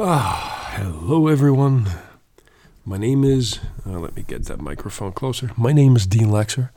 Ah, 0.00 0.74
hello 0.76 1.26
everyone. 1.26 1.88
My 2.84 2.98
name 2.98 3.24
is, 3.24 3.58
uh, 3.84 3.98
let 3.98 4.14
me 4.14 4.22
get 4.22 4.44
that 4.44 4.60
microphone 4.60 5.10
closer. 5.10 5.50
My 5.56 5.72
name 5.72 5.96
is 5.96 6.06
Dean 6.06 6.28
Lexer, 6.28 6.70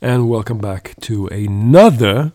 and 0.00 0.28
welcome 0.28 0.58
back 0.58 0.94
to 1.00 1.26
another, 1.26 2.30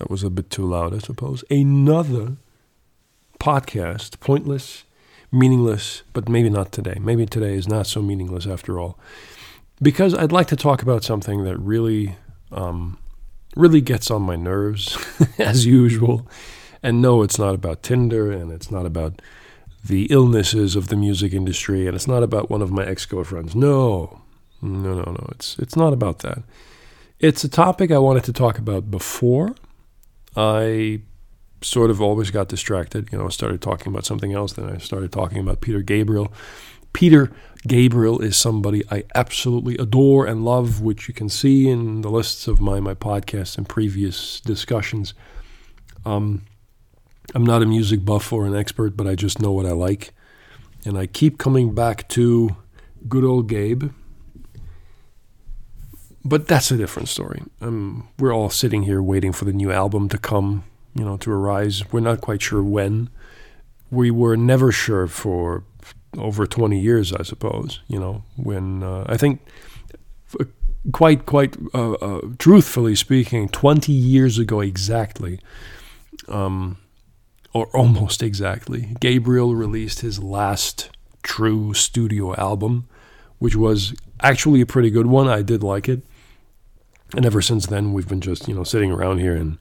that 0.00 0.10
was 0.10 0.24
a 0.24 0.30
bit 0.30 0.50
too 0.50 0.66
loud, 0.66 0.92
I 0.92 0.98
suppose, 0.98 1.44
another 1.50 2.32
podcast, 3.38 4.18
pointless, 4.18 4.82
meaningless, 5.30 6.02
but 6.12 6.28
maybe 6.28 6.50
not 6.50 6.72
today. 6.72 6.98
Maybe 7.00 7.26
today 7.26 7.54
is 7.54 7.68
not 7.68 7.86
so 7.86 8.02
meaningless 8.02 8.44
after 8.44 8.80
all. 8.80 8.98
Because 9.80 10.16
I'd 10.16 10.32
like 10.32 10.48
to 10.48 10.56
talk 10.56 10.82
about 10.82 11.04
something 11.04 11.44
that 11.44 11.58
really, 11.58 12.16
um, 12.50 12.98
really 13.54 13.80
gets 13.80 14.10
on 14.10 14.22
my 14.22 14.34
nerves, 14.34 14.98
as 15.38 15.64
usual. 15.64 16.26
And 16.82 17.02
no, 17.02 17.22
it's 17.22 17.38
not 17.38 17.54
about 17.54 17.82
Tinder, 17.82 18.30
and 18.30 18.50
it's 18.52 18.70
not 18.70 18.86
about 18.86 19.20
the 19.84 20.06
illnesses 20.06 20.76
of 20.76 20.88
the 20.88 20.96
music 20.96 21.32
industry, 21.32 21.86
and 21.86 21.94
it's 21.94 22.08
not 22.08 22.22
about 22.22 22.50
one 22.50 22.62
of 22.62 22.70
my 22.70 22.84
ex 22.84 23.06
girlfriends. 23.06 23.54
No, 23.54 24.20
no, 24.62 24.94
no, 24.94 25.02
no. 25.02 25.28
It's 25.32 25.58
it's 25.58 25.76
not 25.76 25.92
about 25.92 26.20
that. 26.20 26.42
It's 27.18 27.44
a 27.44 27.48
topic 27.48 27.90
I 27.90 27.98
wanted 27.98 28.24
to 28.24 28.32
talk 28.32 28.58
about 28.58 28.90
before. 28.90 29.54
I 30.36 31.02
sort 31.62 31.90
of 31.90 32.00
always 32.00 32.30
got 32.30 32.48
distracted. 32.48 33.10
You 33.12 33.18
know, 33.18 33.26
I 33.26 33.30
started 33.30 33.60
talking 33.60 33.92
about 33.92 34.06
something 34.06 34.32
else, 34.32 34.54
then 34.54 34.70
I 34.70 34.78
started 34.78 35.12
talking 35.12 35.38
about 35.38 35.60
Peter 35.60 35.82
Gabriel. 35.82 36.32
Peter 36.92 37.30
Gabriel 37.66 38.20
is 38.20 38.36
somebody 38.36 38.82
I 38.90 39.04
absolutely 39.14 39.76
adore 39.76 40.26
and 40.26 40.44
love, 40.44 40.80
which 40.80 41.08
you 41.08 41.14
can 41.14 41.28
see 41.28 41.68
in 41.68 42.00
the 42.00 42.10
lists 42.10 42.48
of 42.48 42.60
my 42.60 42.80
my 42.80 42.94
podcasts 42.94 43.58
and 43.58 43.68
previous 43.68 44.40
discussions. 44.40 45.14
Um, 46.04 46.42
I'm 47.34 47.44
not 47.44 47.62
a 47.62 47.66
music 47.66 48.04
buff 48.04 48.32
or 48.32 48.46
an 48.46 48.56
expert, 48.56 48.96
but 48.96 49.06
I 49.06 49.14
just 49.14 49.40
know 49.40 49.52
what 49.52 49.66
I 49.66 49.72
like. 49.72 50.12
And 50.84 50.98
I 50.98 51.06
keep 51.06 51.38
coming 51.38 51.74
back 51.74 52.08
to 52.10 52.56
good 53.08 53.24
old 53.24 53.48
Gabe. 53.48 53.92
But 56.24 56.46
that's 56.48 56.70
a 56.70 56.76
different 56.76 57.08
story. 57.08 57.42
Um, 57.60 58.08
we're 58.18 58.34
all 58.34 58.50
sitting 58.50 58.82
here 58.82 59.00
waiting 59.00 59.32
for 59.32 59.46
the 59.46 59.52
new 59.52 59.72
album 59.72 60.08
to 60.10 60.18
come, 60.18 60.64
you 60.94 61.04
know, 61.04 61.16
to 61.18 61.32
arise. 61.32 61.90
We're 61.92 62.00
not 62.00 62.20
quite 62.20 62.42
sure 62.42 62.62
when. 62.62 63.08
We 63.90 64.10
were 64.10 64.36
never 64.36 64.70
sure 64.70 65.06
for 65.06 65.64
over 66.18 66.46
20 66.46 66.78
years, 66.78 67.12
I 67.12 67.22
suppose, 67.22 67.80
you 67.88 67.98
know, 67.98 68.22
when 68.36 68.82
uh, 68.82 69.04
I 69.08 69.16
think 69.16 69.40
quite, 70.92 71.26
quite 71.26 71.56
uh, 71.74 71.92
uh, 71.92 72.20
truthfully 72.38 72.96
speaking, 72.96 73.48
20 73.48 73.92
years 73.92 74.38
ago 74.38 74.60
exactly, 74.60 75.40
um, 76.28 76.78
or 77.52 77.66
almost 77.76 78.22
exactly, 78.22 78.94
Gabriel 79.00 79.54
released 79.54 80.00
his 80.00 80.22
last 80.22 80.90
true 81.22 81.74
studio 81.74 82.34
album, 82.36 82.88
which 83.38 83.56
was 83.56 83.94
actually 84.22 84.60
a 84.60 84.66
pretty 84.66 84.90
good 84.90 85.06
one. 85.06 85.28
I 85.28 85.42
did 85.42 85.62
like 85.62 85.88
it. 85.88 86.02
And 87.14 87.26
ever 87.26 87.42
since 87.42 87.66
then, 87.66 87.92
we've 87.92 88.08
been 88.08 88.20
just, 88.20 88.46
you 88.46 88.54
know, 88.54 88.64
sitting 88.64 88.92
around 88.92 89.18
here 89.18 89.34
and 89.34 89.58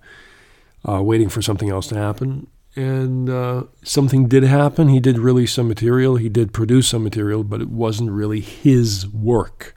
uh, 0.88 1.02
waiting 1.02 1.30
for 1.30 1.42
something 1.42 1.70
else 1.70 1.88
to 1.88 1.95
happen. 1.95 2.48
And 2.76 3.30
uh, 3.30 3.64
something 3.84 4.28
did 4.28 4.44
happen. 4.44 4.90
He 4.90 5.00
did 5.00 5.17
release 5.17 5.54
some 5.54 5.67
material. 5.67 6.17
He 6.17 6.30
did 6.30 6.54
produce 6.54 6.90
some 6.90 7.04
material, 7.04 7.44
but 7.44 7.62
it 7.62 7.70
wasn't 7.70 8.12
really 8.12 8.40
his 8.40 9.08
work. 9.08 9.76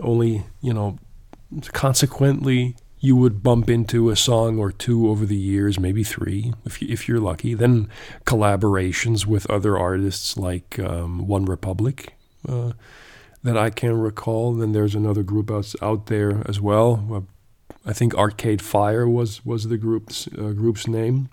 Only, 0.00 0.44
you 0.60 0.74
know, 0.74 0.98
consequently, 1.72 2.76
you 3.00 3.16
would 3.16 3.42
bump 3.42 3.70
into 3.70 4.10
a 4.10 4.16
song 4.16 4.58
or 4.58 4.72
two 4.72 5.08
over 5.08 5.24
the 5.24 5.36
years, 5.36 5.78
maybe 5.78 6.02
three, 6.02 6.52
if, 6.64 6.82
you, 6.82 6.88
if 6.90 7.08
you're 7.08 7.20
lucky. 7.20 7.54
Then 7.54 7.88
collaborations 8.24 9.26
with 9.26 9.48
other 9.50 9.78
artists 9.78 10.36
like 10.36 10.78
um, 10.78 11.26
OneRepublic 11.26 12.08
uh, 12.48 12.72
that 13.42 13.56
I 13.56 13.70
can 13.70 13.96
recall. 13.98 14.54
Then 14.54 14.72
there's 14.72 14.94
another 14.94 15.22
group 15.22 15.50
out, 15.50 15.72
out 15.80 16.06
there 16.06 16.42
as 16.46 16.60
well. 16.60 17.06
Uh, 17.12 17.20
I 17.86 17.92
think 17.92 18.14
Arcade 18.14 18.60
Fire 18.60 19.08
was 19.08 19.44
was 19.46 19.68
the 19.68 19.78
group's 19.78 20.28
uh, 20.36 20.52
group's 20.52 20.86
name. 20.86 21.30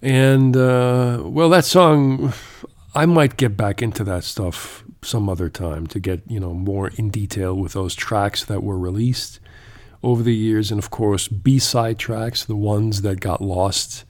And 0.00 0.56
uh, 0.56 1.22
well, 1.24 1.48
that 1.50 1.64
song, 1.64 2.32
I 2.94 3.06
might 3.06 3.36
get 3.36 3.56
back 3.56 3.82
into 3.82 4.04
that 4.04 4.24
stuff 4.24 4.84
some 5.02 5.28
other 5.28 5.48
time 5.48 5.86
to 5.88 6.00
get 6.00 6.22
you 6.26 6.40
know 6.40 6.54
more 6.54 6.88
in 6.96 7.10
detail 7.10 7.54
with 7.54 7.72
those 7.72 7.94
tracks 7.94 8.44
that 8.44 8.62
were 8.62 8.78
released 8.78 9.40
over 10.02 10.22
the 10.22 10.34
years, 10.34 10.70
and 10.70 10.78
of 10.78 10.90
course 10.90 11.28
B-side 11.28 11.98
tracks, 11.98 12.44
the 12.44 12.56
ones 12.56 13.02
that 13.02 13.20
got 13.20 13.40
lost 13.40 14.04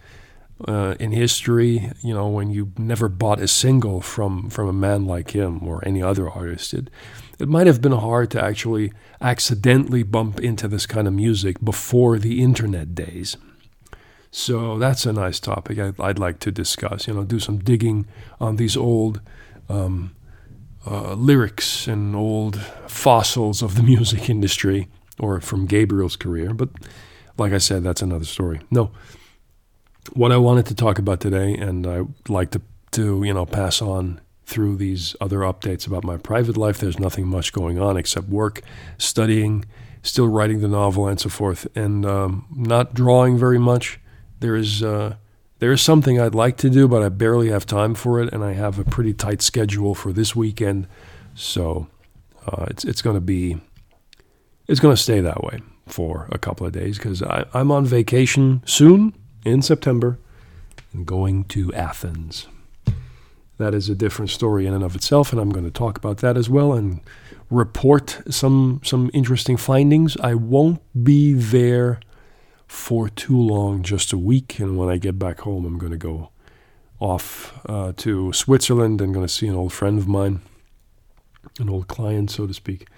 uh, 0.66 0.94
in 0.98 1.12
history. 1.12 1.91
You 2.02 2.14
know, 2.14 2.28
when 2.28 2.50
you 2.50 2.72
never 2.78 3.08
bought 3.08 3.41
a 3.41 3.48
single 3.48 4.00
from 4.00 4.48
from 4.50 4.69
a 4.69 4.72
man 4.72 5.06
like 5.06 5.31
him 5.31 5.66
or 5.66 5.86
any 5.86 6.02
other 6.02 6.28
artist, 6.28 6.75
it 6.75 6.88
it 7.38 7.48
might 7.48 7.66
have 7.66 7.81
been 7.81 7.92
hard 7.92 8.31
to 8.32 8.42
actually 8.42 8.92
accidentally 9.20 10.02
bump 10.02 10.41
into 10.41 10.69
this 10.69 10.86
kind 10.86 11.08
of 11.08 11.14
music 11.14 11.62
before 11.62 12.19
the 12.19 12.42
internet 12.42 12.94
days. 12.94 13.36
So 14.31 14.78
that's 14.78 15.04
a 15.04 15.12
nice 15.12 15.38
topic 15.41 15.78
I'd, 15.78 16.00
I'd 16.00 16.19
like 16.19 16.38
to 16.41 16.50
discuss. 16.50 17.06
You 17.06 17.14
know, 17.14 17.25
do 17.25 17.38
some 17.38 17.58
digging 17.58 18.06
on 18.41 18.56
these 18.56 18.76
old. 18.76 19.20
Um, 19.69 20.14
uh, 20.87 21.15
lyrics 21.15 21.87
and 21.87 22.15
old 22.16 22.60
fossils 22.87 23.62
of 23.62 23.76
the 23.76 23.82
music 23.94 24.28
industry 24.28 24.88
or 25.19 25.41
from 25.41 25.66
Gabriel's 25.66 26.16
career. 26.16 26.53
But 26.54 26.70
like 27.38 27.53
I 27.53 27.59
said, 27.59 27.82
that's 27.82 28.03
another 28.03 28.25
story. 28.25 28.60
No, 28.70 28.91
what 30.12 30.32
I 30.32 30.37
wanted 30.37 30.66
to 30.66 30.75
talk 30.75 30.98
about 30.98 31.20
today, 31.20 31.54
and 31.54 31.87
I 31.87 32.03
like 32.28 32.50
to, 32.50 32.62
to 32.93 33.22
you 33.22 33.32
know 33.32 33.47
pass 33.47 33.81
on 33.81 34.20
through 34.44 34.76
these 34.76 35.16
other 35.20 35.38
updates 35.38 35.87
about 35.87 36.04
my 36.04 36.16
private 36.16 36.56
life. 36.56 36.78
There's 36.78 36.99
nothing 36.99 37.26
much 37.26 37.53
going 37.53 37.78
on 37.78 37.97
except 37.97 38.28
work, 38.28 38.62
studying, 38.99 39.64
still 40.03 40.26
writing 40.26 40.60
the 40.60 40.69
novel, 40.69 41.06
and 41.06 41.19
so 41.20 41.28
forth, 41.28 41.66
and 41.75 42.04
um, 42.04 42.47
not 42.54 42.94
drawing 42.94 43.38
very 43.38 43.59
much. 43.59 44.00
There 44.41 44.56
is 44.56 44.82
uh, 44.82 45.16
there 45.62 45.71
is 45.71 45.81
something 45.81 46.21
I'd 46.21 46.34
like 46.34 46.56
to 46.56 46.69
do, 46.69 46.89
but 46.89 47.05
I 47.05 47.09
barely 47.09 47.50
have 47.50 47.67
time 47.67 47.95
for 47.95 48.21
it, 48.21 48.33
and 48.33 48.43
I 48.43 48.53
have 48.55 48.81
a 48.81 48.84
pretty 48.84 49.15
tight 49.15 49.41
schedule 49.41 49.95
for 49.95 50.12
this 50.12 50.34
weekend, 50.34 50.89
so 51.37 51.87
uh, 52.45 52.67
it's 52.69 52.84
it's 52.84 53.00
going 53.00 53.15
to 53.15 53.21
be 53.21 53.61
it's 54.67 54.81
going 54.81 54.97
to 54.97 55.00
stay 55.00 55.21
that 55.21 55.45
way 55.45 55.62
for 55.87 56.27
a 56.33 56.37
couple 56.37 56.67
of 56.67 56.73
days 56.73 56.99
because 56.99 57.23
I'm 57.55 57.71
on 57.71 57.87
vacation 57.87 58.65
soon 58.67 59.15
in 59.45 59.62
September 59.62 60.19
and 60.93 61.06
going 61.06 61.45
to 61.45 61.73
Athens. 61.75 62.49
That 63.59 63.73
is 63.73 63.89
a 63.89 63.94
different 63.94 64.33
story 64.33 64.67
in 64.67 64.75
and 64.75 64.83
of 64.83 64.97
itself, 64.97 65.31
and 65.31 65.41
I'm 65.41 65.50
going 65.50 65.65
to 65.65 65.71
talk 65.71 65.97
about 65.97 66.17
that 66.19 66.37
as 66.37 66.50
well 66.50 66.73
and 66.73 67.00
report 67.50 68.21
some 68.29 68.81
some 68.83 69.12
interesting 69.15 69.56
findings. 69.56 70.17
I 70.17 70.34
won't 70.34 70.81
be 71.05 71.34
there 71.34 72.00
for 72.72 73.10
too 73.10 73.38
long, 73.38 73.83
just 73.83 74.15
a 74.15 74.19
week. 74.19 74.59
And 74.59 74.78
when 74.78 74.88
I 74.88 74.97
get 74.97 75.19
back 75.19 75.41
home, 75.41 75.66
I'm 75.66 75.78
going 75.78 75.93
to 75.93 75.99
go 75.99 76.31
off 76.99 77.60
uh, 77.66 77.93
to 77.99 78.33
Switzerland 78.33 79.03
and 79.03 79.12
going 79.12 79.27
to 79.27 79.33
see 79.33 79.47
an 79.47 79.55
old 79.55 79.75
friend 79.75 79.99
of 79.99 80.09
mine, 80.09 80.41
an 81.61 81.69
old 81.69 81.87
client, 81.87 82.31
so 82.31 82.47
to 82.47 82.55
speak. 82.55 82.88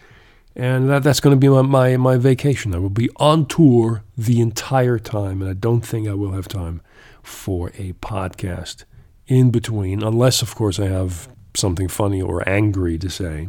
And 0.54 0.88
that, 0.88 1.02
that's 1.02 1.18
going 1.18 1.34
to 1.34 1.40
be 1.40 1.48
my, 1.48 1.62
my, 1.62 1.96
my 1.96 2.16
vacation. 2.16 2.72
I 2.72 2.78
will 2.78 2.88
be 2.88 3.10
on 3.16 3.46
tour 3.46 4.04
the 4.16 4.40
entire 4.40 5.00
time, 5.00 5.42
and 5.42 5.50
I 5.50 5.54
don't 5.54 5.84
think 5.84 6.06
I 6.06 6.14
will 6.14 6.32
have 6.32 6.46
time 6.46 6.80
for 7.24 7.70
a 7.70 7.94
podcast 7.94 8.84
in 9.26 9.50
between, 9.50 10.04
unless, 10.04 10.40
of 10.40 10.54
course, 10.54 10.78
I 10.78 10.86
have 10.86 11.28
something 11.54 11.88
funny 11.88 12.22
or 12.22 12.48
angry 12.48 12.96
to 12.98 13.10
say. 13.10 13.48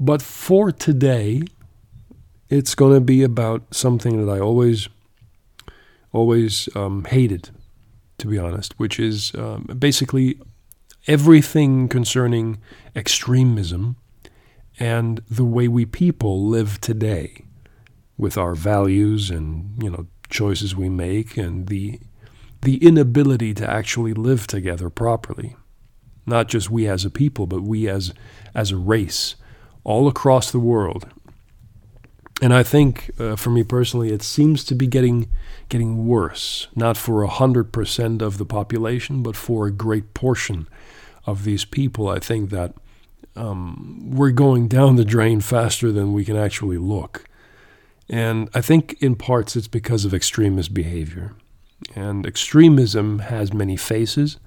But 0.00 0.22
for 0.22 0.72
today, 0.72 1.42
it's 2.50 2.74
going 2.74 2.94
to 2.94 3.00
be 3.00 3.22
about 3.22 3.74
something 3.74 4.24
that 4.24 4.32
I 4.32 4.40
always, 4.40 4.88
always 6.12 6.68
um, 6.74 7.04
hated, 7.04 7.50
to 8.18 8.26
be 8.26 8.38
honest, 8.38 8.78
which 8.78 8.98
is 8.98 9.34
um, 9.34 9.64
basically 9.78 10.40
everything 11.06 11.88
concerning 11.88 12.58
extremism 12.94 13.96
and 14.78 15.20
the 15.30 15.44
way 15.44 15.68
we 15.68 15.84
people 15.84 16.46
live 16.46 16.80
today 16.80 17.44
with 18.16 18.36
our 18.36 18.54
values 18.54 19.30
and 19.30 19.80
you 19.82 19.90
know 19.90 20.06
choices 20.28 20.76
we 20.76 20.88
make 20.88 21.36
and 21.36 21.68
the 21.68 22.00
the 22.62 22.76
inability 22.84 23.54
to 23.54 23.68
actually 23.68 24.12
live 24.12 24.46
together 24.46 24.90
properly. 24.90 25.54
Not 26.26 26.48
just 26.48 26.70
we 26.70 26.86
as 26.86 27.04
a 27.04 27.10
people 27.10 27.46
but 27.46 27.62
we 27.62 27.88
as 27.88 28.12
as 28.54 28.70
a 28.70 28.76
race 28.76 29.36
all 29.84 30.08
across 30.08 30.50
the 30.50 30.58
world 30.58 31.08
and 32.40 32.54
I 32.54 32.62
think, 32.62 33.10
uh, 33.18 33.36
for 33.36 33.50
me 33.50 33.64
personally, 33.64 34.10
it 34.12 34.22
seems 34.22 34.64
to 34.64 34.74
be 34.74 34.86
getting 34.86 35.28
getting 35.68 36.06
worse. 36.06 36.68
Not 36.74 36.96
for 36.96 37.24
hundred 37.26 37.72
percent 37.72 38.22
of 38.22 38.38
the 38.38 38.46
population, 38.46 39.22
but 39.22 39.36
for 39.36 39.66
a 39.66 39.72
great 39.72 40.14
portion 40.14 40.68
of 41.26 41.44
these 41.44 41.64
people. 41.64 42.08
I 42.08 42.18
think 42.18 42.50
that 42.50 42.74
um, 43.36 44.10
we're 44.10 44.30
going 44.30 44.68
down 44.68 44.96
the 44.96 45.04
drain 45.04 45.40
faster 45.40 45.92
than 45.92 46.12
we 46.12 46.24
can 46.24 46.36
actually 46.36 46.78
look, 46.78 47.24
and 48.08 48.48
I 48.54 48.60
think 48.60 48.96
in 49.00 49.16
parts 49.16 49.56
it's 49.56 49.68
because 49.68 50.04
of 50.04 50.14
extremist 50.14 50.72
behavior. 50.72 51.34
And 51.94 52.26
extremism 52.26 53.20
has 53.20 53.52
many 53.52 53.76
faces. 53.76 54.38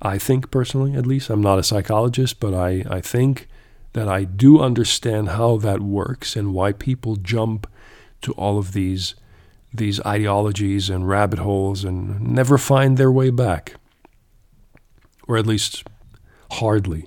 I 0.00 0.16
think 0.16 0.50
personally, 0.50 0.94
at 0.94 1.06
least, 1.06 1.28
I'm 1.28 1.42
not 1.42 1.58
a 1.58 1.62
psychologist, 1.62 2.40
but 2.40 2.54
I, 2.54 2.84
I 2.88 3.00
think 3.00 3.46
that 3.92 4.08
I 4.08 4.24
do 4.24 4.60
understand 4.60 5.30
how 5.30 5.56
that 5.58 5.80
works 5.80 6.36
and 6.36 6.54
why 6.54 6.72
people 6.72 7.16
jump 7.16 7.66
to 8.22 8.32
all 8.32 8.58
of 8.58 8.72
these 8.72 9.14
these 9.72 10.00
ideologies 10.06 10.88
and 10.88 11.08
rabbit 11.08 11.38
holes 11.38 11.84
and 11.84 12.20
never 12.20 12.56
find 12.56 12.96
their 12.96 13.12
way 13.12 13.30
back. 13.30 13.74
Or 15.26 15.36
at 15.36 15.46
least 15.46 15.84
hardly, 16.52 17.06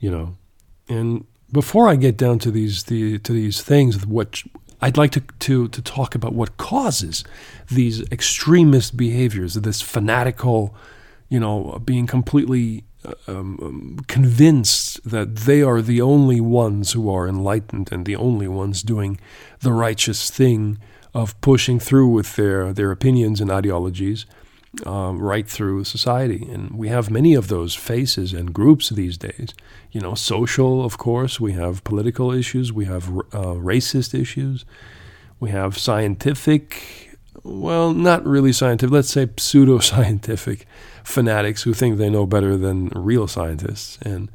you 0.00 0.10
know. 0.10 0.36
And 0.88 1.26
before 1.52 1.88
I 1.88 1.94
get 1.94 2.16
down 2.16 2.38
to 2.40 2.50
these 2.50 2.84
the, 2.84 3.18
to 3.20 3.32
these 3.32 3.62
things, 3.62 4.04
what 4.04 4.42
I'd 4.80 4.96
like 4.96 5.12
to, 5.12 5.20
to 5.20 5.68
to 5.68 5.82
talk 5.82 6.14
about 6.14 6.34
what 6.34 6.56
causes 6.56 7.24
these 7.70 8.02
extremist 8.10 8.96
behaviors, 8.96 9.54
this 9.54 9.80
fanatical, 9.80 10.74
you 11.28 11.38
know, 11.38 11.80
being 11.84 12.06
completely 12.06 12.84
um, 13.26 13.58
um, 13.62 14.04
convinced 14.06 15.08
that 15.08 15.36
they 15.36 15.62
are 15.62 15.82
the 15.82 16.00
only 16.00 16.40
ones 16.40 16.92
who 16.92 17.10
are 17.10 17.28
enlightened 17.28 17.90
and 17.92 18.06
the 18.06 18.16
only 18.16 18.48
ones 18.48 18.82
doing 18.82 19.18
the 19.60 19.72
righteous 19.72 20.30
thing 20.30 20.78
of 21.14 21.40
pushing 21.40 21.78
through 21.80 22.08
with 22.08 22.36
their, 22.36 22.72
their 22.72 22.90
opinions 22.90 23.40
and 23.40 23.50
ideologies 23.50 24.26
um, 24.84 25.18
right 25.18 25.48
through 25.48 25.84
society. 25.84 26.46
And 26.50 26.72
we 26.72 26.88
have 26.88 27.10
many 27.10 27.34
of 27.34 27.48
those 27.48 27.74
faces 27.74 28.32
and 28.32 28.52
groups 28.52 28.90
these 28.90 29.16
days. 29.16 29.54
You 29.92 30.00
know, 30.00 30.14
social, 30.14 30.84
of 30.84 30.98
course, 30.98 31.40
we 31.40 31.52
have 31.52 31.84
political 31.84 32.32
issues, 32.32 32.72
we 32.72 32.84
have 32.84 33.08
uh, 33.08 33.56
racist 33.56 34.18
issues, 34.18 34.64
we 35.40 35.50
have 35.50 35.78
scientific, 35.78 37.16
well, 37.42 37.92
not 37.92 38.26
really 38.26 38.52
scientific, 38.52 38.92
let's 38.92 39.10
say 39.10 39.26
pseudoscientific 39.26 40.64
fanatics 41.06 41.62
who 41.62 41.72
think 41.72 41.96
they 41.96 42.10
know 42.10 42.26
better 42.26 42.56
than 42.56 42.88
real 42.88 43.28
scientists. 43.28 43.96
And 44.02 44.28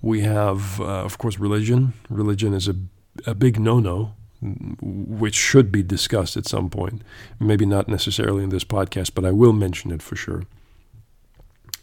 we 0.00 0.22
have, 0.22 0.80
uh, 0.80 1.04
of 1.04 1.18
course, 1.18 1.38
religion. 1.38 1.92
Religion 2.08 2.54
is 2.54 2.68
a, 2.68 2.74
a 3.26 3.34
big 3.34 3.60
no 3.60 3.78
no, 3.80 4.14
which 4.80 5.34
should 5.34 5.70
be 5.70 5.82
discussed 5.82 6.36
at 6.36 6.46
some 6.46 6.70
point. 6.70 7.02
Maybe 7.38 7.66
not 7.66 7.86
necessarily 7.86 8.42
in 8.42 8.48
this 8.48 8.64
podcast, 8.64 9.12
but 9.14 9.24
I 9.24 9.30
will 9.30 9.52
mention 9.52 9.90
it 9.92 10.02
for 10.02 10.16
sure. 10.16 10.44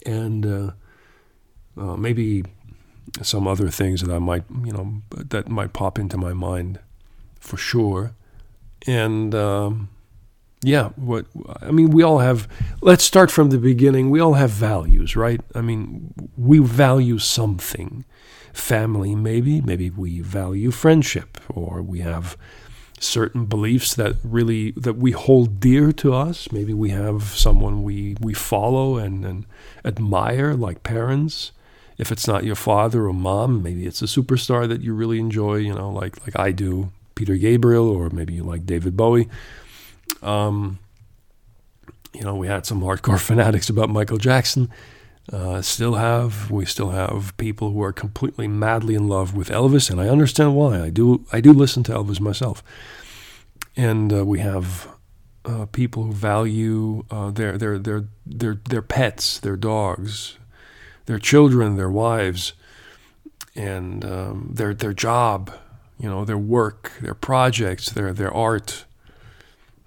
And 0.05 0.45
uh, 0.45 0.71
uh, 1.77 1.95
maybe 1.95 2.43
some 3.21 3.47
other 3.47 3.69
things 3.69 4.01
that 4.01 4.13
I 4.13 4.19
might, 4.19 4.43
you 4.65 4.73
know, 4.73 5.01
that 5.11 5.47
might 5.47 5.73
pop 5.73 5.99
into 5.99 6.17
my 6.17 6.33
mind 6.33 6.79
for 7.39 7.57
sure. 7.57 8.15
And 8.87 9.35
um, 9.35 9.89
yeah, 10.63 10.89
what 10.95 11.25
I 11.61 11.71
mean, 11.71 11.91
we 11.91 12.03
all 12.03 12.19
have. 12.19 12.47
Let's 12.81 13.03
start 13.03 13.29
from 13.29 13.49
the 13.49 13.57
beginning. 13.57 14.09
We 14.09 14.21
all 14.21 14.33
have 14.33 14.49
values, 14.49 15.15
right? 15.15 15.41
I 15.53 15.61
mean, 15.61 16.13
we 16.37 16.59
value 16.59 17.19
something. 17.19 18.05
Family, 18.53 19.15
maybe. 19.15 19.61
Maybe 19.61 19.89
we 19.89 20.21
value 20.21 20.71
friendship, 20.71 21.39
or 21.49 21.81
we 21.81 21.99
have 21.99 22.37
certain 22.99 23.45
beliefs 23.45 23.95
that 23.95 24.15
really 24.23 24.71
that 24.71 24.93
we 24.93 25.11
hold 25.11 25.59
dear 25.59 25.91
to 25.91 26.13
us. 26.13 26.51
Maybe 26.51 26.73
we 26.73 26.91
have 26.91 27.23
someone 27.23 27.83
we 27.83 28.15
we 28.21 28.33
follow 28.33 28.97
and, 28.97 29.25
and 29.25 29.45
admire, 29.83 30.53
like 30.53 30.83
parents. 30.83 31.51
If 31.97 32.11
it's 32.11 32.27
not 32.27 32.43
your 32.43 32.55
father 32.55 33.05
or 33.05 33.13
mom, 33.13 33.61
maybe 33.61 33.85
it's 33.85 34.01
a 34.01 34.05
superstar 34.05 34.67
that 34.67 34.81
you 34.81 34.93
really 34.93 35.19
enjoy. 35.19 35.55
You 35.55 35.73
know, 35.73 35.89
like 35.89 36.25
like 36.25 36.39
I 36.39 36.51
do, 36.51 36.91
Peter 37.15 37.35
Gabriel, 37.35 37.89
or 37.89 38.09
maybe 38.11 38.33
you 38.33 38.43
like 38.43 38.65
David 38.65 38.95
Bowie 38.95 39.27
um, 40.21 40.79
you 42.13 42.21
know, 42.21 42.35
we 42.35 42.47
had 42.47 42.65
some 42.65 42.81
hardcore 42.81 43.19
fanatics 43.29 43.69
about 43.69 43.89
Michael 43.89 44.17
Jackson. 44.17 44.69
Uh, 45.31 45.61
still 45.61 45.93
have 45.93 46.51
we 46.51 46.65
still 46.65 46.89
have 46.89 47.35
people 47.37 47.71
who 47.71 47.81
are 47.81 47.93
completely 47.93 48.45
madly 48.45 48.93
in 48.93 49.07
love 49.07 49.33
with 49.33 49.49
Elvis, 49.49 49.89
and 49.89 50.01
I 50.01 50.09
understand 50.09 50.53
why. 50.55 50.81
I 50.81 50.89
do 50.89 51.25
I 51.31 51.39
do 51.39 51.53
listen 51.53 51.81
to 51.83 51.93
Elvis 51.93 52.19
myself, 52.19 52.61
and 53.77 54.11
uh, 54.11 54.25
we 54.25 54.39
have 54.39 54.89
uh, 55.45 55.65
people 55.67 56.03
who 56.03 56.11
value 56.11 57.05
uh, 57.09 57.31
their 57.31 57.57
their 57.57 57.79
their 57.79 58.05
their 58.25 58.55
their 58.67 58.81
pets, 58.81 59.39
their 59.39 59.55
dogs, 59.55 60.37
their 61.05 61.19
children, 61.19 61.77
their 61.77 61.89
wives, 61.89 62.51
and 63.55 64.03
um, 64.03 64.49
their 64.53 64.73
their 64.73 64.93
job, 64.93 65.53
you 65.97 66.09
know, 66.09 66.25
their 66.25 66.37
work, 66.37 66.91
their 67.01 67.15
projects, 67.15 67.89
their 67.91 68.11
their 68.11 68.33
art, 68.33 68.83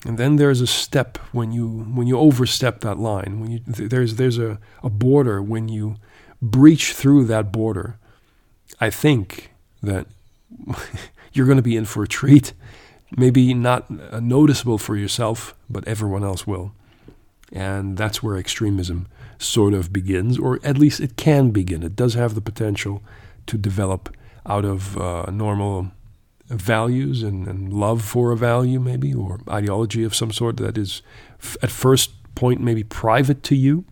and 0.04 0.18
then 0.18 0.36
there's 0.36 0.60
a 0.60 0.66
step 0.66 1.18
when 1.32 1.52
you 1.52 1.68
when 1.68 2.06
you 2.06 2.18
overstep 2.18 2.80
that 2.80 2.98
line. 2.98 3.40
When 3.40 3.50
you 3.50 3.60
there's 3.66 4.16
there's 4.16 4.38
a, 4.38 4.58
a 4.82 4.90
border 4.90 5.42
when 5.42 5.68
you 5.68 5.96
breach 6.42 6.92
through 6.92 7.24
that 7.26 7.50
border. 7.50 7.96
I 8.80 8.90
think 8.90 9.50
that 9.82 10.06
you're 11.32 11.46
going 11.46 11.56
to 11.56 11.62
be 11.62 11.76
in 11.76 11.86
for 11.86 12.02
a 12.02 12.08
treat. 12.08 12.52
Maybe 13.16 13.54
not 13.54 13.86
uh, 14.10 14.20
noticeable 14.20 14.78
for 14.78 14.96
yourself, 14.96 15.54
but 15.70 15.86
everyone 15.86 16.24
else 16.24 16.46
will. 16.46 16.72
And 17.52 17.96
that's 17.96 18.22
where 18.22 18.36
extremism 18.36 19.06
sort 19.38 19.74
of 19.74 19.92
begins, 19.92 20.38
or 20.38 20.58
at 20.64 20.76
least 20.76 21.00
it 21.00 21.16
can 21.16 21.50
begin. 21.50 21.82
It 21.82 21.94
does 21.94 22.14
have 22.14 22.34
the 22.34 22.40
potential 22.40 23.02
to 23.46 23.56
develop 23.56 24.14
out 24.44 24.64
of 24.64 24.98
uh, 24.98 25.30
normal 25.30 25.92
values 26.48 27.22
and, 27.22 27.46
and 27.46 27.72
love 27.72 28.02
for 28.02 28.32
a 28.32 28.36
value, 28.36 28.78
maybe, 28.78 29.12
or 29.12 29.40
ideology 29.48 30.04
of 30.04 30.14
some 30.14 30.32
sort 30.32 30.56
that 30.58 30.78
is 30.78 31.02
f- 31.40 31.56
at 31.62 31.70
first 31.70 32.12
point 32.34 32.60
maybe 32.60 32.84
private 32.84 33.42
to 33.44 33.56
you. 33.56 33.84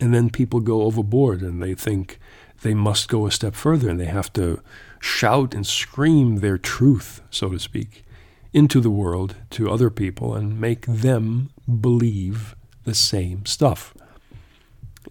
And 0.00 0.14
then 0.14 0.30
people 0.30 0.60
go 0.60 0.82
overboard 0.82 1.42
and 1.42 1.62
they 1.62 1.74
think 1.74 2.18
they 2.62 2.74
must 2.74 3.08
go 3.08 3.26
a 3.26 3.32
step 3.32 3.54
further 3.54 3.88
and 3.88 4.00
they 4.00 4.06
have 4.06 4.32
to 4.34 4.60
shout 5.00 5.54
and 5.54 5.66
scream 5.66 6.36
their 6.36 6.58
truth, 6.58 7.20
so 7.30 7.50
to 7.50 7.58
speak, 7.58 8.04
into 8.52 8.80
the 8.80 8.90
world 8.90 9.36
to 9.50 9.70
other 9.70 9.90
people 9.90 10.34
and 10.34 10.60
make 10.60 10.86
them 10.86 11.50
believe 11.80 12.56
the 12.84 12.94
same 12.94 13.46
stuff. 13.46 13.94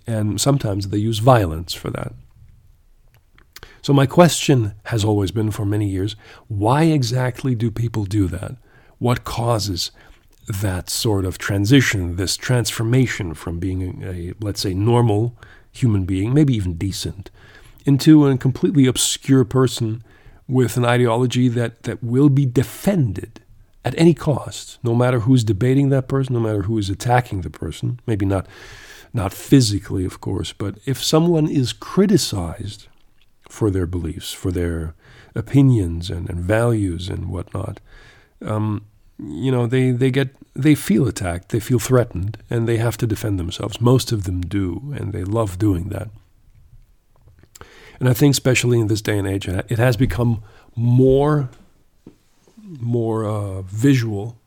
And 0.05 0.39
sometimes 0.39 0.89
they 0.89 0.97
use 0.97 1.19
violence 1.19 1.73
for 1.73 1.89
that. 1.91 2.13
So, 3.87 3.93
my 3.93 4.05
question 4.05 4.73
has 4.87 5.05
always 5.05 5.31
been 5.31 5.49
for 5.49 5.65
many 5.65 5.87
years 5.87 6.17
why 6.49 6.83
exactly 6.83 7.55
do 7.55 7.71
people 7.71 8.03
do 8.03 8.27
that? 8.27 8.57
What 8.99 9.23
causes 9.23 9.91
that 10.45 10.89
sort 10.89 11.23
of 11.23 11.37
transition, 11.37 12.17
this 12.17 12.35
transformation 12.35 13.33
from 13.33 13.59
being 13.59 14.03
a, 14.03 14.33
let's 14.41 14.59
say, 14.59 14.73
normal 14.73 15.37
human 15.71 16.03
being, 16.03 16.33
maybe 16.33 16.53
even 16.53 16.73
decent, 16.73 17.31
into 17.85 18.27
a 18.27 18.37
completely 18.37 18.87
obscure 18.87 19.45
person 19.45 20.03
with 20.49 20.75
an 20.75 20.83
ideology 20.83 21.47
that, 21.47 21.83
that 21.83 22.03
will 22.03 22.27
be 22.27 22.45
defended 22.45 23.39
at 23.85 23.97
any 23.97 24.13
cost, 24.13 24.79
no 24.83 24.93
matter 24.95 25.21
who's 25.21 25.45
debating 25.45 25.87
that 25.91 26.09
person, 26.09 26.33
no 26.33 26.41
matter 26.41 26.63
who 26.63 26.77
is 26.77 26.89
attacking 26.89 27.39
the 27.39 27.49
person, 27.49 28.01
maybe 28.05 28.25
not, 28.25 28.47
not 29.13 29.31
physically, 29.31 30.03
of 30.03 30.19
course, 30.19 30.51
but 30.51 30.77
if 30.85 31.01
someone 31.01 31.47
is 31.47 31.71
criticized 31.71 32.89
for 33.57 33.71
their 33.71 33.87
beliefs, 33.87 34.31
for 34.33 34.51
their 34.51 34.93
opinions 35.33 36.11
and, 36.11 36.29
and 36.29 36.39
values 36.39 37.09
and 37.09 37.29
whatnot. 37.29 37.79
Um, 38.45 38.85
you 39.17 39.51
know, 39.51 39.65
they, 39.65 39.89
they 39.89 40.11
get 40.11 40.35
they 40.53 40.75
feel 40.75 41.07
attacked, 41.07 41.49
they 41.49 41.59
feel 41.59 41.79
threatened, 41.79 42.37
and 42.51 42.67
they 42.67 42.77
have 42.77 42.97
to 42.97 43.07
defend 43.07 43.39
themselves. 43.39 43.81
Most 43.81 44.11
of 44.11 44.23
them 44.25 44.41
do, 44.41 44.93
and 44.95 45.11
they 45.11 45.23
love 45.23 45.57
doing 45.57 45.89
that. 45.89 46.09
And 47.99 48.07
I 48.07 48.13
think, 48.13 48.33
especially 48.33 48.79
in 48.79 48.87
this 48.87 49.01
day 49.01 49.17
and 49.17 49.27
age, 49.27 49.47
it 49.47 49.79
has 49.79 49.97
become 49.97 50.43
more 50.75 51.49
more 52.63 53.25
uh, 53.25 53.61
visual 53.63 54.37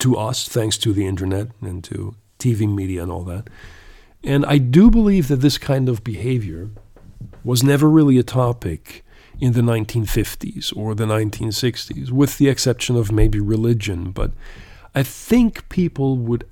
to 0.00 0.16
us, 0.16 0.48
thanks 0.48 0.76
to 0.78 0.92
the 0.92 1.06
internet 1.06 1.48
and 1.60 1.84
to 1.84 2.16
TV 2.40 2.66
media 2.66 3.02
and 3.02 3.12
all 3.12 3.22
that. 3.24 3.48
And 4.24 4.44
I 4.46 4.58
do 4.58 4.90
believe 4.90 5.28
that 5.28 5.42
this 5.42 5.58
kind 5.58 5.88
of 5.88 6.02
behavior 6.02 6.70
was 7.44 7.62
never 7.62 7.88
really 7.88 8.18
a 8.18 8.22
topic 8.22 9.04
in 9.40 9.52
the 9.54 9.60
1950s 9.60 10.76
or 10.76 10.94
the 10.94 11.04
1960s, 11.04 12.10
with 12.10 12.38
the 12.38 12.48
exception 12.48 12.96
of 12.96 13.10
maybe 13.10 13.40
religion. 13.40 14.10
But 14.10 14.32
I 14.94 15.02
think 15.02 15.68
people 15.68 16.16
would 16.18 16.44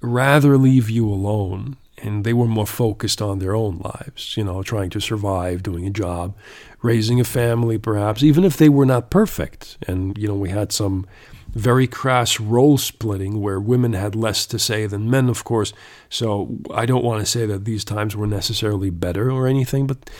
rather 0.00 0.56
leave 0.56 0.88
you 0.90 1.08
alone 1.08 1.76
and 2.02 2.24
they 2.24 2.32
were 2.32 2.46
more 2.46 2.66
focused 2.66 3.22
on 3.22 3.38
their 3.38 3.54
own 3.54 3.78
lives, 3.78 4.36
you 4.36 4.44
know, 4.44 4.62
trying 4.62 4.90
to 4.90 5.00
survive, 5.00 5.62
doing 5.62 5.86
a 5.86 5.90
job, 5.90 6.36
raising 6.82 7.18
a 7.20 7.24
family, 7.24 7.78
perhaps, 7.78 8.22
even 8.22 8.44
if 8.44 8.56
they 8.56 8.68
were 8.68 8.86
not 8.86 9.10
perfect. 9.10 9.78
And, 9.88 10.16
you 10.18 10.28
know, 10.28 10.34
we 10.34 10.50
had 10.50 10.72
some 10.72 11.06
very 11.48 11.86
crass 11.86 12.38
role 12.38 12.76
splitting 12.76 13.40
where 13.40 13.58
women 13.58 13.94
had 13.94 14.14
less 14.14 14.44
to 14.46 14.58
say 14.58 14.86
than 14.86 15.10
men, 15.10 15.30
of 15.30 15.42
course. 15.44 15.72
So 16.10 16.58
I 16.72 16.84
don't 16.84 17.04
want 17.04 17.24
to 17.24 17.30
say 17.30 17.46
that 17.46 17.64
these 17.64 17.82
times 17.82 18.14
were 18.14 18.26
necessarily 18.26 18.90
better 18.90 19.30
or 19.30 19.46
anything, 19.46 19.86
but 19.86 20.10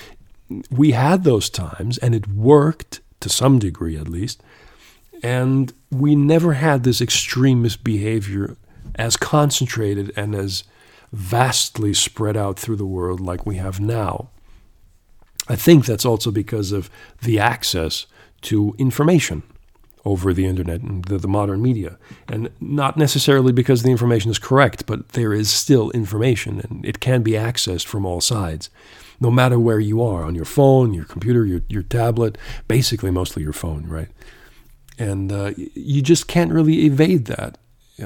we 0.70 0.92
had 0.92 1.24
those 1.24 1.50
times 1.50 1.98
and 1.98 2.14
it 2.14 2.28
worked 2.28 3.00
to 3.20 3.28
some 3.28 3.58
degree 3.58 3.96
at 3.96 4.08
least. 4.08 4.42
And 5.22 5.72
we 5.90 6.14
never 6.14 6.54
had 6.54 6.84
this 6.84 7.00
extremist 7.00 7.82
behavior 7.82 8.56
as 8.94 9.16
concentrated 9.16 10.12
and 10.16 10.34
as 10.34 10.64
vastly 11.12 11.94
spread 11.94 12.36
out 12.36 12.58
through 12.58 12.76
the 12.76 12.86
world 12.86 13.20
like 13.20 13.46
we 13.46 13.56
have 13.56 13.80
now. 13.80 14.28
I 15.48 15.56
think 15.56 15.86
that's 15.86 16.04
also 16.04 16.30
because 16.30 16.72
of 16.72 16.90
the 17.22 17.38
access 17.38 18.06
to 18.42 18.74
information 18.78 19.42
over 20.04 20.32
the 20.32 20.46
internet 20.46 20.80
and 20.82 21.04
the, 21.06 21.18
the, 21.18 21.28
modern 21.28 21.60
media. 21.60 21.98
And 22.28 22.48
not 22.60 22.96
necessarily 22.96 23.52
because 23.52 23.82
the 23.82 23.90
information 23.90 24.30
is 24.30 24.38
correct, 24.38 24.86
but 24.86 25.10
there 25.10 25.32
is 25.32 25.50
still 25.50 25.90
information 25.90 26.60
and 26.60 26.84
it 26.86 27.00
can 27.00 27.22
be 27.22 27.32
accessed 27.32 27.86
from 27.86 28.06
all 28.06 28.20
sides, 28.20 28.70
no 29.20 29.30
matter 29.30 29.58
where 29.58 29.80
you 29.80 30.02
are 30.02 30.24
on 30.24 30.34
your 30.34 30.44
phone, 30.44 30.94
your 30.94 31.04
computer, 31.04 31.44
your, 31.44 31.62
your 31.68 31.82
tablet, 31.82 32.36
basically 32.68 33.10
mostly 33.10 33.42
your 33.42 33.52
phone, 33.52 33.86
right? 33.86 34.08
And 34.98 35.30
uh, 35.30 35.52
you 35.56 36.02
just 36.02 36.26
can't 36.26 36.52
really 36.52 36.86
evade 36.86 37.26
that 37.26 37.58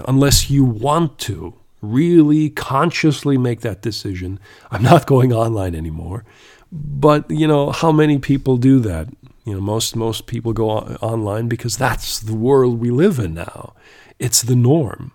unless 0.07 0.50
you 0.50 0.64
want 0.64 1.19
to 1.21 1.55
really 1.83 2.50
consciously 2.50 3.38
make 3.38 3.61
that 3.61 3.83
decision. 3.83 4.38
I'm 4.71 4.83
not 4.83 5.07
going 5.07 5.33
online 5.33 5.75
anymore. 5.75 6.25
But, 6.73 7.31
you 7.31 7.49
know, 7.49 7.71
how 7.71 7.90
many 7.90 8.19
people 8.19 8.57
do 8.57 8.79
that? 8.81 9.09
You 9.45 9.55
know, 9.55 9.61
most 9.61 9.97
most 9.97 10.26
people 10.26 10.52
go 10.52 10.71
on, 10.71 10.97
online 10.97 11.49
because 11.49 11.76
that's 11.76 12.21
the 12.21 12.35
world 12.35 12.79
we 12.79 12.90
live 12.90 13.19
in 13.19 13.35
now. 13.35 13.75
It's 14.19 14.43
the 14.43 14.55
norm. 14.55 15.12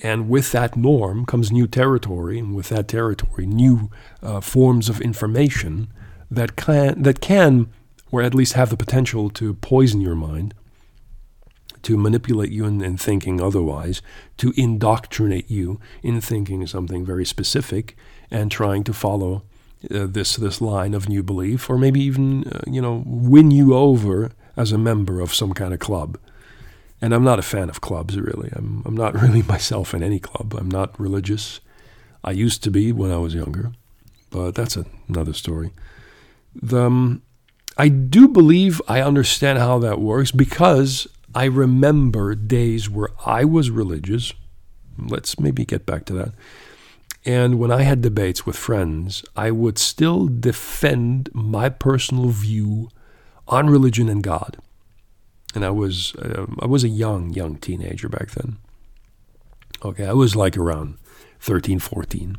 And 0.00 0.28
with 0.28 0.52
that 0.52 0.76
norm 0.76 1.24
comes 1.24 1.50
new 1.50 1.66
territory, 1.66 2.38
and 2.38 2.54
with 2.54 2.68
that 2.68 2.88
territory, 2.88 3.46
new 3.46 3.90
uh, 4.22 4.40
forms 4.40 4.88
of 4.88 5.00
information 5.00 5.88
that 6.30 6.56
can 6.56 7.02
that 7.02 7.20
can, 7.20 7.68
or 8.10 8.22
at 8.22 8.34
least 8.34 8.52
have 8.54 8.70
the 8.70 8.76
potential 8.76 9.30
to 9.30 9.54
poison 9.54 10.00
your 10.00 10.14
mind 10.14 10.54
to 11.86 11.96
manipulate 11.96 12.50
you 12.50 12.64
in, 12.64 12.82
in 12.82 12.96
thinking 12.96 13.40
otherwise, 13.40 14.02
to 14.36 14.52
indoctrinate 14.56 15.48
you 15.48 15.78
in 16.02 16.20
thinking 16.20 16.66
something 16.66 17.06
very 17.06 17.24
specific 17.24 17.96
and 18.28 18.50
trying 18.50 18.82
to 18.82 18.92
follow 18.92 19.44
uh, 19.90 20.04
this 20.04 20.34
this 20.34 20.60
line 20.60 20.94
of 20.94 21.08
new 21.08 21.22
belief, 21.22 21.70
or 21.70 21.78
maybe 21.78 22.00
even 22.00 22.44
uh, 22.48 22.60
you 22.66 22.82
know 22.82 23.04
win 23.06 23.52
you 23.52 23.72
over 23.72 24.32
as 24.56 24.72
a 24.72 24.78
member 24.78 25.20
of 25.20 25.32
some 25.32 25.52
kind 25.52 25.72
of 25.72 25.78
club. 25.78 26.18
And 27.00 27.14
I'm 27.14 27.24
not 27.24 27.38
a 27.38 27.42
fan 27.42 27.68
of 27.68 27.80
clubs, 27.80 28.18
really. 28.18 28.50
I'm 28.54 28.82
I'm 28.84 28.96
not 28.96 29.14
really 29.22 29.42
myself 29.42 29.94
in 29.94 30.02
any 30.02 30.18
club. 30.18 30.54
I'm 30.54 30.70
not 30.70 30.98
religious. 30.98 31.60
I 32.24 32.32
used 32.32 32.62
to 32.64 32.70
be 32.70 32.92
when 32.92 33.10
I 33.10 33.18
was 33.18 33.34
younger, 33.34 33.72
but 34.30 34.54
that's 34.54 34.76
a, 34.76 34.84
another 35.08 35.32
story. 35.32 35.70
The, 36.54 36.82
um, 36.82 37.22
I 37.78 37.88
do 37.88 38.26
believe 38.26 38.80
I 38.88 39.00
understand 39.00 39.58
how 39.58 39.78
that 39.80 40.00
works 40.00 40.32
because 40.32 41.06
I 41.34 41.44
remember 41.44 42.34
days 42.34 42.88
where 42.88 43.10
I 43.26 43.44
was 43.44 43.70
religious. 43.70 44.32
Let's 44.98 45.38
maybe 45.38 45.66
get 45.66 45.84
back 45.84 46.06
to 46.06 46.14
that. 46.14 46.32
And 47.26 47.58
when 47.58 47.70
I 47.70 47.82
had 47.82 48.00
debates 48.00 48.46
with 48.46 48.56
friends, 48.56 49.24
I 49.36 49.50
would 49.50 49.78
still 49.78 50.28
defend 50.28 51.28
my 51.34 51.68
personal 51.68 52.30
view 52.30 52.88
on 53.48 53.68
religion 53.68 54.08
and 54.08 54.22
God. 54.22 54.58
And 55.56 55.64
I 55.64 55.70
was 55.70 56.14
uh, 56.16 56.46
I 56.60 56.66
was 56.66 56.84
a 56.84 56.88
young 56.88 57.30
young 57.30 57.56
teenager 57.56 58.08
back 58.08 58.30
then. 58.30 58.58
Okay, 59.84 60.06
I 60.06 60.12
was 60.12 60.36
like 60.36 60.56
around 60.56 60.98
13, 61.40 61.80
14 61.80 62.38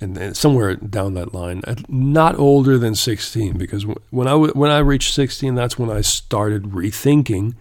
and, 0.00 0.36
somewhere 0.36 0.76
down 0.76 1.14
that 1.14 1.34
line, 1.34 1.62
not 1.88 2.38
older 2.38 2.78
than 2.78 2.94
16, 2.94 3.58
because 3.58 3.84
when 4.10 4.26
I 4.26 4.34
when 4.34 4.70
I 4.70 4.78
reached 4.78 5.14
16, 5.14 5.54
that's 5.54 5.78
when 5.78 5.90
I 5.90 6.00
started 6.00 6.64
rethinking 6.64 7.54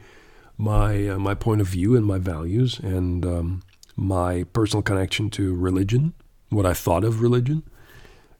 my 0.57 1.09
uh, 1.09 1.19
my 1.19 1.33
point 1.33 1.61
of 1.61 1.67
view 1.67 1.95
and 1.95 2.05
my 2.05 2.17
values 2.17 2.79
and 2.79 3.25
um, 3.25 3.63
my 3.95 4.43
personal 4.53 4.81
connection 4.81 5.29
to 5.31 5.55
religion, 5.55 6.13
what 6.49 6.65
I 6.65 6.73
thought 6.73 7.03
of 7.03 7.21
religion, 7.21 7.63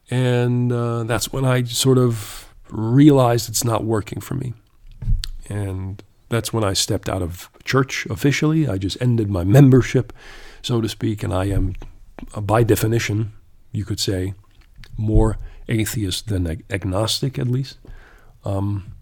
and 0.09 0.71
uh, 0.71 1.03
that's 1.03 1.33
when 1.33 1.45
I 1.45 1.63
sort 1.63 1.98
of 1.98 2.53
realized 2.69 3.50
it's 3.50 3.63
not 3.65 3.83
working 3.83 4.21
for 4.21 4.36
me, 4.36 4.53
and 5.50 6.03
that's 6.29 6.53
when 6.53 6.63
I 6.63 6.74
stepped 6.74 7.10
out 7.10 7.22
of 7.22 7.50
church 7.63 8.06
officially. 8.10 8.68
I 8.68 8.77
just 8.77 9.01
ended 9.01 9.29
my 9.29 9.44
membership, 9.44 10.13
so 10.62 10.79
to 10.79 10.88
speak, 10.88 11.24
and 11.24 11.34
I 11.34 11.46
am, 11.46 11.75
by 12.39 12.63
definition, 12.63 13.34
you 13.72 13.84
could 13.84 14.00
say, 14.00 14.34
more 14.98 15.38
atheist 15.68 16.27
than 16.27 16.48
ag- 16.48 16.65
agnostic, 16.70 17.39
at 17.39 17.48
least. 17.48 17.77
Um, 18.46 18.94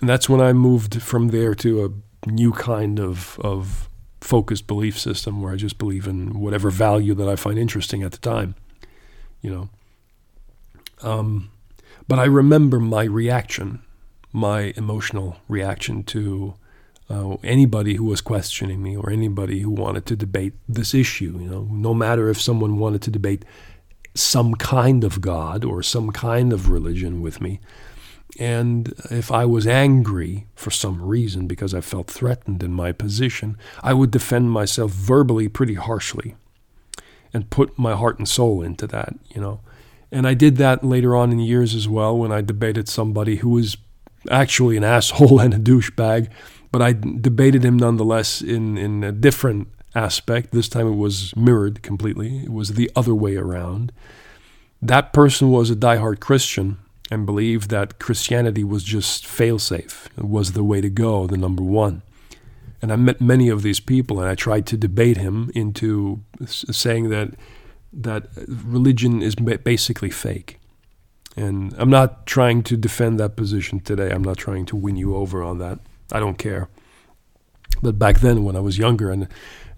and 0.00 0.08
that's 0.08 0.28
when 0.28 0.40
I 0.40 0.52
moved 0.52 1.02
from 1.02 1.28
there 1.28 1.54
to 1.56 1.84
a 1.84 2.30
new 2.30 2.52
kind 2.52 2.98
of, 3.00 3.38
of 3.40 3.88
focused 4.20 4.66
belief 4.66 4.98
system 4.98 5.40
where 5.40 5.52
I 5.52 5.56
just 5.56 5.78
believe 5.78 6.06
in 6.06 6.40
whatever 6.40 6.70
value 6.70 7.14
that 7.14 7.28
I 7.28 7.36
find 7.36 7.58
interesting 7.58 8.02
at 8.02 8.12
the 8.12 8.18
time, 8.18 8.54
you 9.40 9.50
know. 9.50 9.68
Um, 11.02 11.50
but 12.08 12.18
I 12.18 12.24
remember 12.24 12.80
my 12.80 13.04
reaction, 13.04 13.82
my 14.32 14.72
emotional 14.76 15.36
reaction 15.48 16.02
to 16.04 16.54
uh, 17.08 17.36
anybody 17.42 17.94
who 17.94 18.04
was 18.04 18.20
questioning 18.20 18.82
me 18.82 18.96
or 18.96 19.10
anybody 19.10 19.60
who 19.60 19.70
wanted 19.70 20.06
to 20.06 20.16
debate 20.16 20.54
this 20.68 20.94
issue. 20.94 21.38
You 21.40 21.48
know, 21.48 21.68
no 21.70 21.94
matter 21.94 22.28
if 22.28 22.40
someone 22.40 22.78
wanted 22.78 23.02
to 23.02 23.10
debate 23.10 23.44
some 24.14 24.54
kind 24.54 25.04
of 25.04 25.20
God 25.20 25.64
or 25.64 25.82
some 25.82 26.10
kind 26.10 26.52
of 26.52 26.70
religion 26.70 27.20
with 27.20 27.40
me. 27.40 27.60
And 28.38 28.92
if 29.10 29.30
I 29.30 29.44
was 29.44 29.66
angry 29.66 30.46
for 30.54 30.70
some 30.70 31.02
reason 31.02 31.46
because 31.46 31.74
I 31.74 31.80
felt 31.80 32.10
threatened 32.10 32.62
in 32.62 32.72
my 32.72 32.92
position, 32.92 33.56
I 33.82 33.94
would 33.94 34.10
defend 34.10 34.50
myself 34.50 34.90
verbally 34.90 35.48
pretty 35.48 35.74
harshly 35.74 36.34
and 37.32 37.50
put 37.50 37.78
my 37.78 37.94
heart 37.94 38.18
and 38.18 38.28
soul 38.28 38.62
into 38.62 38.86
that, 38.88 39.14
you 39.28 39.40
know. 39.40 39.60
And 40.10 40.26
I 40.26 40.34
did 40.34 40.56
that 40.56 40.84
later 40.84 41.16
on 41.16 41.32
in 41.32 41.38
years 41.38 41.74
as 41.74 41.88
well 41.88 42.16
when 42.16 42.32
I 42.32 42.40
debated 42.40 42.88
somebody 42.88 43.36
who 43.36 43.50
was 43.50 43.76
actually 44.30 44.76
an 44.76 44.84
asshole 44.84 45.40
and 45.44 45.54
a 45.54 45.58
douchebag, 45.58 46.30
but 46.72 46.82
I 46.82 46.92
debated 46.92 47.64
him 47.64 47.76
nonetheless 47.76 48.42
in, 48.42 48.76
in 48.76 49.04
a 49.04 49.12
different 49.12 49.68
aspect. 49.94 50.52
This 50.52 50.68
time 50.68 50.86
it 50.86 50.96
was 50.96 51.34
mirrored 51.36 51.82
completely, 51.82 52.44
it 52.44 52.52
was 52.52 52.70
the 52.70 52.90
other 52.94 53.14
way 53.14 53.36
around. 53.36 53.92
That 54.82 55.12
person 55.12 55.50
was 55.50 55.70
a 55.70 55.76
diehard 55.76 56.20
Christian 56.20 56.78
and 57.10 57.24
believed 57.24 57.70
that 57.70 57.98
Christianity 57.98 58.64
was 58.64 58.84
just 58.84 59.24
failsafe, 59.24 60.06
it 60.18 60.24
was 60.24 60.52
the 60.52 60.64
way 60.64 60.80
to 60.80 60.90
go, 60.90 61.26
the 61.26 61.36
number 61.36 61.62
one. 61.62 62.02
And 62.82 62.92
I 62.92 62.96
met 62.96 63.20
many 63.20 63.48
of 63.48 63.62
these 63.62 63.80
people, 63.80 64.20
and 64.20 64.28
I 64.28 64.34
tried 64.34 64.66
to 64.66 64.76
debate 64.76 65.16
him 65.16 65.50
into 65.54 66.22
saying 66.46 67.08
that 67.08 67.34
that 67.92 68.28
religion 68.46 69.22
is 69.22 69.34
basically 69.34 70.10
fake. 70.10 70.60
And 71.36 71.74
I'm 71.76 71.90
not 71.90 72.26
trying 72.26 72.62
to 72.64 72.76
defend 72.76 73.20
that 73.20 73.36
position 73.36 73.80
today. 73.80 74.10
I'm 74.10 74.24
not 74.24 74.38
trying 74.38 74.64
to 74.66 74.76
win 74.76 74.96
you 74.96 75.14
over 75.14 75.42
on 75.42 75.58
that. 75.58 75.78
I 76.10 76.18
don't 76.18 76.38
care. 76.38 76.68
But 77.82 77.98
back 77.98 78.20
then, 78.20 78.44
when 78.44 78.56
I 78.56 78.60
was 78.60 78.78
younger 78.78 79.10
and 79.10 79.28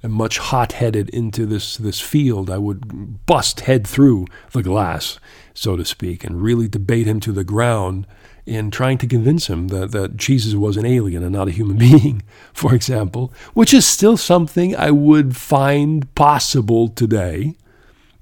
and 0.02 0.12
much 0.12 0.38
hot 0.38 0.72
headed 0.72 1.08
into 1.10 1.44
this, 1.46 1.76
this 1.76 2.00
field, 2.00 2.50
I 2.50 2.58
would 2.58 3.26
bust 3.26 3.60
head 3.60 3.86
through 3.86 4.26
the 4.52 4.62
glass, 4.62 5.18
so 5.54 5.76
to 5.76 5.84
speak, 5.84 6.24
and 6.24 6.42
really 6.42 6.68
debate 6.68 7.06
him 7.06 7.20
to 7.20 7.32
the 7.32 7.44
ground 7.44 8.06
in 8.46 8.70
trying 8.70 8.98
to 8.98 9.06
convince 9.06 9.48
him 9.48 9.68
that, 9.68 9.90
that 9.90 10.16
Jesus 10.16 10.54
was 10.54 10.76
an 10.76 10.86
alien 10.86 11.22
and 11.22 11.32
not 11.32 11.48
a 11.48 11.52
human 11.52 11.78
being, 11.78 12.22
for 12.52 12.74
example, 12.74 13.32
which 13.54 13.74
is 13.74 13.86
still 13.86 14.16
something 14.16 14.74
I 14.74 14.90
would 14.90 15.36
find 15.36 16.12
possible 16.14 16.88
today 16.88 17.56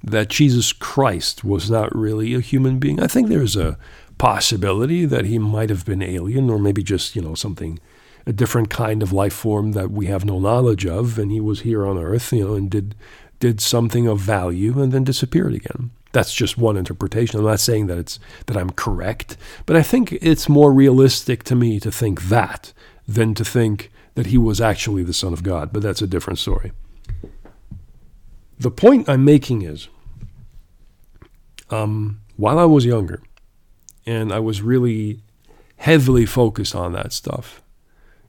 that 0.07 0.29
Jesus 0.29 0.73
Christ 0.73 1.45
was 1.45 1.71
not 1.71 1.95
really 1.95 2.33
a 2.33 2.41
human 2.41 2.79
being. 2.79 3.01
I 3.01 3.09
think 3.09 3.29
there's 3.29 3.57
a 3.57 3.77
possibility 4.19 5.05
that 5.05 5.27
he 5.27 5.39
might 5.39 5.69
have 5.69 5.85
been 5.85 6.01
alien 6.01 6.49
or 6.49 6.59
maybe 6.59 6.83
just, 6.83 7.15
you 7.17 7.21
know, 7.21 7.35
something 7.35 7.79
a 8.27 8.33
different 8.33 8.71
kind 8.71 9.03
of 9.03 9.13
life 9.13 9.35
form 9.35 9.73
that 9.73 9.91
we 9.91 10.07
have 10.07 10.25
no 10.25 10.39
knowledge 10.39 10.87
of, 10.87 11.19
and 11.19 11.31
he 11.31 11.41
was 11.41 11.61
here 11.61 11.87
on 11.87 11.99
Earth, 11.99 12.33
you 12.33 12.45
know, 12.45 12.55
and 12.55 12.71
did 12.71 12.95
did 13.39 13.61
something 13.61 14.07
of 14.07 14.19
value 14.19 14.81
and 14.81 14.93
then 14.93 15.05
disappeared 15.05 15.55
again. 15.55 15.91
That's 16.13 16.35
just 16.35 16.57
one 16.57 16.79
interpretation. 16.79 17.39
I'm 17.39 17.45
not 17.45 17.61
saying 17.61 17.89
that 17.89 17.99
it's 17.99 18.19
that 18.47 18.57
I'm 18.57 18.71
correct, 18.71 19.37
but 19.67 19.77
I 19.77 19.83
think 19.83 20.13
it's 20.13 20.49
more 20.49 20.73
realistic 20.73 21.45
to 21.45 21.55
me 21.55 21.79
to 21.81 21.93
think 21.93 22.29
that 22.29 22.73
than 23.07 23.35
to 23.35 23.45
think 23.45 23.91
that 24.15 24.27
he 24.27 24.39
was 24.39 24.61
actually 24.61 25.05
the 25.05 25.13
Son 25.13 25.33
of 25.33 25.43
God. 25.43 25.73
But 25.73 25.83
that's 25.83 26.03
a 26.03 26.07
different 26.07 26.39
story. 26.39 26.73
The 28.59 28.71
point 28.71 29.09
I'm 29.09 29.25
making 29.25 29.63
is, 29.63 29.89
um, 31.71 32.21
while 32.37 32.59
I 32.59 32.65
was 32.65 32.85
younger, 32.85 33.23
and 34.05 34.33
I 34.33 34.39
was 34.39 34.63
really 34.63 35.21
heavily 35.77 36.27
focused 36.27 36.75
on 36.75 36.93
that 36.93 37.13
stuff 37.13 37.63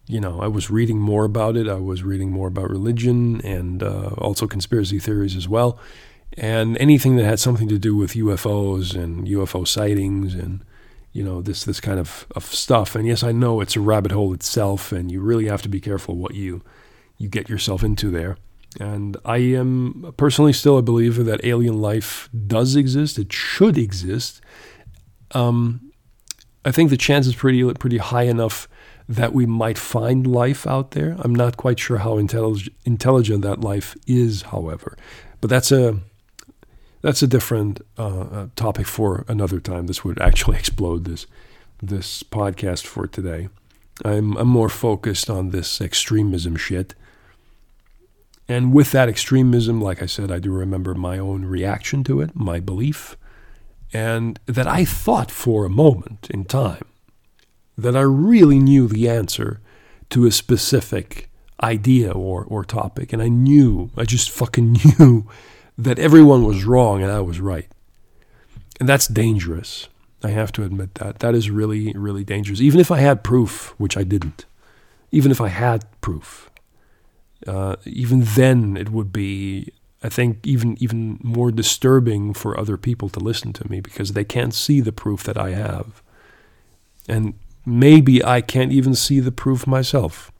you 0.07 0.21
know, 0.21 0.41
I 0.41 0.47
was 0.47 0.71
reading 0.71 0.99
more 0.99 1.25
about 1.25 1.57
it. 1.57 1.67
I 1.67 1.75
was 1.75 2.01
reading 2.01 2.31
more 2.31 2.47
about 2.47 2.69
religion 2.69 3.41
and 3.41 3.83
uh, 3.83 4.11
also 4.17 4.47
conspiracy 4.47 4.99
theories 4.99 5.35
as 5.35 5.49
well. 5.49 5.77
And 6.37 6.77
anything 6.77 7.17
that 7.17 7.25
had 7.25 7.39
something 7.39 7.67
to 7.67 7.77
do 7.77 7.95
with 7.95 8.13
UFOs 8.13 8.95
and 8.95 9.27
UFO 9.27 9.67
sightings 9.67 10.33
and, 10.33 10.63
you 11.11 11.23
know, 11.23 11.41
this, 11.41 11.65
this 11.65 11.81
kind 11.81 11.99
of, 11.99 12.25
of 12.35 12.45
stuff. 12.45 12.95
And 12.95 13.05
yes, 13.05 13.21
I 13.21 13.33
know 13.33 13.59
it's 13.59 13.75
a 13.75 13.81
rabbit 13.81 14.13
hole 14.13 14.33
itself, 14.33 14.91
and 14.91 15.11
you 15.11 15.19
really 15.19 15.47
have 15.47 15.61
to 15.63 15.69
be 15.69 15.81
careful 15.81 16.15
what 16.15 16.35
you, 16.35 16.61
you 17.17 17.27
get 17.27 17.49
yourself 17.49 17.83
into 17.83 18.09
there. 18.09 18.37
And 18.79 19.17
I 19.25 19.37
am 19.37 20.13
personally 20.17 20.53
still 20.53 20.77
a 20.77 20.83
believer 20.83 21.23
that 21.23 21.43
alien 21.43 21.81
life 21.81 22.29
does 22.47 22.75
exist. 22.75 23.17
It 23.17 23.33
should 23.33 23.77
exist. 23.77 24.41
Um, 25.31 25.91
I 26.63 26.71
think 26.71 26.89
the 26.89 26.97
chance 26.97 27.27
is 27.27 27.35
pretty 27.35 27.73
pretty 27.75 27.97
high 27.97 28.23
enough 28.23 28.67
that 29.09 29.33
we 29.33 29.45
might 29.45 29.77
find 29.77 30.27
life 30.27 30.67
out 30.67 30.91
there. 30.91 31.15
I'm 31.19 31.33
not 31.33 31.57
quite 31.57 31.79
sure 31.79 31.99
how 31.99 32.17
intellig- 32.17 32.73
intelligent 32.83 33.41
that 33.43 33.61
life 33.61 33.95
is, 34.05 34.43
however, 34.43 34.97
but 35.39 35.49
that's 35.49 35.71
a 35.71 35.99
that's 37.01 37.21
a 37.21 37.27
different 37.27 37.79
uh, 37.97 38.19
uh 38.19 38.47
topic 38.55 38.85
for 38.85 39.23
another 39.27 39.59
time. 39.59 39.87
This 39.87 40.03
would 40.03 40.19
actually 40.21 40.57
explode 40.63 41.05
this 41.05 41.25
this 41.81 42.23
podcast 42.23 42.85
for 42.85 43.07
today. 43.07 43.49
I'm 44.03 44.35
I'm 44.37 44.47
more 44.47 44.69
focused 44.69 45.29
on 45.29 45.49
this 45.49 45.81
extremism 45.81 46.55
shit. 46.55 46.93
And 48.47 48.73
with 48.73 48.91
that 48.91 49.09
extremism, 49.09 49.81
like 49.81 50.01
I 50.01 50.05
said, 50.05 50.31
I 50.31 50.39
do 50.39 50.51
remember 50.51 50.93
my 50.93 51.19
own 51.19 51.45
reaction 51.45 52.03
to 52.05 52.21
it, 52.21 52.35
my 52.35 52.59
belief, 52.59 53.17
and 53.93 54.39
that 54.45 54.67
I 54.67 54.85
thought 54.85 55.31
for 55.31 55.65
a 55.65 55.69
moment 55.69 56.29
in 56.29 56.45
time 56.45 56.85
that 57.77 57.95
I 57.95 58.01
really 58.01 58.59
knew 58.59 58.87
the 58.87 59.09
answer 59.09 59.59
to 60.09 60.25
a 60.25 60.31
specific 60.31 61.29
idea 61.61 62.11
or, 62.11 62.43
or 62.45 62.63
topic. 62.63 63.13
And 63.13 63.21
I 63.21 63.27
knew, 63.27 63.91
I 63.97 64.05
just 64.05 64.31
fucking 64.31 64.77
knew 64.99 65.27
that 65.77 65.99
everyone 65.99 66.43
was 66.43 66.63
wrong 66.63 67.03
and 67.03 67.11
I 67.11 67.19
was 67.19 67.39
right. 67.39 67.67
And 68.79 68.87
that's 68.87 69.07
dangerous. 69.07 69.89
I 70.23 70.29
have 70.29 70.51
to 70.53 70.63
admit 70.63 70.95
that. 70.95 71.19
That 71.19 71.35
is 71.35 71.49
really, 71.49 71.93
really 71.93 72.23
dangerous. 72.23 72.61
Even 72.61 72.79
if 72.79 72.91
I 72.91 72.99
had 72.99 73.23
proof, 73.23 73.75
which 73.77 73.97
I 73.97 74.03
didn't, 74.03 74.45
even 75.11 75.31
if 75.31 75.39
I 75.39 75.49
had 75.49 75.85
proof, 76.01 76.49
uh, 77.45 77.75
even 77.85 78.23
then 78.23 78.77
it 78.77 78.89
would 78.89 79.11
be, 79.11 79.71
I 80.01 80.09
think, 80.09 80.45
even 80.45 80.77
even 80.81 81.19
more 81.21 81.51
disturbing 81.51 82.33
for 82.33 82.59
other 82.59 82.77
people 82.77 83.09
to 83.09 83.19
listen 83.19 83.53
to 83.53 83.69
me 83.69 83.81
because 83.81 84.13
they 84.13 84.23
can't 84.23 84.53
see 84.53 84.81
the 84.81 84.91
proof 84.91 85.23
that 85.23 85.37
I 85.37 85.51
have. 85.51 86.01
And 87.07 87.35
maybe 87.65 88.23
I 88.23 88.41
can't 88.41 88.71
even 88.71 88.95
see 88.95 89.19
the 89.19 89.31
proof 89.31 89.67
myself. 89.67 90.31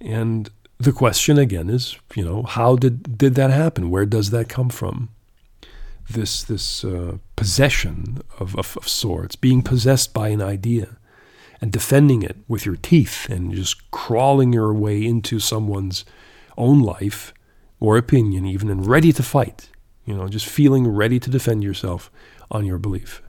And 0.00 0.50
the 0.78 0.92
question 0.92 1.38
again 1.38 1.68
is, 1.68 1.98
you 2.14 2.24
know, 2.24 2.42
how 2.42 2.76
did 2.76 3.18
did 3.18 3.34
that 3.34 3.50
happen? 3.50 3.90
Where 3.90 4.06
does 4.06 4.30
that 4.30 4.48
come 4.48 4.70
from? 4.70 5.10
This 6.10 6.42
this 6.42 6.84
uh, 6.84 7.18
possession 7.36 8.22
of, 8.38 8.56
of, 8.56 8.76
of 8.76 8.88
sorts, 8.88 9.36
being 9.36 9.62
possessed 9.62 10.14
by 10.14 10.28
an 10.28 10.40
idea, 10.40 10.96
and 11.60 11.72
defending 11.72 12.22
it 12.22 12.36
with 12.46 12.64
your 12.64 12.76
teeth, 12.76 13.28
and 13.28 13.54
just 13.54 13.90
crawling 13.90 14.52
your 14.52 14.72
way 14.72 15.04
into 15.04 15.40
someone's 15.40 16.04
own 16.56 16.80
life 16.80 17.32
or 17.80 17.96
opinion, 17.96 18.46
even, 18.46 18.70
and 18.70 18.86
ready 18.86 19.12
to 19.12 19.22
fight. 19.22 19.70
You 20.04 20.14
know, 20.14 20.28
just 20.28 20.46
feeling 20.46 20.86
ready 20.88 21.20
to 21.20 21.30
defend 21.30 21.62
yourself 21.62 22.10
on 22.50 22.64
your 22.64 22.78
belief. 22.78 23.22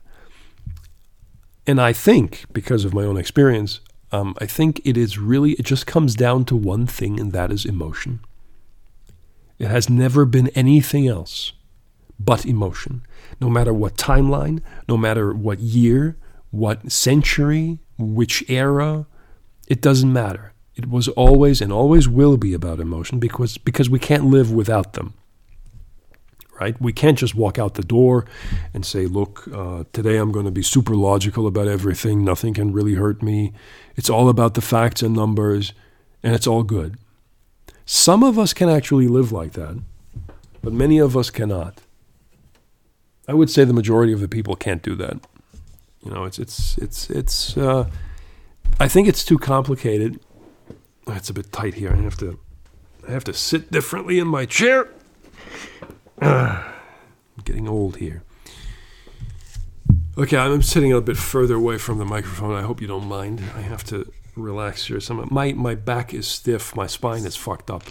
And 1.66 1.80
I 1.80 1.92
think, 1.92 2.44
because 2.52 2.84
of 2.84 2.94
my 2.94 3.04
own 3.04 3.16
experience, 3.16 3.80
um, 4.12 4.34
I 4.40 4.46
think 4.46 4.80
it 4.84 4.96
is 4.96 5.18
really, 5.18 5.52
it 5.52 5.64
just 5.64 5.86
comes 5.86 6.14
down 6.14 6.44
to 6.46 6.56
one 6.56 6.86
thing, 6.86 7.20
and 7.20 7.32
that 7.32 7.52
is 7.52 7.64
emotion. 7.64 8.20
It 9.58 9.68
has 9.68 9.90
never 9.90 10.24
been 10.24 10.48
anything 10.48 11.06
else 11.06 11.52
but 12.18 12.46
emotion. 12.46 13.02
No 13.40 13.48
matter 13.50 13.72
what 13.72 13.96
timeline, 13.96 14.62
no 14.88 14.96
matter 14.96 15.32
what 15.32 15.60
year, 15.60 16.16
what 16.50 16.90
century, 16.90 17.78
which 18.00 18.48
era, 18.48 19.06
it 19.68 19.80
doesn't 19.80 20.12
matter. 20.12 20.52
It 20.74 20.88
was 20.88 21.08
always 21.08 21.60
and 21.60 21.72
always 21.72 22.08
will 22.08 22.36
be 22.36 22.54
about 22.54 22.80
emotion 22.80 23.18
because, 23.18 23.58
because 23.58 23.90
we 23.90 23.98
can't 23.98 24.24
live 24.24 24.50
without 24.52 24.94
them 24.94 25.14
right? 26.60 26.80
We 26.80 26.92
can't 26.92 27.18
just 27.18 27.34
walk 27.34 27.58
out 27.58 27.74
the 27.74 27.82
door 27.82 28.26
and 28.74 28.84
say, 28.84 29.06
look, 29.06 29.48
uh, 29.52 29.84
today 29.92 30.18
I'm 30.18 30.30
going 30.30 30.44
to 30.44 30.52
be 30.52 30.62
super 30.62 30.94
logical 30.94 31.46
about 31.46 31.66
everything. 31.66 32.22
Nothing 32.22 32.52
can 32.54 32.72
really 32.72 32.94
hurt 32.94 33.22
me. 33.22 33.52
It's 33.96 34.10
all 34.10 34.28
about 34.28 34.54
the 34.54 34.60
facts 34.60 35.02
and 35.02 35.14
numbers, 35.14 35.72
and 36.22 36.34
it's 36.34 36.46
all 36.46 36.62
good. 36.62 36.98
Some 37.86 38.22
of 38.22 38.38
us 38.38 38.52
can 38.52 38.68
actually 38.68 39.08
live 39.08 39.32
like 39.32 39.52
that, 39.52 39.82
but 40.62 40.72
many 40.72 40.98
of 40.98 41.16
us 41.16 41.30
cannot. 41.30 41.80
I 43.26 43.32
would 43.32 43.50
say 43.50 43.64
the 43.64 43.72
majority 43.72 44.12
of 44.12 44.20
the 44.20 44.28
people 44.28 44.54
can't 44.54 44.82
do 44.82 44.94
that. 44.96 45.26
You 46.04 46.10
know, 46.10 46.24
it's 46.24 46.38
it's 46.38 46.78
it's 46.78 47.10
it's. 47.10 47.56
Uh, 47.56 47.88
I 48.78 48.88
think 48.88 49.08
it's 49.08 49.24
too 49.24 49.38
complicated. 49.38 50.20
It's 51.06 51.28
a 51.28 51.34
bit 51.34 51.52
tight 51.52 51.74
here. 51.74 51.92
I 51.92 52.00
have 52.00 52.16
to 52.18 52.38
I 53.06 53.12
have 53.12 53.24
to 53.24 53.32
sit 53.32 53.70
differently 53.70 54.18
in 54.18 54.28
my 54.28 54.46
chair. 54.46 54.88
I'm 56.20 56.72
getting 57.44 57.68
old 57.68 57.96
here. 57.96 58.22
Okay, 60.16 60.36
I'm 60.36 60.62
sitting 60.62 60.92
a 60.92 61.00
bit 61.00 61.16
further 61.16 61.54
away 61.54 61.78
from 61.78 61.98
the 61.98 62.04
microphone. 62.04 62.54
I 62.54 62.62
hope 62.62 62.80
you 62.80 62.86
don't 62.86 63.06
mind. 63.06 63.42
I 63.56 63.60
have 63.60 63.84
to 63.84 64.10
relax 64.36 64.86
here. 64.86 65.00
Some 65.00 65.26
my 65.30 65.52
my 65.52 65.74
back 65.74 66.12
is 66.14 66.26
stiff. 66.26 66.74
My 66.76 66.86
spine 66.86 67.24
is 67.24 67.36
fucked 67.36 67.70
up. 67.70 67.84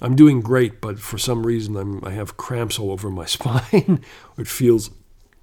I'm 0.00 0.16
doing 0.16 0.40
great, 0.40 0.80
but 0.80 0.98
for 0.98 1.18
some 1.18 1.46
reason 1.46 1.76
I'm 1.76 2.04
I 2.04 2.10
have 2.10 2.36
cramps 2.36 2.78
all 2.78 2.90
over 2.90 3.10
my 3.10 3.26
spine. 3.36 4.02
it 4.38 4.48
feels 4.48 4.90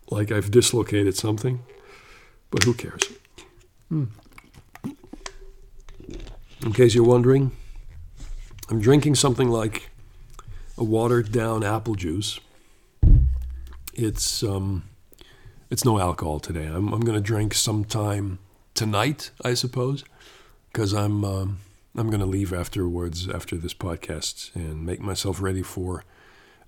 like 0.10 0.32
I've 0.32 0.52
dislocated 0.52 1.16
something, 1.16 1.62
but 2.52 2.64
who 2.64 2.74
cares? 2.74 3.02
Hmm. 3.90 4.06
In 6.62 6.74
case 6.74 6.94
you're 6.94 7.06
wondering, 7.06 7.52
I'm 8.70 8.82
drinking 8.82 9.16
something 9.16 9.50
like 9.50 9.90
a 10.78 10.84
watered 10.84 11.32
down 11.32 11.64
apple 11.64 11.96
juice. 11.96 12.40
It's 13.94 14.44
um, 14.44 14.84
it's 15.70 15.86
no 15.86 16.00
alcohol 16.00 16.40
today. 16.40 16.66
I'm 16.66 16.94
I'm 16.94 17.02
going 17.02 17.18
to 17.18 17.22
drink 17.22 17.54
sometime 17.54 18.40
tonight, 18.74 19.32
I 19.44 19.54
suppose, 19.54 20.04
because 20.72 20.94
I'm 20.94 21.24
um, 21.24 21.60
I'm 21.96 22.08
going 22.10 22.22
to 22.22 22.26
leave 22.26 22.54
afterwards 22.54 23.28
after 23.28 23.58
this 23.58 23.74
podcast 23.74 24.56
and 24.56 24.86
make 24.86 25.02
myself 25.02 25.42
ready 25.42 25.62
for 25.62 26.04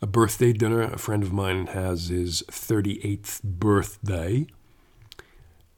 a 0.02 0.08
birthday 0.08 0.52
dinner. 0.52 0.82
A 0.82 0.98
friend 0.98 1.24
of 1.24 1.32
mine 1.32 1.68
has 1.68 2.08
his 2.08 2.44
38th 2.50 3.44
birthday, 3.44 4.48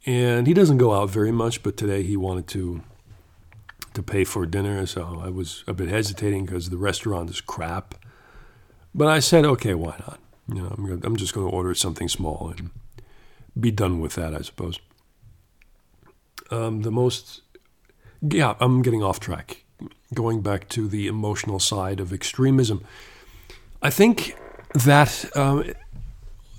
and 0.06 0.46
he 0.46 0.54
doesn't 0.54 0.78
go 0.78 0.92
out 0.92 1.10
very 1.10 1.32
much. 1.32 1.62
But 1.62 1.76
today 1.76 2.02
he 2.02 2.16
wanted 2.16 2.46
to 2.48 2.82
to 3.94 4.02
pay 4.02 4.24
for 4.24 4.44
dinner, 4.44 4.84
so 4.86 5.20
I 5.24 5.30
was 5.30 5.64
a 5.66 5.72
bit 5.72 5.88
hesitating 5.88 6.46
because 6.46 6.70
the 6.70 6.76
restaurant 6.76 7.30
is 7.30 7.40
crap. 7.40 7.94
But 8.94 9.08
I 9.08 9.20
said, 9.20 9.44
okay, 9.44 9.74
why 9.74 9.96
not? 10.00 10.20
You 10.48 10.62
know, 10.62 10.74
I'm, 10.76 10.86
gonna, 10.86 11.00
I'm 11.04 11.16
just 11.16 11.32
going 11.32 11.48
to 11.48 11.56
order 11.56 11.74
something 11.74 12.08
small 12.08 12.52
and 12.56 12.70
be 13.58 13.70
done 13.70 14.00
with 14.00 14.14
that, 14.14 14.34
I 14.34 14.42
suppose. 14.42 14.78
Um, 16.50 16.82
the 16.82 16.90
most, 16.90 17.42
yeah, 18.20 18.54
I'm 18.60 18.82
getting 18.82 19.02
off 19.02 19.20
track. 19.20 19.64
Going 20.12 20.42
back 20.42 20.68
to 20.70 20.86
the 20.86 21.06
emotional 21.06 21.58
side 21.58 21.98
of 21.98 22.12
extremism, 22.12 22.84
I 23.82 23.90
think 23.90 24.36
that 24.74 25.24
um, 25.36 25.72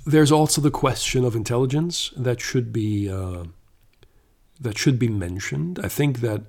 there's 0.05 0.31
also 0.31 0.61
the 0.61 0.71
question 0.71 1.25
of 1.25 1.35
intelligence 1.35 2.11
that 2.15 2.39
should 2.39 2.71
be 2.71 3.09
uh, 3.09 3.45
that 4.59 4.77
should 4.77 4.99
be 4.99 5.09
mentioned. 5.09 5.79
I 5.83 5.87
think 5.87 6.21
that 6.21 6.43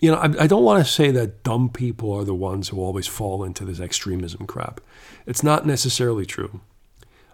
you 0.00 0.10
know, 0.10 0.16
I, 0.16 0.44
I 0.44 0.46
don't 0.46 0.64
want 0.64 0.84
to 0.84 0.90
say 0.90 1.10
that 1.10 1.42
dumb 1.42 1.68
people 1.68 2.12
are 2.12 2.24
the 2.24 2.34
ones 2.34 2.68
who 2.68 2.80
always 2.80 3.06
fall 3.06 3.44
into 3.44 3.64
this 3.64 3.80
extremism 3.80 4.46
crap. 4.46 4.80
It's 5.26 5.42
not 5.42 5.66
necessarily 5.66 6.24
true. 6.24 6.60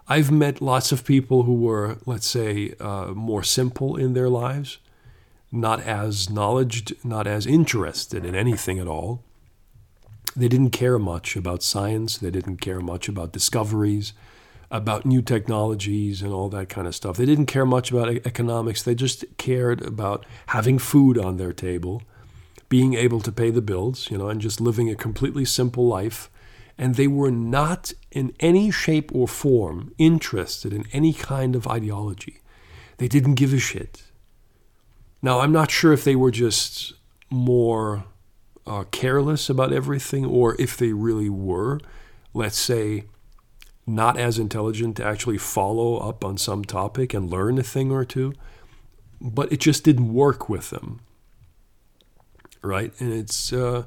I've 0.08 0.30
met 0.30 0.60
lots 0.60 0.92
of 0.92 1.04
people 1.04 1.44
who 1.44 1.54
were, 1.54 1.98
let's 2.06 2.26
say, 2.26 2.74
uh, 2.80 3.12
more 3.14 3.42
simple 3.42 3.96
in 3.96 4.14
their 4.14 4.28
lives, 4.28 4.78
not 5.50 5.80
as 5.80 6.28
knowledged, 6.28 6.94
not 7.04 7.26
as 7.26 7.46
interested 7.46 8.24
in 8.24 8.34
anything 8.34 8.78
at 8.78 8.86
all. 8.86 9.22
They 10.34 10.48
didn't 10.48 10.70
care 10.70 10.98
much 10.98 11.34
about 11.34 11.62
science, 11.62 12.18
they 12.18 12.30
didn't 12.30 12.58
care 12.58 12.80
much 12.80 13.08
about 13.08 13.32
discoveries, 13.32 14.12
about 14.70 15.06
new 15.06 15.22
technologies, 15.22 16.22
and 16.22 16.32
all 16.32 16.48
that 16.48 16.68
kind 16.68 16.86
of 16.86 16.94
stuff. 16.94 17.16
They 17.16 17.26
didn't 17.26 17.46
care 17.46 17.66
much 17.66 17.90
about 17.90 18.08
economics, 18.08 18.82
they 18.82 18.94
just 18.94 19.24
cared 19.36 19.82
about 19.82 20.26
having 20.46 20.78
food 20.78 21.18
on 21.18 21.36
their 21.36 21.52
table 21.52 22.02
being 22.68 22.94
able 22.94 23.20
to 23.20 23.32
pay 23.32 23.50
the 23.50 23.62
bills, 23.62 24.10
you 24.10 24.18
know, 24.18 24.28
and 24.28 24.40
just 24.40 24.60
living 24.60 24.90
a 24.90 24.96
completely 24.96 25.44
simple 25.44 25.86
life. 25.86 26.30
And 26.78 26.94
they 26.94 27.06
were 27.06 27.30
not 27.30 27.92
in 28.10 28.34
any 28.40 28.70
shape 28.70 29.10
or 29.14 29.28
form 29.28 29.94
interested 29.98 30.72
in 30.72 30.84
any 30.92 31.12
kind 31.12 31.56
of 31.56 31.66
ideology. 31.66 32.40
They 32.98 33.08
didn't 33.08 33.34
give 33.34 33.52
a 33.52 33.58
shit. 33.58 34.04
Now, 35.22 35.40
I'm 35.40 35.52
not 35.52 35.70
sure 35.70 35.92
if 35.92 36.04
they 36.04 36.16
were 36.16 36.30
just 36.30 36.94
more 37.30 38.04
uh, 38.66 38.84
careless 38.90 39.48
about 39.48 39.72
everything 39.72 40.26
or 40.26 40.60
if 40.60 40.76
they 40.76 40.92
really 40.92 41.30
were, 41.30 41.80
let's 42.34 42.58
say, 42.58 43.04
not 43.86 44.18
as 44.18 44.38
intelligent 44.38 44.96
to 44.96 45.04
actually 45.04 45.38
follow 45.38 45.96
up 45.98 46.24
on 46.24 46.36
some 46.36 46.64
topic 46.64 47.14
and 47.14 47.30
learn 47.30 47.58
a 47.58 47.62
thing 47.62 47.92
or 47.92 48.04
two. 48.04 48.34
But 49.20 49.52
it 49.52 49.60
just 49.60 49.84
didn't 49.84 50.12
work 50.12 50.48
with 50.48 50.70
them 50.70 51.00
right? 52.66 52.92
And 53.00 53.12
it's 53.12 53.52
uh, 53.52 53.84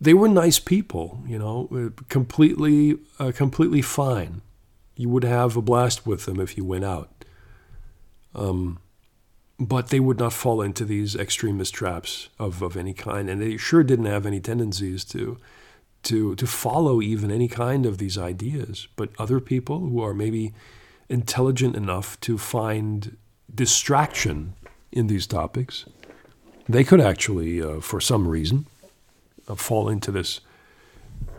they 0.00 0.14
were 0.14 0.28
nice 0.28 0.58
people, 0.58 1.22
you 1.26 1.38
know, 1.38 1.68
uh, 1.74 2.02
completely, 2.08 2.98
uh, 3.18 3.32
completely 3.34 3.82
fine. 3.82 4.40
You 4.96 5.08
would 5.08 5.24
have 5.24 5.56
a 5.56 5.62
blast 5.62 6.06
with 6.06 6.24
them 6.24 6.40
if 6.40 6.56
you 6.56 6.64
went 6.64 6.84
out. 6.84 7.10
Um, 8.34 8.78
but 9.58 9.88
they 9.88 10.00
would 10.00 10.18
not 10.18 10.32
fall 10.32 10.60
into 10.60 10.84
these 10.84 11.14
extremist 11.14 11.74
traps 11.74 12.28
of, 12.38 12.62
of 12.62 12.76
any 12.76 12.92
kind, 12.92 13.30
and 13.30 13.40
they 13.40 13.56
sure 13.56 13.84
didn't 13.84 14.06
have 14.06 14.26
any 14.26 14.40
tendencies 14.40 15.04
to 15.06 15.38
to 16.04 16.34
to 16.36 16.46
follow 16.46 17.00
even 17.02 17.30
any 17.30 17.48
kind 17.48 17.86
of 17.86 17.98
these 17.98 18.18
ideas. 18.18 18.88
But 18.96 19.10
other 19.18 19.40
people 19.40 19.80
who 19.80 20.02
are 20.02 20.14
maybe 20.14 20.52
intelligent 21.08 21.76
enough 21.76 22.18
to 22.20 22.38
find 22.38 23.16
distraction 23.54 24.54
in 24.92 25.06
these 25.06 25.26
topics, 25.26 25.84
they 26.68 26.84
could 26.84 27.00
actually, 27.00 27.62
uh, 27.62 27.80
for 27.80 28.00
some 28.00 28.28
reason, 28.28 28.66
uh, 29.48 29.54
fall 29.54 29.88
into 29.88 30.10
this 30.10 30.40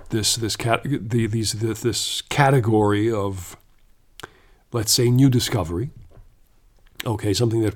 this 0.09 0.35
this 0.35 0.55
cat 0.55 0.81
the, 0.83 1.27
these 1.27 1.53
this, 1.53 1.81
this 1.81 2.21
category 2.21 3.11
of 3.11 3.57
let's 4.71 4.91
say 4.91 5.09
new 5.09 5.29
discovery. 5.29 5.89
Okay, 7.05 7.33
something 7.33 7.61
that 7.61 7.75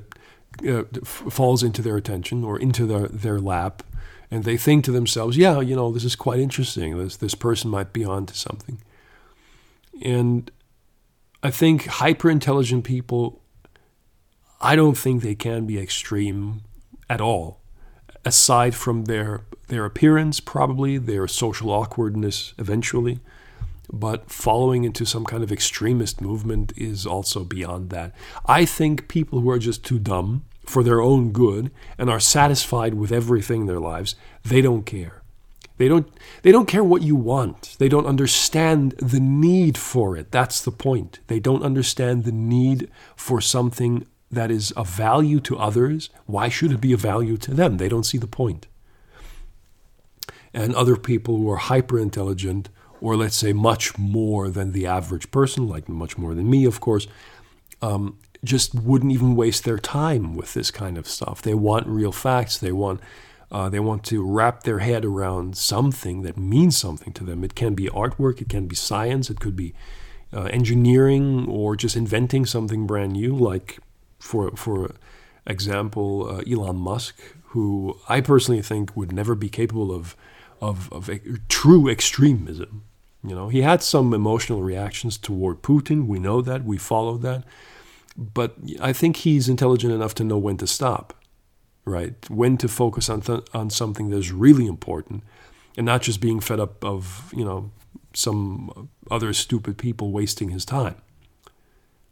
uh, 0.68 0.84
falls 1.04 1.64
into 1.64 1.82
their 1.82 1.98
attention 1.98 2.44
or 2.44 2.60
into 2.60 2.86
their, 2.86 3.08
their 3.08 3.40
lap, 3.40 3.84
and 4.32 4.44
they 4.44 4.58
think 4.58 4.86
to 4.86 4.92
themselves, 4.92 5.38
"Yeah, 5.38 5.60
you 5.60 5.76
know, 5.76 5.92
this 5.92 6.04
is 6.04 6.16
quite 6.16 6.40
interesting. 6.40 6.98
This 6.98 7.18
this 7.18 7.36
person 7.36 7.70
might 7.70 7.94
be 7.94 8.06
onto 8.06 8.34
something." 8.34 8.80
And 10.02 10.52
I 11.44 11.52
think 11.52 11.86
hyper 11.86 12.30
intelligent 12.30 12.84
people, 12.84 13.42
I 14.62 14.76
don't 14.76 14.98
think 14.98 15.22
they 15.22 15.36
can 15.36 15.66
be 15.66 15.80
extreme 15.80 16.62
at 17.10 17.22
all, 17.22 17.60
aside 18.26 18.76
from 18.76 19.06
their 19.06 19.46
their 19.68 19.86
appearance, 19.86 20.40
probably 20.40 20.98
their 20.98 21.28
social 21.28 21.70
awkwardness 21.70 22.54
eventually. 22.58 23.20
But 23.92 24.30
following 24.30 24.84
into 24.84 25.06
some 25.06 25.26
kind 25.26 25.44
of 25.44 25.52
extremist 25.52 26.22
movement 26.22 26.74
is 26.76 27.08
also 27.08 27.44
beyond 27.44 27.90
that. 27.90 28.14
I 28.46 28.66
think 28.66 29.08
people 29.08 29.42
who 29.42 29.50
are 29.50 29.58
just 29.58 29.84
too 29.84 29.98
dumb 29.98 30.44
for 30.70 30.84
their 30.84 31.02
own 31.02 31.32
good 31.32 31.72
and 31.98 32.10
are 32.10 32.20
satisfied 32.20 32.94
with 32.94 33.12
everything 33.12 33.62
in 33.62 33.68
their 33.68 33.80
lives, 33.80 34.16
they 34.44 34.62
don't 34.62 34.86
care. 34.86 35.24
They 35.78 35.88
don't 35.88 36.08
they 36.44 36.52
don't 36.52 36.68
care 36.68 36.84
what 36.84 37.02
you 37.02 37.16
want. 37.16 37.76
They 37.80 37.90
don't 37.90 38.06
understand 38.06 38.92
the 39.00 39.20
need 39.20 39.78
for 39.78 40.16
it. 40.16 40.32
That's 40.32 40.62
the 40.62 40.72
point. 40.72 41.20
They 41.28 41.40
don't 41.40 41.64
understand 41.64 42.24
the 42.24 42.32
need 42.32 42.90
for 43.16 43.42
something 43.42 44.06
that 44.30 44.52
is 44.52 44.72
of 44.72 44.88
value 44.88 45.40
to 45.40 45.58
others. 45.58 46.10
Why 46.26 46.50
should 46.50 46.72
it 46.72 46.82
be 46.82 46.94
of 46.94 47.00
value 47.00 47.38
to 47.38 47.54
them? 47.54 47.78
They 47.78 47.90
don't 47.90 48.06
see 48.06 48.20
the 48.20 48.28
point. 48.28 48.68
And 50.54 50.76
other 50.76 50.98
people 50.98 51.38
who 51.38 51.50
are 51.50 51.58
hyper 51.58 51.98
intelligent 51.98 52.70
or 53.02 53.16
let's 53.16 53.38
say 53.38 53.54
much 53.54 53.98
more 53.98 54.50
than 54.50 54.74
the 54.74 54.86
average 54.86 55.32
person, 55.32 55.68
like 55.68 55.88
much 55.88 56.18
more 56.18 56.36
than 56.36 56.50
me, 56.50 56.66
of 56.66 56.80
course, 56.82 57.08
um, 57.82 58.18
just 58.44 58.74
wouldn't 58.74 59.12
even 59.12 59.36
waste 59.36 59.64
their 59.64 59.78
time 59.78 60.34
with 60.34 60.54
this 60.54 60.72
kind 60.72 60.98
of 60.98 61.08
stuff. 61.08 61.42
They 61.42 61.54
want 61.54 61.88
real 61.88 62.12
facts. 62.12 62.58
They 62.58 62.72
want 62.72 63.02
uh, 63.52 63.68
they 63.70 63.80
want 63.80 64.04
to 64.06 64.24
wrap 64.24 64.64
their 64.64 64.80
head 64.80 65.04
around 65.04 65.58
something 65.58 66.22
that 66.22 66.38
means 66.38 66.78
something 66.78 67.12
to 67.14 67.24
them. 67.24 67.44
It 67.44 67.56
can 67.56 67.74
be 67.74 67.88
artwork, 67.88 68.42
it 68.42 68.50
can 68.50 68.68
be 68.68 68.76
science, 68.76 69.30
it 69.32 69.40
could 69.40 69.56
be 69.56 69.74
uh, 70.32 70.44
engineering, 70.44 71.48
or 71.50 71.76
just 71.76 71.96
inventing 71.96 72.46
something 72.46 72.86
brand 72.86 73.14
new. 73.14 73.36
Like 73.36 73.80
for 74.20 74.52
for 74.56 74.96
example, 75.48 76.30
uh, 76.30 76.44
Elon 76.50 76.78
Musk, 76.78 77.16
who 77.48 77.98
I 78.08 78.22
personally 78.22 78.62
think 78.62 78.96
would 78.96 79.12
never 79.12 79.36
be 79.36 79.50
capable 79.50 79.92
of 79.92 80.16
of, 80.62 80.92
of 80.92 81.10
true 81.48 81.90
extremism. 81.90 82.84
You 83.24 83.36
know, 83.36 83.50
he 83.50 83.62
had 83.62 83.84
some 83.84 84.14
emotional 84.14 84.62
reactions 84.62 85.18
toward 85.18 85.62
Putin. 85.62 86.08
We 86.08 86.20
know 86.20 86.42
that. 86.42 86.64
We 86.64 86.78
follow 86.78 87.18
that. 87.18 87.44
But 88.20 88.56
I 88.82 88.92
think 88.92 89.18
he's 89.18 89.48
intelligent 89.48 89.94
enough 89.94 90.14
to 90.16 90.26
know 90.26 90.38
when 90.38 90.58
to 90.58 90.68
stop, 90.68 91.14
right? 91.86 92.14
When 92.30 92.58
to 92.58 92.68
focus 92.68 93.10
on 93.10 93.22
th- 93.22 93.48
on 93.54 93.70
something 93.70 94.10
that's 94.10 94.32
really 94.32 94.68
important, 94.68 95.24
and 95.78 95.86
not 95.86 96.02
just 96.02 96.20
being 96.20 96.42
fed 96.42 96.60
up 96.60 96.84
of 96.84 97.34
you 97.36 97.46
know 97.46 97.72
some 98.14 98.90
other 99.10 99.32
stupid 99.32 99.78
people 99.78 100.12
wasting 100.12 100.50
his 100.50 100.66
time. 100.66 100.98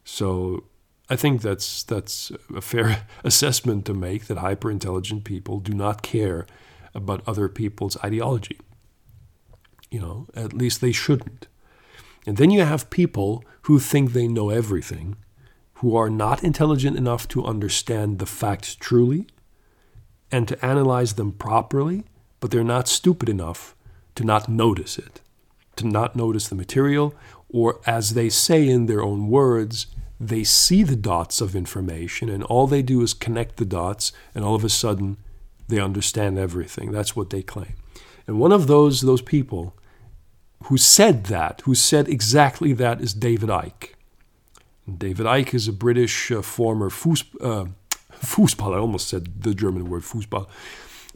So 0.05 0.63
I 1.09 1.17
think 1.17 1.41
that's 1.41 1.83
that's 1.83 2.31
a 2.55 2.61
fair 2.61 3.05
assessment 3.25 3.85
to 3.85 3.93
make 3.93 4.27
that 4.27 4.37
hyper 4.37 4.71
intelligent 4.71 5.25
people 5.25 5.59
do 5.59 5.73
not 5.73 6.01
care 6.03 6.47
about 6.93 7.21
other 7.27 7.49
people's 7.49 7.97
ideology. 8.01 8.59
You 9.91 9.99
know, 9.99 10.27
at 10.35 10.53
least 10.53 10.79
they 10.79 10.93
shouldn't. 10.93 11.47
And 12.25 12.37
then 12.37 12.51
you 12.51 12.61
have 12.61 12.89
people 12.89 13.43
who 13.63 13.79
think 13.79 14.11
they 14.11 14.27
know 14.27 14.49
everything, 14.49 15.15
who 15.77 15.95
are 15.95 16.09
not 16.09 16.43
intelligent 16.43 16.97
enough 16.97 17.27
to 17.27 17.45
understand 17.45 18.17
the 18.17 18.25
facts 18.25 18.75
truly 18.75 19.27
and 20.31 20.47
to 20.47 20.65
analyze 20.65 21.13
them 21.13 21.31
properly, 21.31 22.03
but 22.39 22.51
they're 22.51 22.63
not 22.63 22.87
stupid 22.87 23.29
enough 23.29 23.75
to 24.15 24.23
not 24.23 24.49
notice 24.49 24.97
it, 24.97 25.21
to 25.75 25.85
not 25.85 26.15
notice 26.15 26.47
the 26.47 26.55
material, 26.55 27.13
or 27.49 27.79
as 27.85 28.13
they 28.15 28.29
say 28.29 28.67
in 28.67 28.87
their 28.87 29.03
own 29.03 29.27
words, 29.29 29.87
they 30.19 30.43
see 30.43 30.81
the 30.81 30.95
dots 30.95 31.41
of 31.41 31.55
information 31.55 32.27
and 32.27 32.43
all 32.43 32.65
they 32.65 32.81
do 32.81 33.01
is 33.01 33.13
connect 33.13 33.57
the 33.57 33.65
dots, 33.65 34.11
and 34.33 34.43
all 34.43 34.55
of 34.55 34.63
a 34.63 34.69
sudden 34.69 35.17
they 35.67 35.79
understand 35.79 36.39
everything. 36.39 36.91
That's 36.91 37.15
what 37.15 37.29
they 37.29 37.43
claim. 37.43 37.75
And 38.25 38.39
one 38.39 38.51
of 38.51 38.65
those 38.65 39.01
those 39.01 39.21
people 39.21 39.75
who 40.63 40.77
said 40.77 41.25
that, 41.25 41.61
who 41.65 41.75
said 41.75 42.09
exactly 42.09 42.73
that, 42.73 42.99
is 42.99 43.13
David 43.13 43.49
Icke. 43.49 43.89
David 44.87 45.25
Icke 45.25 45.53
is 45.53 45.67
a 45.67 45.73
British 45.73 46.31
uh, 46.31 46.41
former 46.41 46.87
uh, 46.87 46.89
foosball. 48.21 48.73
I 48.73 48.77
almost 48.77 49.09
said 49.09 49.43
the 49.43 49.53
German 49.53 49.89
word 49.89 50.03
foosball. 50.03 50.47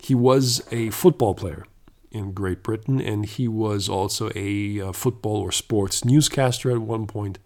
He 0.01 0.13
was 0.13 0.61
a 0.71 0.89
football 0.89 1.33
player 1.35 1.65
in 2.11 2.33
Great 2.33 2.63
Britain, 2.63 2.99
and 2.99 3.25
he 3.25 3.47
was 3.47 3.87
also 3.87 4.29
a 4.35 4.81
uh, 4.81 4.91
football 4.91 5.37
or 5.37 5.51
sports 5.51 6.03
newscaster 6.03 6.71
at 6.71 6.81
one 6.81 7.07
point. 7.07 7.39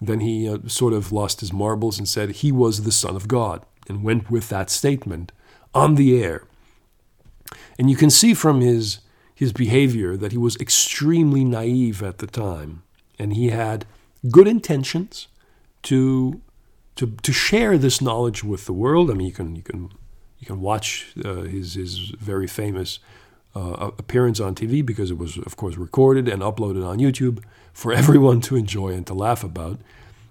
Then 0.00 0.20
he 0.20 0.48
uh, 0.48 0.58
sort 0.66 0.92
of 0.92 1.12
lost 1.12 1.40
his 1.40 1.52
marbles 1.52 1.98
and 1.98 2.06
said 2.06 2.30
he 2.30 2.52
was 2.52 2.82
the 2.82 2.92
Son 2.92 3.16
of 3.16 3.28
God, 3.28 3.64
and 3.88 4.04
went 4.04 4.30
with 4.30 4.50
that 4.50 4.68
statement 4.68 5.32
on 5.72 5.94
the 5.94 6.22
air. 6.22 6.44
And 7.78 7.88
you 7.88 7.96
can 7.96 8.10
see 8.10 8.34
from 8.34 8.60
his, 8.60 8.98
his 9.34 9.52
behavior 9.52 10.16
that 10.16 10.32
he 10.32 10.38
was 10.38 10.56
extremely 10.56 11.44
naive 11.44 12.02
at 12.02 12.18
the 12.18 12.26
time. 12.26 12.82
And 13.18 13.32
he 13.32 13.48
had 13.48 13.86
good 14.30 14.48
intentions 14.48 15.28
to, 15.84 16.40
to, 16.96 17.16
to 17.22 17.32
share 17.32 17.78
this 17.78 18.00
knowledge 18.00 18.44
with 18.44 18.66
the 18.66 18.72
world. 18.72 19.10
I 19.10 19.14
mean, 19.14 19.26
you 19.26 19.32
can, 19.32 19.56
you 19.56 19.62
can, 19.62 19.90
you 20.38 20.46
can 20.46 20.60
watch 20.60 21.12
uh, 21.24 21.42
his, 21.42 21.74
his 21.74 21.98
very 22.18 22.46
famous 22.46 22.98
uh, 23.54 23.90
appearance 23.98 24.40
on 24.40 24.54
TV 24.54 24.84
because 24.84 25.10
it 25.10 25.18
was, 25.18 25.38
of 25.38 25.56
course, 25.56 25.76
recorded 25.76 26.28
and 26.28 26.42
uploaded 26.42 26.86
on 26.86 26.98
YouTube 26.98 27.42
for 27.72 27.92
everyone 28.02 28.40
to 28.42 28.56
enjoy 28.56 28.90
and 28.90 29.06
to 29.06 29.14
laugh 29.14 29.44
about 29.44 29.78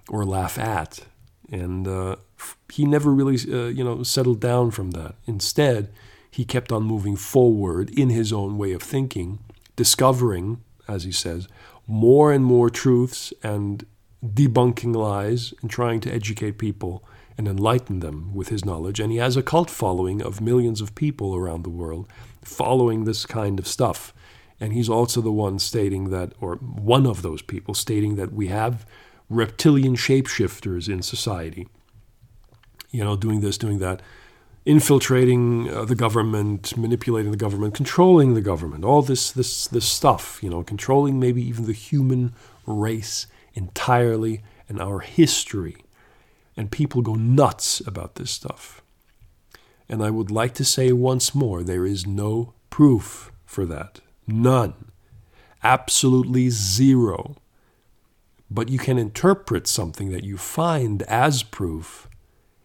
or 0.08 0.24
laugh 0.24 0.58
at. 0.58 1.00
And 1.50 1.86
uh, 1.88 2.16
he 2.72 2.84
never 2.84 3.12
really, 3.12 3.36
uh, 3.52 3.68
you 3.68 3.84
know, 3.84 4.02
settled 4.02 4.40
down 4.40 4.70
from 4.70 4.92
that. 4.92 5.14
Instead, 5.26 5.90
he 6.30 6.44
kept 6.44 6.72
on 6.72 6.82
moving 6.82 7.16
forward 7.16 7.90
in 7.90 8.10
his 8.10 8.32
own 8.32 8.58
way 8.58 8.72
of 8.72 8.82
thinking, 8.82 9.38
discovering, 9.76 10.60
as 10.88 11.04
he 11.04 11.12
says, 11.12 11.48
more 11.86 12.32
and 12.32 12.44
more 12.44 12.70
truths 12.70 13.32
and 13.42 13.86
debunking 14.24 14.94
lies 14.94 15.52
and 15.60 15.70
trying 15.70 16.00
to 16.00 16.12
educate 16.12 16.58
people 16.58 17.04
and 17.36 17.48
enlighten 17.48 18.00
them 18.00 18.32
with 18.34 18.48
his 18.48 18.64
knowledge. 18.64 19.00
And 19.00 19.10
he 19.10 19.18
has 19.18 19.36
a 19.36 19.42
cult 19.42 19.68
following 19.68 20.22
of 20.22 20.40
millions 20.40 20.80
of 20.80 20.94
people 20.94 21.34
around 21.34 21.64
the 21.64 21.70
world 21.70 22.08
following 22.42 23.04
this 23.04 23.26
kind 23.26 23.58
of 23.58 23.66
stuff. 23.66 24.14
And 24.60 24.72
he's 24.72 24.88
also 24.88 25.20
the 25.20 25.32
one 25.32 25.58
stating 25.58 26.10
that, 26.10 26.32
or 26.40 26.56
one 26.56 27.06
of 27.06 27.22
those 27.22 27.42
people 27.42 27.74
stating 27.74 28.16
that 28.16 28.32
we 28.32 28.46
have 28.48 28.86
reptilian 29.28 29.96
shapeshifters 29.96 30.88
in 30.88 31.02
society 31.02 31.66
you 32.94 33.02
know, 33.02 33.16
doing 33.16 33.40
this, 33.40 33.58
doing 33.58 33.78
that, 33.80 34.00
infiltrating 34.64 35.68
uh, 35.68 35.84
the 35.84 35.96
government, 35.96 36.76
manipulating 36.76 37.32
the 37.32 37.36
government, 37.36 37.74
controlling 37.74 38.34
the 38.34 38.40
government, 38.40 38.84
all 38.84 39.02
this, 39.02 39.32
this, 39.32 39.66
this 39.66 39.84
stuff, 39.84 40.38
you 40.42 40.48
know, 40.48 40.62
controlling 40.62 41.18
maybe 41.18 41.42
even 41.42 41.66
the 41.66 41.72
human 41.72 42.32
race 42.66 43.26
entirely 43.54 44.42
and 44.68 44.80
our 44.80 45.00
history. 45.00 45.76
And 46.56 46.70
people 46.70 47.02
go 47.02 47.14
nuts 47.14 47.80
about 47.80 48.14
this 48.14 48.30
stuff. 48.30 48.82
And 49.88 50.02
I 50.02 50.10
would 50.10 50.30
like 50.30 50.54
to 50.54 50.64
say 50.64 50.92
once 50.92 51.34
more 51.34 51.62
there 51.62 51.86
is 51.86 52.06
no 52.06 52.54
proof 52.70 53.32
for 53.44 53.66
that. 53.66 54.00
None. 54.26 54.90
Absolutely 55.62 56.50
zero. 56.50 57.36
But 58.50 58.68
you 58.68 58.78
can 58.78 58.98
interpret 58.98 59.66
something 59.66 60.12
that 60.12 60.24
you 60.24 60.36
find 60.36 61.02
as 61.02 61.42
proof 61.42 62.08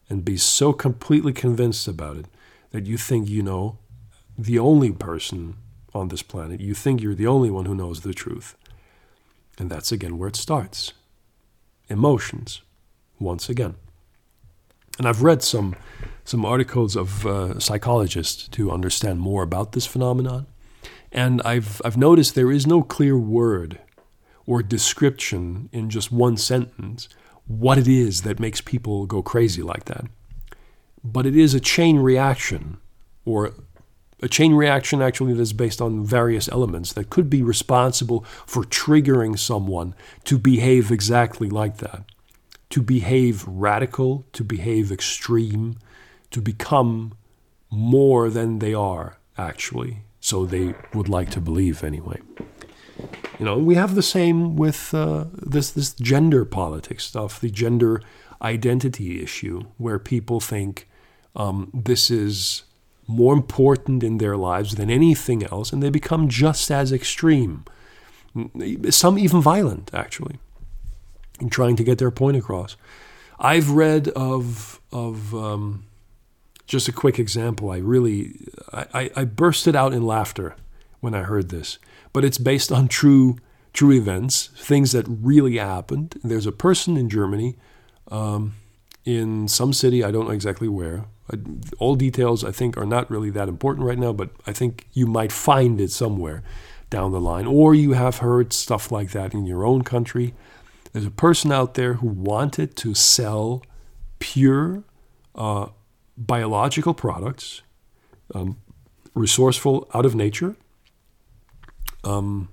and 0.09 0.25
be 0.25 0.37
so 0.37 0.73
completely 0.73 1.33
convinced 1.33 1.87
about 1.87 2.17
it 2.17 2.25
that 2.71 2.85
you 2.85 2.97
think 2.97 3.27
you 3.29 3.41
know 3.41 3.77
the 4.37 4.59
only 4.59 4.91
person 4.91 5.57
on 5.93 6.09
this 6.09 6.21
planet. 6.21 6.59
You 6.59 6.73
think 6.73 7.01
you're 7.01 7.15
the 7.15 7.27
only 7.27 7.49
one 7.49 7.65
who 7.65 7.75
knows 7.75 8.01
the 8.01 8.13
truth. 8.13 8.55
And 9.59 9.69
that's 9.69 9.91
again 9.91 10.17
where 10.17 10.29
it 10.29 10.35
starts 10.35 10.93
emotions, 11.89 12.61
once 13.19 13.49
again. 13.49 13.75
And 14.97 15.07
I've 15.07 15.23
read 15.23 15.41
some, 15.41 15.75
some 16.23 16.45
articles 16.45 16.95
of 16.95 17.25
uh, 17.25 17.59
psychologists 17.59 18.47
to 18.49 18.71
understand 18.71 19.19
more 19.19 19.43
about 19.43 19.71
this 19.71 19.85
phenomenon. 19.85 20.47
And 21.11 21.41
I've, 21.41 21.81
I've 21.83 21.97
noticed 21.97 22.35
there 22.35 22.51
is 22.51 22.67
no 22.67 22.83
clear 22.83 23.17
word 23.17 23.79
or 24.45 24.61
description 24.61 25.69
in 25.71 25.89
just 25.89 26.11
one 26.11 26.37
sentence 26.37 27.09
what 27.47 27.79
it 27.79 27.87
is 27.87 28.21
that 28.21 28.39
makes 28.39 28.61
people 28.61 29.07
go 29.07 29.23
crazy 29.23 29.63
like 29.63 29.85
that. 29.85 30.05
But 31.03 31.25
it 31.25 31.35
is 31.35 31.53
a 31.53 31.59
chain 31.59 31.97
reaction, 31.97 32.77
or 33.25 33.53
a 34.21 34.27
chain 34.27 34.53
reaction 34.53 35.01
actually 35.01 35.33
that 35.33 35.41
is 35.41 35.53
based 35.53 35.81
on 35.81 36.05
various 36.05 36.49
elements 36.49 36.93
that 36.93 37.09
could 37.09 37.29
be 37.29 37.41
responsible 37.41 38.21
for 38.45 38.63
triggering 38.63 39.37
someone 39.37 39.95
to 40.25 40.37
behave 40.37 40.91
exactly 40.91 41.49
like 41.49 41.77
that. 41.77 42.03
To 42.71 42.81
behave 42.81 43.47
radical, 43.47 44.25
to 44.33 44.43
behave 44.43 44.91
extreme, 44.91 45.77
to 46.31 46.41
become 46.41 47.13
more 47.71 48.29
than 48.29 48.59
they 48.59 48.73
are, 48.73 49.17
actually. 49.37 50.03
So 50.19 50.45
they 50.45 50.75
would 50.93 51.09
like 51.09 51.31
to 51.31 51.41
believe 51.41 51.83
anyway. 51.83 52.19
You 53.39 53.45
know, 53.45 53.57
we 53.57 53.75
have 53.75 53.95
the 53.95 54.03
same 54.03 54.57
with 54.57 54.93
uh, 54.93 55.25
this 55.31 55.71
this 55.71 55.93
gender 55.93 56.43
politics 56.43 57.05
stuff, 57.05 57.39
the 57.39 57.49
gender 57.49 58.01
identity 58.41 59.23
issue, 59.23 59.63
where 59.77 59.97
people 59.97 60.39
think 60.41 60.89
um, 61.35 61.71
this 61.73 62.11
is 62.11 62.63
more 63.09 63.33
important 63.33 64.03
in 64.03 64.19
their 64.19 64.37
lives 64.37 64.75
than 64.75 64.89
anything 64.89 65.43
else, 65.43 65.73
and 65.73 65.81
they 65.81 65.89
become 65.89 66.29
just 66.29 66.71
as 66.71 66.91
extreme, 66.91 67.65
some 68.89 69.17
even 69.17 69.41
violent, 69.41 69.91
actually, 69.93 70.39
in 71.39 71.49
trying 71.49 71.75
to 71.75 71.83
get 71.83 71.97
their 71.97 72.11
point 72.11 72.37
across. 72.37 72.77
I've 73.39 73.71
read 73.71 74.09
of 74.09 74.79
of 74.91 75.33
um, 75.33 75.85
just 76.67 76.87
a 76.87 76.91
quick 76.91 77.19
example. 77.19 77.71
I 77.71 77.77
really 77.77 78.35
I, 78.71 79.11
I 79.15 79.25
bursted 79.25 79.75
out 79.75 79.93
in 79.93 80.03
laughter 80.05 80.55
when 80.99 81.13
I 81.13 81.23
heard 81.23 81.49
this 81.49 81.79
but 82.13 82.25
it's 82.25 82.37
based 82.37 82.71
on 82.71 82.87
true 82.87 83.37
true 83.71 83.91
events, 83.91 84.49
things 84.57 84.91
that 84.93 85.05
really 85.07 85.57
happened. 85.57 86.19
There's 86.23 86.47
a 86.47 86.51
person 86.51 86.97
in 86.97 87.07
Germany, 87.07 87.55
um, 88.09 88.55
in 89.05 89.47
some 89.47 89.73
city, 89.73 90.03
I 90.03 90.09
don't 90.09 90.25
know 90.25 90.31
exactly 90.31 90.67
where. 90.67 91.05
All 91.77 91.95
details, 91.95 92.43
I 92.43 92.51
think, 92.51 92.77
are 92.77 92.85
not 92.85 93.09
really 93.09 93.29
that 93.31 93.47
important 93.47 93.85
right 93.85 93.97
now, 93.97 94.13
but 94.13 94.29
I 94.47 94.53
think 94.53 94.87
you 94.93 95.05
might 95.05 95.31
find 95.31 95.79
it 95.79 95.91
somewhere 95.91 96.43
down 96.89 97.11
the 97.11 97.21
line. 97.21 97.45
Or 97.45 97.75
you 97.75 97.93
have 97.93 98.17
heard 98.17 98.53
stuff 98.53 98.91
like 98.91 99.11
that 99.11 99.33
in 99.33 99.45
your 99.45 99.65
own 99.65 99.83
country. 99.83 100.33
There's 100.91 101.05
a 101.05 101.11
person 101.11 101.51
out 101.51 101.75
there 101.75 101.95
who 101.95 102.07
wanted 102.07 102.75
to 102.77 102.95
sell 102.95 103.63
pure 104.17 104.83
uh, 105.35 105.67
biological 106.17 106.93
products, 106.93 107.61
um, 108.33 108.57
resourceful 109.13 109.87
out 109.93 110.05
of 110.05 110.15
nature 110.15 110.55
um, 112.03 112.49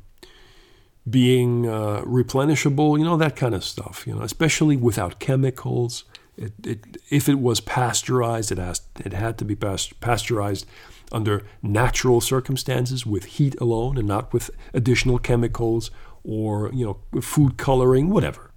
being 1.08 1.68
uh, 1.68 2.02
replenishable, 2.02 2.98
you 2.98 3.04
know, 3.04 3.16
that 3.16 3.36
kind 3.36 3.54
of 3.54 3.64
stuff, 3.64 4.06
you 4.06 4.14
know, 4.14 4.22
especially 4.22 4.76
without 4.76 5.18
chemicals. 5.18 6.04
It, 6.36 6.52
it, 6.64 6.96
if 7.10 7.28
it 7.28 7.38
was 7.38 7.60
pasteurized, 7.60 8.52
it, 8.52 8.58
has, 8.58 8.82
it 9.04 9.12
had 9.12 9.38
to 9.38 9.44
be 9.44 9.56
pasteurized 9.56 10.66
under 11.12 11.44
natural 11.62 12.20
circumstances 12.20 13.06
with 13.06 13.24
heat 13.24 13.58
alone 13.60 13.96
and 13.96 14.06
not 14.06 14.32
with 14.32 14.50
additional 14.74 15.18
chemicals 15.18 15.90
or, 16.24 16.70
you 16.72 16.84
know, 16.84 17.20
food 17.20 17.56
coloring, 17.56 18.10
whatever. 18.10 18.50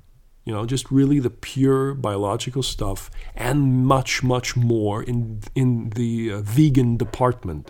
You 0.46 0.54
know, 0.54 0.65
just 0.65 0.89
really 0.89 1.20
the 1.20 1.30
pure 1.30 1.94
biological 1.94 2.63
stuff 2.63 3.12
and 3.36 3.86
much, 3.86 4.24
much 4.24 4.56
more 4.56 5.04
in, 5.04 5.42
in 5.54 5.92
the 5.92 6.32
uh, 6.34 6.42
vegan 6.42 6.98
department 6.98 7.70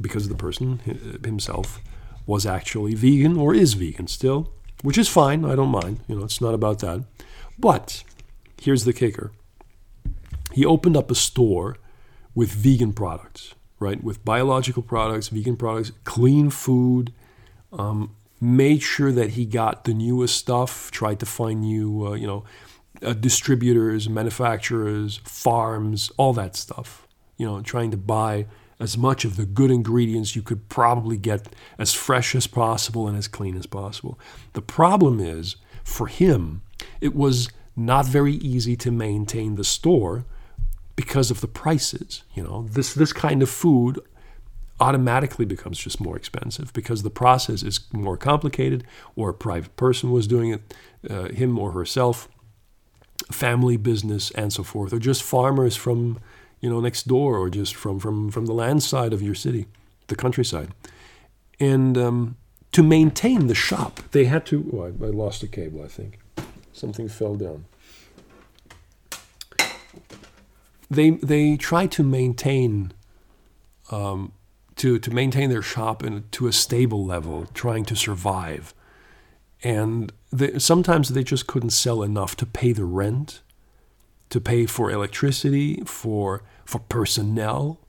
because 0.00 0.28
the 0.28 0.34
person 0.34 1.20
himself 1.22 1.80
was 2.26 2.46
actually 2.46 2.94
vegan 2.94 3.36
or 3.36 3.54
is 3.54 3.74
vegan 3.74 4.06
still, 4.06 4.52
which 4.82 4.96
is 4.96 5.08
fine. 5.08 5.44
I 5.44 5.54
don't 5.54 5.70
mind. 5.70 6.00
You 6.08 6.18
know, 6.18 6.24
it's 6.24 6.40
not 6.40 6.54
about 6.54 6.78
that. 6.80 7.04
But 7.58 8.04
here's 8.60 8.84
the 8.84 8.92
kicker 8.92 9.32
he 10.52 10.64
opened 10.64 10.96
up 10.96 11.10
a 11.10 11.14
store 11.14 11.76
with 12.34 12.50
vegan 12.50 12.92
products, 12.92 13.54
right? 13.78 14.02
With 14.02 14.24
biological 14.24 14.82
products, 14.82 15.28
vegan 15.28 15.56
products, 15.56 15.92
clean 16.04 16.50
food. 16.50 17.12
Um, 17.72 18.14
made 18.40 18.82
sure 18.82 19.12
that 19.12 19.30
he 19.30 19.44
got 19.44 19.84
the 19.84 19.94
newest 19.94 20.36
stuff. 20.36 20.90
Tried 20.90 21.20
to 21.20 21.26
find 21.26 21.60
new, 21.60 22.08
uh, 22.08 22.12
you 22.14 22.26
know, 22.26 22.44
uh, 23.02 23.12
distributors, 23.12 24.08
manufacturers, 24.08 25.20
farms, 25.24 26.10
all 26.16 26.32
that 26.34 26.56
stuff. 26.56 27.06
You 27.36 27.46
know, 27.46 27.60
trying 27.60 27.90
to 27.90 27.96
buy 27.96 28.46
as 28.80 28.96
much 28.96 29.24
of 29.24 29.36
the 29.36 29.44
good 29.44 29.70
ingredients 29.70 30.36
you 30.36 30.42
could 30.42 30.68
probably 30.68 31.16
get 31.16 31.54
as 31.78 31.94
fresh 31.94 32.34
as 32.34 32.46
possible 32.46 33.08
and 33.08 33.16
as 33.16 33.28
clean 33.28 33.56
as 33.56 33.66
possible. 33.66 34.18
The 34.52 34.62
problem 34.62 35.20
is, 35.20 35.56
for 35.82 36.06
him, 36.06 36.62
it 37.00 37.14
was 37.14 37.48
not 37.78 38.06
very 38.06 38.34
easy 38.34 38.76
to 38.76 38.90
maintain 38.90 39.54
the 39.54 39.64
store 39.64 40.24
because 40.96 41.30
of 41.30 41.40
the 41.40 41.48
prices. 41.48 42.24
You 42.34 42.42
know, 42.42 42.66
this 42.70 42.94
this 42.94 43.12
kind 43.12 43.42
of 43.42 43.48
food 43.48 44.00
automatically 44.80 45.44
becomes 45.44 45.78
just 45.78 46.00
more 46.00 46.16
expensive 46.16 46.72
because 46.72 47.02
the 47.02 47.10
process 47.10 47.62
is 47.62 47.80
more 47.92 48.16
complicated, 48.16 48.84
or 49.16 49.30
a 49.30 49.34
private 49.34 49.74
person 49.76 50.12
was 50.12 50.26
doing 50.26 50.52
it, 50.52 50.74
uh, 51.10 51.28
him 51.28 51.58
or 51.58 51.72
herself, 51.72 52.28
family 53.32 53.76
business, 53.76 54.30
and 54.32 54.52
so 54.52 54.62
forth, 54.62 54.92
or 54.92 54.98
just 54.98 55.22
farmers 55.22 55.74
from 55.74 56.20
you 56.60 56.68
know, 56.68 56.80
next 56.80 57.06
door 57.06 57.36
or 57.36 57.50
just 57.50 57.74
from, 57.74 57.98
from, 57.98 58.30
from 58.30 58.46
the 58.46 58.52
land 58.52 58.82
side 58.82 59.12
of 59.12 59.22
your 59.22 59.34
city, 59.34 59.66
the 60.08 60.16
countryside. 60.16 60.70
And 61.60 61.96
um, 61.96 62.36
to 62.72 62.82
maintain 62.82 63.46
the 63.46 63.54
shop, 63.54 64.00
they 64.12 64.24
had 64.24 64.46
to. 64.46 64.68
Oh, 64.72 64.82
I, 64.82 65.06
I 65.06 65.10
lost 65.10 65.42
a 65.42 65.48
cable, 65.48 65.82
I 65.82 65.88
think. 65.88 66.18
Something 66.78 67.08
fell 67.08 67.34
down. 67.34 67.64
They, 70.90 71.10
they 71.10 71.56
tried 71.56 71.92
to 71.92 72.02
maintain 72.02 72.92
um, 73.90 74.32
to, 74.76 74.98
to 74.98 75.10
maintain 75.10 75.50
their 75.50 75.62
shop 75.62 76.04
in, 76.04 76.24
to 76.30 76.46
a 76.46 76.52
stable 76.52 77.04
level, 77.04 77.46
trying 77.52 77.84
to 77.86 77.96
survive. 77.96 78.74
And 79.62 80.12
they, 80.32 80.58
sometimes 80.58 81.08
they 81.08 81.24
just 81.24 81.46
couldn't 81.46 81.70
sell 81.70 82.02
enough 82.02 82.36
to 82.36 82.46
pay 82.46 82.72
the 82.72 82.84
rent 82.84 83.42
to 84.30 84.40
pay 84.40 84.66
for 84.66 84.90
electricity, 84.90 85.82
for 85.84 86.42
for 86.64 86.80
personnel, 86.80 87.80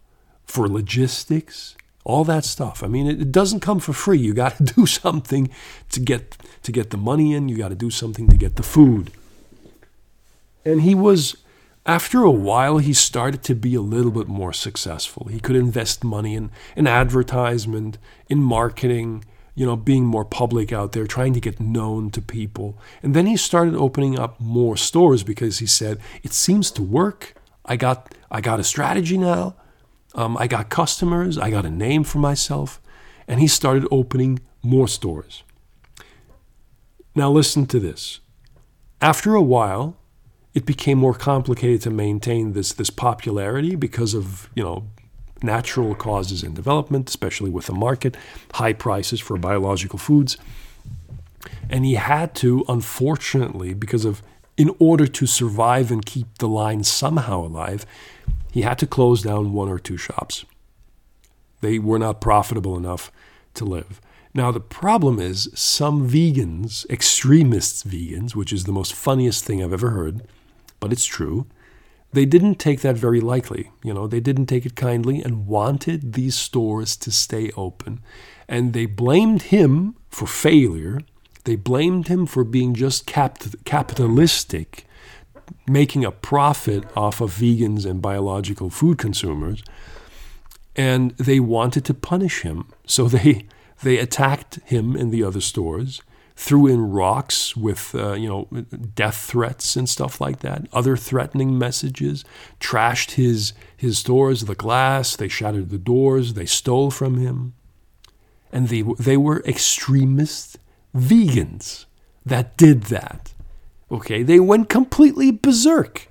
for 0.45 0.67
logistics, 0.67 1.75
all 2.09 2.23
that 2.23 2.43
stuff. 2.43 2.83
I 2.83 2.87
mean, 2.87 3.05
it, 3.07 3.21
it 3.21 3.31
doesn't 3.31 3.59
come 3.59 3.79
for 3.79 3.93
free. 3.93 4.17
You 4.17 4.33
got 4.33 4.57
to 4.57 4.63
do 4.75 4.85
something 4.85 5.49
to 5.91 5.99
get 5.99 6.37
to 6.63 6.71
get 6.71 6.89
the 6.89 6.97
money 6.97 7.33
in. 7.33 7.49
You 7.49 7.57
got 7.57 7.69
to 7.69 7.75
do 7.75 7.91
something 7.91 8.27
to 8.27 8.37
get 8.37 8.55
the 8.55 8.63
food. 8.63 9.11
And 10.65 10.81
he 10.81 10.95
was 10.95 11.37
after 11.85 12.23
a 12.23 12.31
while 12.31 12.79
he 12.79 12.93
started 12.93 13.43
to 13.43 13.55
be 13.55 13.75
a 13.75 13.81
little 13.81 14.11
bit 14.11 14.27
more 14.27 14.53
successful. 14.53 15.27
He 15.27 15.39
could 15.39 15.55
invest 15.55 16.03
money 16.03 16.35
in, 16.35 16.51
in 16.75 16.87
advertisement, 16.87 17.97
in 18.27 18.41
marketing, 18.41 19.23
you 19.55 19.65
know, 19.65 19.75
being 19.75 20.05
more 20.05 20.25
public 20.25 20.71
out 20.73 20.91
there, 20.91 21.07
trying 21.07 21.33
to 21.33 21.39
get 21.39 21.59
known 21.59 22.09
to 22.11 22.21
people. 22.21 22.77
And 23.01 23.15
then 23.15 23.25
he 23.25 23.37
started 23.37 23.75
opening 23.75 24.19
up 24.19 24.39
more 24.39 24.77
stores 24.77 25.23
because 25.23 25.59
he 25.59 25.65
said, 25.65 25.99
it 26.23 26.33
seems 26.33 26.71
to 26.71 26.83
work. 26.83 27.33
I 27.65 27.75
got, 27.75 28.13
I 28.29 28.41
got 28.41 28.59
a 28.59 28.63
strategy 28.63 29.17
now. 29.17 29.55
Um, 30.15 30.37
I 30.37 30.47
got 30.47 30.69
customers. 30.69 31.37
I 31.37 31.49
got 31.49 31.65
a 31.65 31.69
name 31.69 32.03
for 32.03 32.19
myself. 32.19 32.81
And 33.27 33.39
he 33.39 33.47
started 33.47 33.87
opening 33.91 34.39
more 34.63 34.87
stores. 34.87 35.43
Now, 37.15 37.31
listen 37.31 37.65
to 37.67 37.79
this. 37.79 38.19
After 39.01 39.35
a 39.35 39.41
while, 39.41 39.97
it 40.53 40.65
became 40.65 40.97
more 40.97 41.13
complicated 41.13 41.81
to 41.83 41.89
maintain 41.89 42.53
this, 42.53 42.73
this 42.73 42.89
popularity 42.89 43.75
because 43.75 44.13
of, 44.13 44.49
you 44.55 44.63
know, 44.63 44.87
natural 45.41 45.95
causes 45.95 46.43
in 46.43 46.53
development, 46.53 47.07
especially 47.09 47.49
with 47.49 47.67
the 47.67 47.73
market, 47.73 48.17
high 48.53 48.73
prices 48.73 49.19
for 49.19 49.37
biological 49.37 49.99
foods. 49.99 50.37
And 51.69 51.85
he 51.85 51.95
had 51.95 52.35
to, 52.35 52.65
unfortunately, 52.67 53.73
because 53.73 54.05
of, 54.05 54.21
in 54.57 54.75
order 54.79 55.07
to 55.07 55.25
survive 55.25 55.91
and 55.91 56.05
keep 56.05 56.39
the 56.39 56.47
line 56.47 56.83
somehow 56.83 57.45
alive, 57.45 57.85
he 58.51 58.61
had 58.61 58.79
to 58.79 58.87
close 58.87 59.21
down 59.21 59.53
one 59.53 59.69
or 59.69 59.79
two 59.79 59.97
shops. 59.97 60.45
They 61.61 61.79
were 61.79 61.99
not 61.99 62.21
profitable 62.21 62.77
enough 62.77 63.11
to 63.55 63.65
live. 63.65 63.99
Now, 64.33 64.51
the 64.51 64.59
problem 64.59 65.19
is 65.19 65.49
some 65.53 66.07
vegans, 66.07 66.89
extremists 66.89 67.83
vegans, 67.83 68.35
which 68.35 68.53
is 68.53 68.65
the 68.65 68.71
most 68.71 68.93
funniest 68.93 69.43
thing 69.43 69.63
I've 69.63 69.73
ever 69.73 69.89
heard, 69.89 70.21
but 70.79 70.93
it's 70.93 71.05
true, 71.05 71.47
they 72.11 72.25
didn't 72.25 72.55
take 72.55 72.81
that 72.81 72.95
very 72.95 73.21
lightly. 73.21 73.71
You 73.83 73.93
know, 73.93 74.07
they 74.07 74.19
didn't 74.19 74.47
take 74.47 74.65
it 74.65 74.75
kindly 74.75 75.21
and 75.21 75.47
wanted 75.47 76.13
these 76.13 76.35
stores 76.35 76.95
to 76.97 77.11
stay 77.11 77.51
open. 77.55 77.99
And 78.47 78.73
they 78.73 78.85
blamed 78.85 79.43
him 79.43 79.95
for 80.09 80.25
failure. 80.25 81.01
They 81.43 81.55
blamed 81.55 82.07
him 82.07 82.25
for 82.25 82.43
being 82.43 82.73
just 82.73 83.05
cap- 83.05 83.43
capitalistic, 83.63 84.85
making 85.67 86.05
a 86.05 86.11
profit 86.11 86.83
off 86.95 87.21
of 87.21 87.31
vegans 87.31 87.85
and 87.85 88.01
biological 88.01 88.69
food 88.69 88.97
consumers. 88.97 89.63
And 90.75 91.11
they 91.17 91.39
wanted 91.39 91.85
to 91.85 91.93
punish 91.93 92.41
him. 92.41 92.67
So 92.89 93.07
they, 93.07 93.45
they 93.83 93.99
attacked 93.99 94.55
him 94.65 94.95
in 94.95 95.11
the 95.11 95.23
other 95.23 95.41
stores 95.41 96.01
threw 96.39 96.67
in 96.67 96.89
rocks 96.89 97.57
with 97.57 97.93
uh, 97.93 98.13
you 98.13 98.29
know 98.29 98.47
death 98.95 99.17
threats 99.17 99.75
and 99.75 99.89
stuff 99.89 100.21
like 100.21 100.39
that, 100.39 100.65
other 100.71 100.95
threatening 100.95 101.57
messages, 101.57 102.23
trashed 102.61 103.11
his 103.11 103.51
his 103.75 103.97
stores, 103.97 104.45
the 104.45 104.55
glass, 104.55 105.17
they 105.17 105.27
shattered 105.27 105.69
the 105.69 105.77
doors, 105.77 106.35
they 106.35 106.45
stole 106.45 106.91
from 106.91 107.17
him, 107.17 107.53
and 108.53 108.69
they 108.69 108.83
they 108.97 109.17
were 109.17 109.43
extremist 109.45 110.57
vegans 110.95 111.85
that 112.25 112.55
did 112.55 112.83
that. 112.83 113.33
Okay, 113.91 114.23
they 114.23 114.39
went 114.39 114.69
completely 114.69 115.31
berserk. 115.31 116.07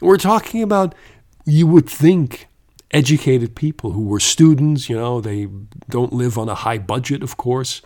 We're 0.00 0.16
talking 0.16 0.62
about 0.62 0.94
you 1.44 1.66
would 1.66 1.88
think 1.88 2.48
educated 2.90 3.54
people 3.54 3.92
who 3.92 4.04
were 4.04 4.20
students, 4.20 4.88
you 4.88 4.96
know, 4.96 5.20
they 5.20 5.48
don't 5.88 6.12
live 6.12 6.36
on 6.36 6.48
a 6.48 6.54
high 6.54 6.78
budget, 6.78 7.22
of 7.22 7.36
course 7.36 7.82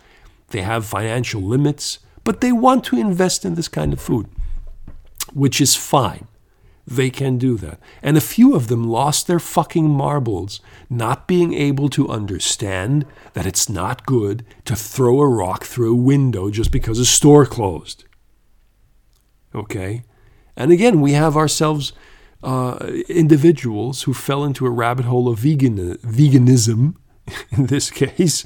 they 0.49 0.61
have 0.61 0.85
financial 0.85 1.41
limits, 1.41 1.99
but 2.23 2.41
they 2.41 2.51
want 2.51 2.83
to 2.85 2.99
invest 2.99 3.45
in 3.45 3.55
this 3.55 3.67
kind 3.67 3.93
of 3.93 4.01
food, 4.01 4.27
which 5.33 5.59
is 5.59 5.75
fine. 5.75 6.27
They 6.87 7.09
can 7.09 7.39
do 7.39 7.57
that. 7.57 7.79
And 8.03 8.15
a 8.15 8.21
few 8.21 8.55
of 8.55 8.67
them 8.67 8.83
lost 8.83 9.25
their 9.25 9.39
fucking 9.39 9.89
marbles, 9.89 10.61
not 10.87 11.27
being 11.27 11.53
able 11.53 11.89
to 11.89 12.09
understand 12.09 13.07
that 13.33 13.47
it's 13.47 13.67
not 13.67 14.05
good 14.05 14.45
to 14.65 14.75
throw 14.75 15.19
a 15.19 15.27
rock 15.27 15.63
through 15.63 15.93
a 15.93 16.01
window 16.01 16.51
just 16.51 16.71
because 16.71 16.99
a 16.99 17.05
store 17.05 17.47
closed. 17.47 18.03
Okay? 19.55 20.03
And 20.55 20.71
again, 20.71 21.01
we 21.01 21.13
have 21.13 21.35
ourselves 21.35 21.93
uh, 22.43 22.77
individuals 23.09 24.03
who 24.03 24.13
fell 24.13 24.43
into 24.43 24.65
a 24.65 24.69
rabbit 24.69 25.05
hole 25.05 25.27
of 25.27 25.39
vegan, 25.39 25.95
veganism, 25.97 26.95
in 27.51 27.67
this 27.67 27.89
case, 27.89 28.45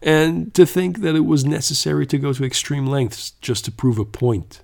and 0.00 0.52
to 0.54 0.66
think 0.66 1.00
that 1.00 1.14
it 1.16 1.24
was 1.24 1.44
necessary 1.44 2.06
to 2.06 2.18
go 2.18 2.32
to 2.32 2.44
extreme 2.44 2.86
lengths 2.86 3.32
just 3.40 3.64
to 3.64 3.72
prove 3.72 3.98
a 3.98 4.04
point, 4.04 4.62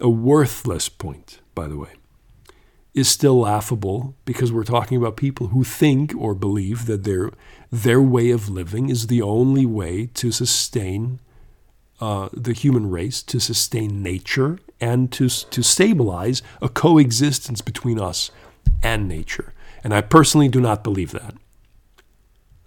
a 0.00 0.08
worthless 0.08 0.88
point, 0.88 1.40
by 1.54 1.66
the 1.66 1.76
way, 1.76 1.90
is 2.94 3.08
still 3.08 3.40
laughable 3.40 4.14
because 4.24 4.52
we're 4.52 4.64
talking 4.64 4.96
about 4.96 5.16
people 5.16 5.48
who 5.48 5.64
think 5.64 6.14
or 6.16 6.34
believe 6.34 6.86
that 6.86 7.04
their 7.04 7.30
their 7.70 8.00
way 8.00 8.30
of 8.30 8.48
living 8.48 8.88
is 8.88 9.06
the 9.06 9.22
only 9.22 9.66
way 9.66 10.06
to 10.06 10.32
sustain 10.32 11.20
uh, 12.00 12.28
the 12.32 12.52
human 12.52 12.88
race, 12.90 13.22
to 13.22 13.38
sustain 13.38 14.02
nature, 14.02 14.58
and 14.80 15.10
to 15.12 15.28
to 15.28 15.62
stabilize 15.62 16.42
a 16.62 16.68
coexistence 16.68 17.60
between 17.60 18.00
us 18.00 18.30
and 18.82 19.08
nature. 19.08 19.52
And 19.84 19.94
I 19.94 20.00
personally 20.00 20.48
do 20.48 20.60
not 20.60 20.84
believe 20.84 21.12
that. 21.12 21.34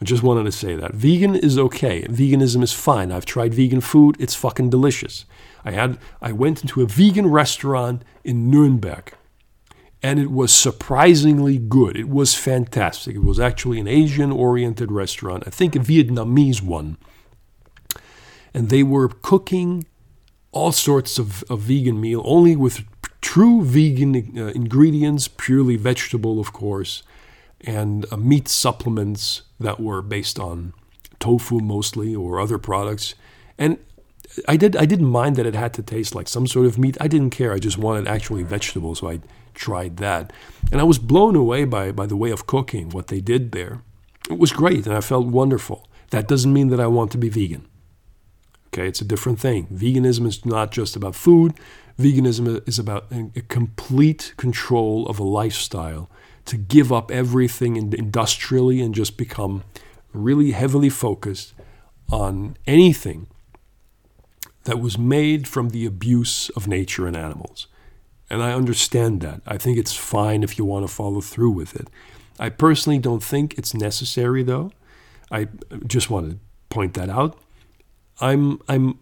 I 0.01 0.05
just 0.05 0.23
wanted 0.23 0.45
to 0.45 0.51
say 0.51 0.75
that. 0.75 0.93
Vegan 0.95 1.35
is 1.35 1.59
okay. 1.59 2.03
Veganism 2.03 2.63
is 2.63 2.73
fine. 2.73 3.11
I've 3.11 3.25
tried 3.25 3.53
vegan 3.53 3.81
food. 3.81 4.15
It's 4.19 4.33
fucking 4.33 4.71
delicious. 4.71 5.25
I 5.63 5.71
had 5.71 5.97
I 6.21 6.31
went 6.31 6.61
into 6.61 6.81
a 6.81 6.87
vegan 6.87 7.27
restaurant 7.27 8.03
in 8.23 8.49
Nuremberg 8.49 9.13
and 10.03 10.19
it 10.19 10.31
was 10.31 10.53
surprisingly 10.53 11.57
good. 11.57 11.95
It 11.95 12.09
was 12.09 12.33
fantastic. 12.33 13.15
It 13.15 13.23
was 13.23 13.39
actually 13.39 13.79
an 13.79 13.87
Asian 13.87 14.31
oriented 14.31 14.91
restaurant, 14.91 15.43
I 15.45 15.51
think 15.51 15.75
a 15.75 15.79
Vietnamese 15.79 16.61
one. 16.61 16.97
And 18.53 18.69
they 18.69 18.83
were 18.83 19.07
cooking 19.07 19.85
all 20.51 20.71
sorts 20.71 21.17
of, 21.17 21.43
of 21.49 21.61
vegan 21.61 21.99
meal, 21.99 22.21
only 22.25 22.55
with 22.55 22.83
true 23.21 23.63
vegan 23.63 24.15
uh, 24.37 24.47
ingredients, 24.47 25.27
purely 25.27 25.77
vegetable, 25.77 26.39
of 26.39 26.53
course 26.53 27.03
and 27.63 28.05
uh, 28.11 28.17
meat 28.17 28.47
supplements 28.47 29.43
that 29.59 29.79
were 29.79 30.01
based 30.01 30.39
on 30.39 30.73
tofu 31.19 31.59
mostly 31.59 32.15
or 32.15 32.39
other 32.39 32.57
products. 32.57 33.15
And 33.57 33.77
I 34.47 34.57
did 34.57 34.75
I 34.75 34.85
didn't 34.85 35.07
mind 35.07 35.35
that 35.35 35.45
it 35.45 35.55
had 35.55 35.73
to 35.75 35.83
taste 35.83 36.15
like 36.15 36.27
some 36.27 36.47
sort 36.47 36.65
of 36.65 36.77
meat. 36.77 36.97
I 36.99 37.07
didn't 37.07 37.31
care. 37.31 37.53
I 37.53 37.59
just 37.59 37.77
wanted 37.77 38.07
actually 38.07 38.43
vegetables, 38.43 38.99
so 38.99 39.09
I 39.09 39.19
tried 39.53 39.97
that. 39.97 40.31
And 40.71 40.79
I 40.79 40.83
was 40.83 40.99
blown 40.99 41.35
away 41.35 41.65
by 41.65 41.91
by 41.91 42.05
the 42.05 42.15
way 42.15 42.31
of 42.31 42.47
cooking, 42.47 42.89
what 42.89 43.07
they 43.07 43.21
did 43.21 43.51
there. 43.51 43.81
It 44.29 44.39
was 44.39 44.51
great 44.51 44.85
and 44.85 44.95
I 44.95 45.01
felt 45.01 45.27
wonderful. 45.27 45.87
That 46.11 46.27
doesn't 46.27 46.53
mean 46.53 46.69
that 46.69 46.79
I 46.79 46.87
want 46.87 47.11
to 47.11 47.17
be 47.17 47.29
vegan. 47.29 47.67
Okay, 48.73 48.87
it's 48.87 49.01
a 49.01 49.05
different 49.05 49.39
thing. 49.39 49.67
Veganism 49.67 50.25
is 50.25 50.45
not 50.45 50.71
just 50.71 50.95
about 50.95 51.15
food. 51.15 51.53
Veganism 51.99 52.65
is 52.67 52.79
about 52.79 53.05
a 53.11 53.41
complete 53.41 54.33
control 54.37 55.05
of 55.07 55.19
a 55.19 55.23
lifestyle 55.23 56.09
to 56.45 56.57
give 56.57 56.91
up 56.91 57.11
everything 57.11 57.75
industrially 57.75 58.81
and 58.81 58.95
just 58.95 59.17
become 59.17 59.63
really 60.13 60.51
heavily 60.51 60.89
focused 60.89 61.53
on 62.09 62.55
anything 62.65 63.27
that 64.63 64.79
was 64.79 64.97
made 64.97 65.47
from 65.47 65.69
the 65.69 65.85
abuse 65.85 66.49
of 66.51 66.67
nature 66.67 67.07
and 67.07 67.17
animals. 67.17 67.67
And 68.29 68.41
I 68.41 68.53
understand 68.53 69.19
that. 69.21 69.41
I 69.45 69.57
think 69.57 69.77
it's 69.77 69.93
fine 69.93 70.43
if 70.43 70.57
you 70.57 70.63
want 70.63 70.87
to 70.87 70.93
follow 70.93 71.19
through 71.19 71.51
with 71.51 71.75
it. 71.75 71.89
I 72.39 72.49
personally 72.49 72.99
don't 72.99 73.23
think 73.23 73.57
it's 73.57 73.73
necessary, 73.73 74.43
though. 74.43 74.71
I 75.29 75.49
just 75.85 76.09
want 76.09 76.31
to 76.31 76.37
point 76.69 76.93
that 76.93 77.09
out. 77.09 77.37
I'm 78.21 78.61
I'm 78.69 78.99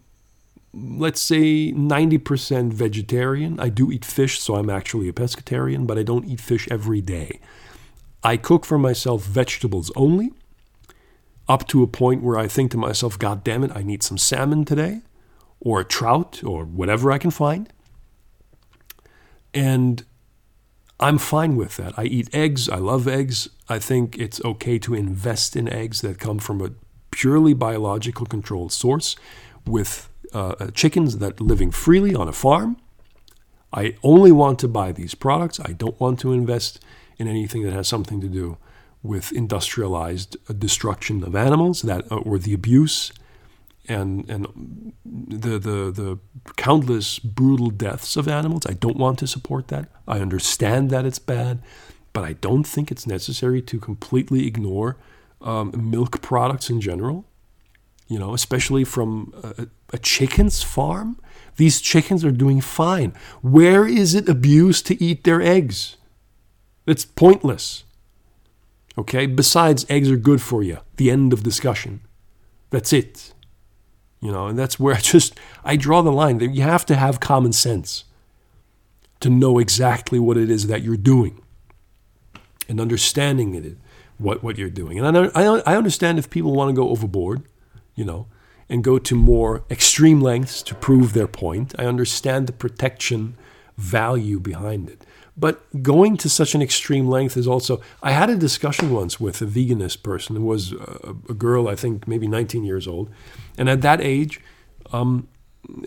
let's 0.72 1.20
say 1.20 1.72
90% 1.72 2.72
vegetarian. 2.72 3.58
I 3.58 3.68
do 3.68 3.90
eat 3.90 4.04
fish, 4.04 4.40
so 4.40 4.54
I'm 4.54 4.70
actually 4.70 5.08
a 5.08 5.12
pescatarian, 5.12 5.86
but 5.86 5.98
I 5.98 6.02
don't 6.02 6.24
eat 6.24 6.40
fish 6.40 6.68
every 6.70 7.00
day. 7.00 7.40
I 8.22 8.36
cook 8.36 8.64
for 8.64 8.78
myself 8.78 9.24
vegetables 9.24 9.90
only, 9.96 10.32
up 11.48 11.66
to 11.68 11.82
a 11.82 11.88
point 11.88 12.22
where 12.22 12.38
I 12.38 12.46
think 12.46 12.70
to 12.70 12.76
myself, 12.76 13.18
God 13.18 13.42
damn 13.42 13.64
it, 13.64 13.72
I 13.74 13.82
need 13.82 14.02
some 14.02 14.18
salmon 14.18 14.64
today, 14.64 15.00
or 15.58 15.80
a 15.80 15.84
trout, 15.84 16.44
or 16.44 16.64
whatever 16.64 17.10
I 17.10 17.18
can 17.18 17.30
find. 17.32 17.72
And 19.52 20.04
I'm 21.00 21.18
fine 21.18 21.56
with 21.56 21.76
that. 21.78 21.98
I 21.98 22.04
eat 22.04 22.32
eggs. 22.32 22.68
I 22.68 22.76
love 22.76 23.08
eggs. 23.08 23.48
I 23.68 23.78
think 23.78 24.18
it's 24.18 24.40
okay 24.44 24.78
to 24.78 24.94
invest 24.94 25.56
in 25.56 25.68
eggs 25.68 26.02
that 26.02 26.20
come 26.20 26.38
from 26.38 26.60
a 26.60 26.70
purely 27.10 27.54
biological 27.54 28.26
controlled 28.26 28.72
source 28.72 29.16
with 29.66 30.08
uh, 30.32 30.70
chickens 30.72 31.18
that 31.18 31.40
living 31.40 31.70
freely 31.70 32.14
on 32.14 32.28
a 32.28 32.32
farm. 32.32 32.76
I 33.72 33.96
only 34.02 34.32
want 34.32 34.58
to 34.60 34.68
buy 34.68 34.92
these 34.92 35.14
products. 35.14 35.60
I 35.60 35.72
don't 35.72 35.98
want 36.00 36.18
to 36.20 36.32
invest 36.32 36.80
in 37.18 37.28
anything 37.28 37.62
that 37.62 37.72
has 37.72 37.88
something 37.88 38.20
to 38.20 38.28
do 38.28 38.56
with 39.02 39.32
industrialized 39.32 40.36
uh, 40.48 40.52
destruction 40.52 41.24
of 41.24 41.34
animals 41.34 41.82
that 41.82 42.10
uh, 42.10 42.16
or 42.16 42.38
the 42.38 42.52
abuse 42.52 43.12
and 43.88 44.28
and 44.28 44.92
the 45.04 45.58
the 45.58 45.90
the 45.90 46.18
countless 46.56 47.18
brutal 47.18 47.70
deaths 47.70 48.16
of 48.16 48.28
animals. 48.28 48.66
I 48.66 48.74
don't 48.74 48.96
want 48.96 49.18
to 49.20 49.26
support 49.26 49.68
that. 49.68 49.88
I 50.06 50.20
understand 50.20 50.90
that 50.90 51.06
it's 51.06 51.18
bad, 51.18 51.62
but 52.12 52.24
I 52.24 52.34
don't 52.34 52.64
think 52.64 52.90
it's 52.90 53.06
necessary 53.06 53.62
to 53.62 53.78
completely 53.78 54.46
ignore 54.46 54.96
um, 55.40 55.90
milk 55.90 56.20
products 56.20 56.70
in 56.70 56.80
general 56.80 57.24
you 58.10 58.18
know, 58.18 58.34
especially 58.34 58.82
from 58.82 59.32
a, 59.42 59.68
a, 59.92 59.98
chicken's 59.98 60.64
farm. 60.64 61.16
These 61.56 61.80
chickens 61.80 62.24
are 62.24 62.32
doing 62.32 62.60
fine. 62.60 63.14
Where 63.40 63.86
is 63.86 64.16
it 64.16 64.28
abused 64.28 64.84
to 64.86 65.02
eat 65.02 65.22
their 65.22 65.40
eggs? 65.40 65.96
It's 66.86 67.04
pointless. 67.04 67.84
Okay? 68.98 69.26
Besides, 69.26 69.86
eggs 69.88 70.10
are 70.10 70.16
good 70.16 70.42
for 70.42 70.60
you. 70.64 70.78
The 70.96 71.08
end 71.08 71.32
of 71.32 71.44
discussion. 71.44 72.00
That's 72.70 72.92
it. 72.92 73.32
You 74.20 74.32
know, 74.32 74.48
and 74.48 74.58
that's 74.58 74.80
where 74.80 74.94
I 74.96 75.00
just 75.00 75.38
I 75.64 75.76
draw 75.76 76.02
the 76.02 76.10
line. 76.10 76.40
You 76.40 76.62
have 76.62 76.84
to 76.86 76.96
have 76.96 77.20
common 77.20 77.52
sense 77.52 78.04
to 79.20 79.30
know 79.30 79.60
exactly 79.60 80.18
what 80.18 80.36
it 80.36 80.50
is 80.50 80.66
that 80.66 80.82
you're 80.82 80.96
doing 80.96 81.40
and 82.68 82.80
understanding 82.80 83.54
it, 83.54 83.76
what 84.20 84.42
what 84.42 84.58
you're 84.58 84.70
doing. 84.70 84.98
And 84.98 85.18
I, 85.18 85.30
I, 85.34 85.44
I 85.72 85.76
understand 85.76 86.18
if 86.18 86.30
people 86.30 86.52
want 86.52 86.68
to 86.70 86.74
go 86.74 86.90
overboard 86.90 87.42
you 87.94 88.04
know, 88.04 88.26
and 88.68 88.84
go 88.84 88.98
to 88.98 89.14
more 89.14 89.64
extreme 89.70 90.20
lengths 90.20 90.62
to 90.62 90.74
prove 90.74 91.12
their 91.12 91.26
point. 91.26 91.74
I 91.78 91.84
understand 91.86 92.46
the 92.46 92.52
protection 92.52 93.36
value 93.76 94.40
behind 94.40 94.88
it. 94.88 95.04
But 95.36 95.82
going 95.82 96.16
to 96.18 96.28
such 96.30 96.54
an 96.54 96.62
extreme 96.62 97.08
length 97.08 97.36
is 97.36 97.46
also. 97.46 97.80
I 98.02 98.12
had 98.12 98.30
a 98.30 98.36
discussion 98.36 98.92
once 98.92 99.20
with 99.20 99.42
a 99.42 99.46
veganist 99.46 100.02
person 100.02 100.36
who 100.36 100.44
was 100.44 100.72
a, 100.72 101.14
a 101.30 101.34
girl, 101.34 101.68
I 101.68 101.76
think 101.76 102.08
maybe 102.08 102.26
19 102.26 102.64
years 102.64 102.86
old. 102.88 103.10
And 103.58 103.68
at 103.68 103.82
that 103.82 104.00
age, 104.00 104.40
um, 104.92 105.28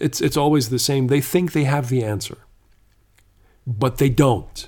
it's, 0.01 0.21
it's 0.21 0.38
always 0.38 0.69
the 0.69 0.79
same. 0.79 1.07
They 1.07 1.21
think 1.21 1.51
they 1.53 1.65
have 1.65 1.89
the 1.89 2.03
answer, 2.03 2.38
but 3.67 3.97
they 3.97 4.09
don't. 4.09 4.67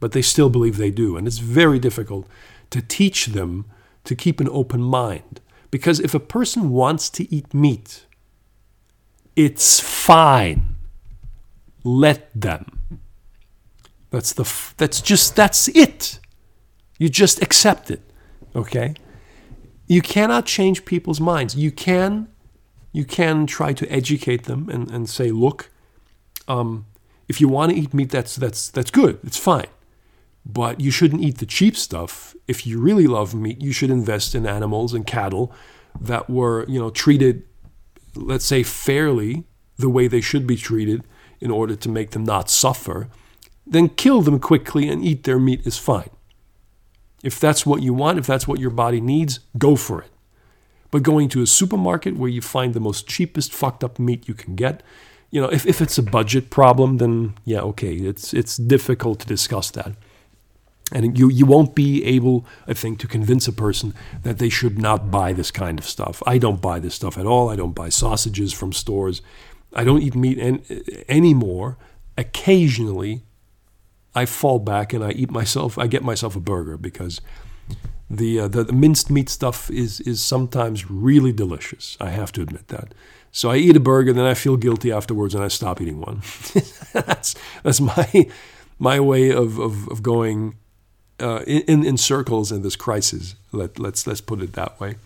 but 0.00 0.12
they 0.12 0.22
still 0.22 0.50
believe 0.50 0.76
they 0.76 0.90
do. 0.90 1.16
And 1.16 1.26
it's 1.26 1.38
very 1.38 1.78
difficult 1.78 2.26
to 2.70 2.80
teach 2.82 3.26
them 3.26 3.66
to 4.04 4.14
keep 4.14 4.40
an 4.40 4.48
open 4.50 4.82
mind. 4.82 5.40
Because 5.70 6.00
if 6.00 6.14
a 6.14 6.20
person 6.20 6.70
wants 6.70 7.10
to 7.10 7.32
eat 7.34 7.52
meat, 7.52 8.06
it's 9.34 9.80
fine. 9.80 10.76
Let 11.84 12.30
them. 12.34 13.00
That's 14.10 14.32
the 14.32 14.44
that's 14.76 15.00
just 15.00 15.36
that's 15.36 15.68
it. 15.68 16.20
You 16.98 17.08
just 17.08 17.42
accept 17.42 17.90
it. 17.90 18.00
Okay? 18.54 18.94
You 19.86 20.00
cannot 20.02 20.46
change 20.46 20.84
people's 20.84 21.20
minds. 21.20 21.54
You 21.54 21.70
can 21.70 22.28
you 22.92 23.04
can 23.04 23.46
try 23.46 23.74
to 23.74 23.86
educate 23.92 24.44
them 24.44 24.70
and, 24.70 24.90
and 24.90 25.08
say, 25.08 25.30
look, 25.30 25.70
um, 26.48 26.86
if 27.28 27.40
you 27.40 27.48
want 27.48 27.72
to 27.72 27.78
eat 27.78 27.92
meat, 27.92 28.10
that's 28.10 28.36
that's 28.36 28.70
that's 28.70 28.90
good. 28.90 29.18
It's 29.22 29.36
fine. 29.36 29.66
But 30.48 30.80
you 30.80 30.92
shouldn't 30.92 31.22
eat 31.22 31.38
the 31.38 31.46
cheap 31.46 31.76
stuff. 31.76 32.36
If 32.46 32.66
you 32.66 32.78
really 32.78 33.08
love 33.08 33.34
meat, 33.34 33.60
you 33.60 33.72
should 33.72 33.90
invest 33.90 34.34
in 34.34 34.46
animals 34.46 34.94
and 34.94 35.04
cattle 35.04 35.52
that 36.00 36.30
were, 36.30 36.64
you 36.68 36.78
know, 36.78 36.90
treated, 36.90 37.42
let's 38.14 38.44
say, 38.44 38.62
fairly 38.62 39.44
the 39.76 39.90
way 39.90 40.06
they 40.06 40.20
should 40.20 40.46
be 40.46 40.56
treated 40.56 41.02
in 41.40 41.50
order 41.50 41.74
to 41.74 41.88
make 41.88 42.12
them 42.12 42.24
not 42.24 42.48
suffer. 42.48 43.08
Then 43.66 43.88
kill 43.88 44.22
them 44.22 44.38
quickly 44.38 44.88
and 44.88 45.04
eat 45.04 45.24
their 45.24 45.40
meat 45.40 45.66
is 45.66 45.78
fine. 45.78 46.10
If 47.24 47.40
that's 47.40 47.66
what 47.66 47.82
you 47.82 47.92
want, 47.92 48.18
if 48.18 48.26
that's 48.26 48.46
what 48.46 48.60
your 48.60 48.70
body 48.70 49.00
needs, 49.00 49.40
go 49.58 49.74
for 49.74 50.02
it. 50.02 50.10
But 50.92 51.02
going 51.02 51.28
to 51.30 51.42
a 51.42 51.46
supermarket 51.46 52.16
where 52.16 52.30
you 52.30 52.40
find 52.40 52.72
the 52.72 52.80
most 52.80 53.08
cheapest 53.08 53.52
fucked 53.52 53.82
up 53.82 53.98
meat 53.98 54.28
you 54.28 54.34
can 54.34 54.54
get, 54.54 54.82
you 55.30 55.40
know, 55.40 55.48
if, 55.48 55.66
if 55.66 55.80
it's 55.80 55.98
a 55.98 56.02
budget 56.02 56.50
problem, 56.50 56.98
then 56.98 57.34
yeah, 57.44 57.60
okay, 57.60 57.94
it's 57.94 58.32
it's 58.32 58.56
difficult 58.56 59.18
to 59.20 59.26
discuss 59.26 59.70
that. 59.72 59.96
And 60.92 61.18
you, 61.18 61.28
you 61.28 61.46
won't 61.46 61.74
be 61.74 62.04
able, 62.04 62.46
I 62.68 62.72
think, 62.72 63.00
to 63.00 63.08
convince 63.08 63.48
a 63.48 63.52
person 63.52 63.92
that 64.22 64.38
they 64.38 64.48
should 64.48 64.78
not 64.78 65.10
buy 65.10 65.32
this 65.32 65.50
kind 65.50 65.78
of 65.80 65.84
stuff. 65.84 66.22
I 66.26 66.38
don't 66.38 66.62
buy 66.62 66.78
this 66.78 66.94
stuff 66.94 67.18
at 67.18 67.26
all. 67.26 67.48
I 67.48 67.56
don't 67.56 67.74
buy 67.74 67.88
sausages 67.88 68.52
from 68.52 68.72
stores. 68.72 69.20
I 69.72 69.82
don't 69.82 70.00
eat 70.00 70.14
meat 70.14 70.38
an, 70.38 70.62
anymore. 71.08 71.76
Occasionally, 72.16 73.24
I 74.14 74.26
fall 74.26 74.60
back 74.60 74.92
and 74.92 75.04
I 75.04 75.10
eat 75.10 75.30
myself. 75.30 75.76
I 75.76 75.88
get 75.88 76.04
myself 76.04 76.36
a 76.36 76.40
burger 76.40 76.76
because 76.76 77.20
the, 78.08 78.40
uh, 78.40 78.48
the, 78.48 78.64
the 78.64 78.72
minced 78.72 79.10
meat 79.10 79.28
stuff 79.28 79.68
is 79.70 80.00
is 80.00 80.20
sometimes 80.20 80.88
really 80.88 81.32
delicious. 81.32 81.96
I 82.00 82.10
have 82.10 82.30
to 82.32 82.42
admit 82.42 82.68
that. 82.68 82.94
So 83.32 83.50
I 83.50 83.56
eat 83.56 83.76
a 83.76 83.80
burger, 83.80 84.12
then 84.12 84.24
I 84.24 84.34
feel 84.34 84.56
guilty 84.56 84.92
afterwards, 84.92 85.34
and 85.34 85.42
I 85.42 85.48
stop 85.48 85.80
eating 85.80 86.00
one. 86.00 86.22
that's 86.92 87.34
that's 87.64 87.80
my 87.80 88.30
my 88.78 89.00
way 89.00 89.30
of 89.30 89.58
of, 89.58 89.88
of 89.88 90.02
going 90.02 90.56
uh, 91.20 91.42
in 91.46 91.84
in 91.84 91.96
circles 91.96 92.52
in 92.52 92.62
this 92.62 92.76
crisis. 92.76 93.36
Let 93.52 93.78
let's 93.78 94.06
let's 94.06 94.20
put 94.20 94.42
it 94.42 94.52
that 94.54 94.78
way. 94.80 94.96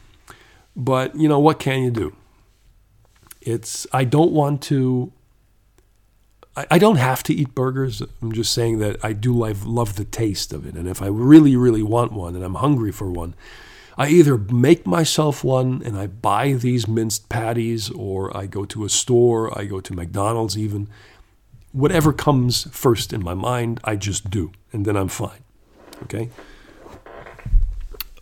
But 0.77 1.17
you 1.17 1.29
know 1.29 1.39
what 1.39 1.59
can 1.59 1.83
you 1.83 1.91
do? 1.91 2.17
It's 3.41 3.87
I 3.93 4.05
don't 4.05 4.33
want 4.33 4.63
to. 4.63 5.13
I, 6.71 6.79
don't 6.79 6.97
have 6.97 7.23
to 7.23 7.33
eat 7.33 7.55
burgers. 7.55 8.03
I'm 8.21 8.33
just 8.33 8.53
saying 8.53 8.81
that 8.81 9.03
I 9.03 9.15
do 9.15 9.33
love 9.33 9.65
love 9.65 9.97
the 9.97 10.05
taste 10.05 10.53
of 10.53 10.67
it, 10.67 10.75
and 10.75 10.89
if 10.89 11.01
I 11.01 11.07
really 11.07 11.57
really 11.57 11.83
want 11.83 12.13
one 12.13 12.35
and 12.35 12.45
I'm 12.45 12.57
hungry 12.57 12.93
for 12.93 13.11
one, 13.11 13.35
I 13.97 14.09
either 14.09 14.37
make 14.37 14.87
myself 14.87 15.45
one 15.45 15.81
and 15.85 15.97
I 15.97 16.09
buy 16.09 16.53
these 16.55 16.89
minced 16.89 17.29
patties, 17.29 17.89
or 17.91 18.37
I 18.37 18.47
go 18.47 18.65
to 18.65 18.85
a 18.85 18.89
store, 18.89 19.57
I 19.59 19.65
go 19.65 19.81
to 19.81 19.95
McDonald's 19.95 20.59
even. 20.59 20.89
Whatever 21.73 22.13
comes 22.13 22.67
first 22.73 23.13
in 23.13 23.23
my 23.23 23.35
mind, 23.35 23.79
I 23.85 23.95
just 23.95 24.29
do, 24.29 24.51
and 24.73 24.85
then 24.85 24.97
I'm 24.97 25.09
fine. 25.09 25.45
Okay. 26.05 26.31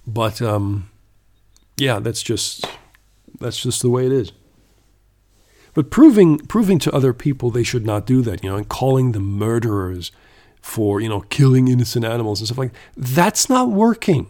But 0.07 0.41
um, 0.41 0.91
yeah, 1.77 1.99
that's 1.99 2.23
just 2.23 2.67
that's 3.41 3.61
just 3.61 3.83
the 3.83 3.91
way 3.91 4.07
it 4.07 4.13
is. 4.13 4.33
But 5.75 5.91
proving 5.91 6.39
proving 6.39 6.79
to 6.81 6.93
other 6.93 7.13
people 7.13 7.51
they 7.51 7.63
should 7.63 7.87
not 7.87 8.07
do 8.07 8.23
that, 8.23 8.43
you 8.43 8.51
know, 8.51 8.57
and 8.57 8.69
calling 8.69 9.13
them 9.13 9.39
murderers 9.39 10.11
for 10.61 11.01
you 11.01 11.09
know 11.09 11.21
killing 11.21 11.69
innocent 11.69 12.05
animals 12.05 12.41
and 12.41 12.49
stuff 12.49 12.59
like 12.59 12.73
that, 12.73 12.79
that's 12.97 13.49
not 13.49 13.71
working. 13.71 14.29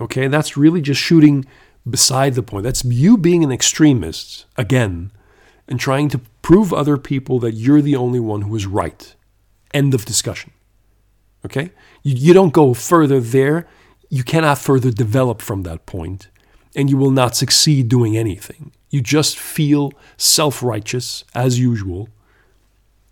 Okay, 0.00 0.26
that's 0.26 0.56
really 0.56 0.80
just 0.80 1.00
shooting 1.00 1.44
beside 1.88 2.34
the 2.34 2.42
point. 2.42 2.64
That's 2.64 2.84
you 2.84 3.16
being 3.16 3.44
an 3.44 3.52
extremist 3.52 4.46
again 4.56 5.12
and 5.68 5.78
trying 5.78 6.08
to 6.10 6.20
prove 6.42 6.72
other 6.72 6.96
people 6.96 7.38
that 7.40 7.52
you're 7.52 7.82
the 7.82 7.96
only 7.96 8.20
one 8.20 8.42
who 8.42 8.54
is 8.56 8.66
right. 8.66 9.14
End 9.72 9.94
of 9.94 10.04
discussion. 10.04 10.52
Okay? 11.44 11.70
You, 12.04 12.14
you 12.14 12.32
don't 12.32 12.52
go 12.52 12.72
further 12.74 13.18
there. 13.18 13.66
You 14.08 14.22
cannot 14.22 14.58
further 14.58 14.92
develop 14.92 15.42
from 15.42 15.64
that 15.64 15.86
point, 15.86 16.28
and 16.76 16.88
you 16.88 16.96
will 16.96 17.10
not 17.10 17.34
succeed 17.34 17.88
doing 17.88 18.16
anything. 18.16 18.70
You 18.90 19.00
just 19.00 19.36
feel 19.36 19.92
self 20.16 20.62
righteous 20.62 21.24
as 21.34 21.58
usual, 21.58 22.08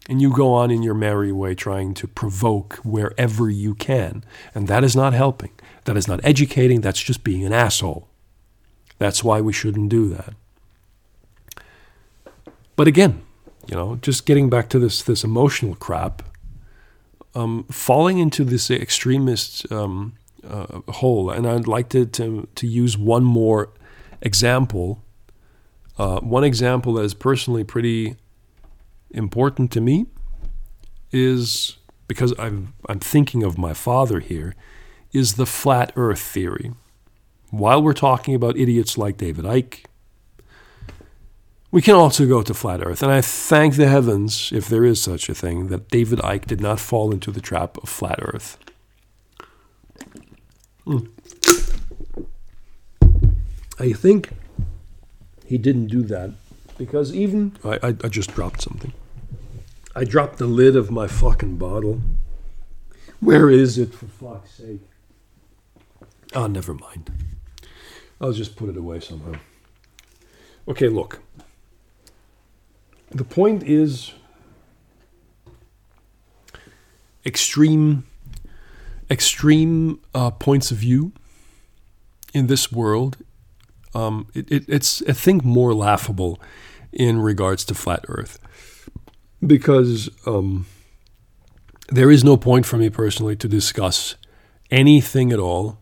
and 0.08 0.22
you 0.22 0.32
go 0.32 0.54
on 0.54 0.70
in 0.70 0.84
your 0.84 0.94
merry 0.94 1.32
way 1.32 1.56
trying 1.56 1.94
to 1.94 2.06
provoke 2.06 2.74
wherever 2.84 3.50
you 3.50 3.74
can. 3.74 4.22
And 4.54 4.68
that 4.68 4.84
is 4.84 4.94
not 4.94 5.12
helping. 5.12 5.50
That 5.86 5.96
is 5.96 6.06
not 6.06 6.20
educating. 6.22 6.80
That's 6.80 7.02
just 7.02 7.24
being 7.24 7.44
an 7.44 7.52
asshole. 7.52 8.06
That's 8.98 9.24
why 9.24 9.40
we 9.40 9.52
shouldn't 9.52 9.88
do 9.88 10.08
that. 10.10 10.34
But 12.76 12.86
again, 12.86 13.22
you 13.66 13.74
know, 13.74 13.96
just 13.96 14.26
getting 14.26 14.48
back 14.48 14.68
to 14.70 14.78
this 14.78 15.02
this 15.02 15.24
emotional 15.24 15.74
crap, 15.74 16.22
um, 17.34 17.64
falling 17.70 18.18
into 18.18 18.44
this 18.44 18.70
extremist 18.70 19.70
um, 19.72 20.14
uh, 20.46 20.80
hole, 20.92 21.30
and 21.30 21.46
I'd 21.46 21.66
like 21.66 21.88
to, 21.90 22.06
to, 22.06 22.48
to 22.54 22.66
use 22.66 22.98
one 22.98 23.24
more 23.24 23.70
example. 24.20 25.02
Uh, 25.98 26.20
one 26.20 26.44
example 26.44 26.94
that 26.94 27.02
is 27.02 27.14
personally 27.14 27.64
pretty 27.64 28.16
important 29.10 29.70
to 29.72 29.80
me 29.80 30.06
is 31.10 31.76
because 32.08 32.34
I'm, 32.38 32.74
I'm 32.88 32.98
thinking 32.98 33.42
of 33.42 33.56
my 33.56 33.74
father 33.74 34.20
here, 34.20 34.54
is 35.12 35.34
the 35.34 35.46
flat 35.46 35.92
earth 35.96 36.20
theory. 36.20 36.72
While 37.50 37.82
we're 37.82 37.92
talking 37.92 38.34
about 38.34 38.56
idiots 38.56 38.96
like 38.96 39.16
David 39.16 39.44
Icke, 39.44 39.84
we 41.72 41.80
can 41.80 41.94
also 41.94 42.26
go 42.26 42.42
to 42.42 42.52
flat 42.52 42.86
earth, 42.86 43.02
and 43.02 43.10
I 43.10 43.22
thank 43.22 43.76
the 43.76 43.88
heavens, 43.88 44.52
if 44.52 44.68
there 44.68 44.84
is 44.84 45.02
such 45.02 45.30
a 45.30 45.34
thing, 45.34 45.68
that 45.68 45.88
David 45.88 46.18
Icke 46.18 46.44
did 46.44 46.60
not 46.60 46.78
fall 46.78 47.10
into 47.10 47.30
the 47.30 47.40
trap 47.40 47.78
of 47.78 47.88
flat 47.88 48.18
earth. 48.20 48.58
Mm. 50.86 51.08
I 53.80 53.92
think 53.94 54.30
he 55.46 55.56
didn't 55.56 55.86
do 55.86 56.02
that 56.02 56.32
because 56.76 57.14
even. 57.14 57.56
I, 57.64 57.78
I, 57.82 57.88
I 57.88 58.08
just 58.08 58.34
dropped 58.34 58.60
something. 58.60 58.92
I 59.96 60.04
dropped 60.04 60.38
the 60.38 60.46
lid 60.46 60.76
of 60.76 60.90
my 60.90 61.06
fucking 61.06 61.56
bottle. 61.56 62.02
Where 63.20 63.48
is 63.48 63.78
it, 63.78 63.94
for 63.94 64.06
fuck's 64.06 64.52
sake? 64.52 64.80
Oh, 66.34 66.48
never 66.48 66.74
mind. 66.74 67.10
I'll 68.20 68.32
just 68.32 68.56
put 68.56 68.68
it 68.68 68.76
away 68.76 69.00
somehow. 69.00 69.38
Okay, 70.68 70.88
look 70.88 71.20
the 73.14 73.24
point 73.24 73.62
is 73.62 74.12
extreme 77.24 78.04
extreme 79.10 80.00
uh, 80.14 80.30
points 80.30 80.70
of 80.70 80.78
view 80.78 81.12
in 82.32 82.46
this 82.46 82.72
world. 82.72 83.18
Um, 83.94 84.28
it, 84.34 84.50
it, 84.50 84.64
it's 84.68 85.02
I 85.08 85.12
think 85.12 85.44
more 85.44 85.74
laughable 85.74 86.40
in 86.92 87.20
regards 87.20 87.64
to 87.66 87.74
flat 87.74 88.04
Earth. 88.08 88.38
Because 89.44 90.08
um, 90.26 90.66
there 91.90 92.10
is 92.10 92.24
no 92.24 92.36
point 92.36 92.64
for 92.64 92.78
me 92.78 92.88
personally 92.90 93.36
to 93.36 93.48
discuss 93.48 94.14
anything 94.70 95.32
at 95.32 95.38
all 95.38 95.78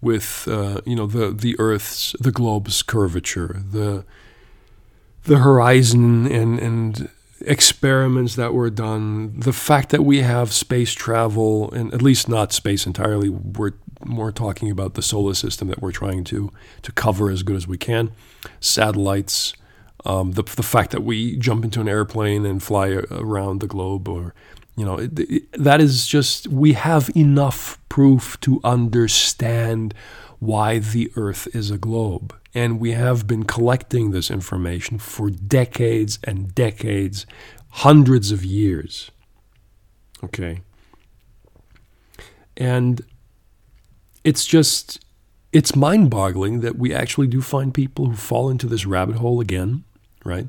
with 0.00 0.46
uh, 0.48 0.80
you 0.86 0.94
know 0.94 1.06
the 1.06 1.30
the 1.30 1.56
Earth's 1.58 2.14
the 2.20 2.30
globe's 2.30 2.82
curvature 2.82 3.62
the 3.70 4.04
the 5.24 5.38
horizon 5.38 6.30
and 6.30 6.58
and 6.58 7.08
experiments 7.42 8.36
that 8.36 8.52
were 8.52 8.70
done, 8.70 9.40
the 9.40 9.52
fact 9.52 9.90
that 9.90 10.02
we 10.02 10.20
have 10.20 10.52
space 10.52 10.92
travel, 10.92 11.72
and 11.72 11.92
at 11.94 12.02
least 12.02 12.28
not 12.28 12.52
space 12.52 12.86
entirely, 12.86 13.28
we're 13.28 13.72
more 14.04 14.32
talking 14.32 14.70
about 14.70 14.94
the 14.94 15.02
solar 15.02 15.34
system 15.34 15.68
that 15.68 15.80
we're 15.80 15.92
trying 15.92 16.24
to 16.24 16.50
to 16.82 16.92
cover 16.92 17.30
as 17.30 17.42
good 17.42 17.56
as 17.56 17.66
we 17.66 17.78
can, 17.78 18.12
satellites, 18.60 19.54
um, 20.04 20.32
the 20.32 20.42
the 20.42 20.62
fact 20.62 20.90
that 20.92 21.02
we 21.02 21.36
jump 21.36 21.64
into 21.64 21.80
an 21.80 21.88
airplane 21.88 22.46
and 22.46 22.62
fly 22.62 22.88
around 23.10 23.60
the 23.60 23.66
globe, 23.66 24.08
or 24.08 24.34
you 24.76 24.84
know, 24.84 24.98
it, 24.98 25.18
it, 25.18 25.52
that 25.52 25.80
is 25.80 26.06
just 26.06 26.48
we 26.48 26.72
have 26.72 27.10
enough 27.14 27.78
proof 27.88 28.40
to 28.40 28.60
understand 28.64 29.94
why 30.38 30.78
the 30.78 31.10
Earth 31.16 31.48
is 31.54 31.70
a 31.70 31.78
globe. 31.78 32.34
And 32.54 32.80
we 32.80 32.92
have 32.92 33.26
been 33.26 33.44
collecting 33.44 34.10
this 34.10 34.30
information 34.30 34.98
for 34.98 35.30
decades 35.30 36.18
and 36.24 36.54
decades, 36.54 37.26
hundreds 37.68 38.32
of 38.32 38.44
years. 38.44 39.10
Okay. 40.24 40.62
And 42.56 43.02
it's 44.24 44.44
just, 44.44 45.00
it's 45.52 45.76
mind 45.76 46.10
boggling 46.10 46.60
that 46.60 46.76
we 46.76 46.92
actually 46.92 47.28
do 47.28 47.40
find 47.40 47.72
people 47.72 48.06
who 48.06 48.16
fall 48.16 48.50
into 48.50 48.66
this 48.66 48.84
rabbit 48.84 49.16
hole 49.16 49.40
again, 49.40 49.84
right? 50.24 50.48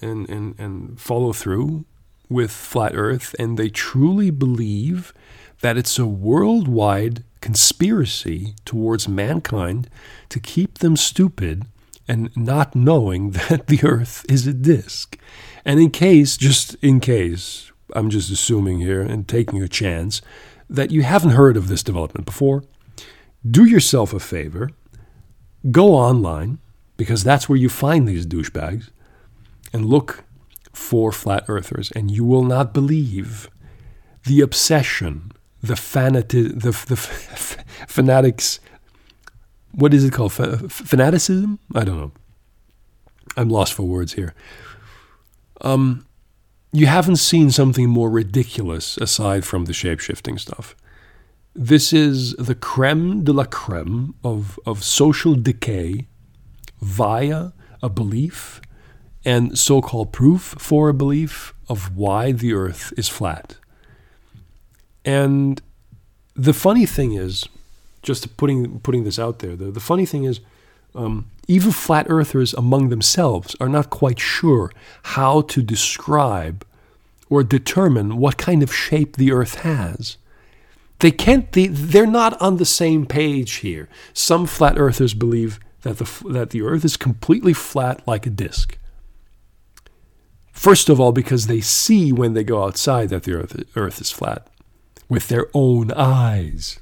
And, 0.00 0.28
and, 0.28 0.54
and 0.58 1.00
follow 1.00 1.32
through 1.32 1.86
with 2.28 2.50
flat 2.50 2.92
earth 2.94 3.34
and 3.38 3.58
they 3.58 3.68
truly 3.68 4.30
believe 4.30 5.12
that 5.60 5.76
it's 5.76 5.98
a 5.98 6.06
worldwide 6.06 7.24
conspiracy 7.46 8.56
towards 8.64 9.06
mankind 9.06 9.88
to 10.28 10.40
keep 10.40 10.78
them 10.78 10.96
stupid 10.96 11.64
and 12.08 12.36
not 12.36 12.74
knowing 12.74 13.30
that 13.48 13.68
the 13.68 13.78
earth 13.84 14.26
is 14.28 14.48
a 14.48 14.52
disk. 14.52 15.16
And 15.64 15.78
in 15.78 15.92
case, 15.92 16.36
just 16.36 16.74
in 16.82 16.98
case, 16.98 17.70
I'm 17.94 18.10
just 18.10 18.32
assuming 18.32 18.80
here 18.80 19.00
and 19.00 19.28
taking 19.28 19.62
a 19.62 19.68
chance 19.68 20.22
that 20.68 20.90
you 20.90 21.04
haven't 21.04 21.38
heard 21.38 21.56
of 21.56 21.68
this 21.68 21.84
development 21.84 22.26
before, 22.26 22.64
do 23.48 23.64
yourself 23.64 24.12
a 24.12 24.18
favor, 24.18 24.70
go 25.70 25.94
online, 25.94 26.58
because 26.96 27.22
that's 27.22 27.48
where 27.48 27.56
you 27.56 27.68
find 27.68 28.08
these 28.08 28.26
douchebags, 28.26 28.90
and 29.72 29.86
look 29.86 30.24
for 30.72 31.12
flat 31.12 31.44
earthers, 31.46 31.92
and 31.92 32.10
you 32.10 32.24
will 32.24 32.42
not 32.42 32.74
believe 32.74 33.48
the 34.24 34.40
obsession, 34.40 35.30
the 35.66 35.74
fanati- 35.74 36.60
the, 36.60 36.70
the 36.70 36.96
fanatics. 37.86 38.60
What 39.72 39.92
is 39.92 40.04
it 40.04 40.12
called? 40.12 40.32
fanaticism? 40.32 41.58
I 41.74 41.84
don't 41.84 41.98
know. 41.98 42.12
I'm 43.36 43.50
lost 43.50 43.74
for 43.74 43.82
words 43.82 44.14
here. 44.14 44.34
Um, 45.60 46.06
you 46.72 46.86
haven't 46.86 47.16
seen 47.16 47.50
something 47.50 47.88
more 47.88 48.10
ridiculous 48.10 48.96
aside 48.98 49.44
from 49.44 49.66
the 49.66 49.72
shapeshifting 49.72 50.40
stuff. 50.40 50.74
This 51.54 51.92
is 51.92 52.34
the 52.34 52.54
creme 52.54 53.24
de 53.24 53.32
la 53.32 53.44
creme 53.44 54.14
of, 54.22 54.58
of 54.66 54.84
social 54.84 55.34
decay 55.34 56.06
via 56.80 57.52
a 57.82 57.88
belief 57.88 58.60
and 59.24 59.58
so 59.58 59.80
called 59.80 60.12
proof 60.12 60.54
for 60.58 60.88
a 60.88 60.94
belief 60.94 61.54
of 61.68 61.96
why 61.96 62.32
the 62.32 62.52
earth 62.52 62.92
is 62.96 63.08
flat. 63.08 63.56
And 65.06 65.62
the 66.34 66.52
funny 66.52 66.84
thing 66.84 67.12
is, 67.12 67.48
just 68.02 68.36
putting, 68.36 68.80
putting 68.80 69.04
this 69.04 69.18
out 69.18 69.38
there, 69.38 69.56
the, 69.56 69.70
the 69.70 69.80
funny 69.80 70.04
thing 70.04 70.24
is, 70.24 70.40
um, 70.94 71.30
even 71.46 71.70
flat 71.70 72.06
earthers 72.08 72.52
among 72.54 72.88
themselves 72.88 73.54
are 73.60 73.68
not 73.68 73.88
quite 73.88 74.18
sure 74.18 74.72
how 75.02 75.42
to 75.42 75.62
describe 75.62 76.66
or 77.30 77.42
determine 77.44 78.16
what 78.16 78.36
kind 78.36 78.62
of 78.62 78.74
shape 78.74 79.16
the 79.16 79.32
earth 79.32 79.56
has. 79.56 80.16
They 80.98 81.10
can't, 81.10 81.50
they, 81.52 81.68
they're 81.68 82.06
not 82.06 82.40
on 82.40 82.56
the 82.56 82.64
same 82.64 83.06
page 83.06 83.56
here. 83.56 83.88
Some 84.12 84.46
flat 84.46 84.78
earthers 84.78 85.14
believe 85.14 85.60
that 85.82 85.98
the, 85.98 86.24
that 86.30 86.50
the 86.50 86.62
earth 86.62 86.84
is 86.84 86.96
completely 86.96 87.52
flat 87.52 88.06
like 88.08 88.26
a 88.26 88.30
disk. 88.30 88.78
First 90.52 90.88
of 90.88 90.98
all, 90.98 91.12
because 91.12 91.46
they 91.46 91.60
see 91.60 92.12
when 92.12 92.32
they 92.32 92.42
go 92.42 92.64
outside 92.64 93.10
that 93.10 93.24
the 93.24 93.34
earth, 93.34 93.62
earth 93.76 94.00
is 94.00 94.10
flat 94.10 94.48
with 95.08 95.28
their 95.28 95.48
own 95.54 95.92
eyes. 95.92 96.78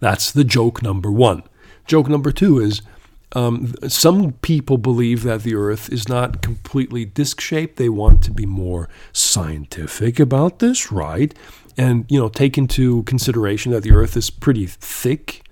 That's 0.00 0.30
the 0.30 0.44
joke 0.44 0.82
number 0.82 1.10
one. 1.10 1.42
Joke 1.86 2.08
number 2.08 2.32
two 2.32 2.58
is 2.58 2.82
um, 3.34 3.74
some 3.88 4.32
people 4.42 4.78
believe 4.78 5.22
that 5.24 5.42
the 5.42 5.54
Earth 5.54 5.92
is 5.92 6.08
not 6.08 6.40
completely 6.40 7.04
disc 7.04 7.40
shaped. 7.40 7.76
They 7.76 7.88
want 7.88 8.22
to 8.24 8.30
be 8.30 8.46
more 8.46 8.88
scientific 9.12 10.20
about 10.20 10.60
this, 10.60 10.92
right? 10.92 11.34
And 11.76 12.06
you 12.08 12.20
know, 12.20 12.28
take 12.28 12.56
into 12.56 13.02
consideration 13.02 13.72
that 13.72 13.82
the 13.82 13.92
Earth 13.92 14.16
is 14.16 14.30
pretty 14.30 14.66
thick 14.66 15.42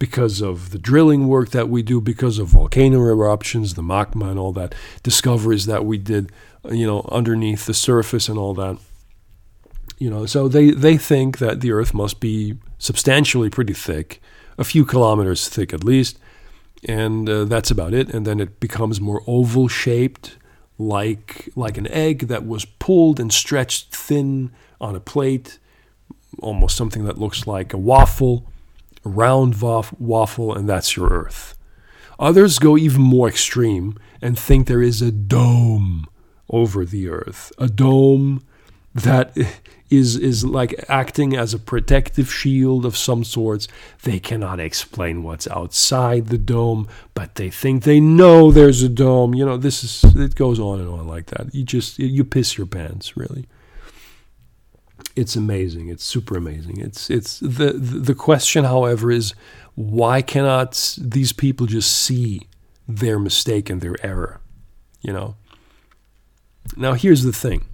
because 0.00 0.40
of 0.40 0.70
the 0.70 0.78
drilling 0.78 1.28
work 1.28 1.50
that 1.50 1.68
we 1.68 1.82
do, 1.82 2.00
because 2.00 2.38
of 2.38 2.48
volcano 2.48 2.98
eruptions, 2.98 3.74
the 3.74 3.82
magma, 3.82 4.28
and 4.30 4.38
all 4.38 4.52
that 4.52 4.74
discoveries 5.04 5.66
that 5.66 5.84
we 5.84 5.98
did, 5.98 6.32
you 6.70 6.86
know, 6.86 7.08
underneath 7.12 7.66
the 7.66 7.74
surface 7.74 8.28
and 8.28 8.38
all 8.38 8.54
that. 8.54 8.76
You 9.98 10.10
know, 10.10 10.26
so 10.26 10.48
they, 10.48 10.70
they 10.70 10.96
think 10.96 11.38
that 11.38 11.60
the 11.60 11.72
Earth 11.72 11.94
must 11.94 12.20
be 12.20 12.56
substantially 12.78 13.48
pretty 13.48 13.72
thick, 13.72 14.20
a 14.58 14.64
few 14.64 14.84
kilometers 14.84 15.48
thick 15.48 15.72
at 15.72 15.84
least, 15.84 16.18
and 16.86 17.28
uh, 17.28 17.44
that's 17.44 17.70
about 17.70 17.94
it. 17.94 18.12
And 18.12 18.26
then 18.26 18.40
it 18.40 18.60
becomes 18.60 19.00
more 19.00 19.22
oval 19.26 19.68
shaped, 19.68 20.36
like 20.78 21.48
like 21.54 21.78
an 21.78 21.86
egg 21.88 22.26
that 22.28 22.46
was 22.46 22.64
pulled 22.64 23.20
and 23.20 23.32
stretched 23.32 23.94
thin 23.94 24.50
on 24.80 24.96
a 24.96 25.00
plate, 25.00 25.58
almost 26.40 26.76
something 26.76 27.04
that 27.04 27.18
looks 27.18 27.46
like 27.46 27.72
a 27.72 27.78
waffle 27.78 28.48
a 29.04 29.08
round 29.08 29.60
waffle, 29.60 30.54
and 30.54 30.68
that's 30.68 30.96
your 30.96 31.08
Earth. 31.08 31.56
Others 32.18 32.58
go 32.58 32.76
even 32.76 33.02
more 33.02 33.28
extreme 33.28 33.98
and 34.22 34.38
think 34.38 34.66
there 34.66 34.82
is 34.82 35.02
a 35.02 35.10
dome 35.10 36.06
over 36.48 36.84
the 36.84 37.08
Earth, 37.08 37.52
a 37.58 37.68
dome 37.68 38.42
that 38.94 39.36
is 39.96 40.16
is 40.16 40.44
like 40.44 40.84
acting 40.88 41.36
as 41.36 41.54
a 41.54 41.58
protective 41.58 42.32
shield 42.32 42.84
of 42.84 42.96
some 42.96 43.24
sorts. 43.24 43.68
They 44.02 44.18
cannot 44.18 44.60
explain 44.60 45.22
what's 45.22 45.48
outside 45.48 46.28
the 46.28 46.38
dome, 46.38 46.88
but 47.14 47.36
they 47.36 47.50
think 47.50 47.84
they 47.84 48.00
know 48.00 48.50
there's 48.50 48.82
a 48.82 48.88
dome. 48.88 49.34
You 49.34 49.44
know, 49.44 49.56
this 49.56 49.84
is 49.84 50.16
it 50.16 50.34
goes 50.34 50.58
on 50.58 50.80
and 50.80 50.88
on 50.88 51.06
like 51.06 51.26
that. 51.26 51.54
You 51.54 51.64
just 51.64 51.98
you 51.98 52.24
piss 52.24 52.56
your 52.56 52.66
pants, 52.66 53.16
really 53.16 53.46
it's 55.16 55.36
amazing. 55.36 55.88
It's 55.88 56.04
super 56.04 56.36
amazing. 56.36 56.80
It's 56.80 57.10
it's 57.10 57.38
the 57.40 57.72
the 57.72 58.14
question, 58.14 58.64
however, 58.64 59.10
is 59.10 59.34
why 59.74 60.22
cannot 60.22 60.96
these 61.00 61.32
people 61.32 61.66
just 61.66 61.92
see 61.92 62.48
their 62.88 63.18
mistake 63.18 63.70
and 63.70 63.80
their 63.80 63.96
error? 64.04 64.40
You 65.00 65.12
know. 65.12 65.36
Now 66.76 66.94
here's 66.94 67.22
the 67.22 67.32
thing. 67.32 67.66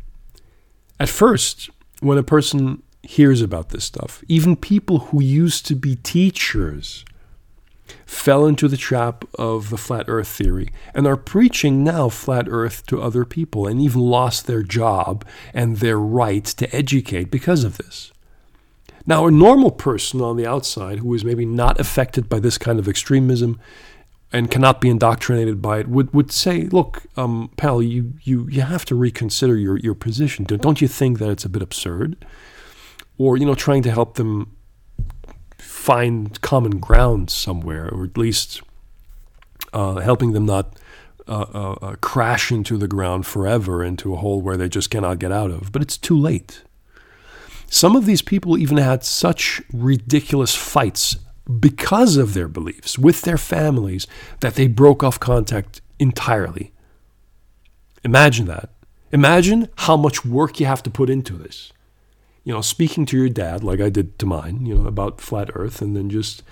At 0.99 1.09
first, 1.09 1.71
when 2.01 2.19
a 2.19 2.23
person 2.23 2.83
hears 3.03 3.41
about 3.41 3.71
this 3.71 3.85
stuff, 3.85 4.23
even 4.29 4.57
people 4.57 4.99
who 4.99 5.23
used 5.23 5.67
to 5.67 5.75
be 5.75 5.97
teachers 5.97 7.05
fell 8.07 8.47
into 8.47 8.69
the 8.69 8.77
trap 8.77 9.25
of 9.37 9.71
the 9.71 9.79
flat 9.79 10.05
earth 10.09 10.29
theory 10.29 10.71
and 10.95 11.07
are 11.07 11.17
preaching 11.17 11.83
now 11.83 12.09
flat 12.09 12.47
earth 12.49 12.87
to 12.87 13.01
other 13.01 13.25
people 13.25 13.67
and 13.67 13.81
even 13.81 14.01
lost 14.01 14.47
their 14.47 14.63
job 14.63 15.25
and 15.55 15.79
their 15.79 15.99
right 15.99 16.45
to 16.45 16.75
educate 16.75 17.31
because 17.31 17.65
of 17.65 17.79
this. 17.79 18.13
Now, 19.07 19.27
a 19.27 19.31
normal 19.31 19.71
person 19.71 20.21
on 20.21 20.37
the 20.37 20.47
outside 20.47 20.99
who 20.99 21.15
is 21.15 21.25
maybe 21.25 21.47
not 21.47 21.81
affected 21.81 22.29
by 22.29 22.39
this 22.39 22.59
kind 22.59 22.79
of 22.79 22.87
extremism 22.87 23.59
and 24.33 24.51
cannot 24.51 24.81
be 24.81 24.89
indoctrinated 24.89 25.61
by 25.61 25.81
it 25.81 25.89
would, 25.89 26.13
would 26.15 26.31
say, 26.31 26.63
look, 26.65 27.03
um, 27.17 27.51
pal, 27.57 27.83
you, 27.83 28.15
you, 28.23 28.47
you 28.49 28.63
have 28.63 28.85
to 28.85 28.95
reconsider 28.95 29.57
your, 29.57 29.77
your 29.79 29.95
position. 29.95 30.45
Don't 30.45 30.81
you 30.81 30.89
think 30.89 31.19
that 31.19 31.31
it's 31.31 31.45
a 31.45 31.49
bit 31.49 31.63
absurd? 31.63 32.25
Or, 33.19 33.37
you 33.37 33.45
know, 33.45 33.55
trying 33.55 33.83
to 33.83 33.91
help 33.91 34.15
them 34.15 34.57
find 35.59 36.41
common 36.43 36.79
ground 36.79 37.31
somewhere, 37.31 37.89
or 37.89 38.05
at 38.05 38.17
least 38.17 38.63
uh, 39.73 39.97
helping 39.97 40.33
them 40.33 40.47
not 40.47 40.79
uh, 41.27 41.47
uh, 41.55 41.73
uh, 41.83 41.97
crash 42.01 42.51
into 42.53 42.77
the 42.77 42.89
ground 42.89 43.27
forever 43.27 43.85
into 43.85 44.13
a 44.13 44.17
hole 44.17 44.41
where 44.41 44.57
they 44.57 44.69
just 44.69 44.91
cannot 44.91 45.19
get 45.19 45.33
out 45.33 45.51
of. 45.51 45.73
But 45.73 45.83
it's 45.83 45.97
too 45.97 46.19
late. 46.19 46.63
Some 47.69 47.95
of 47.95 48.05
these 48.05 48.23
people 48.23 48.59
even 48.59 48.79
had 48.79 49.05
such 49.05 49.63
ridiculous 49.73 50.55
fights 50.55 51.17
because 51.59 52.17
of 52.17 52.35
their 52.35 52.49
beliefs 52.49 52.99
with 52.99 53.23
their 53.23 53.39
families 53.39 54.07
that 54.41 54.55
they 54.55 54.67
broke 54.67 55.03
off 55.03 55.19
contact 55.19 55.81
entirely. 55.99 56.73
Imagine 58.05 58.47
that. 58.47 58.71
Imagine 59.13 59.69
how 59.79 59.97
much 59.97 60.25
work 60.25 60.61
you 60.61 60.67
have 60.67 60.83
to 60.85 60.91
put 60.91 61.11
into 61.11 61.35
this 61.35 61.73
you 62.45 62.53
know, 62.53 62.61
speaking 62.61 63.07
to 63.07 63.17
your 63.17 63.29
dad 63.29 63.63
like 63.63 63.81
I 63.81 63.91
did 63.91 64.19
to 64.19 64.27
mine, 64.27 64.65
you 64.67 64.75
know, 64.75 64.87
about 64.87 65.21
flat 65.21 65.51
Earth, 65.55 65.83
and 65.83 65.97
then 65.97 66.09
just, 66.09 66.43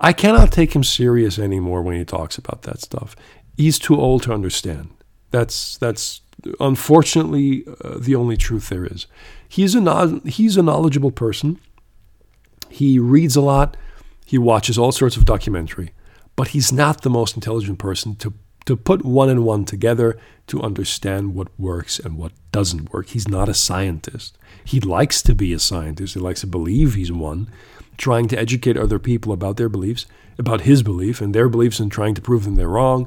I 0.00 0.12
cannot 0.12 0.52
take 0.52 0.74
him 0.74 0.84
serious 0.84 1.38
anymore 1.38 1.82
when 1.82 1.96
he 1.96 2.04
talks 2.04 2.36
about 2.38 2.62
that 2.62 2.80
stuff. 2.80 3.14
He's 3.56 3.78
too 3.78 3.98
old 3.98 4.24
to 4.24 4.34
understand. 4.34 4.90
That's 5.30 5.78
that's 5.78 6.20
unfortunately 6.60 7.64
uh, 7.82 7.98
the 7.98 8.14
only 8.14 8.36
truth 8.36 8.68
there 8.68 8.84
is. 8.84 9.06
He's 9.48 9.74
a 9.74 10.20
he's 10.26 10.56
a 10.56 10.62
knowledgeable 10.62 11.10
person. 11.10 11.58
He 12.68 12.98
reads 12.98 13.36
a 13.36 13.40
lot. 13.40 13.76
He 14.26 14.36
watches 14.36 14.76
all 14.76 14.92
sorts 14.92 15.16
of 15.16 15.24
documentary, 15.24 15.92
but 16.34 16.48
he's 16.48 16.72
not 16.72 17.00
the 17.00 17.10
most 17.10 17.36
intelligent 17.36 17.78
person 17.78 18.16
to 18.16 18.34
to 18.66 18.76
put 18.76 19.04
one 19.04 19.28
and 19.28 19.44
one 19.44 19.64
together 19.64 20.18
to 20.48 20.60
understand 20.60 21.34
what 21.34 21.48
works 21.58 22.00
and 22.00 22.18
what 22.18 22.32
doesn't 22.50 22.92
work. 22.92 23.08
He's 23.08 23.28
not 23.28 23.48
a 23.48 23.54
scientist. 23.54 24.36
He 24.64 24.80
likes 24.80 25.22
to 25.22 25.34
be 25.34 25.52
a 25.52 25.60
scientist. 25.60 26.14
He 26.14 26.20
likes 26.20 26.40
to 26.40 26.48
believe 26.48 26.94
he's 26.94 27.12
one, 27.12 27.48
trying 27.96 28.26
to 28.28 28.38
educate 28.38 28.76
other 28.76 28.98
people 28.98 29.32
about 29.32 29.56
their 29.56 29.68
beliefs, 29.68 30.06
about 30.36 30.62
his 30.62 30.82
belief 30.82 31.20
and 31.20 31.32
their 31.32 31.48
beliefs, 31.48 31.78
and 31.78 31.90
trying 31.92 32.14
to 32.14 32.20
prove 32.20 32.44
them 32.44 32.56
they're 32.56 32.68
wrong. 32.68 33.06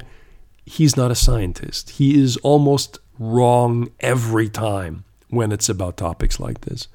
He's 0.64 0.96
not 0.96 1.10
a 1.10 1.14
scientist. 1.14 1.90
He 1.90 2.18
is 2.18 2.38
almost 2.38 2.98
wrong 3.18 3.90
every 4.00 4.48
time 4.48 5.04
when 5.28 5.52
it's 5.52 5.68
about 5.68 5.98
topics 5.98 6.40
like 6.40 6.62
this. 6.62 6.88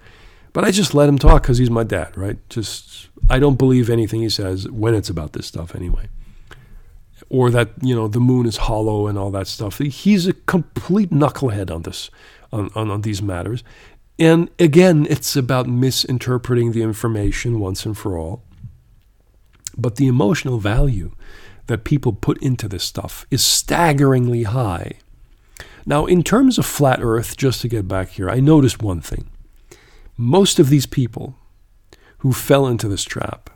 But 0.56 0.64
I 0.64 0.72
just 0.72 0.94
let 0.94 1.10
him 1.10 1.20
talk 1.20 1.42
because 1.42 1.58
he's 1.58 1.70
my 1.70 1.84
dad, 1.84 2.16
right? 2.16 2.38
Just 2.48 3.10
I 3.30 3.40
don't 3.40 3.58
believe 3.58 3.90
anything 3.90 4.22
he 4.22 4.30
says 4.30 4.72
when 4.72 4.94
it's 4.94 5.10
about 5.10 5.34
this 5.34 5.46
stuff 5.46 5.76
anyway. 5.76 6.08
Or 7.28 7.52
that 7.52 7.72
you 7.82 7.94
know 7.94 8.08
the 8.08 8.22
moon 8.22 8.46
is 8.46 8.56
hollow 8.56 9.08
and 9.08 9.18
all 9.18 9.32
that 9.32 9.48
stuff. 9.48 9.80
He's 9.80 10.28
a 10.28 10.34
complete 10.34 11.10
knucklehead 11.10 11.70
on 11.70 11.82
this, 11.82 12.10
on, 12.54 12.70
on, 12.74 12.90
on 12.90 13.02
these 13.02 13.22
matters. 13.22 13.66
And 14.18 14.50
again, 14.58 15.06
it's 15.10 15.36
about 15.36 15.68
misinterpreting 15.68 16.72
the 16.72 16.84
information 16.84 17.60
once 17.60 17.86
and 17.86 17.98
for 17.98 18.18
all. 18.18 18.42
But 19.78 19.98
the 19.98 20.08
emotional 20.08 20.58
value 20.58 21.12
that 21.68 21.84
people 21.84 22.14
put 22.14 22.42
into 22.42 22.70
this 22.70 22.86
stuff 22.86 23.28
is 23.30 23.44
staggeringly 23.44 24.44
high. 24.44 25.00
Now, 25.86 26.06
in 26.06 26.24
terms 26.24 26.58
of 26.58 26.66
flat 26.66 27.00
Earth, 27.02 27.36
just 27.36 27.60
to 27.64 27.68
get 27.68 27.90
back 27.90 28.12
here, 28.12 28.30
I 28.30 28.40
noticed 28.40 28.82
one 28.82 29.02
thing. 29.02 29.30
Most 30.18 30.60
of 30.60 30.70
these 30.70 30.86
people 30.86 31.38
who 32.20 32.32
fell 32.34 32.68
into 32.68 32.88
this 32.88 33.04
trap 33.04 33.50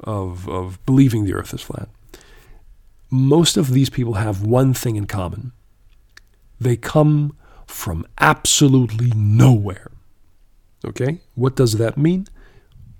of, 0.00 0.48
of 0.48 0.84
believing 0.84 1.24
the 1.24 1.34
Earth 1.34 1.54
is 1.54 1.62
flat, 1.62 1.88
most 3.10 3.56
of 3.56 3.70
these 3.70 3.90
people 3.90 4.14
have 4.14 4.44
one 4.44 4.74
thing 4.74 4.96
in 4.96 5.06
common. 5.06 5.52
They 6.60 6.76
come 6.76 7.36
from 7.66 8.06
absolutely 8.18 9.12
nowhere. 9.14 9.90
Okay? 10.84 11.20
What 11.34 11.56
does 11.56 11.78
that 11.78 11.96
mean? 11.96 12.26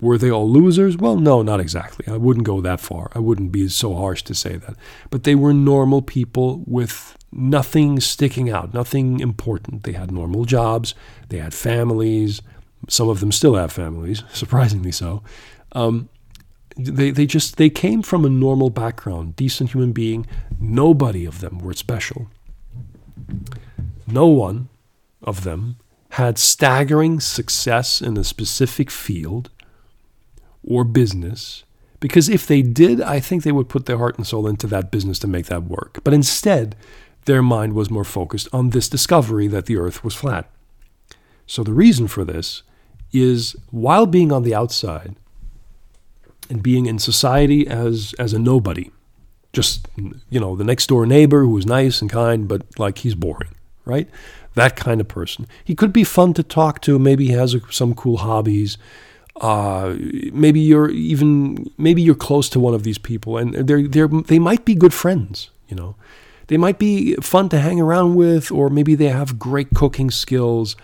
Were 0.00 0.18
they 0.18 0.30
all 0.30 0.50
losers? 0.50 0.96
Well, 0.96 1.16
no, 1.16 1.42
not 1.42 1.60
exactly. 1.60 2.06
I 2.12 2.16
wouldn't 2.16 2.46
go 2.46 2.60
that 2.60 2.80
far. 2.80 3.10
I 3.14 3.18
wouldn't 3.18 3.52
be 3.52 3.68
so 3.68 3.94
harsh 3.94 4.22
to 4.24 4.34
say 4.34 4.56
that. 4.56 4.76
But 5.10 5.24
they 5.24 5.34
were 5.34 5.54
normal 5.54 6.02
people 6.02 6.62
with 6.66 7.16
nothing 7.32 8.00
sticking 8.00 8.50
out, 8.50 8.74
nothing 8.74 9.20
important. 9.20 9.84
They 9.84 9.92
had 9.92 10.10
normal 10.10 10.44
jobs, 10.44 10.94
they 11.28 11.38
had 11.38 11.54
families. 11.54 12.42
Some 12.88 13.08
of 13.08 13.20
them 13.20 13.32
still 13.32 13.54
have 13.54 13.72
families, 13.72 14.22
surprisingly 14.32 14.92
so. 14.92 15.22
Um, 15.72 16.08
they, 16.76 17.10
they 17.10 17.26
just 17.26 17.56
they 17.56 17.70
came 17.70 18.02
from 18.02 18.24
a 18.24 18.28
normal 18.28 18.70
background, 18.70 19.36
decent 19.36 19.70
human 19.70 19.92
being. 19.92 20.26
Nobody 20.58 21.24
of 21.24 21.40
them 21.40 21.58
were 21.58 21.72
special. 21.74 22.28
No 24.06 24.26
one 24.26 24.68
of 25.22 25.44
them 25.44 25.76
had 26.10 26.38
staggering 26.38 27.20
success 27.20 28.00
in 28.00 28.16
a 28.16 28.24
specific 28.24 28.90
field 28.90 29.50
or 30.66 30.84
business. 30.84 31.64
Because 32.00 32.28
if 32.28 32.46
they 32.46 32.60
did, 32.60 33.00
I 33.00 33.18
think 33.18 33.42
they 33.42 33.52
would 33.52 33.68
put 33.68 33.86
their 33.86 33.98
heart 33.98 34.16
and 34.16 34.26
soul 34.26 34.46
into 34.46 34.66
that 34.66 34.90
business 34.90 35.18
to 35.20 35.26
make 35.26 35.46
that 35.46 35.64
work. 35.64 36.00
But 36.04 36.12
instead, 36.12 36.76
their 37.24 37.42
mind 37.42 37.72
was 37.72 37.90
more 37.90 38.04
focused 38.04 38.48
on 38.52 38.70
this 38.70 38.88
discovery 38.88 39.48
that 39.48 39.66
the 39.66 39.76
earth 39.76 40.04
was 40.04 40.14
flat. 40.14 40.50
So 41.46 41.62
the 41.62 41.72
reason 41.72 42.08
for 42.08 42.24
this 42.24 42.62
is 43.14 43.56
while 43.70 44.06
being 44.06 44.32
on 44.32 44.42
the 44.42 44.54
outside 44.54 45.16
and 46.50 46.62
being 46.62 46.86
in 46.86 46.98
society 46.98 47.66
as 47.66 48.14
as 48.18 48.32
a 48.32 48.38
nobody, 48.38 48.90
just 49.52 49.86
you 49.96 50.40
know, 50.40 50.56
the 50.56 50.64
next 50.64 50.88
door 50.88 51.06
neighbor 51.06 51.42
who 51.42 51.50
was 51.50 51.66
nice 51.66 52.00
and 52.00 52.10
kind, 52.10 52.48
but 52.48 52.62
like 52.78 52.98
he's 52.98 53.14
boring, 53.14 53.54
right? 53.84 54.08
That 54.54 54.76
kind 54.76 55.00
of 55.00 55.08
person. 55.08 55.46
He 55.64 55.74
could 55.74 55.92
be 55.92 56.04
fun 56.04 56.34
to 56.34 56.42
talk 56.42 56.80
to. 56.82 56.98
Maybe 56.98 57.26
he 57.26 57.32
has 57.32 57.56
some 57.70 57.94
cool 57.94 58.18
hobbies 58.18 58.78
uh, 59.40 59.96
maybe 60.32 60.60
you're 60.60 60.90
even 60.90 61.70
maybe 61.76 62.00
you're 62.00 62.14
close 62.14 62.48
to 62.50 62.60
one 62.60 62.74
of 62.74 62.84
these 62.84 62.98
people, 62.98 63.36
and 63.36 63.54
they're 63.54 63.88
they 63.88 64.06
they 64.06 64.38
might 64.38 64.64
be 64.64 64.74
good 64.74 64.94
friends. 64.94 65.50
You 65.68 65.76
know, 65.76 65.96
they 66.46 66.56
might 66.56 66.78
be 66.78 67.14
fun 67.16 67.48
to 67.48 67.58
hang 67.58 67.80
around 67.80 68.14
with, 68.14 68.52
or 68.52 68.70
maybe 68.70 68.94
they 68.94 69.08
have 69.08 69.38
great 69.38 69.70
cooking 69.74 70.10
skills. 70.10 70.76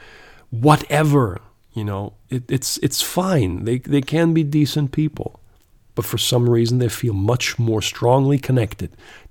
Whatever, 0.51 1.41
you 1.73 1.85
know, 1.85 2.15
it, 2.29 2.51
it's 2.51 2.79
it's 2.79 3.03
fine. 3.03 3.65
They 3.65 3.79
they 3.79 4.01
can 4.01 4.35
be 4.35 4.43
decent 4.43 4.93
people, 4.93 5.41
but 5.95 6.05
for 6.05 6.19
some 6.19 6.49
reason 6.49 6.79
they 6.79 6.89
feel 6.89 7.15
much 7.15 7.59
more 7.59 7.83
strongly 7.83 8.39
connected 8.39 8.91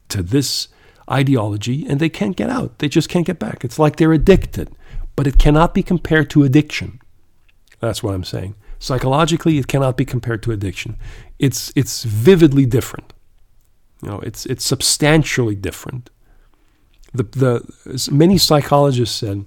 to 0.10 0.24
this 0.24 0.70
ideology, 1.12 1.86
and 1.88 2.00
they 2.00 2.10
can't 2.10 2.36
get 2.36 2.50
out. 2.50 2.80
They 2.80 2.88
just 2.88 3.10
can't 3.10 3.26
get 3.26 3.40
back. 3.40 3.66
It's 3.66 3.80
like 3.80 3.98
they're 3.98 4.14
addicted, 4.14 4.70
but 5.16 5.28
it 5.28 5.38
cannot 5.38 5.74
be 5.74 5.84
compared 5.84 6.30
to 6.32 6.44
addiction. 6.44 7.00
That's 7.80 8.02
what 8.04 8.14
I'm 8.14 8.24
saying. 8.24 8.56
Psychologically, 8.80 9.58
it 9.58 9.68
cannot 9.68 9.98
be 9.98 10.06
compared 10.06 10.42
to 10.44 10.52
addiction. 10.52 10.98
It's 11.40 11.74
it's 11.76 12.04
vividly 12.04 12.66
different. 12.66 13.14
You 14.02 14.10
know, 14.10 14.20
it's 14.20 14.46
it's 14.46 14.66
substantially 14.66 15.56
different. 15.56 16.10
The 17.14 17.24
the 17.24 18.10
many 18.12 18.38
psychologists 18.38 19.18
said 19.18 19.46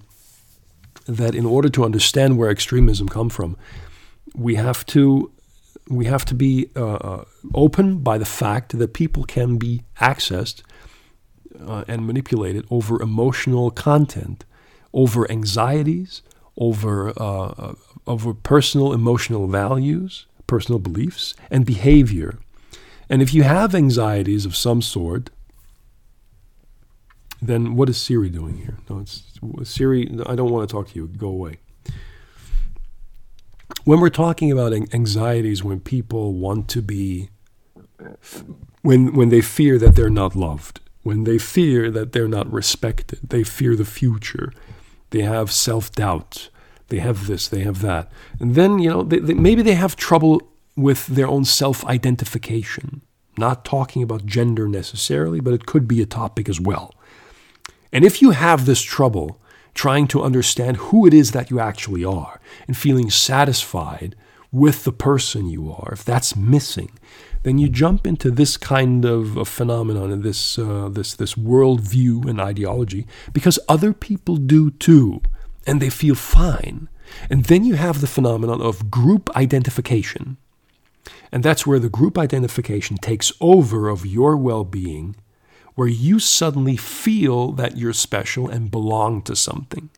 that 1.07 1.35
in 1.35 1.47
order 1.47 1.69
to 1.69 1.85
understand 1.85 2.39
where 2.39 2.51
extremism 2.51 3.09
come 3.09 3.29
from, 3.29 3.57
we 4.35 4.55
have 4.55 4.85
to 4.87 5.31
we 5.89 6.05
have 6.07 6.25
to 6.25 6.35
be 6.35 6.69
uh, 6.77 6.95
uh 6.95 7.25
open 7.55 7.99
by 7.99 8.17
the 8.19 8.25
fact 8.25 8.79
that 8.79 8.95
people 8.95 9.25
can 9.25 9.59
be 9.59 9.83
accessed 10.01 10.63
uh, 11.67 11.85
and 11.89 12.07
manipulated 12.07 12.65
over 12.71 13.03
emotional 13.03 13.71
content, 13.71 14.45
over 14.93 15.31
anxieties, 15.31 16.23
over 16.57 17.11
uh, 17.19 17.47
uh 17.47 17.75
over 18.07 18.35
personal 18.35 18.93
emotional 18.93 19.47
values, 19.47 20.27
personal 20.47 20.79
beliefs, 20.79 21.35
and 21.51 21.65
behavior. 21.65 22.39
And 23.09 23.23
if 23.23 23.35
you 23.35 23.43
have 23.43 23.75
anxieties 23.75 24.47
of 24.47 24.57
some 24.57 24.83
sort, 24.83 25.31
then 27.43 27.75
what 27.75 27.89
is 27.89 28.01
Siri 28.01 28.31
doing 28.31 28.57
here? 28.59 28.79
No, 28.89 29.01
it's 29.01 29.33
Siri. 29.65 30.09
I 30.27 30.37
don't 30.37 30.51
want 30.51 30.69
to 30.69 30.73
talk 30.73 30.89
to 30.91 30.95
you. 30.95 31.09
Go 31.09 31.29
away. 31.29 31.59
When 33.85 34.01
we're 34.01 34.11
talking 34.11 34.53
about 34.53 34.73
anxieties, 34.73 35.65
when 35.65 35.81
people 35.81 36.35
want 36.35 36.69
to 36.69 36.83
be, 36.83 37.31
when 38.83 39.13
when 39.15 39.31
they 39.31 39.41
fear 39.41 39.77
that 39.79 39.97
they're 39.97 40.09
not 40.09 40.37
loved, 40.37 40.81
when 41.03 41.25
they 41.25 41.39
fear 41.39 41.91
that 41.91 42.13
they're 42.13 42.29
not 42.29 42.51
respected, 42.53 43.19
they 43.29 43.43
fear 43.43 43.75
the 43.75 43.85
future, 43.85 44.53
they 45.11 45.23
have 45.23 45.51
self 45.51 45.91
doubt, 45.91 46.49
they 46.89 47.01
have 47.01 47.27
this, 47.27 47.49
they 47.49 47.61
have 47.63 47.81
that. 47.83 48.11
And 48.39 48.55
then, 48.55 48.79
you 48.79 48.89
know, 48.89 49.03
they, 49.03 49.19
they, 49.19 49.35
maybe 49.35 49.63
they 49.63 49.75
have 49.75 49.97
trouble 49.97 50.43
with 50.77 51.07
their 51.07 51.27
own 51.27 51.45
self 51.45 51.85
identification. 51.87 53.03
Not 53.39 53.65
talking 53.65 54.03
about 54.03 54.27
gender 54.27 54.69
necessarily, 54.69 55.41
but 55.41 55.55
it 55.55 55.67
could 55.67 55.89
be 55.89 56.03
a 56.03 56.07
topic 56.07 56.49
as 56.49 56.61
well. 56.61 56.95
And 57.93 58.05
if 58.05 58.23
you 58.23 58.31
have 58.31 58.65
this 58.65 58.83
trouble 58.83 59.41
trying 59.75 60.07
to 60.09 60.23
understand 60.23 60.77
who 60.79 61.07
it 61.07 61.15
is 61.15 61.33
that 61.33 61.51
you 61.51 61.61
actually 61.61 62.05
are 62.05 62.41
and 62.67 62.77
feeling 62.77 63.11
satisfied 63.11 64.15
with 64.51 64.85
the 64.85 64.93
person 64.93 65.49
you 65.49 65.73
are, 65.73 65.93
if 65.93 66.05
that's 66.05 66.37
missing, 66.37 66.99
then 67.43 67.59
you 67.59 67.69
jump 67.69 68.07
into 68.07 68.31
this 68.31 68.57
kind 68.57 69.05
of 69.05 69.49
phenomenon 69.49 70.13
and 70.13 70.23
this 70.23 70.59
uh, 70.59 70.89
this 70.91 71.15
this 71.15 71.35
worldview 71.35 72.29
and 72.29 72.41
ideology 72.41 73.07
because 73.33 73.59
other 73.69 73.93
people 73.93 74.37
do 74.37 74.71
too 74.71 75.21
and 75.67 75.81
they 75.81 75.91
feel 75.91 76.15
fine. 76.15 76.89
And 77.29 77.45
then 77.47 77.65
you 77.65 77.75
have 77.75 78.01
the 78.01 78.07
phenomenon 78.07 78.61
of 78.61 78.91
group 78.91 79.35
identification. 79.37 80.39
And 81.31 81.43
that's 81.43 81.67
where 81.67 81.79
the 81.79 81.89
group 81.89 82.17
identification 82.19 82.97
takes 82.97 83.33
over 83.41 83.89
of 83.89 84.07
your 84.07 84.37
well 84.37 84.65
being, 84.65 85.17
where 85.75 85.89
you 85.89 86.19
suddenly 86.19 86.77
feel 86.77 87.53
that 87.53 87.77
you're 87.77 87.93
special 87.93 88.49
and 88.49 88.71
belong 88.71 89.23
to 89.23 89.37
something. 89.37 89.91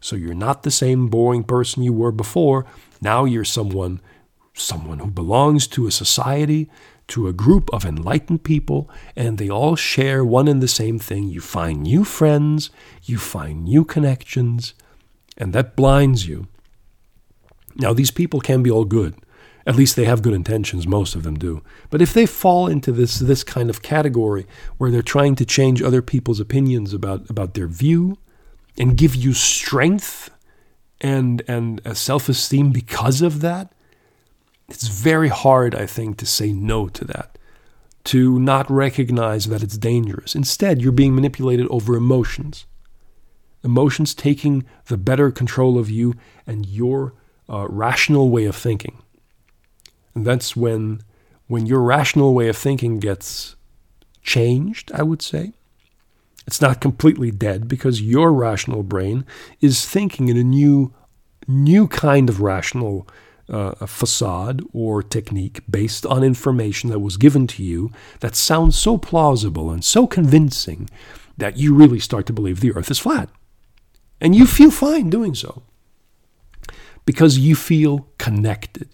So 0.00 0.16
you're 0.16 0.34
not 0.34 0.62
the 0.62 0.70
same 0.70 1.08
boring 1.08 1.44
person 1.44 1.82
you 1.82 1.92
were 1.92 2.12
before. 2.12 2.64
Now 3.02 3.24
you're 3.24 3.44
someone 3.44 4.00
someone 4.54 4.98
who 4.98 5.10
belongs 5.10 5.66
to 5.68 5.86
a 5.86 5.90
society, 5.90 6.68
to 7.08 7.26
a 7.26 7.32
group 7.32 7.70
of 7.72 7.84
enlightened 7.84 8.44
people, 8.44 8.88
and 9.16 9.38
they 9.38 9.48
all 9.48 9.76
share 9.76 10.24
one 10.24 10.48
and 10.48 10.62
the 10.62 10.68
same 10.68 10.98
thing. 10.98 11.24
You 11.28 11.40
find 11.40 11.82
new 11.82 12.04
friends, 12.04 12.70
you 13.02 13.18
find 13.18 13.64
new 13.64 13.84
connections, 13.84 14.74
and 15.36 15.52
that 15.52 15.76
blinds 15.76 16.28
you. 16.28 16.46
Now, 17.76 17.92
these 17.92 18.10
people 18.10 18.40
can 18.40 18.62
be 18.62 18.70
all 18.70 18.84
good. 18.84 19.16
At 19.66 19.76
least 19.76 19.96
they 19.96 20.04
have 20.04 20.22
good 20.22 20.32
intentions, 20.32 20.86
most 20.86 21.14
of 21.14 21.22
them 21.22 21.38
do. 21.38 21.62
But 21.90 22.00
if 22.00 22.14
they 22.14 22.26
fall 22.26 22.66
into 22.66 22.92
this, 22.92 23.18
this 23.18 23.44
kind 23.44 23.68
of 23.68 23.82
category 23.82 24.46
where 24.78 24.90
they're 24.90 25.02
trying 25.02 25.36
to 25.36 25.44
change 25.44 25.82
other 25.82 26.02
people's 26.02 26.40
opinions 26.40 26.94
about, 26.94 27.28
about 27.28 27.54
their 27.54 27.66
view 27.66 28.16
and 28.78 28.96
give 28.96 29.14
you 29.14 29.32
strength 29.32 30.30
and, 31.00 31.42
and 31.46 31.80
self 31.96 32.28
esteem 32.28 32.70
because 32.70 33.22
of 33.22 33.40
that, 33.40 33.72
it's 34.68 34.88
very 34.88 35.28
hard, 35.28 35.74
I 35.74 35.86
think, 35.86 36.16
to 36.18 36.26
say 36.26 36.52
no 36.52 36.88
to 36.88 37.04
that, 37.06 37.36
to 38.04 38.38
not 38.38 38.70
recognize 38.70 39.46
that 39.46 39.62
it's 39.62 39.76
dangerous. 39.76 40.34
Instead, 40.34 40.80
you're 40.80 40.92
being 40.92 41.14
manipulated 41.14 41.66
over 41.68 41.96
emotions 41.96 42.66
emotions 43.62 44.14
taking 44.14 44.64
the 44.86 44.96
better 44.96 45.30
control 45.30 45.78
of 45.78 45.90
you 45.90 46.14
and 46.46 46.66
your 46.66 47.14
uh, 47.48 47.66
rational 47.68 48.30
way 48.30 48.44
of 48.44 48.56
thinking. 48.56 48.98
And 50.14 50.26
that's 50.26 50.56
when, 50.56 51.02
when 51.46 51.66
your 51.66 51.80
rational 51.80 52.34
way 52.34 52.48
of 52.48 52.56
thinking 52.56 52.98
gets 52.98 53.56
changed, 54.22 54.90
I 54.92 55.02
would 55.02 55.22
say. 55.22 55.52
It's 56.46 56.60
not 56.60 56.80
completely 56.80 57.30
dead 57.30 57.68
because 57.68 58.02
your 58.02 58.32
rational 58.32 58.82
brain 58.82 59.24
is 59.60 59.86
thinking 59.86 60.28
in 60.28 60.36
a 60.36 60.42
new, 60.42 60.92
new 61.46 61.86
kind 61.86 62.28
of 62.28 62.40
rational 62.40 63.06
uh, 63.48 63.74
facade 63.86 64.62
or 64.72 65.02
technique 65.02 65.60
based 65.68 66.06
on 66.06 66.22
information 66.22 66.90
that 66.90 67.00
was 67.00 67.16
given 67.16 67.46
to 67.48 67.62
you 67.62 67.90
that 68.20 68.36
sounds 68.36 68.78
so 68.78 68.96
plausible 68.96 69.70
and 69.70 69.84
so 69.84 70.06
convincing 70.06 70.88
that 71.36 71.56
you 71.56 71.74
really 71.74 71.98
start 71.98 72.26
to 72.26 72.32
believe 72.32 72.60
the 72.60 72.72
earth 72.72 72.90
is 72.90 72.98
flat. 72.98 73.28
And 74.20 74.34
you 74.34 74.46
feel 74.46 74.70
fine 74.70 75.10
doing 75.10 75.34
so 75.34 75.62
because 77.04 77.38
you 77.38 77.56
feel 77.56 78.08
connected. 78.18 78.88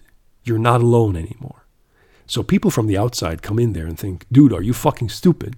You're 0.47 0.57
not 0.57 0.81
alone 0.81 1.15
anymore. 1.15 1.65
So 2.25 2.43
people 2.43 2.71
from 2.71 2.87
the 2.87 2.97
outside 2.97 3.41
come 3.41 3.59
in 3.59 3.73
there 3.73 3.85
and 3.85 3.97
think, 3.97 4.25
dude, 4.31 4.53
are 4.53 4.61
you 4.61 4.73
fucking 4.73 5.09
stupid? 5.09 5.57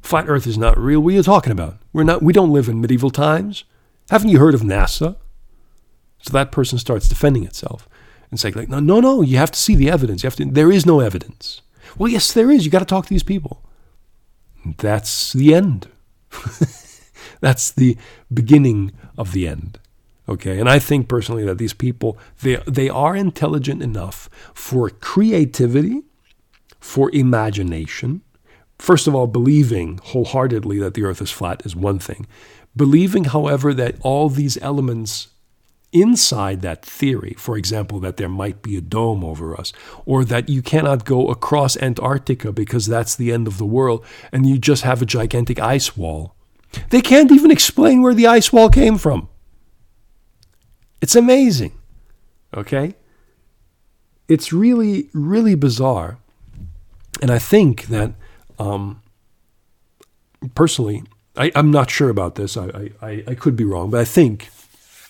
Flat 0.00 0.28
Earth 0.28 0.46
is 0.46 0.58
not 0.58 0.78
real. 0.78 1.00
What 1.00 1.14
are 1.14 1.16
you 1.16 1.22
talking 1.22 1.52
about? 1.52 1.78
We're 1.92 2.04
not 2.04 2.22
we 2.22 2.32
don't 2.32 2.52
live 2.52 2.68
in 2.68 2.80
medieval 2.80 3.10
times. 3.10 3.64
Haven't 4.10 4.28
you 4.28 4.38
heard 4.38 4.54
of 4.54 4.60
NASA? 4.60 5.16
So 6.20 6.32
that 6.32 6.52
person 6.52 6.78
starts 6.78 7.08
defending 7.08 7.44
itself 7.44 7.88
and 8.30 8.40
saying, 8.40 8.54
like, 8.54 8.68
no, 8.68 8.80
no, 8.80 9.00
no, 9.00 9.22
you 9.22 9.36
have 9.36 9.50
to 9.50 9.58
see 9.58 9.74
the 9.74 9.90
evidence. 9.90 10.22
You 10.22 10.26
have 10.26 10.36
to 10.36 10.44
there 10.44 10.72
is 10.72 10.86
no 10.86 11.00
evidence. 11.00 11.62
Well, 11.96 12.10
yes, 12.10 12.32
there 12.32 12.50
is. 12.50 12.64
You 12.64 12.70
got 12.70 12.80
to 12.80 12.84
talk 12.84 13.04
to 13.06 13.10
these 13.10 13.22
people. 13.22 13.62
That's 14.78 15.32
the 15.32 15.54
end. 15.54 15.88
That's 17.40 17.70
the 17.70 17.96
beginning 18.32 18.92
of 19.16 19.32
the 19.32 19.46
end. 19.46 19.78
Okay, 20.26 20.58
and 20.58 20.68
I 20.68 20.78
think 20.78 21.08
personally 21.08 21.44
that 21.44 21.58
these 21.58 21.74
people 21.74 22.18
they 22.42 22.56
they 22.66 22.88
are 22.88 23.14
intelligent 23.14 23.82
enough 23.82 24.30
for 24.54 24.88
creativity, 24.88 26.02
for 26.80 27.10
imagination. 27.12 28.22
First 28.78 29.06
of 29.06 29.14
all, 29.14 29.26
believing 29.26 29.98
wholeheartedly 30.02 30.78
that 30.78 30.94
the 30.94 31.04
earth 31.04 31.20
is 31.20 31.30
flat 31.30 31.64
is 31.64 31.76
one 31.76 31.98
thing. 31.98 32.26
Believing, 32.76 33.24
however, 33.24 33.72
that 33.74 33.96
all 34.00 34.28
these 34.28 34.58
elements 34.60 35.28
inside 35.92 36.60
that 36.62 36.84
theory, 36.84 37.34
for 37.38 37.56
example, 37.56 38.00
that 38.00 38.16
there 38.16 38.28
might 38.28 38.62
be 38.62 38.76
a 38.76 38.80
dome 38.80 39.24
over 39.24 39.58
us, 39.58 39.72
or 40.04 40.24
that 40.24 40.48
you 40.48 40.60
cannot 40.60 41.04
go 41.04 41.28
across 41.28 41.76
Antarctica 41.76 42.50
because 42.52 42.86
that's 42.86 43.14
the 43.14 43.30
end 43.30 43.46
of 43.46 43.58
the 43.58 43.64
world 43.64 44.04
and 44.32 44.46
you 44.46 44.58
just 44.58 44.82
have 44.82 45.00
a 45.00 45.06
gigantic 45.06 45.60
ice 45.60 45.96
wall. 45.96 46.34
They 46.90 47.00
can't 47.00 47.30
even 47.30 47.52
explain 47.52 48.02
where 48.02 48.14
the 48.14 48.26
ice 48.26 48.52
wall 48.52 48.68
came 48.68 48.98
from. 48.98 49.28
It's 51.04 51.14
amazing. 51.14 51.72
Okay? 52.56 52.94
It's 54.26 54.54
really, 54.54 55.10
really 55.12 55.54
bizarre. 55.54 56.16
And 57.20 57.30
I 57.30 57.38
think 57.38 57.88
that, 57.88 58.14
um, 58.58 59.02
personally, 60.54 61.02
I, 61.36 61.52
am 61.54 61.70
not 61.70 61.90
sure 61.90 62.08
about 62.08 62.36
this. 62.36 62.56
I, 62.56 62.88
I, 63.02 63.22
I 63.26 63.34
could 63.34 63.54
be 63.54 63.64
wrong, 63.64 63.90
but 63.90 64.00
I 64.00 64.06
think 64.06 64.48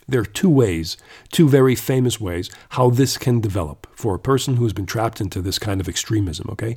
there 0.08 0.20
are 0.20 0.24
two 0.24 0.50
ways, 0.50 0.96
two 1.30 1.48
very 1.48 1.76
famous 1.76 2.20
ways, 2.20 2.50
how 2.70 2.90
this 2.90 3.16
can 3.16 3.40
develop 3.40 3.86
for 3.94 4.16
a 4.16 4.18
person 4.18 4.56
who's 4.56 4.72
been 4.72 4.86
trapped 4.86 5.20
into 5.20 5.40
this 5.40 5.60
kind 5.60 5.80
of 5.80 5.88
extremism. 5.88 6.48
Okay? 6.50 6.76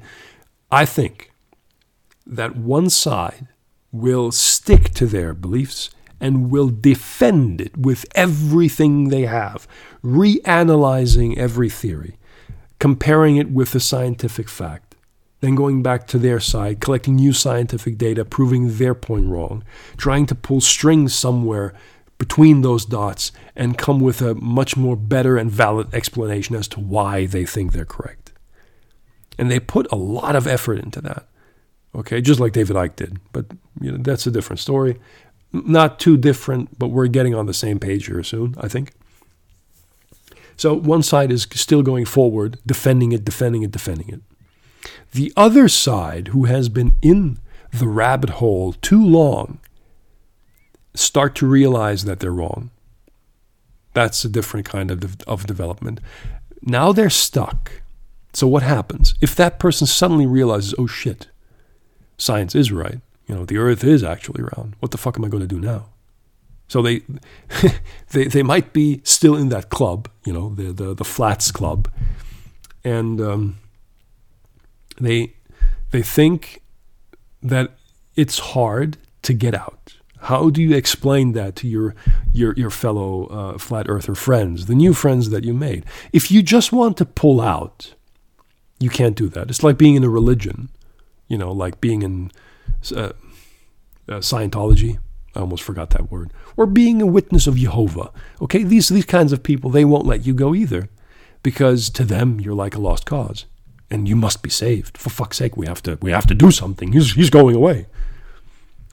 I 0.70 0.86
think 0.86 1.32
that 2.28 2.56
one 2.56 2.92
side 2.92 3.48
will 3.92 4.32
stick 4.32 4.92
to 4.92 5.08
their 5.08 5.34
beliefs 5.34 5.90
and 6.20 6.50
will 6.50 6.70
defend 6.70 7.62
it 7.62 7.78
with 7.78 8.06
everything 8.16 9.10
they 9.10 9.24
have, 9.24 9.68
reanalyzing 10.04 11.38
every 11.38 11.70
theory, 11.70 12.18
comparing 12.80 13.38
it 13.38 13.52
with 13.52 13.72
the 13.72 13.80
scientific 13.80 14.50
fact, 14.50 14.96
then 15.42 15.56
going 15.56 15.84
back 15.84 16.08
to 16.08 16.18
their 16.18 16.40
side, 16.40 16.80
collecting 16.80 17.16
new 17.16 17.34
scientific 17.34 17.98
data, 17.98 18.26
proving 18.26 18.78
their 18.78 18.96
point 18.96 19.28
wrong, 19.28 19.64
trying 19.96 20.26
to 20.26 20.36
pull 20.36 20.62
strings 20.62 21.14
somewhere 21.14 21.74
between 22.18 22.62
those 22.62 22.86
dots 22.86 23.32
and 23.56 23.78
come 23.78 24.00
with 24.00 24.22
a 24.22 24.34
much 24.36 24.76
more 24.76 24.96
better 24.96 25.38
and 25.38 25.52
valid 25.52 25.94
explanation 25.94 26.56
as 26.56 26.68
to 26.68 26.80
why 26.80 27.28
they 27.28 27.46
think 27.46 27.72
they're 27.72 27.86
correct. 27.86 28.34
And 29.38 29.52
they 29.52 29.60
put 29.60 29.92
a 29.92 29.96
lot 29.96 30.36
of 30.36 30.48
effort 30.48 30.80
into 30.80 31.00
that. 31.02 31.28
Okay, 31.94 32.22
just 32.22 32.40
like 32.40 32.54
David 32.54 32.76
Icke 32.76 32.96
did, 32.96 33.20
but 33.32 33.46
you 33.80 33.92
know 33.92 33.98
that's 33.98 34.28
a 34.28 34.32
different 34.32 34.60
story 34.60 35.00
not 35.66 36.00
too 36.00 36.18
different, 36.18 36.78
but 36.78 36.88
we're 36.88 37.08
getting 37.08 37.34
on 37.36 37.46
the 37.46 37.54
same 37.54 37.80
page 37.80 38.08
here 38.08 38.24
soon, 38.24 38.56
I 38.58 38.68
think. 38.68 38.94
So 40.56 40.74
one 40.74 41.04
side 41.04 41.32
is 41.32 41.48
still 41.52 41.84
going 41.84 42.06
forward, 42.06 42.58
defending 42.66 43.12
it, 43.12 43.24
defending 43.24 43.64
it, 43.64 43.72
defending 43.72 44.10
it. 44.10 44.22
The 45.12 45.32
other 45.38 45.68
side, 45.68 46.30
who 46.30 46.46
has 46.46 46.68
been 46.70 46.96
in 47.02 47.38
the 47.72 47.88
rabbit 47.88 48.32
hole 48.32 48.74
too 48.74 49.04
long, 49.04 49.60
start 50.96 51.36
to 51.36 51.48
realize 51.48 52.06
that 52.06 52.20
they're 52.20 52.32
wrong. 52.32 52.72
That's 53.94 54.26
a 54.26 54.30
different 54.30 54.68
kind 54.68 54.92
of, 54.92 55.18
of 55.28 55.46
development. 55.46 56.00
Now 56.62 56.92
they're 56.92 57.10
stuck. 57.10 57.72
So 58.34 58.48
what 58.48 58.64
happens? 58.64 59.16
If 59.22 59.36
that 59.36 59.60
person 59.60 59.88
suddenly 59.88 60.28
realizes, 60.28 60.76
oh 60.78 60.88
shit, 60.88 61.28
science 62.18 62.56
is 62.56 62.72
right, 62.72 63.00
you 63.28 63.36
know, 63.36 63.46
the 63.46 63.58
earth 63.58 63.84
is 63.84 64.04
actually 64.04 64.42
round. 64.42 64.76
What 64.80 64.92
the 64.92 64.98
fuck 64.98 65.18
am 65.18 65.26
I 65.26 65.28
going 65.28 65.42
to 65.42 65.48
do 65.48 65.60
now? 65.60 65.90
So 66.68 66.82
they, 66.82 67.02
they, 68.12 68.26
they 68.26 68.44
might 68.44 68.74
be 68.74 69.02
still 69.04 69.36
in 69.36 69.50
that 69.50 69.70
club, 69.70 70.10
you 70.26 70.34
know, 70.34 70.54
the, 70.56 70.72
the, 70.72 70.94
the 70.94 71.06
flats 71.06 71.52
club. 71.52 71.90
And 72.84 73.20
um, 73.22 73.58
they, 75.00 75.34
they 75.92 76.02
think 76.02 76.62
that 77.42 77.72
it's 78.16 78.40
hard 78.40 78.98
to 79.24 79.34
get 79.34 79.54
out. 79.54 79.98
How 80.22 80.50
do 80.50 80.62
you 80.62 80.76
explain 80.76 81.34
that 81.34 81.56
to 81.58 81.68
your 81.68 81.96
your 82.34 82.54
your 82.56 82.72
fellow 82.72 83.28
uh, 83.28 83.58
flat 83.60 83.86
earther 83.88 84.16
friends, 84.16 84.66
the 84.66 84.74
new 84.74 84.94
friends 84.94 85.30
that 85.30 85.44
you 85.44 85.54
made? 85.54 85.86
If 86.12 86.32
you 86.32 86.42
just 86.42 86.74
want 86.74 86.98
to 86.98 87.06
pull 87.06 87.40
out, 87.40 87.94
you 88.80 88.90
can't 88.90 89.16
do 89.16 89.30
that. 89.30 89.50
It's 89.50 89.62
like 89.62 89.78
being 89.78 89.96
in 89.96 90.04
a 90.04 90.10
religion, 90.10 90.70
you 91.28 91.38
know, 91.38 91.52
like 91.52 91.80
being 91.80 92.02
in 92.02 92.32
uh, 92.92 93.14
uh, 94.08 94.20
Scientology. 94.20 95.00
I 95.36 95.42
almost 95.42 95.64
forgot 95.64 95.92
that 95.92 96.12
word. 96.12 96.32
Or 96.56 96.66
being 96.66 97.02
a 97.02 97.06
witness 97.06 97.46
of 97.46 97.58
Jehovah. 97.58 98.12
Okay, 98.42 98.64
these 98.64 98.90
these 98.90 99.06
kinds 99.06 99.32
of 99.34 99.44
people 99.44 99.70
they 99.70 99.86
won't 99.86 100.06
let 100.06 100.26
you 100.26 100.34
go 100.34 100.56
either, 100.56 100.90
because 101.44 101.90
to 101.92 102.04
them 102.04 102.40
you're 102.40 102.56
like 102.56 102.76
a 102.76 102.82
lost 102.82 103.06
cause, 103.06 103.46
and 103.92 104.08
you 104.08 104.16
must 104.16 104.42
be 104.42 104.50
saved. 104.50 104.98
For 104.98 105.10
fuck's 105.10 105.38
sake, 105.38 105.56
we 105.56 105.68
have 105.68 105.84
to 105.84 105.98
we 106.02 106.12
have 106.12 106.28
to 106.28 106.36
do 106.36 106.52
something. 106.52 106.94
He's 106.94 107.14
he's 107.14 107.30
going 107.30 107.56
away. 107.56 107.86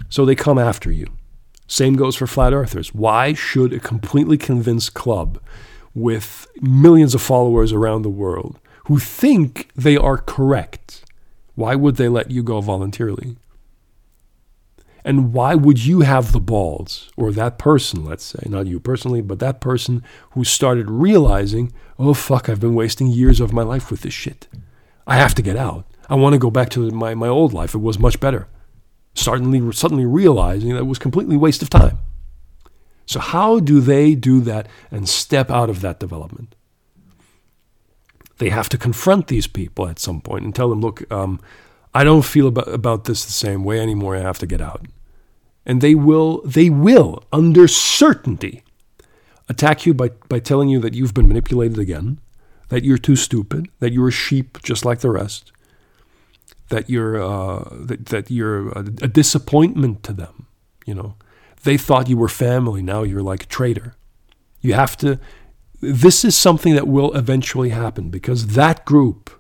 So 0.09 0.25
they 0.25 0.35
come 0.35 0.59
after 0.59 0.93
you. 0.93 1.07
Same 1.67 1.97
goes 1.97 2.17
for 2.17 2.27
flat 2.27 2.53
earthers. 2.53 2.95
Why 2.95 3.33
should 3.33 3.73
a 3.73 3.81
completely 3.81 4.37
convinced 4.37 4.93
club 4.93 5.41
with 5.95 6.47
millions 6.61 7.15
of 7.15 7.23
followers 7.23 7.73
around 7.73 8.03
the 8.03 8.11
world 8.11 8.59
who 8.87 8.99
think 8.99 9.71
they 9.75 9.97
are 9.97 10.19
correct, 10.19 11.05
why 11.55 11.75
would 11.75 11.97
they 11.97 12.09
let 12.09 12.31
you 12.31 12.43
go 12.43 12.61
voluntarily? 12.61 13.37
And 15.05 15.35
why 15.35 15.55
would 15.55 15.85
you 15.85 16.01
have 16.01 16.33
the 16.33 16.41
balls, 16.41 17.11
or 17.15 17.31
that 17.33 17.59
person, 17.59 18.05
let's 18.05 18.25
say, 18.25 18.43
not 18.47 18.67
you 18.67 18.81
personally, 18.81 19.21
but 19.21 19.39
that 19.41 19.61
person 19.61 20.03
who 20.31 20.45
started 20.45 20.91
realizing, 20.91 21.73
oh 21.99 22.15
fuck, 22.15 22.49
I've 22.49 22.61
been 22.61 22.75
wasting 22.75 23.09
years 23.09 23.39
of 23.39 23.53
my 23.53 23.63
life 23.63 23.91
with 23.91 24.01
this 24.01 24.15
shit. 24.15 24.49
I 25.07 25.17
have 25.17 25.35
to 25.35 25.43
get 25.43 25.57
out. 25.57 25.87
I 26.09 26.15
want 26.15 26.33
to 26.33 26.39
go 26.39 26.51
back 26.51 26.71
to 26.71 26.91
my, 26.91 27.15
my 27.15 27.29
old 27.29 27.53
life. 27.53 27.75
It 27.75 27.79
was 27.79 27.99
much 27.99 28.19
better. 28.19 28.49
Suddenly, 29.15 29.73
suddenly 29.73 30.07
realizing 30.07 30.71
that 30.71 30.79
it 30.79 30.87
was 30.87 30.99
completely 30.99 31.37
waste 31.37 31.63
of 31.63 31.69
time. 31.69 31.99
So, 33.07 33.21
how 33.21 33.61
do 33.61 33.81
they 33.81 34.15
do 34.15 34.41
that 34.41 34.67
and 34.91 35.09
step 35.09 35.51
out 35.51 35.69
of 35.69 35.83
that 35.83 36.01
development? 36.01 36.55
They 38.39 38.49
have 38.49 38.69
to 38.71 38.79
confront 38.79 39.29
these 39.29 39.47
people 39.47 39.87
at 39.87 39.99
some 39.99 40.21
point 40.21 40.45
and 40.45 40.55
tell 40.55 40.71
them, 40.71 40.81
look, 40.81 41.11
um, 41.13 41.41
I 41.93 42.03
don't 42.03 42.25
feel 42.25 42.49
about, 42.49 42.69
about 42.69 43.05
this 43.05 43.25
the 43.25 43.33
same 43.33 43.63
way 43.63 43.79
anymore. 43.79 44.17
I 44.17 44.21
have 44.21 44.39
to 44.41 44.47
get 44.47 44.61
out. 44.61 44.87
And 45.67 45.81
they 45.81 45.95
will, 45.95 46.43
they 46.43 46.69
will, 46.69 47.25
under 47.33 47.67
certainty, 47.67 48.65
attack 49.49 49.87
you 49.87 49.95
by, 49.95 50.11
by 50.29 50.39
telling 50.39 50.69
you 50.69 50.81
that 50.81 50.95
you've 50.95 51.15
been 51.15 51.29
manipulated 51.29 51.79
again, 51.79 52.21
that 52.69 52.85
you're 52.85 52.99
too 52.99 53.17
stupid, 53.17 53.69
that 53.79 53.93
you're 53.93 54.09
a 54.09 54.13
sheep 54.13 54.63
just 54.63 54.85
like 54.85 55.01
the 55.01 55.11
rest, 55.11 55.53
that 56.69 56.91
you're, 56.91 57.23
uh, 57.23 57.69
that, 57.73 58.07
that 58.07 58.31
you're 58.31 58.69
a, 58.71 58.81
a 58.81 59.09
disappointment 59.09 60.03
to 60.03 60.13
them. 60.13 60.47
You 60.87 60.95
know, 60.95 61.15
they 61.63 61.79
thought 61.79 62.09
you 62.09 62.17
were 62.17 62.29
family. 62.29 62.83
Now 62.83 63.03
you're 63.03 63.23
like 63.23 63.45
a 63.45 63.47
traitor. 63.47 63.97
You 64.61 64.75
have 64.75 64.97
to, 64.99 65.19
this 65.81 66.25
is 66.25 66.37
something 66.37 66.75
that 66.75 66.89
will 66.89 67.15
eventually 67.15 67.71
happen 67.71 68.11
because 68.11 68.49
that 68.49 68.85
group 68.85 69.31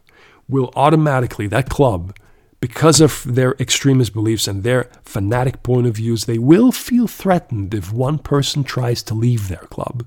will 0.48 0.70
automatically, 0.76 1.46
that 1.48 1.70
club, 1.70 2.16
because 2.64 3.02
of 3.02 3.12
their 3.26 3.52
extremist 3.60 4.14
beliefs 4.14 4.48
and 4.48 4.62
their 4.62 4.84
fanatic 5.02 5.62
point 5.62 5.86
of 5.86 5.96
views, 5.96 6.24
they 6.24 6.38
will 6.38 6.72
feel 6.72 7.06
threatened 7.06 7.74
if 7.74 7.92
one 7.92 8.16
person 8.16 8.64
tries 8.64 9.02
to 9.02 9.12
leave 9.12 9.48
their 9.48 9.66
club. 9.68 10.06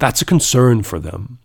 That's 0.00 0.20
a 0.20 0.24
concern 0.24 0.82
for 0.82 0.98
them, 0.98 1.38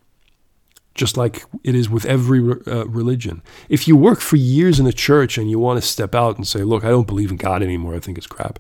just 0.96 1.18
like 1.18 1.44
it 1.64 1.76
is 1.76 1.88
with 1.88 2.04
every 2.08 2.40
uh, 2.40 2.86
religion. 2.88 3.44
If 3.76 3.88
you 3.88 3.96
work 3.96 4.22
for 4.22 4.38
years 4.38 4.80
in 4.80 4.88
a 4.88 4.92
church 5.08 5.38
and 5.38 5.52
you 5.52 5.60
want 5.60 5.80
to 5.80 5.88
step 5.88 6.16
out 6.16 6.38
and 6.38 6.48
say, 6.48 6.64
Look, 6.64 6.84
I 6.84 6.90
don't 6.90 7.06
believe 7.06 7.30
in 7.30 7.38
God 7.38 7.62
anymore, 7.62 7.94
I 7.94 8.00
think 8.00 8.18
it's 8.18 8.26
crap, 8.36 8.58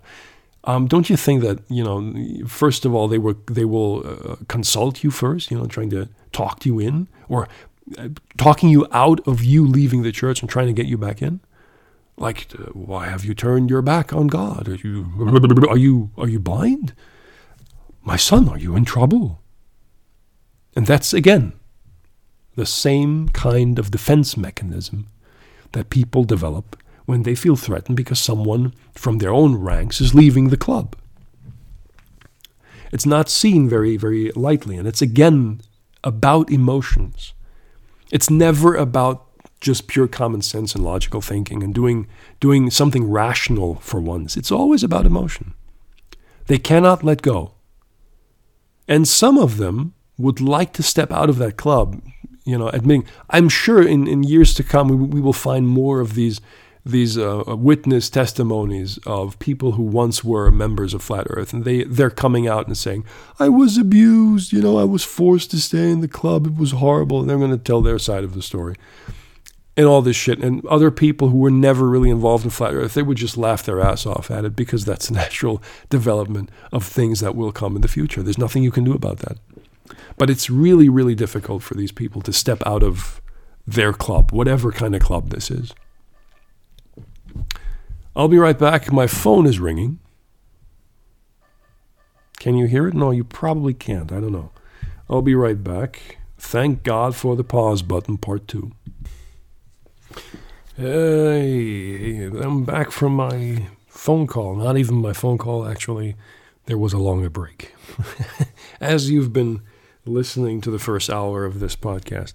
Um, 0.65 0.87
don't 0.87 1.09
you 1.09 1.17
think 1.17 1.41
that 1.41 1.57
you 1.69 1.83
know? 1.83 1.99
First 2.47 2.85
of 2.85 2.93
all, 2.93 3.07
they 3.07 3.17
were 3.17 3.35
they 3.59 3.65
will 3.65 3.95
uh, 4.05 4.35
consult 4.47 5.03
you 5.03 5.11
first, 5.11 5.49
you 5.49 5.57
know, 5.57 5.65
trying 5.65 5.89
to 5.97 6.07
talk 6.31 6.65
you 6.67 6.79
in, 6.79 7.07
or 7.27 7.47
uh, 7.97 8.09
talking 8.37 8.69
you 8.69 8.85
out 8.91 9.19
of 9.27 9.43
you 9.43 9.65
leaving 9.65 10.03
the 10.03 10.11
church 10.11 10.41
and 10.41 10.49
trying 10.51 10.67
to 10.67 10.73
get 10.81 10.85
you 10.85 10.97
back 10.97 11.21
in. 11.21 11.39
Like, 12.19 12.47
uh, 12.53 12.63
why 12.73 13.07
have 13.07 13.23
you 13.23 13.33
turned 13.33 13.69
your 13.69 13.81
back 13.81 14.13
on 14.13 14.27
God? 14.27 14.67
Are 14.67 14.75
you 14.75 15.07
are 15.69 15.77
you 15.77 16.11
are 16.17 16.27
you 16.27 16.39
blind? 16.39 16.93
My 18.03 18.17
son, 18.17 18.49
are 18.49 18.57
you 18.57 18.75
in 18.75 18.85
trouble? 18.85 19.41
And 20.75 20.85
that's 20.85 21.13
again 21.13 21.53
the 22.55 22.65
same 22.65 23.29
kind 23.29 23.79
of 23.79 23.89
defense 23.89 24.35
mechanism 24.35 25.07
that 25.71 25.89
people 25.89 26.25
develop 26.25 26.75
when 27.05 27.23
they 27.23 27.35
feel 27.35 27.55
threatened 27.55 27.95
because 27.95 28.19
someone 28.19 28.73
from 28.93 29.19
their 29.19 29.31
own 29.31 29.55
ranks 29.55 30.01
is 30.01 30.13
leaving 30.13 30.49
the 30.49 30.57
club. 30.57 30.95
It's 32.91 33.05
not 33.05 33.29
seen 33.29 33.69
very, 33.69 33.97
very 33.97 34.31
lightly, 34.31 34.75
and 34.75 34.87
it's 34.87 35.01
again 35.01 35.61
about 36.03 36.51
emotions. 36.51 37.33
It's 38.11 38.29
never 38.29 38.75
about 38.75 39.28
just 39.61 39.87
pure 39.87 40.07
common 40.07 40.41
sense 40.41 40.75
and 40.75 40.83
logical 40.83 41.21
thinking 41.21 41.63
and 41.63 41.73
doing, 41.73 42.07
doing 42.39 42.69
something 42.69 43.09
rational 43.09 43.75
for 43.75 43.99
once. 43.99 44.37
It's 44.37 44.51
always 44.51 44.83
about 44.83 45.05
emotion. 45.05 45.53
They 46.47 46.57
cannot 46.57 47.03
let 47.03 47.21
go. 47.21 47.53
And 48.87 49.07
some 49.07 49.37
of 49.37 49.57
them 49.57 49.93
would 50.17 50.41
like 50.41 50.73
to 50.73 50.83
step 50.83 51.11
out 51.11 51.29
of 51.29 51.37
that 51.37 51.57
club, 51.57 52.01
you 52.43 52.57
know, 52.57 52.69
admitting, 52.69 53.05
I'm 53.29 53.49
sure 53.49 53.81
in, 53.81 54.07
in 54.07 54.23
years 54.23 54.53
to 54.55 54.63
come 54.63 54.87
we, 54.87 54.95
we 54.95 55.21
will 55.21 55.33
find 55.33 55.67
more 55.67 55.99
of 55.99 56.15
these 56.15 56.41
these 56.85 57.17
uh, 57.17 57.43
witness 57.47 58.09
testimonies 58.09 58.97
of 59.05 59.37
people 59.39 59.73
who 59.73 59.83
once 59.83 60.23
were 60.23 60.49
members 60.49 60.93
of 60.93 61.03
Flat 61.03 61.27
Earth, 61.29 61.53
and 61.53 61.65
they 61.65 61.83
they're 61.83 62.09
coming 62.09 62.47
out 62.47 62.67
and 62.67 62.77
saying, 62.77 63.03
"I 63.37 63.49
was 63.49 63.77
abused. 63.77 64.53
You 64.53 64.61
know, 64.61 64.77
I 64.77 64.85
was 64.85 65.03
forced 65.03 65.51
to 65.51 65.59
stay 65.59 65.91
in 65.91 66.01
the 66.01 66.07
club. 66.07 66.47
It 66.47 66.55
was 66.55 66.71
horrible." 66.71 67.19
And 67.19 67.29
they're 67.29 67.37
going 67.37 67.51
to 67.51 67.57
tell 67.57 67.81
their 67.81 67.99
side 67.99 68.23
of 68.23 68.33
the 68.33 68.41
story, 68.41 68.75
and 69.79 69.87
all 69.87 70.01
this 70.01 70.17
shit. 70.17 70.39
And 70.39 70.65
other 70.65 70.91
people 70.91 71.29
who 71.29 71.37
were 71.37 71.49
never 71.49 71.87
really 71.87 72.09
involved 72.09 72.43
in 72.43 72.49
Flat 72.49 72.73
Earth, 72.73 72.95
they 72.95 73.01
would 73.01 73.15
just 73.15 73.37
laugh 73.37 73.63
their 73.63 73.79
ass 73.79 74.05
off 74.05 74.29
at 74.29 74.43
it 74.43 74.53
because 74.53 74.83
that's 74.83 75.09
a 75.09 75.13
natural 75.23 75.63
development 75.89 76.51
of 76.73 76.83
things 76.83 77.21
that 77.21 77.33
will 77.33 77.53
come 77.53 77.77
in 77.77 77.81
the 77.81 77.87
future. 77.87 78.21
There's 78.21 78.37
nothing 78.37 78.61
you 78.61 78.71
can 78.71 78.83
do 78.83 78.93
about 78.93 79.19
that. 79.19 79.37
But 80.17 80.29
it's 80.29 80.49
really, 80.49 80.89
really 80.89 81.15
difficult 81.15 81.63
for 81.63 81.75
these 81.75 81.93
people 81.93 82.21
to 82.23 82.33
step 82.33 82.61
out 82.65 82.83
of 82.83 83.21
their 83.65 83.93
club, 83.93 84.33
whatever 84.33 84.73
kind 84.73 84.95
of 84.95 85.01
club 85.01 85.29
this 85.29 85.49
is. 85.49 85.73
I'll 88.17 88.27
be 88.27 88.37
right 88.37 88.59
back. 88.59 88.91
My 88.91 89.07
phone 89.07 89.45
is 89.45 89.61
ringing. 89.61 89.99
Can 92.37 92.55
you 92.55 92.65
hear 92.65 92.85
it? 92.89 92.93
No, 92.93 93.11
you 93.11 93.23
probably 93.23 93.73
can't. 93.73 94.11
I 94.11 94.19
don't 94.19 94.33
know. 94.33 94.51
I'll 95.09 95.21
be 95.21 95.35
right 95.35 95.63
back. 95.63 96.17
Thank 96.37 96.83
God 96.83 97.15
for 97.15 97.37
the 97.37 97.45
pause 97.45 97.81
button, 97.81 98.17
part 98.17 98.45
two. 98.45 98.73
Hey, 100.75 102.25
I'm 102.25 102.63
back 102.63 102.91
from 102.91 103.15
my 103.15 103.67
phone 103.87 104.27
call. 104.27 104.55
Not 104.55 104.77
even 104.77 104.95
my 104.95 105.13
phone 105.13 105.37
call, 105.37 105.67
actually. 105.67 106.15
There 106.65 106.77
was 106.77 106.93
a 106.93 106.97
longer 106.97 107.29
break. 107.29 107.73
As 108.79 109.09
you've 109.09 109.33
been 109.33 109.61
listening 110.05 110.61
to 110.61 110.71
the 110.71 110.79
first 110.79 111.09
hour 111.09 111.45
of 111.45 111.59
this 111.59 111.75
podcast, 111.75 112.33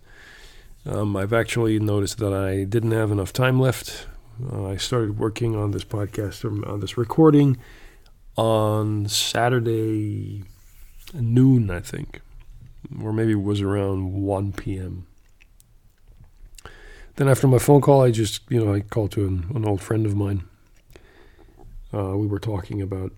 um, 0.85 1.17
I've 1.17 1.33
actually 1.33 1.79
noticed 1.79 2.19
that 2.19 2.35
I 2.35 2.65
didn't 2.65 2.93
have 2.93 3.11
enough 3.11 3.33
time 3.33 3.59
left 3.59 4.07
uh, 4.43 4.67
I 4.67 4.77
started 4.77 5.19
working 5.19 5.55
on 5.55 5.71
this 5.71 5.85
podcast, 5.85 6.45
um, 6.45 6.65
on 6.67 6.81
this 6.81 6.99
recording, 6.99 7.57
on 8.37 9.09
Saturday 9.09 10.43
noon, 11.13 11.71
I 11.71 11.81
think, 11.81 12.21
or 13.01 13.13
maybe 13.13 13.33
it 13.33 13.43
was 13.43 13.61
around 13.61 14.13
1 14.13 14.53
p.m. 14.53 15.07
Then 17.17 17.29
after 17.29 17.47
my 17.47 17.59
phone 17.59 17.81
call, 17.81 18.03
I 18.03 18.11
just, 18.11 18.43
you 18.49 18.65
know, 18.65 18.75
I 18.75 18.81
called 18.81 19.13
to 19.13 19.27
an, 19.27 19.47
an 19.55 19.65
old 19.65 19.81
friend 19.81 20.05
of 20.05 20.17
mine. 20.17 20.45
Uh, 21.93 22.17
we 22.17 22.27
were 22.27 22.41
talking 22.41 22.83
about, 22.83 23.13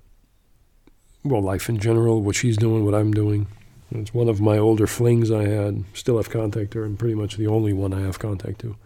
well, 1.25 1.41
life 1.41 1.69
in 1.69 1.79
general, 1.79 2.23
what 2.23 2.37
she's 2.37 2.59
doing, 2.59 2.85
what 2.85 2.95
I'm 2.95 3.13
doing. 3.13 3.47
It's 3.91 4.13
one 4.13 4.29
of 4.29 4.41
my 4.41 4.59
older 4.59 4.87
flings 4.87 5.31
I 5.31 5.47
had. 5.47 5.85
Still 5.95 6.19
have 6.19 6.29
contact 6.29 6.75
her, 6.75 6.85
and 6.85 6.99
pretty 6.99 7.15
much 7.15 7.37
the 7.37 7.47
only 7.47 7.73
one 7.73 7.95
I 7.95 8.01
have 8.01 8.19
contact 8.19 8.61
to. 8.61 8.77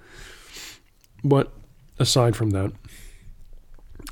But 1.25 1.53
aside 1.99 2.37
from 2.37 2.51
that, 2.51 2.73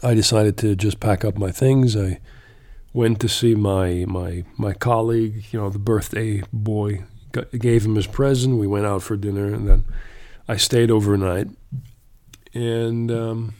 I 0.02 0.14
decided 0.14 0.56
to 0.58 0.74
just 0.74 0.98
pack 0.98 1.24
up 1.24 1.38
my 1.38 1.50
things. 1.50 1.96
I 1.96 2.20
went 2.92 3.20
to 3.20 3.28
see 3.28 3.54
my 3.54 4.04
my 4.08 4.44
my 4.56 4.72
colleague, 4.72 5.44
you 5.52 5.60
know, 5.60 5.70
the 5.70 5.78
birthday 5.78 6.42
boy. 6.52 7.04
Gave 7.56 7.84
him 7.84 7.94
his 7.94 8.06
present. 8.06 8.58
We 8.58 8.66
went 8.66 8.86
out 8.86 9.02
for 9.02 9.16
dinner, 9.16 9.52
and 9.52 9.68
then 9.68 9.84
I 10.48 10.56
stayed 10.56 10.90
overnight. 10.90 11.48
And 12.54 13.10
um, 13.12 13.54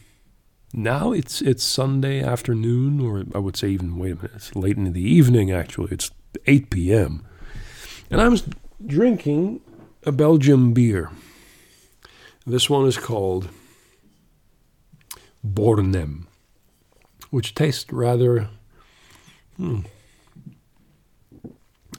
now 0.73 1.13
it's 1.13 1.43
it's 1.43 1.63
Sunday 1.63 2.23
afternoon, 2.23 3.01
or 3.01 3.25
I 3.35 3.39
would 3.39 3.57
say 3.57 3.69
even 3.69 3.99
wait 3.99 4.13
a 4.13 4.17
minute, 4.17 4.31
it's 4.35 4.57
late 4.57 4.77
in 4.77 4.93
the 4.93 5.03
evening. 5.03 5.53
Actually, 5.53 5.93
it's 5.93 6.11
8 6.47 6.71
p.m. 6.71 7.27
And 8.11 8.21
I 8.21 8.29
was 8.29 8.49
drinking 8.85 9.61
a 10.05 10.13
Belgian 10.13 10.73
beer. 10.73 11.11
This 12.47 12.71
one 12.71 12.87
is 12.87 12.97
called 12.97 13.51
Bornem, 15.47 16.25
which 17.31 17.55
tastes 17.55 17.93
rather, 17.93 18.49
hmm, 19.57 19.81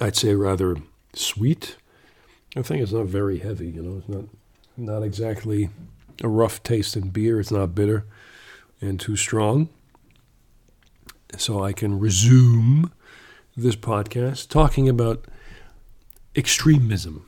I'd 0.01 0.15
say 0.15 0.33
rather 0.33 0.77
sweet. 1.13 1.75
I 2.55 2.63
think 2.63 2.81
it's 2.81 2.91
not 2.91 3.05
very 3.05 3.37
heavy, 3.39 3.69
you 3.69 3.83
know, 3.83 3.97
it's 3.99 4.09
not, 4.09 4.25
not 4.79 5.03
exactly 5.03 5.69
a 6.23 6.27
rough 6.27 6.63
taste 6.63 6.95
in 6.95 7.09
beer. 7.09 7.39
It's 7.39 7.51
not 7.51 7.75
bitter 7.75 8.05
and 8.81 8.99
too 8.99 9.15
strong. 9.15 9.69
So 11.37 11.63
I 11.63 11.73
can 11.73 11.99
resume 11.99 12.91
this 13.55 13.75
podcast 13.75 14.49
talking 14.49 14.89
about 14.89 15.25
extremism. 16.35 17.25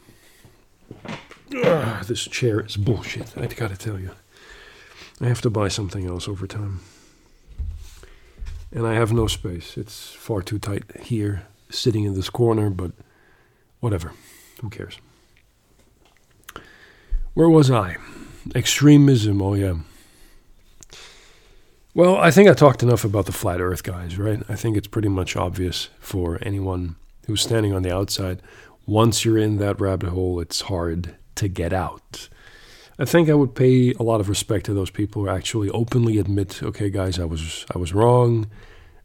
Ugh, 1.64 2.06
this 2.06 2.24
chair 2.24 2.62
is 2.62 2.78
bullshit, 2.78 3.38
I 3.38 3.46
gotta 3.48 3.78
tell 3.78 4.00
you. 4.00 4.12
I 5.20 5.28
have 5.28 5.42
to 5.42 5.50
buy 5.50 5.68
something 5.68 6.08
else 6.08 6.28
over 6.28 6.48
time. 6.48 6.80
And 8.72 8.88
I 8.88 8.94
have 8.94 9.12
no 9.12 9.28
space. 9.28 9.78
It's 9.78 10.14
far 10.14 10.42
too 10.42 10.58
tight 10.58 10.84
here, 11.02 11.46
sitting 11.70 12.06
in 12.06 12.16
this 12.16 12.30
corner, 12.30 12.70
but 12.70 12.94
whatever. 13.82 14.14
Who 14.62 14.70
cares? 14.70 14.98
Where 17.34 17.50
was 17.50 17.72
I? 17.72 17.96
Extremism, 18.54 19.42
oh 19.42 19.54
yeah. 19.54 19.76
Well, 21.94 22.18
I 22.18 22.30
think 22.30 22.50
I 22.50 22.54
talked 22.54 22.84
enough 22.84 23.06
about 23.06 23.26
the 23.26 23.32
flat 23.32 23.62
earth 23.62 23.84
guys, 23.84 24.18
right? 24.18 24.44
I 24.50 24.56
think 24.56 24.76
it's 24.76 24.88
pretty 24.88 25.08
much 25.08 25.38
obvious 25.38 25.90
for 26.00 26.40
anyone 26.42 26.98
who's 27.28 27.42
standing 27.42 27.74
on 27.74 27.84
the 27.84 27.96
outside. 27.96 28.42
Once 28.86 29.24
you're 29.24 29.38
in 29.38 29.58
that 29.58 29.80
rabbit 29.80 30.10
hole, 30.10 30.42
it's 30.42 30.62
hard 30.62 31.16
to 31.36 31.48
get 31.48 31.72
out. 31.72 32.28
I 33.00 33.06
think 33.06 33.30
I 33.30 33.34
would 33.34 33.56
pay 33.56 33.94
a 33.94 34.04
lot 34.04 34.20
of 34.20 34.28
respect 34.28 34.66
to 34.66 34.74
those 34.74 34.90
people 34.90 35.24
who 35.24 35.30
actually 35.30 35.70
openly 35.70 36.18
admit, 36.18 36.62
okay, 36.62 36.90
guys, 36.90 37.18
I 37.18 37.26
was 37.26 37.66
I 37.74 37.78
was 37.78 37.94
wrong. 37.94 38.50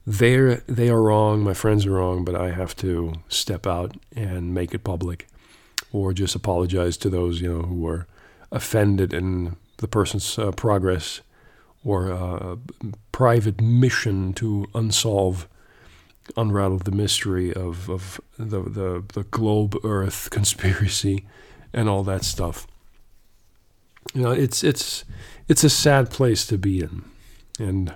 They're 0.05 0.57
they 0.67 0.89
are 0.89 1.01
wrong. 1.03 1.45
My 1.45 1.55
friends 1.55 1.87
are 1.87 1.93
wrong, 1.93 2.25
but 2.25 2.35
I 2.35 2.51
have 2.51 2.75
to 2.77 3.15
step 3.29 3.69
out 3.69 3.97
and 4.15 4.53
make 4.53 4.75
it 4.75 4.83
public, 4.83 5.29
or 5.93 6.13
just 6.13 6.35
apologize 6.35 6.97
to 6.99 7.09
those 7.09 7.41
you 7.41 7.53
know 7.53 7.63
who 7.63 7.77
were 7.77 8.09
offended 8.51 9.13
in 9.13 9.57
the 9.79 9.89
person's 9.89 10.39
uh, 10.39 10.53
progress 10.53 11.21
or 11.85 12.11
uh, 12.13 12.57
private 13.13 13.61
mission 13.61 14.33
to 14.35 14.67
unsolve, 14.75 15.49
unravel 16.37 16.79
the 16.79 16.91
mystery 16.91 17.53
of, 17.53 17.89
of 17.89 18.21
the, 18.39 18.63
the, 18.63 19.05
the 19.13 19.23
globe 19.25 19.77
Earth 19.85 20.31
conspiracy 20.31 21.27
and 21.73 21.89
all 21.89 22.03
that 22.03 22.25
stuff 22.25 22.67
you 24.15 24.23
know, 24.23 24.31
it's 24.31 24.63
it's 24.63 25.05
it's 25.49 25.65
a 25.65 25.71
sad 25.71 26.11
place 26.11 26.47
to 26.47 26.59
be 26.59 26.81
in, 26.81 27.05
and 27.59 27.95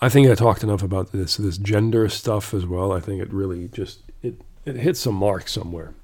I 0.00 0.08
think 0.08 0.28
I 0.28 0.34
talked 0.34 0.62
enough 0.62 0.82
about 0.82 1.12
this 1.12 1.36
this 1.36 1.58
gender 1.58 2.08
stuff 2.08 2.52
as 2.54 2.66
well. 2.66 2.92
I 2.92 3.00
think 3.00 3.22
it 3.22 3.32
really 3.32 3.68
just 3.68 4.02
it 4.22 4.40
it 4.64 4.76
hits 4.76 5.06
a 5.06 5.12
mark 5.12 5.48
somewhere. 5.48 5.94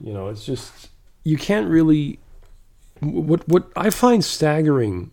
You 0.00 0.12
know, 0.12 0.28
it's 0.28 0.44
just 0.44 0.90
you 1.28 1.36
can't 1.36 1.68
really 1.68 2.18
what 3.00 3.46
what 3.48 3.70
I 3.76 3.90
find 3.90 4.24
staggering 4.24 5.10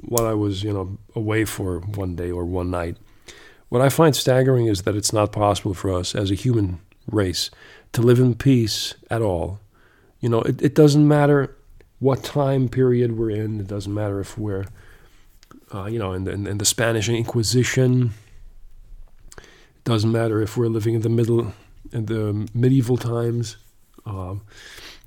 while 0.00 0.26
I 0.26 0.34
was 0.34 0.62
you 0.62 0.72
know 0.72 0.98
away 1.14 1.44
for 1.44 1.80
one 1.80 2.16
day 2.16 2.30
or 2.30 2.44
one 2.44 2.70
night. 2.70 2.96
What 3.68 3.82
I 3.82 3.88
find 3.88 4.16
staggering 4.16 4.66
is 4.66 4.82
that 4.82 4.96
it's 4.96 5.12
not 5.12 5.30
possible 5.30 5.74
for 5.74 5.92
us 5.92 6.14
as 6.14 6.30
a 6.30 6.34
human 6.34 6.80
race 7.06 7.50
to 7.92 8.02
live 8.02 8.18
in 8.18 8.34
peace 8.34 8.94
at 9.10 9.22
all 9.22 9.60
you 10.20 10.28
know, 10.28 10.42
it, 10.42 10.60
it 10.62 10.74
doesn't 10.74 11.06
matter 11.06 11.56
what 11.98 12.22
time 12.22 12.68
period 12.68 13.18
we're 13.18 13.30
in. 13.30 13.60
It 13.60 13.66
doesn't 13.66 13.92
matter 13.92 14.20
if 14.20 14.38
we're 14.38 14.66
uh, 15.72 15.86
you 15.86 15.98
know, 15.98 16.12
in 16.12 16.24
the, 16.24 16.32
in 16.32 16.58
the 16.58 16.64
Spanish 16.64 17.08
Inquisition. 17.08 18.12
It 19.38 19.84
doesn't 19.84 20.10
matter 20.10 20.42
if 20.42 20.56
we're 20.56 20.68
living 20.68 20.94
in 20.94 21.02
the 21.02 21.08
middle, 21.08 21.52
in 21.92 22.06
the 22.06 22.48
medieval 22.52 22.96
times. 22.96 23.56
Uh, 24.04 24.36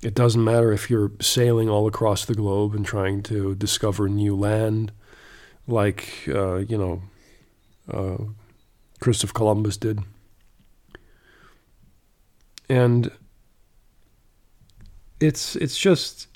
it 0.04 0.14
doesn't 0.14 0.44
matter 0.44 0.70
if 0.70 0.90
you're 0.90 1.12
sailing 1.20 1.70
all 1.70 1.86
across 1.86 2.26
the 2.26 2.34
globe 2.34 2.74
and 2.74 2.84
trying 2.84 3.22
to 3.22 3.54
discover 3.54 4.06
new 4.06 4.36
land, 4.36 4.92
like 5.66 6.28
uh, 6.28 6.56
you 6.56 6.76
know, 6.76 7.02
uh, 7.90 8.22
Christopher 9.00 9.32
Columbus 9.32 9.78
did. 9.78 10.00
And 12.68 13.10
it's 15.20 15.56
it's 15.56 15.78
just 15.78 16.28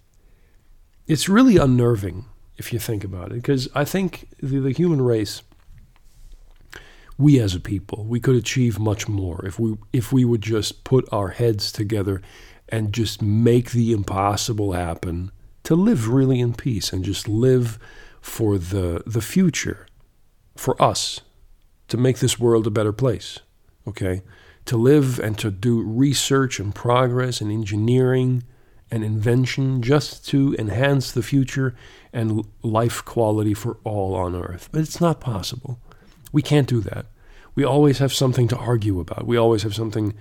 it's 1.06 1.28
really 1.28 1.58
unnerving 1.58 2.24
if 2.56 2.72
you 2.72 2.78
think 2.78 3.04
about 3.04 3.32
it, 3.32 3.34
because 3.34 3.68
I 3.74 3.84
think 3.84 4.28
the, 4.42 4.60
the 4.60 4.72
human 4.72 5.02
race, 5.02 5.42
we 7.18 7.38
as 7.38 7.54
a 7.54 7.60
people, 7.60 8.04
we 8.04 8.18
could 8.18 8.34
achieve 8.34 8.78
much 8.78 9.08
more 9.08 9.44
if 9.44 9.58
we 9.58 9.76
if 9.92 10.10
we 10.10 10.24
would 10.24 10.40
just 10.40 10.84
put 10.84 11.06
our 11.12 11.28
heads 11.28 11.70
together 11.70 12.22
and 12.70 12.92
just 12.92 13.22
make 13.22 13.70
the 13.70 13.92
impossible 13.92 14.72
happen 14.72 15.30
to 15.64 15.74
live 15.74 16.08
really 16.08 16.40
in 16.40 16.54
peace 16.54 16.92
and 16.92 17.04
just 17.04 17.28
live 17.28 17.78
for 18.20 18.58
the 18.58 19.02
the 19.06 19.20
future, 19.20 19.86
for 20.56 20.80
us, 20.82 21.20
to 21.88 21.96
make 21.96 22.18
this 22.18 22.38
world 22.38 22.66
a 22.66 22.70
better 22.70 22.92
place. 22.92 23.40
Okay, 23.86 24.22
to 24.66 24.76
live 24.76 25.18
and 25.18 25.38
to 25.38 25.50
do 25.50 25.82
research 25.82 26.60
and 26.60 26.74
progress 26.74 27.40
and 27.40 27.50
engineering 27.50 28.44
and 28.90 29.04
invention 29.04 29.82
just 29.82 30.26
to 30.28 30.54
enhance 30.58 31.12
the 31.12 31.22
future 31.22 31.74
and 32.12 32.46
life 32.62 33.04
quality 33.04 33.54
for 33.54 33.78
all 33.84 34.14
on 34.14 34.34
earth. 34.34 34.68
But 34.72 34.82
it's 34.82 35.00
not 35.00 35.20
possible. 35.20 35.78
We 36.32 36.42
can't 36.42 36.68
do 36.68 36.80
that. 36.80 37.06
We 37.54 37.64
always 37.64 37.98
have 37.98 38.12
something 38.12 38.48
to 38.48 38.56
argue 38.56 39.00
about. 39.00 39.26
We 39.26 39.36
always 39.36 39.62
have 39.62 39.74
something 39.74 40.14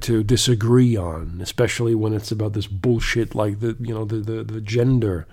to 0.00 0.22
disagree 0.22 0.96
on, 0.96 1.40
especially 1.40 1.94
when 1.94 2.12
it's 2.12 2.30
about 2.30 2.52
this 2.52 2.66
bullshit 2.66 3.34
like 3.34 3.60
the 3.60 3.76
you 3.80 3.94
know 3.94 4.04
the 4.04 4.16
the, 4.16 4.44
the 4.44 4.60
gender 4.60 5.26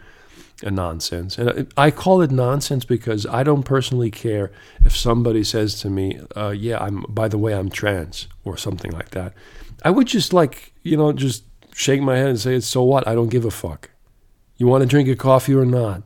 nonsense. 0.64 1.38
And 1.38 1.72
I 1.78 1.92
call 1.92 2.22
it 2.22 2.32
nonsense 2.32 2.86
because 2.86 3.26
I 3.26 3.44
don't 3.44 3.64
personally 3.64 4.10
care 4.10 4.52
if 4.86 4.96
somebody 4.96 5.44
says 5.44 5.80
to 5.82 5.90
me, 5.90 6.20
uh, 6.36 6.50
"Yeah, 6.50 6.80
I'm 6.80 7.06
by 7.10 7.28
the 7.28 7.38
way 7.38 7.54
I'm 7.54 7.70
trans" 7.70 8.28
or 8.44 8.58
something 8.58 8.92
like 8.92 9.12
that. 9.12 9.34
I 9.84 9.92
would 9.92 10.08
just 10.08 10.34
like 10.34 10.74
you 10.84 10.98
know 10.98 11.12
just 11.14 11.44
shake 11.76 12.02
my 12.02 12.18
head 12.18 12.30
and 12.30 12.40
say, 12.40 12.60
so 12.62 12.82
what? 12.82 13.08
I 13.08 13.14
don't 13.14 13.30
give 13.30 13.46
a 13.46 13.52
fuck. 13.52 13.92
You 14.58 14.66
want 14.66 14.82
to 14.82 14.88
drink 14.88 15.10
a 15.10 15.16
coffee 15.16 15.54
or 15.54 15.66
not? 15.66 16.04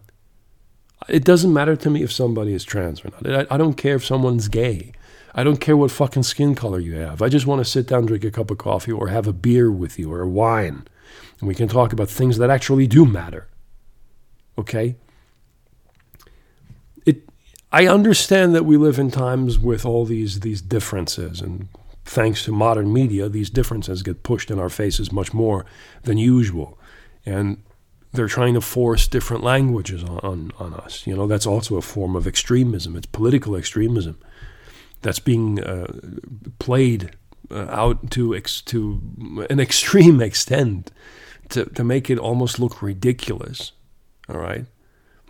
It 1.07 1.23
doesn't 1.23 1.53
matter 1.53 1.75
to 1.75 1.89
me 1.89 2.01
if 2.01 2.11
somebody 2.11 2.53
is 2.53 2.63
trans 2.63 3.05
or 3.05 3.11
not. 3.11 3.47
I, 3.51 3.55
I 3.55 3.57
don't 3.57 3.75
care 3.75 3.95
if 3.95 4.05
someone's 4.05 4.47
gay. 4.47 4.93
I 5.33 5.43
don't 5.43 5.61
care 5.61 5.77
what 5.77 5.91
fucking 5.91 6.23
skin 6.23 6.55
color 6.55 6.79
you 6.79 6.95
have. 6.95 7.21
I 7.21 7.29
just 7.29 7.45
want 7.45 7.59
to 7.59 7.69
sit 7.69 7.87
down, 7.87 8.05
drink 8.05 8.23
a 8.23 8.31
cup 8.31 8.51
of 8.51 8.57
coffee, 8.57 8.91
or 8.91 9.09
have 9.09 9.27
a 9.27 9.33
beer 9.33 9.71
with 9.71 9.99
you, 9.99 10.11
or 10.11 10.21
a 10.21 10.27
wine. 10.27 10.87
And 11.39 11.47
we 11.47 11.55
can 11.55 11.67
talk 11.67 11.93
about 11.93 12.09
things 12.09 12.37
that 12.37 12.49
actually 12.49 12.87
do 12.87 13.05
matter. 13.05 13.47
Okay? 14.57 14.95
It, 17.05 17.29
I 17.71 17.87
understand 17.87 18.55
that 18.55 18.65
we 18.65 18.77
live 18.77 18.99
in 18.99 19.11
times 19.11 19.59
with 19.59 19.85
all 19.85 20.05
these, 20.05 20.41
these 20.41 20.61
differences 20.61 21.41
and 21.41 21.69
thanks 22.03 22.43
to 22.45 22.51
modern 22.51 22.91
media, 22.91 23.29
these 23.29 23.49
differences 23.49 24.01
get 24.01 24.23
pushed 24.23 24.49
in 24.49 24.59
our 24.59 24.69
faces 24.69 25.11
much 25.11 25.33
more 25.33 25.65
than 26.03 26.17
usual. 26.17 26.77
And 27.25 27.61
they're 28.11 28.27
trying 28.27 28.55
to 28.55 28.61
force 28.61 29.07
different 29.07 29.43
languages 29.43 30.03
on, 30.03 30.19
on, 30.19 30.51
on 30.57 30.73
us. 30.73 31.05
You 31.05 31.15
know, 31.15 31.27
that's 31.27 31.45
also 31.45 31.75
a 31.75 31.81
form 31.81 32.15
of 32.15 32.25
extremism. 32.25 32.95
It's 32.95 33.05
political 33.05 33.55
extremism 33.55 34.17
that's 35.01 35.19
being 35.19 35.61
uh, 35.61 35.87
played 36.59 37.11
uh, 37.51 37.65
out 37.69 38.11
to 38.11 38.35
ex- 38.35 38.61
to 38.61 39.01
an 39.49 39.59
extreme 39.59 40.21
extent 40.29 40.91
to, 41.49 41.65
to 41.65 41.83
make 41.83 42.09
it 42.09 42.19
almost 42.19 42.59
look 42.59 42.81
ridiculous. 42.81 43.71
All 44.27 44.39
right. 44.39 44.65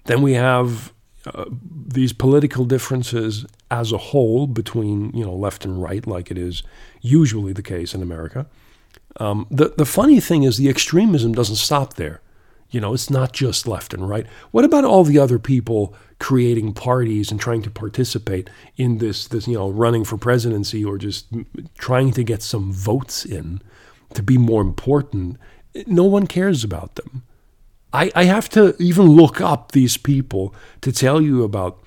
Then 0.05 0.22
we 0.22 0.34
have 0.34 0.93
uh, 1.26 1.45
these 1.88 2.13
political 2.13 2.65
differences 2.65 3.45
as 3.72 3.91
a 3.91 3.97
whole 3.97 4.47
between 4.47 5.11
you 5.13 5.24
know 5.24 5.36
left 5.36 5.65
and 5.65 5.82
right, 5.82 6.05
like 6.07 6.32
it 6.32 6.38
is 6.38 6.63
usually 7.01 7.53
the 7.53 7.61
case 7.61 7.93
in 7.93 8.01
America. 8.01 8.47
Um, 9.17 9.47
the 9.51 9.74
the 9.78 9.86
funny 9.86 10.20
thing 10.20 10.43
is 10.43 10.57
the 10.57 10.70
extremism 10.70 11.34
doesn't 11.34 11.57
stop 11.57 11.95
there. 11.95 12.22
You 12.72 12.80
know, 12.80 12.93
it's 12.93 13.09
not 13.09 13.34
just 13.34 13.67
left 13.67 13.93
and 13.93 14.07
right. 14.07 14.28
What 14.51 14.65
about 14.65 14.84
all 14.84 15.03
the 15.03 15.17
other 15.17 15.39
people 15.39 15.95
creating 16.20 16.74
parties 16.74 17.32
and 17.32 17.39
trying 17.39 17.61
to 17.63 17.72
participate 17.72 18.49
in 18.78 18.99
this 18.99 19.28
this 19.28 19.47
you 19.47 19.55
know 19.55 19.70
running 19.70 20.03
for 20.03 20.17
presidency 20.17 20.86
or 20.86 20.97
just 20.97 21.28
trying 21.78 22.11
to 22.11 22.24
get 22.24 22.43
some 22.43 22.72
votes 22.72 23.26
in 23.26 23.61
to 24.13 24.22
be 24.22 24.38
more 24.38 24.61
important? 24.61 25.38
No 25.88 26.03
one 26.03 26.28
cares 26.28 26.63
about 26.63 26.95
them. 26.95 27.24
I, 27.91 28.11
I 28.15 28.26
have 28.26 28.49
to 28.49 28.76
even 28.80 29.07
look 29.07 29.41
up 29.41 29.72
these 29.72 29.97
people 29.97 30.53
to 30.82 30.91
tell 30.91 31.22
you 31.22 31.43
about 31.43 31.82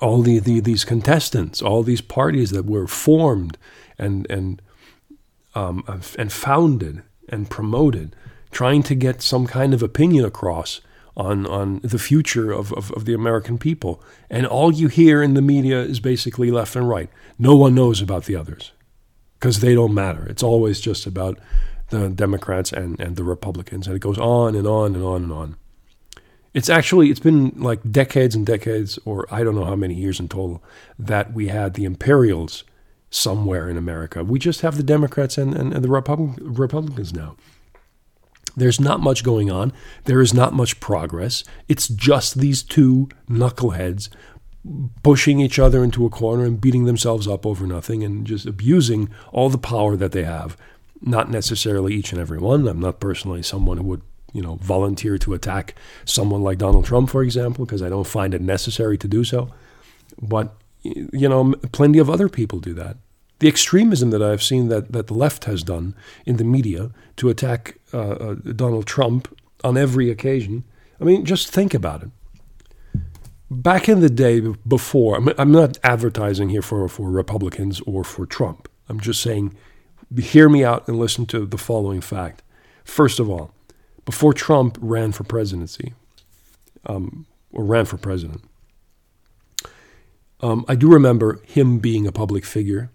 all 0.00 0.22
the, 0.22 0.38
the 0.38 0.60
these 0.60 0.84
contestants, 0.84 1.62
all 1.62 1.82
these 1.82 2.00
parties 2.00 2.50
that 2.50 2.66
were 2.66 2.86
formed 2.86 3.56
and 3.98 4.26
and 4.30 4.60
um, 5.54 5.84
and 6.18 6.32
founded 6.32 7.02
and 7.28 7.48
promoted, 7.48 8.14
trying 8.56 8.82
to 8.82 8.94
get 8.94 9.20
some 9.20 9.46
kind 9.46 9.74
of 9.74 9.82
opinion 9.82 10.24
across 10.24 10.80
on 11.14 11.44
on 11.46 11.78
the 11.80 11.98
future 11.98 12.52
of, 12.52 12.72
of, 12.72 12.90
of 12.92 13.04
the 13.04 13.12
American 13.12 13.58
people. 13.58 14.02
And 14.30 14.46
all 14.46 14.72
you 14.72 14.88
hear 14.88 15.22
in 15.22 15.34
the 15.34 15.42
media 15.42 15.82
is 15.82 16.00
basically 16.00 16.50
left 16.50 16.74
and 16.74 16.88
right. 16.88 17.10
No 17.38 17.54
one 17.54 17.74
knows 17.74 18.00
about 18.00 18.24
the 18.24 18.34
others 18.34 18.72
because 19.38 19.60
they 19.60 19.74
don't 19.74 19.92
matter. 19.92 20.26
It's 20.26 20.42
always 20.42 20.80
just 20.80 21.06
about 21.06 21.38
the 21.90 22.08
Democrats 22.08 22.72
and, 22.72 22.98
and 22.98 23.16
the 23.16 23.24
Republicans. 23.24 23.86
And 23.86 23.94
it 23.94 23.98
goes 23.98 24.16
on 24.16 24.54
and 24.54 24.66
on 24.66 24.94
and 24.94 25.04
on 25.04 25.22
and 25.24 25.32
on. 25.32 25.56
It's 26.54 26.70
actually, 26.70 27.10
it's 27.10 27.20
been 27.20 27.52
like 27.58 27.80
decades 27.92 28.34
and 28.34 28.46
decades, 28.46 28.98
or 29.04 29.26
I 29.30 29.44
don't 29.44 29.54
know 29.54 29.66
how 29.66 29.76
many 29.76 29.92
years 29.92 30.18
in 30.18 30.28
total, 30.28 30.64
that 30.98 31.34
we 31.34 31.48
had 31.48 31.74
the 31.74 31.84
Imperials 31.84 32.64
somewhere 33.10 33.68
in 33.68 33.76
America. 33.76 34.24
We 34.24 34.38
just 34.38 34.62
have 34.62 34.78
the 34.78 34.82
Democrats 34.82 35.36
and, 35.36 35.54
and, 35.54 35.74
and 35.74 35.84
the 35.84 35.90
Repub- 35.90 36.38
Republicans 36.40 37.12
now. 37.12 37.36
There's 38.56 38.80
not 38.80 39.00
much 39.00 39.22
going 39.22 39.50
on. 39.50 39.72
There 40.04 40.20
is 40.20 40.32
not 40.32 40.54
much 40.54 40.80
progress. 40.80 41.44
It's 41.68 41.88
just 41.88 42.40
these 42.40 42.62
two 42.62 43.08
knuckleheads 43.28 44.08
pushing 45.02 45.38
each 45.38 45.58
other 45.58 45.84
into 45.84 46.06
a 46.06 46.10
corner 46.10 46.44
and 46.44 46.60
beating 46.60 46.84
themselves 46.84 47.28
up 47.28 47.46
over 47.46 47.66
nothing 47.66 48.02
and 48.02 48.26
just 48.26 48.46
abusing 48.46 49.10
all 49.32 49.48
the 49.48 49.58
power 49.58 49.96
that 49.96 50.12
they 50.12 50.24
have 50.24 50.56
not 51.00 51.30
necessarily 51.30 51.94
each 51.94 52.12
and 52.12 52.20
every 52.20 52.38
one. 52.38 52.66
I'm 52.66 52.80
not 52.80 53.00
personally 53.00 53.42
someone 53.42 53.78
who 53.78 53.84
would, 53.84 54.02
you 54.32 54.42
know, 54.42 54.56
volunteer 54.56 55.18
to 55.18 55.34
attack 55.34 55.74
someone 56.04 56.42
like 56.42 56.58
Donald 56.58 56.84
Trump, 56.84 57.10
for 57.10 57.22
example, 57.22 57.64
because 57.64 57.82
I 57.82 57.88
don't 57.88 58.06
find 58.06 58.34
it 58.34 58.40
necessary 58.40 58.98
to 58.98 59.08
do 59.08 59.24
so. 59.24 59.50
But 60.20 60.54
you 60.82 61.28
know, 61.28 61.54
plenty 61.72 61.98
of 61.98 62.08
other 62.08 62.28
people 62.28 62.60
do 62.60 62.72
that. 62.74 62.96
The 63.38 63.48
extremism 63.48 64.10
that 64.10 64.22
I've 64.22 64.42
seen 64.42 64.68
that, 64.68 64.92
that 64.92 65.08
the 65.08 65.14
left 65.14 65.44
has 65.44 65.62
done 65.62 65.94
in 66.24 66.36
the 66.36 66.44
media 66.44 66.90
to 67.16 67.28
attack 67.28 67.78
uh, 67.92 67.98
uh, 67.98 68.34
Donald 68.34 68.86
Trump 68.86 69.28
on 69.62 69.76
every 69.76 70.10
occasion. 70.10 70.64
I 71.00 71.04
mean, 71.04 71.24
just 71.24 71.48
think 71.48 71.74
about 71.74 72.02
it. 72.02 72.10
Back 73.50 73.88
in 73.88 74.00
the 74.00 74.10
day 74.10 74.40
before, 74.66 75.16
I'm, 75.16 75.28
I'm 75.38 75.52
not 75.52 75.78
advertising 75.84 76.48
here 76.48 76.62
for, 76.62 76.88
for 76.88 77.10
Republicans 77.10 77.80
or 77.82 78.02
for 78.04 78.26
Trump. 78.26 78.68
I'm 78.88 79.00
just 79.00 79.20
saying 79.20 79.54
hear 80.18 80.48
me 80.48 80.64
out 80.64 80.86
and 80.88 80.98
listen 80.98 81.26
to 81.26 81.46
the 81.46 81.58
following 81.58 82.00
fact. 82.00 82.42
First 82.84 83.18
of 83.18 83.28
all, 83.28 83.52
before 84.04 84.32
Trump 84.32 84.78
ran 84.80 85.12
for 85.12 85.24
presidency, 85.24 85.94
um, 86.86 87.26
or 87.52 87.64
ran 87.64 87.84
for 87.84 87.96
president, 87.96 88.42
um, 90.40 90.64
I 90.68 90.74
do 90.74 90.88
remember 90.88 91.40
him 91.44 91.78
being 91.78 92.06
a 92.06 92.12
public 92.12 92.44
figure, 92.44 92.90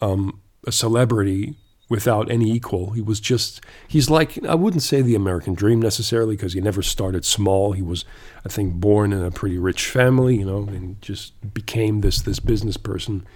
um, 0.00 0.40
a 0.66 0.72
celebrity 0.72 1.56
without 1.88 2.30
any 2.30 2.50
equal. 2.50 2.90
He 2.90 3.00
was 3.00 3.18
just, 3.18 3.62
he's 3.86 4.10
like, 4.10 4.44
I 4.44 4.54
wouldn't 4.54 4.82
say 4.82 5.00
the 5.00 5.14
American 5.14 5.54
dream 5.54 5.80
necessarily 5.80 6.36
because 6.36 6.52
he 6.52 6.60
never 6.60 6.82
started 6.82 7.24
small. 7.24 7.72
He 7.72 7.82
was, 7.82 8.04
I 8.44 8.48
think, 8.48 8.74
born 8.74 9.12
in 9.12 9.24
a 9.24 9.30
pretty 9.30 9.58
rich 9.58 9.88
family, 9.88 10.36
you 10.36 10.44
know, 10.44 10.64
and 10.68 11.00
just 11.00 11.32
became 11.54 12.02
this, 12.02 12.20
this 12.20 12.40
business 12.40 12.76
person 12.76 13.26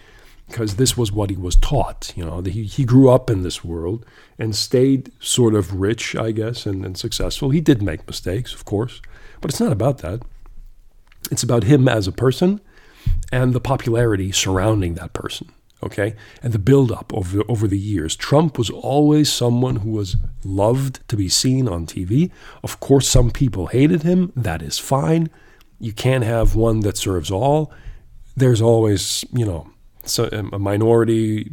because 0.49 0.77
this 0.77 0.99
was 0.99 1.11
what 1.11 1.31
he 1.31 1.37
was 1.37 1.57
taught. 1.57 2.13
You 2.15 2.27
know, 2.27 2.43
he, 2.43 2.65
he 2.65 2.85
grew 2.85 3.09
up 3.09 3.31
in 3.31 3.43
this 3.43 3.65
world 3.65 4.05
and 4.39 4.55
stayed 4.55 5.11
sort 5.19 5.55
of 5.55 5.81
rich, 5.81 6.15
I 6.15 6.33
guess, 6.33 6.67
and, 6.67 6.85
and 6.85 6.97
successful. 6.99 7.51
He 7.51 7.61
did 7.61 7.81
make 7.81 8.07
mistakes, 8.07 8.53
of 8.53 8.67
course, 8.67 9.01
but 9.41 9.51
it's 9.51 9.61
not 9.61 9.73
about 9.73 9.99
that. 9.99 10.21
It's 11.31 11.43
about 11.43 11.65
him 11.65 11.89
as 11.89 12.07
a 12.07 12.13
person 12.13 12.61
and 13.33 13.55
the 13.55 13.61
popularity 13.61 14.31
surrounding 14.31 14.95
that 14.95 15.15
person. 15.15 15.51
Okay, 15.85 16.15
and 16.43 16.53
the 16.53 16.61
buildup 16.61 17.13
over 17.13 17.43
over 17.49 17.67
the 17.67 17.79
years. 17.79 18.15
Trump 18.15 18.57
was 18.57 18.71
always 18.71 19.33
someone 19.33 19.77
who 19.77 19.91
was 19.91 20.17
loved 20.45 21.07
to 21.09 21.17
be 21.17 21.29
seen 21.29 21.69
on 21.69 21.87
TV. 21.87 22.31
Of 22.63 22.79
course, 22.79 23.09
some 23.09 23.31
people 23.31 23.67
hated 23.67 24.03
him. 24.03 24.33
That 24.37 24.63
is 24.63 24.79
fine. 24.79 25.29
You 25.81 25.93
can't 25.93 26.23
have 26.23 26.55
one 26.55 26.81
that 26.81 26.97
serves 26.97 27.31
all. 27.31 27.73
There's 28.37 28.63
always, 28.63 29.25
you 29.33 29.45
know, 29.45 29.73
so 30.05 30.29
um, 30.33 30.51
a 30.53 30.59
minority 30.59 31.51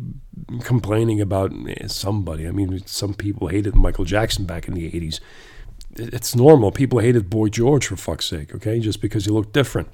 complaining 0.62 1.22
about 1.22 1.52
eh, 1.68 1.88
somebody. 1.88 2.48
I 2.48 2.52
mean, 2.52 2.86
some 2.86 3.14
people 3.14 3.48
hated 3.48 3.76
Michael 3.76 4.06
Jackson 4.06 4.46
back 4.46 4.68
in 4.68 4.74
the 4.74 4.90
80s. 4.92 5.20
It's 5.96 6.36
normal. 6.36 6.72
People 6.72 7.00
hated 7.00 7.30
Boy 7.30 7.50
George 7.50 7.88
for 7.88 7.96
fuck's 7.96 8.26
sake, 8.26 8.54
okay? 8.56 8.80
Just 8.80 9.02
because 9.02 9.26
he 9.26 9.32
looked 9.32 9.54
different. 9.54 9.90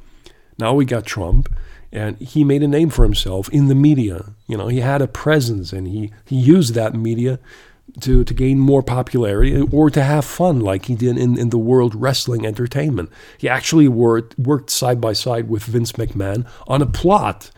Now 0.58 0.74
we 0.74 0.86
got 0.86 1.06
Trump, 1.06 1.54
and 1.96 2.18
he 2.18 2.44
made 2.44 2.62
a 2.62 2.68
name 2.68 2.90
for 2.90 3.04
himself 3.04 3.48
in 3.50 3.70
the 3.70 3.76
media. 3.76 4.34
You 4.48 4.58
know, 4.58 4.68
he 4.68 4.82
had 4.82 5.02
a 5.02 5.08
presence, 5.08 5.72
and 5.72 5.88
he, 5.88 6.12
he 6.26 6.36
used 6.36 6.74
that 6.74 6.94
media 6.94 7.40
to, 8.02 8.26
to 8.26 8.34
gain 8.34 8.60
more 8.60 8.84
popularity 8.84 9.62
or 9.72 9.90
to 9.90 10.04
have 10.04 10.26
fun 10.26 10.60
like 10.60 10.86
he 10.86 10.96
did 10.96 11.18
in, 11.18 11.40
in 11.40 11.52
the 11.52 11.58
World 11.58 11.96
Wrestling 11.96 12.46
Entertainment. 12.46 13.10
He 13.38 13.48
actually 13.48 13.88
worked, 13.88 14.38
worked 14.38 14.70
side 14.70 15.00
by 15.00 15.14
side 15.14 15.48
with 15.48 15.64
Vince 15.64 15.94
McMahon 15.94 16.46
on 16.68 16.82
a 16.82 16.86
plot 16.86 17.50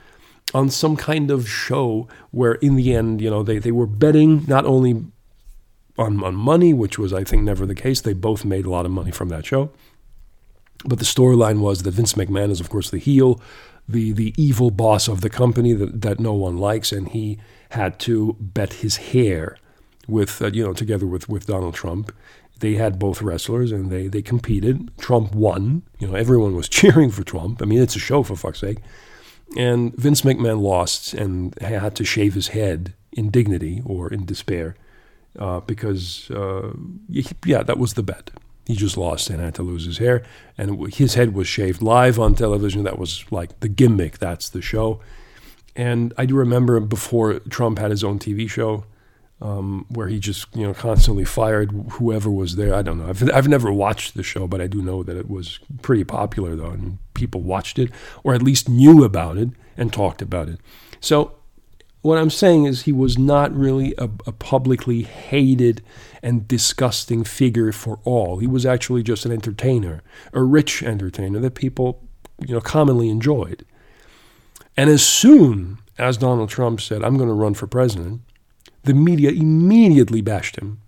on 0.53 0.69
some 0.69 0.95
kind 0.95 1.31
of 1.31 1.49
show 1.49 2.07
where 2.29 2.53
in 2.53 2.75
the 2.75 2.93
end, 2.93 3.19
you 3.21 3.31
know, 3.31 3.41
they, 3.41 3.57
they 3.57 3.71
were 3.71 3.87
betting 3.87 4.45
not 4.47 4.65
only 4.65 5.03
on, 5.97 6.23
on 6.23 6.35
money, 6.35 6.75
which 6.75 6.99
was, 6.99 7.11
I 7.11 7.23
think, 7.23 7.41
never 7.41 7.65
the 7.65 7.73
case. 7.73 8.01
They 8.01 8.13
both 8.13 8.45
made 8.45 8.67
a 8.67 8.69
lot 8.69 8.85
of 8.85 8.91
money 8.91 9.09
from 9.09 9.29
that 9.29 9.47
show. 9.47 9.71
But 10.85 10.99
the 10.99 11.05
storyline 11.05 11.59
was 11.59 11.81
that 11.81 11.91
Vince 11.91 12.13
McMahon 12.13 12.51
is, 12.51 12.59
of 12.59 12.69
course, 12.69 12.91
the 12.91 12.99
heel, 12.99 13.41
the, 13.87 14.11
the 14.11 14.33
evil 14.37 14.71
boss 14.71 15.07
of 15.07 15.21
the 15.21 15.29
company 15.29 15.73
that, 15.73 16.01
that 16.01 16.19
no 16.19 16.33
one 16.33 16.57
likes, 16.57 16.91
and 16.91 17.09
he 17.09 17.39
had 17.71 17.99
to 17.99 18.35
bet 18.39 18.73
his 18.73 18.97
hair 18.97 19.57
with, 20.07 20.41
uh, 20.41 20.47
you 20.47 20.63
know, 20.63 20.73
together 20.73 21.05
with, 21.05 21.29
with 21.29 21.47
Donald 21.47 21.73
Trump. 21.73 22.13
They 22.59 22.75
had 22.75 22.97
both 22.97 23.21
wrestlers 23.21 23.71
and 23.71 23.91
they, 23.91 24.07
they 24.07 24.21
competed. 24.21 24.91
Trump 24.97 25.35
won. 25.35 25.83
You 25.99 26.07
know, 26.07 26.15
everyone 26.15 26.55
was 26.55 26.69
cheering 26.77 27.11
for 27.11 27.23
Trump. 27.23 27.61
I 27.61 27.65
mean, 27.65 27.81
it's 27.81 27.95
a 27.95 27.99
show, 27.99 28.23
for 28.23 28.35
fuck's 28.35 28.59
sake. 28.59 28.79
And 29.55 29.95
Vince 29.95 30.21
McMahon 30.21 30.61
lost 30.61 31.13
and 31.13 31.57
had 31.61 31.95
to 31.95 32.03
shave 32.03 32.33
his 32.33 32.49
head 32.49 32.93
in 33.13 33.29
dignity 33.29 33.81
or 33.85 34.11
in 34.11 34.25
despair 34.25 34.75
uh, 35.39 35.61
because, 35.61 36.29
uh, 36.31 36.73
yeah, 37.09 37.63
that 37.63 37.77
was 37.77 37.93
the 37.93 38.03
bet. 38.03 38.31
He 38.67 38.75
just 38.75 38.97
lost 38.97 39.29
and 39.29 39.39
had 39.39 39.55
to 39.55 39.63
lose 39.63 39.85
his 39.85 39.97
hair. 39.97 40.23
And 40.57 40.93
his 40.93 41.13
head 41.13 41.33
was 41.33 41.47
shaved 41.47 41.81
live 41.81 42.19
on 42.19 42.35
television. 42.35 42.83
That 42.83 42.99
was 42.99 43.23
like 43.31 43.57
the 43.61 43.69
gimmick. 43.69 44.17
That's 44.17 44.49
the 44.49 44.61
show. 44.61 44.99
And 45.73 46.13
I 46.17 46.25
do 46.25 46.35
remember 46.35 46.77
before 46.81 47.39
Trump 47.39 47.79
had 47.79 47.91
his 47.91 48.03
own 48.03 48.19
TV 48.19 48.49
show, 48.49 48.83
um, 49.39 49.85
where 49.87 50.09
he 50.09 50.19
just 50.19 50.53
you 50.53 50.67
know 50.67 50.73
constantly 50.73 51.23
fired 51.23 51.71
whoever 51.91 52.29
was 52.29 52.57
there. 52.57 52.75
I 52.75 52.81
don't 52.81 52.97
know. 52.97 53.07
I've 53.07 53.31
I've 53.31 53.47
never 53.47 53.71
watched 53.71 54.15
the 54.15 54.23
show, 54.23 54.47
but 54.47 54.59
I 54.59 54.67
do 54.67 54.81
know 54.81 55.01
that 55.01 55.15
it 55.15 55.29
was 55.29 55.59
pretty 55.81 56.03
popular 56.03 56.55
though, 56.57 56.71
and 56.71 56.97
people 57.13 57.41
watched 57.41 57.79
it 57.79 57.89
or 58.25 58.33
at 58.33 58.41
least 58.41 58.67
knew 58.67 59.05
about 59.05 59.37
it 59.37 59.49
and 59.77 59.93
talked 59.93 60.21
about 60.21 60.49
it. 60.49 60.59
So 60.99 61.37
what 62.01 62.17
I'm 62.17 62.29
saying 62.29 62.65
is 62.65 62.81
he 62.81 62.91
was 62.91 63.17
not 63.17 63.55
really 63.55 63.93
a, 63.97 64.09
a 64.25 64.31
publicly 64.31 65.03
hated 65.03 65.83
and 66.21 66.47
disgusting 66.47 67.23
figure 67.23 67.71
for 67.71 67.99
all. 68.03 68.39
He 68.39 68.47
was 68.47 68.65
actually 68.65 69.03
just 69.03 69.25
an 69.25 69.31
entertainer, 69.31 70.03
a 70.33 70.41
rich 70.43 70.83
entertainer 70.83 71.39
that 71.39 71.55
people 71.55 72.03
you 72.45 72.53
know 72.53 72.61
commonly 72.61 73.09
enjoyed. 73.09 73.65
And 74.75 74.89
as 74.89 75.05
soon 75.05 75.79
as 75.97 76.17
Donald 76.17 76.49
Trump 76.49 76.81
said, 76.81 77.03
"I'm 77.03 77.17
going 77.17 77.29
to 77.29 77.33
run 77.33 77.53
for 77.53 77.67
president," 77.67 78.21
The 78.87 78.93
media 78.93 79.31
immediately 79.31 80.21
bashed 80.21 80.55
him 80.55 80.79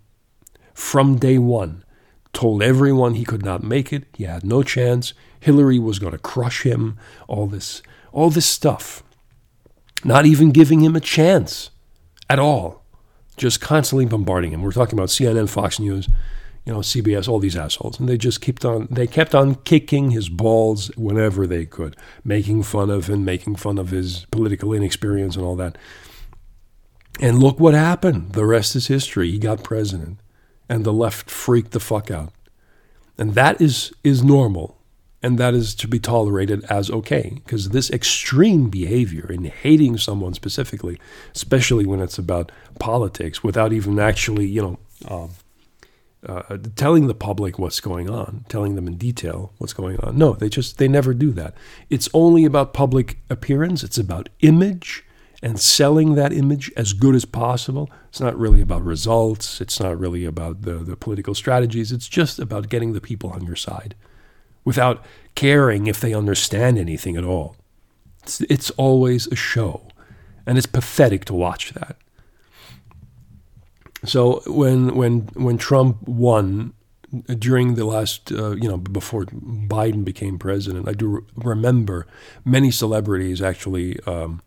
from 0.72 1.18
day 1.18 1.36
one, 1.36 1.84
told 2.32 2.62
everyone 2.62 3.12
he 3.12 3.26
could 3.26 3.44
not 3.44 3.62
make 3.62 3.92
it, 3.92 4.04
he 4.16 4.24
had 4.24 4.42
no 4.42 4.62
chance, 4.62 5.12
Hillary 5.38 5.78
was 5.78 5.98
going 5.98 6.12
to 6.12 6.18
crush 6.18 6.62
him, 6.62 6.96
all 7.28 7.46
this, 7.46 7.82
all 8.10 8.30
this 8.30 8.46
stuff. 8.46 9.02
Not 10.02 10.24
even 10.24 10.50
giving 10.50 10.80
him 10.80 10.96
a 10.96 11.00
chance 11.00 11.68
at 12.30 12.38
all, 12.38 12.79
just 13.40 13.60
constantly 13.60 14.04
bombarding 14.04 14.52
him. 14.52 14.62
We're 14.62 14.70
talking 14.70 14.98
about 14.98 15.08
CNN, 15.08 15.48
Fox 15.48 15.80
News, 15.80 16.08
you 16.66 16.72
know, 16.74 16.80
CBS, 16.80 17.26
all 17.26 17.38
these 17.38 17.56
assholes, 17.56 17.98
and 17.98 18.08
they 18.08 18.18
just 18.18 18.42
kept 18.42 18.64
on. 18.66 18.86
They 18.90 19.06
kept 19.06 19.34
on 19.34 19.54
kicking 19.56 20.10
his 20.10 20.28
balls 20.28 20.94
whenever 20.96 21.46
they 21.46 21.64
could, 21.64 21.96
making 22.22 22.64
fun 22.64 22.90
of 22.90 23.08
him, 23.08 23.24
making 23.24 23.56
fun 23.56 23.78
of 23.78 23.90
his 23.90 24.26
political 24.30 24.74
inexperience 24.74 25.36
and 25.36 25.44
all 25.44 25.56
that. 25.56 25.78
And 27.18 27.38
look 27.38 27.58
what 27.58 27.74
happened. 27.74 28.34
The 28.34 28.44
rest 28.44 28.76
is 28.76 28.88
history. 28.88 29.30
He 29.30 29.38
got 29.38 29.64
president, 29.64 30.20
and 30.68 30.84
the 30.84 30.92
left 30.92 31.30
freaked 31.30 31.72
the 31.72 31.80
fuck 31.80 32.10
out. 32.10 32.32
And 33.16 33.34
that 33.34 33.58
is 33.60 33.92
is 34.04 34.22
normal, 34.22 34.76
and 35.22 35.38
that 35.38 35.54
is 35.54 35.74
to 35.74 35.88
be 35.88 35.98
tolerated 35.98 36.64
as 36.64 36.90
okay. 36.90 37.40
Because 37.44 37.70
this 37.70 37.90
extreme 37.90 38.70
behavior 38.70 39.30
in 39.30 39.44
hating 39.44 39.98
someone 39.98 40.34
specifically, 40.34 40.98
especially 41.34 41.84
when 41.84 42.00
it's 42.00 42.18
about 42.18 42.50
politics, 42.78 43.44
without 43.44 43.72
even 43.72 43.98
actually, 43.98 44.46
you 44.46 44.62
know, 44.62 44.78
um, 45.08 45.30
uh, 46.26 46.56
telling 46.76 47.06
the 47.06 47.14
public 47.14 47.58
what's 47.58 47.80
going 47.80 48.08
on, 48.10 48.44
telling 48.48 48.74
them 48.74 48.86
in 48.86 48.96
detail 48.96 49.52
what's 49.58 49.72
going 49.72 49.98
on. 50.00 50.16
No, 50.16 50.32
they 50.32 50.48
just 50.48 50.78
they 50.78 50.88
never 50.88 51.14
do 51.14 51.32
that. 51.32 51.54
It's 51.88 52.08
only 52.12 52.44
about 52.44 52.74
public 52.74 53.18
appearance. 53.28 53.82
It's 53.82 53.98
about 53.98 54.28
image 54.40 55.04
and 55.42 55.58
selling 55.58 56.14
that 56.16 56.32
image 56.32 56.70
as 56.76 56.92
good 56.92 57.14
as 57.14 57.24
possible. 57.24 57.90
It's 58.10 58.20
not 58.20 58.38
really 58.38 58.60
about 58.60 58.84
results. 58.84 59.60
It's 59.62 59.80
not 59.80 59.98
really 59.98 60.26
about 60.26 60.62
the, 60.62 60.74
the 60.74 60.96
political 60.96 61.34
strategies. 61.34 61.92
It's 61.92 62.08
just 62.08 62.38
about 62.38 62.68
getting 62.68 62.92
the 62.92 63.00
people 63.00 63.30
on 63.30 63.46
your 63.46 63.56
side 63.56 63.94
without 64.64 65.04
caring 65.34 65.86
if 65.86 66.00
they 66.00 66.14
understand 66.14 66.78
anything 66.78 67.16
at 67.16 67.24
all. 67.24 67.56
It's, 68.22 68.40
it's 68.42 68.70
always 68.72 69.26
a 69.28 69.36
show, 69.36 69.88
and 70.46 70.58
it's 70.58 70.66
pathetic 70.66 71.24
to 71.26 71.34
watch 71.34 71.72
that. 71.72 71.96
So 74.04 74.42
when 74.46 74.94
when 74.94 75.20
when 75.34 75.58
Trump 75.58 76.08
won 76.08 76.72
during 77.38 77.74
the 77.74 77.84
last, 77.84 78.32
uh, 78.32 78.52
you 78.52 78.68
know, 78.68 78.76
before 78.76 79.24
Biden 79.26 80.04
became 80.04 80.38
president, 80.38 80.88
I 80.88 80.92
do 80.92 81.26
remember 81.34 82.06
many 82.44 82.70
celebrities 82.70 83.42
actually 83.42 83.98
um, 84.06 84.40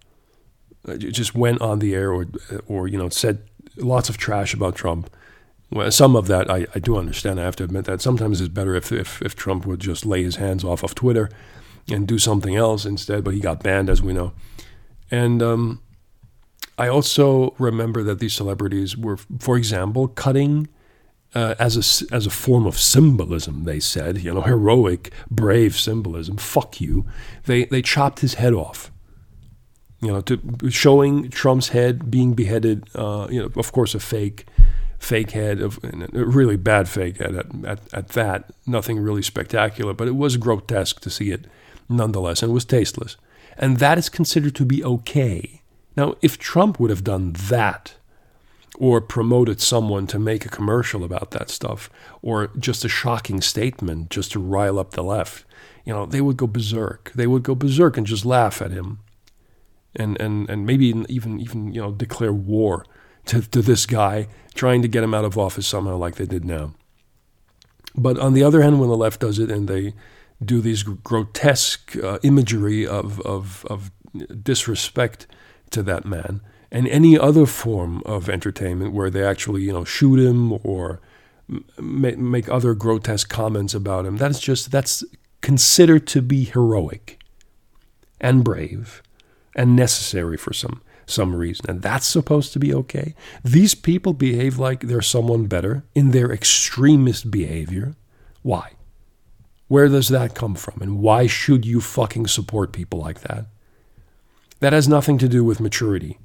uh, 0.88 0.96
just 0.96 1.36
went 1.36 1.62
on 1.62 1.80
the 1.80 1.94
air 1.94 2.12
or 2.12 2.26
or 2.68 2.88
you 2.88 2.98
know 2.98 3.10
said 3.10 3.44
lots 3.78 4.10
of 4.10 4.18
trash 4.18 4.54
about 4.54 4.76
Trump. 4.76 5.10
Well, 5.72 5.92
some 5.92 6.16
of 6.16 6.28
that 6.28 6.50
I, 6.50 6.68
I 6.76 6.80
do 6.80 6.98
understand. 6.98 7.40
I 7.40 7.44
have 7.44 7.56
to 7.58 7.64
admit 7.64 7.86
that 7.86 8.02
sometimes 8.02 8.40
it's 8.42 8.50
better 8.50 8.76
if, 8.76 8.92
if 8.92 9.22
if 9.22 9.36
Trump 9.36 9.66
would 9.66 9.80
just 9.80 10.06
lay 10.06 10.24
his 10.24 10.36
hands 10.36 10.64
off 10.64 10.84
of 10.84 10.94
Twitter 10.94 11.30
and 11.90 12.08
do 12.08 12.20
something 12.20 12.56
else 12.56 12.86
instead. 12.86 13.24
But 13.24 13.34
he 13.34 13.40
got 13.40 13.64
banned, 13.64 13.90
as 13.90 14.02
we 14.02 14.14
know. 14.14 14.34
And 15.10 15.42
um, 15.42 15.82
I 16.78 16.88
also 16.88 17.56
remember 17.58 18.04
that 18.04 18.20
these 18.20 18.34
celebrities 18.34 18.96
were, 18.98 19.18
for 19.40 19.58
example, 19.58 20.08
cutting. 20.08 20.68
Uh, 21.36 21.56
as 21.58 21.76
a 21.76 22.14
as 22.14 22.28
a 22.28 22.30
form 22.30 22.68
of 22.68 22.80
symbolism, 22.80 23.64
they 23.64 23.80
said, 23.80 24.20
you 24.20 24.32
know, 24.32 24.42
heroic, 24.42 25.12
brave 25.32 25.76
symbolism. 25.76 26.38
Fuck 26.38 26.80
you. 26.80 27.08
They 27.46 27.66
they 27.66 27.82
chopped 27.82 28.20
his 28.20 28.36
head 28.36 28.54
off 28.54 28.92
you 30.04 30.12
know, 30.12 30.22
to 30.22 30.70
showing 30.70 31.30
Trump's 31.30 31.70
head 31.70 32.12
being 32.12 32.34
beheaded. 32.34 32.84
Uh, 32.94 33.28
you 33.32 33.42
know, 33.42 33.50
of 33.56 33.72
course, 33.72 33.96
a 33.96 34.00
fake, 34.00 34.46
fake 35.04 35.32
head 35.32 35.62
of 35.62 35.80
a 35.84 36.08
really 36.26 36.56
bad 36.56 36.88
fake 36.88 37.18
head 37.18 37.36
at, 37.36 37.66
at, 37.66 37.94
at 37.94 38.10
that. 38.10 38.52
Nothing 38.66 39.00
really 39.00 39.22
spectacular, 39.22 39.94
but 39.94 40.08
it 40.08 40.16
was 40.16 40.38
grotesque 40.38 41.02
to 41.02 41.10
see 41.10 41.32
it, 41.32 41.46
nonetheless, 41.90 42.42
and 42.42 42.52
it 42.52 42.54
was 42.54 42.66
tasteless. 42.66 43.18
And 43.58 43.78
that 43.78 43.98
is 43.98 44.10
considered 44.10 44.56
to 44.56 44.66
be 44.66 44.84
okay. 44.84 45.62
Now, 45.96 46.16
if 46.22 46.38
Trump 46.38 46.80
would 46.80 46.90
have 46.90 47.04
done 47.04 47.34
that, 47.34 47.96
or 48.80 49.00
promoted 49.00 49.62
someone 49.62 50.08
to 50.08 50.18
make 50.18 50.46
a 50.46 50.50
commercial 50.50 51.04
about 51.04 51.30
that 51.32 51.50
stuff, 51.50 51.92
or 52.24 52.48
just 52.58 52.84
a 52.84 52.90
shocking 52.90 53.40
statement 53.40 54.10
just 54.10 54.32
to 54.32 54.40
rile 54.40 54.80
up 54.80 54.92
the 54.92 55.04
left, 55.04 55.46
you 55.86 55.94
know, 55.94 56.08
they 56.08 56.22
would 56.22 56.38
go 56.38 56.48
berserk. 56.48 57.12
They 57.14 57.28
would 57.28 57.44
go 57.44 57.54
berserk 57.54 57.98
and 57.98 58.08
just 58.08 58.26
laugh 58.26 58.62
at 58.62 58.72
him 58.72 59.00
and 59.96 60.20
and 60.20 60.50
and 60.50 60.66
maybe 60.66 60.88
even 60.88 61.40
even 61.42 61.74
you 61.74 61.82
know 61.82 61.92
declare 61.92 62.34
war 62.34 62.86
to, 63.26 63.42
to 63.42 63.62
this 63.62 63.86
guy, 63.86 64.28
trying 64.54 64.82
to 64.82 64.88
get 64.88 65.04
him 65.04 65.14
out 65.14 65.26
of 65.26 65.38
office 65.38 65.68
somehow, 65.68 65.98
like 65.98 66.16
they 66.16 66.26
did 66.26 66.46
now. 66.46 66.74
But 67.96 68.18
on 68.20 68.34
the 68.34 68.44
other 68.44 68.62
hand, 68.62 68.80
when 68.80 68.90
the 68.90 68.98
left 68.98 69.22
does 69.22 69.40
it 69.40 69.52
and 69.52 69.68
they 69.68 69.94
do 70.44 70.62
these 70.62 70.84
grotesque 70.84 71.96
uh, 71.98 72.20
imagery 72.24 72.86
of, 72.86 73.22
of 73.22 73.66
of 73.70 73.92
disrespect 74.44 75.28
to 75.72 75.84
that 75.84 76.06
man, 76.06 76.42
and 76.72 76.88
any 76.88 77.18
other 77.18 77.46
form 77.46 78.02
of 78.06 78.30
entertainment 78.30 78.94
where 78.94 79.10
they 79.10 79.24
actually 79.24 79.62
you 79.62 79.72
know 79.72 79.84
shoot 79.86 80.20
him 80.20 80.54
or 80.64 81.02
make, 81.80 82.18
make 82.18 82.50
other 82.50 82.74
grotesque 82.74 83.30
comments 83.30 83.74
about 83.74 84.06
him, 84.06 84.18
that's 84.18 84.40
just 84.40 84.72
that's 84.72 85.04
considered 85.42 86.08
to 86.08 86.22
be 86.22 86.46
heroic 86.46 87.20
and 88.20 88.44
brave 88.44 89.04
and 89.56 89.76
necessary 89.76 90.38
for 90.38 90.54
some 90.54 90.82
some 91.06 91.36
reason. 91.36 91.66
And 91.70 91.82
that's 91.82 92.06
supposed 92.06 92.54
to 92.54 92.60
be 92.60 92.74
okay. 92.74 93.16
These 93.44 93.76
people 93.76 94.14
behave 94.14 94.58
like 94.58 94.82
they're 94.82 95.02
someone 95.02 95.46
better 95.46 95.84
in 95.94 96.12
their 96.12 96.32
extremist 96.32 97.32
behavior. 97.32 97.96
Why? 98.42 98.72
Where 99.68 99.88
does 99.88 100.10
that 100.10 100.36
come 100.36 100.56
from? 100.56 100.82
And 100.82 101.00
why 101.00 101.28
should 101.28 101.66
you 101.66 101.82
fucking 101.82 102.28
support 102.28 102.74
people 102.74 103.00
like 103.00 103.22
that? 103.22 103.46
That 104.60 104.74
has 104.74 104.88
nothing 104.88 105.18
to 105.18 105.28
do 105.28 105.44
with 105.44 105.60
maturity. 105.60 106.20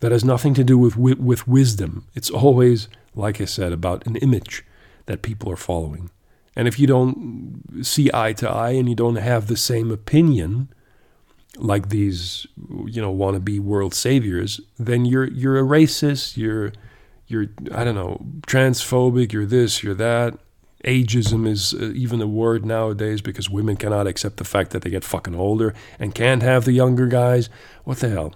That 0.00 0.12
has 0.12 0.24
nothing 0.24 0.54
to 0.54 0.64
do 0.64 0.78
with, 0.78 0.96
with, 0.96 1.18
with 1.18 1.48
wisdom. 1.48 2.06
It's 2.14 2.30
always, 2.30 2.88
like 3.14 3.40
I 3.40 3.44
said, 3.44 3.72
about 3.72 4.06
an 4.06 4.16
image 4.16 4.64
that 5.06 5.22
people 5.22 5.50
are 5.50 5.56
following. 5.56 6.10
And 6.56 6.68
if 6.68 6.78
you 6.78 6.86
don't 6.86 7.80
see 7.82 8.10
eye 8.12 8.32
to 8.34 8.50
eye 8.50 8.72
and 8.72 8.88
you 8.88 8.94
don't 8.94 9.16
have 9.16 9.46
the 9.46 9.56
same 9.56 9.90
opinion, 9.90 10.68
like 11.56 11.88
these, 11.88 12.46
you 12.86 13.00
know, 13.00 13.14
wannabe 13.14 13.60
world 13.60 13.94
saviors, 13.94 14.60
then 14.78 15.04
you're 15.04 15.28
you're 15.28 15.58
a 15.58 15.62
racist. 15.62 16.36
You're 16.36 16.72
you're 17.26 17.46
I 17.72 17.84
don't 17.84 17.94
know 17.94 18.24
transphobic. 18.46 19.32
You're 19.32 19.46
this. 19.46 19.82
You're 19.82 19.94
that. 19.94 20.38
Ageism 20.84 21.46
is 21.46 21.74
uh, 21.74 21.92
even 21.94 22.22
a 22.22 22.26
word 22.26 22.64
nowadays 22.64 23.20
because 23.20 23.50
women 23.50 23.76
cannot 23.76 24.06
accept 24.06 24.38
the 24.38 24.44
fact 24.44 24.70
that 24.70 24.82
they 24.82 24.88
get 24.88 25.04
fucking 25.04 25.34
older 25.34 25.74
and 25.98 26.14
can't 26.14 26.42
have 26.42 26.64
the 26.64 26.72
younger 26.72 27.06
guys. 27.06 27.50
What 27.84 27.98
the 27.98 28.08
hell? 28.08 28.34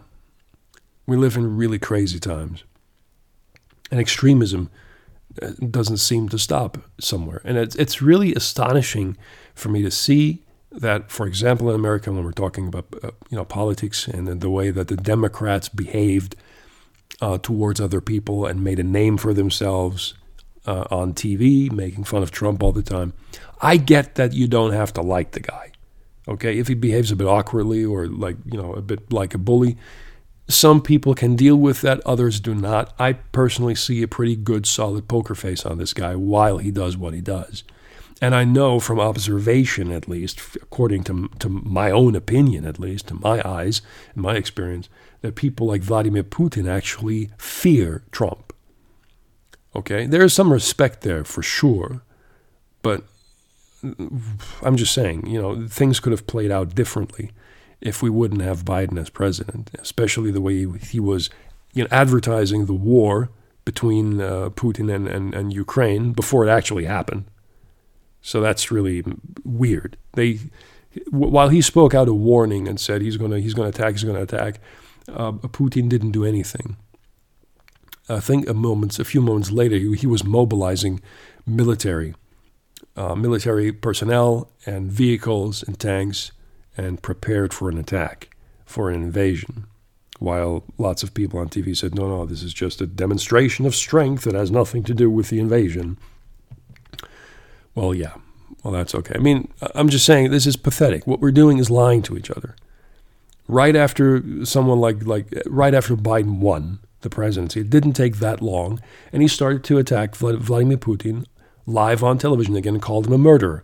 We 1.07 1.17
live 1.17 1.37
in 1.37 1.57
really 1.57 1.79
crazy 1.79 2.19
times. 2.19 2.65
And 3.91 3.99
extremism 3.99 4.71
uh, 5.41 5.53
doesn't 5.71 5.99
seem 5.99 6.29
to 6.31 6.39
stop 6.39 6.79
somewhere. 7.01 7.41
And 7.45 7.57
it's, 7.57 7.77
it's 7.77 8.03
really 8.03 8.35
astonishing 8.35 9.17
for 9.55 9.71
me 9.71 9.83
to 9.83 9.91
see 9.91 10.44
that, 10.75 11.11
for 11.11 11.27
example, 11.27 11.69
in 11.71 11.75
America, 11.75 12.13
when 12.13 12.25
we're 12.25 12.33
talking 12.33 12.69
about 12.69 12.87
uh, 13.03 13.11
you 13.31 13.37
know 13.37 13.45
politics 13.45 14.09
and 14.09 14.41
the 14.41 14.51
way 14.51 14.71
that 14.71 14.89
the 14.89 14.97
Democrats 14.97 15.69
behaved 15.69 16.37
uh, 17.21 17.39
towards 17.39 17.81
other 17.81 18.01
people 18.01 18.47
and 18.47 18.65
made 18.65 18.79
a 18.79 18.85
name 18.85 19.17
for 19.17 19.33
themselves 19.33 20.15
uh, 20.67 20.85
on 20.91 21.15
TV, 21.15 21.71
making 21.71 22.05
fun 22.05 22.23
of 22.23 22.31
Trump 22.31 22.63
all 22.63 22.73
the 22.73 22.83
time. 22.83 23.13
I 23.61 23.77
get 23.77 24.17
that 24.17 24.33
you 24.33 24.49
don't 24.49 24.73
have 24.73 24.93
to 24.95 25.03
like 25.03 25.33
the 25.33 25.41
guy. 25.41 25.73
Okay, 26.27 26.59
if 26.59 26.69
he 26.69 26.75
behaves 26.75 27.11
a 27.11 27.17
bit 27.17 27.27
awkwardly 27.27 27.85
or 27.85 28.07
like 28.07 28.37
you 28.45 28.61
know 28.61 28.73
a 28.75 28.83
bit 28.83 29.13
like 29.13 29.35
a 29.35 29.39
bully, 29.39 29.77
some 30.49 30.83
people 30.83 31.15
can 31.15 31.37
deal 31.37 31.57
with 31.57 31.81
that, 31.83 32.01
others 32.05 32.41
do 32.41 32.55
not. 32.55 32.95
I 32.99 33.15
personally 33.15 33.75
see 33.75 34.03
a 34.03 34.09
pretty 34.09 34.37
good, 34.37 34.67
solid 34.67 35.09
poker 35.09 35.35
face 35.35 35.65
on 35.65 35.79
this 35.79 35.93
guy 35.93 36.17
while 36.17 36.59
he 36.59 36.71
does 36.71 36.97
what 36.97 37.15
he 37.15 37.21
does. 37.21 37.65
And 38.25 38.35
I 38.35 38.45
know 38.45 38.81
from 38.81 38.99
observation, 38.99 39.93
at 39.93 40.09
least, 40.09 40.41
according 40.57 41.05
to, 41.05 41.29
to 41.41 41.51
my 41.51 41.91
own 41.91 42.17
opinion, 42.17 42.65
at 42.65 42.81
least, 42.81 43.09
to 43.09 43.17
my 43.17 43.47
eyes 43.47 43.83
and 44.15 44.23
my 44.23 44.37
experience, 44.37 44.89
that 45.21 45.35
people 45.35 45.67
like 45.67 45.83
Vladimir 45.83 46.25
Putin 46.25 46.67
actually 46.67 47.33
fear 47.37 48.03
Trump. 48.13 48.55
Okay? 49.77 50.07
There 50.07 50.25
is 50.25 50.33
some 50.33 50.51
respect 50.51 51.03
there 51.03 51.23
for 51.23 51.43
sure. 51.43 52.01
But 52.81 53.05
I'm 54.63 54.79
just 54.79 54.95
saying, 54.95 55.27
you 55.27 55.43
know, 55.43 55.69
things 55.69 56.01
could 56.01 56.13
have 56.13 56.27
played 56.27 56.51
out 56.51 56.75
differently 56.75 57.31
if 57.83 58.03
we 58.03 58.09
wouldn't 58.09 58.41
have 58.41 58.65
Biden 58.65 58.99
as 58.99 59.11
president, 59.11 59.71
especially 59.79 60.31
the 60.31 60.41
way 60.41 60.67
he 60.79 60.99
was 60.99 61.29
you 61.75 61.83
know, 61.83 61.89
advertising 61.91 62.65
the 62.65 62.73
war 62.73 63.29
between 63.67 64.23
uh, 64.23 64.49
Putin 64.49 64.91
and, 64.91 65.07
and, 65.07 65.35
and 65.35 65.53
Ukraine 65.53 66.13
before 66.13 66.47
it 66.47 66.51
actually 66.51 66.87
happened. 66.87 67.27
So 68.27 68.41
that's 68.41 68.71
really 68.71 69.05
weird. 69.45 69.99
They, 70.15 70.39
while 71.11 71.51
he 71.51 71.61
spoke 71.61 71.93
out 71.93 72.09
a 72.09 72.15
warning 72.15 72.67
and 72.67 72.81
said 72.81 73.03
he's 73.03 73.19
gonna 73.19 73.39
he's 73.39 73.53
gonna 73.53 73.69
attack, 73.69 73.93
he's 73.93 74.05
gonna 74.05 74.23
attack, 74.23 74.61
uh, 75.13 75.33
Putin 75.33 75.91
didn't 75.91 76.13
do 76.13 76.25
anything. 76.25 76.79
I 78.09 78.21
think 78.21 78.49
a 78.49 78.55
moments, 78.55 78.99
a 78.99 79.05
few 79.05 79.21
moments 79.21 79.51
later, 79.51 79.77
he, 79.77 79.95
he 79.95 80.07
was 80.07 80.25
mobilizing 80.25 81.03
military, 81.47 82.15
uh, 82.97 83.15
military 83.15 83.73
personnel 83.73 84.51
and 84.65 84.91
vehicles 84.91 85.63
and 85.63 85.79
tanks, 85.79 86.33
and 86.79 87.03
prepared 87.03 87.53
for 87.53 87.69
an 87.69 87.77
attack, 87.77 88.35
for 88.65 88.89
an 88.89 89.03
invasion. 89.03 89.67
While 90.19 90.65
lots 90.79 91.03
of 91.03 91.13
people 91.13 91.41
on 91.41 91.51
TV 91.51 91.77
said, 91.77 91.95
no, 91.95 92.09
no, 92.09 92.25
this 92.25 92.43
is 92.43 92.55
just 92.55 92.81
a 92.81 92.87
demonstration 92.87 93.67
of 93.67 93.75
strength. 93.75 94.27
It 94.27 94.35
has 94.35 94.51
nothing 94.51 94.83
to 94.85 94.95
do 94.95 95.11
with 95.11 95.29
the 95.29 95.41
invasion. 95.41 95.99
Well, 97.75 97.95
yeah. 97.95 98.15
Well, 98.63 98.73
that's 98.73 98.95
okay. 98.95 99.15
I 99.17 99.19
mean, 99.19 99.53
I'm 99.75 99.89
just 99.89 100.07
saying 100.07 100.31
this 100.31 100.47
is 100.47 100.57
pathetic. 100.57 101.07
What 101.07 101.21
we're 101.21 101.33
doing 101.33 101.59
is 101.59 101.71
lying 101.71 102.03
to 102.03 102.17
each 102.17 102.31
other. 102.31 102.57
Right 103.47 103.77
after 103.77 104.45
someone 104.47 104.81
like 104.81 105.05
like 105.05 105.27
right 105.45 105.75
after 105.75 105.97
Biden 105.97 106.39
won 106.39 106.79
the 107.03 107.11
presidency, 107.11 107.61
it 107.61 107.69
didn't 107.69 107.93
take 107.93 108.17
that 108.17 108.41
long, 108.41 108.81
and 109.13 109.21
he 109.21 109.29
started 109.29 109.65
to 109.65 109.77
attack 109.77 110.17
Vladimir 110.17 110.79
Putin 110.79 111.27
live 111.67 112.03
on 112.03 112.17
television 112.17 112.57
again 112.57 112.75
and 112.75 112.83
called 112.83 113.07
him 113.07 113.13
a 113.13 113.19
murderer. 113.19 113.63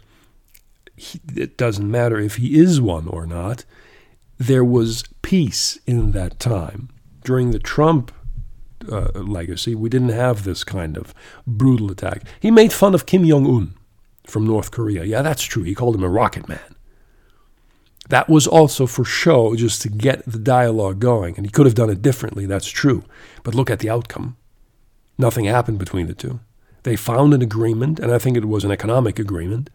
He, 0.97 1.19
it 1.35 1.57
doesn't 1.57 1.91
matter 1.91 2.19
if 2.20 2.37
he 2.37 2.59
is 2.59 2.78
one 2.78 3.09
or 3.09 3.27
not. 3.27 3.65
There 4.37 4.65
was 4.65 5.05
peace 5.23 5.78
in 5.87 6.12
that 6.12 6.39
time. 6.39 6.91
During 7.24 7.51
the 7.51 7.59
Trump 7.59 8.12
uh, 8.91 9.09
legacy, 9.15 9.74
we 9.74 9.89
didn't 9.89 10.11
have 10.11 10.45
this 10.45 10.62
kind 10.62 10.99
of 10.99 11.15
brutal 11.47 11.91
attack. 11.91 12.24
He 12.39 12.51
made 12.51 12.73
fun 12.73 12.95
of 12.95 13.07
Kim 13.07 13.27
Jong 13.27 13.47
un 13.47 13.74
from 14.31 14.47
North 14.47 14.70
Korea. 14.70 15.05
Yeah, 15.05 15.23
that's 15.23 15.43
true. 15.43 15.62
He 15.62 15.74
called 15.74 15.94
him 15.94 16.05
a 16.05 16.09
rocket 16.09 16.48
man. 16.48 16.77
That 18.09 18.28
was 18.28 18.47
also 18.47 18.86
for 18.86 19.05
show, 19.05 19.55
just 19.55 19.82
to 19.82 19.89
get 19.89 20.24
the 20.27 20.39
dialogue 20.39 20.98
going. 20.98 21.36
And 21.36 21.47
he 21.47 21.51
could 21.51 21.66
have 21.66 21.77
done 21.77 21.90
it 21.90 22.02
differently, 22.02 22.44
that's 22.44 22.69
true. 22.69 23.05
But 23.44 23.55
look 23.55 23.70
at 23.70 23.78
the 23.78 23.90
outcome. 23.90 24.36
Nothing 25.16 25.44
happened 25.44 25.78
between 25.78 26.07
the 26.07 26.15
two. 26.15 26.40
They 26.82 26.97
found 26.97 27.35
an 27.35 27.43
agreement, 27.43 28.01
and 28.01 28.12
I 28.12 28.19
think 28.19 28.36
it 28.36 28.47
was 28.47 28.65
an 28.65 28.73
economic 28.73 29.19
agreement. 29.19 29.70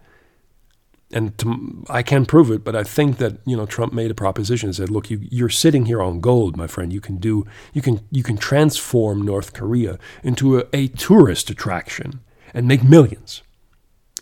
And 1.14 1.38
to, 1.38 1.86
I 1.88 2.02
can't 2.02 2.28
prove 2.28 2.50
it, 2.50 2.64
but 2.64 2.76
I 2.76 2.84
think 2.84 3.20
that 3.20 3.38
you 3.46 3.56
know 3.56 3.68
Trump 3.68 3.94
made 3.94 4.10
a 4.10 4.16
proposition 4.16 4.70
and 4.70 4.76
said, 4.76 4.90
"Look, 4.90 5.12
you, 5.12 5.20
you're 5.22 5.50
sitting 5.50 5.86
here 5.86 6.02
on 6.02 6.20
gold, 6.20 6.58
my 6.58 6.66
friend. 6.66 6.92
You 6.92 7.00
can 7.00 7.18
do, 7.18 7.46
you 7.74 7.82
can, 7.84 8.02
you 8.10 8.24
can 8.24 8.38
transform 8.38 9.22
North 9.22 9.54
Korea 9.54 10.00
into 10.24 10.58
a, 10.58 10.66
a 10.74 10.88
tourist 10.88 11.52
attraction 11.52 12.22
and 12.56 12.68
make 12.68 12.84
millions 12.84 13.44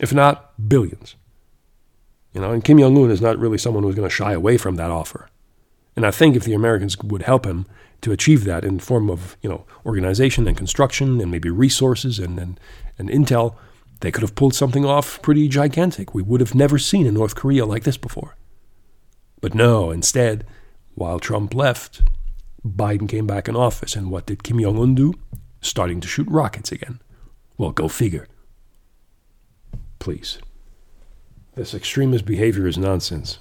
if 0.00 0.12
not 0.12 0.68
billions. 0.68 1.16
You 2.32 2.40
know, 2.40 2.50
and 2.50 2.64
Kim 2.64 2.78
Jong 2.78 2.98
Un 2.98 3.10
is 3.10 3.20
not 3.20 3.38
really 3.38 3.58
someone 3.58 3.84
who's 3.84 3.94
going 3.94 4.08
to 4.08 4.14
shy 4.14 4.32
away 4.32 4.58
from 4.58 4.76
that 4.76 4.90
offer. 4.90 5.28
And 5.96 6.04
I 6.04 6.10
think 6.10 6.34
if 6.34 6.44
the 6.44 6.54
Americans 6.54 6.98
would 6.98 7.22
help 7.22 7.46
him 7.46 7.66
to 8.00 8.12
achieve 8.12 8.44
that 8.44 8.64
in 8.64 8.80
form 8.80 9.08
of 9.08 9.36
you 9.40 9.48
know 9.48 9.64
organization 9.86 10.46
and 10.48 10.56
construction 10.56 11.20
and 11.20 11.30
maybe 11.30 11.48
resources 11.50 12.18
and 12.18 12.38
and, 12.38 12.60
and 12.98 13.08
intel, 13.08 13.54
they 14.00 14.10
could 14.10 14.22
have 14.22 14.34
pulled 14.34 14.54
something 14.54 14.84
off 14.84 15.22
pretty 15.22 15.48
gigantic. 15.48 16.12
We 16.12 16.22
would 16.22 16.40
have 16.40 16.54
never 16.54 16.78
seen 16.78 17.06
a 17.06 17.12
North 17.12 17.36
Korea 17.36 17.64
like 17.64 17.84
this 17.84 17.96
before. 17.96 18.36
But 19.40 19.54
no, 19.54 19.90
instead, 19.90 20.44
while 20.94 21.20
Trump 21.20 21.54
left, 21.54 22.02
Biden 22.66 23.08
came 23.08 23.26
back 23.26 23.46
in 23.46 23.54
office, 23.54 23.94
and 23.94 24.10
what 24.10 24.26
did 24.26 24.42
Kim 24.42 24.58
Jong 24.60 24.78
Un 24.78 24.94
do? 24.94 25.14
Starting 25.60 26.00
to 26.00 26.08
shoot 26.08 26.26
rockets 26.28 26.72
again. 26.72 27.00
Well, 27.56 27.70
go 27.70 27.88
figure 27.88 28.26
please. 30.04 30.38
This 31.54 31.72
extremist 31.72 32.26
behavior 32.26 32.66
is 32.66 32.76
nonsense. 32.76 33.38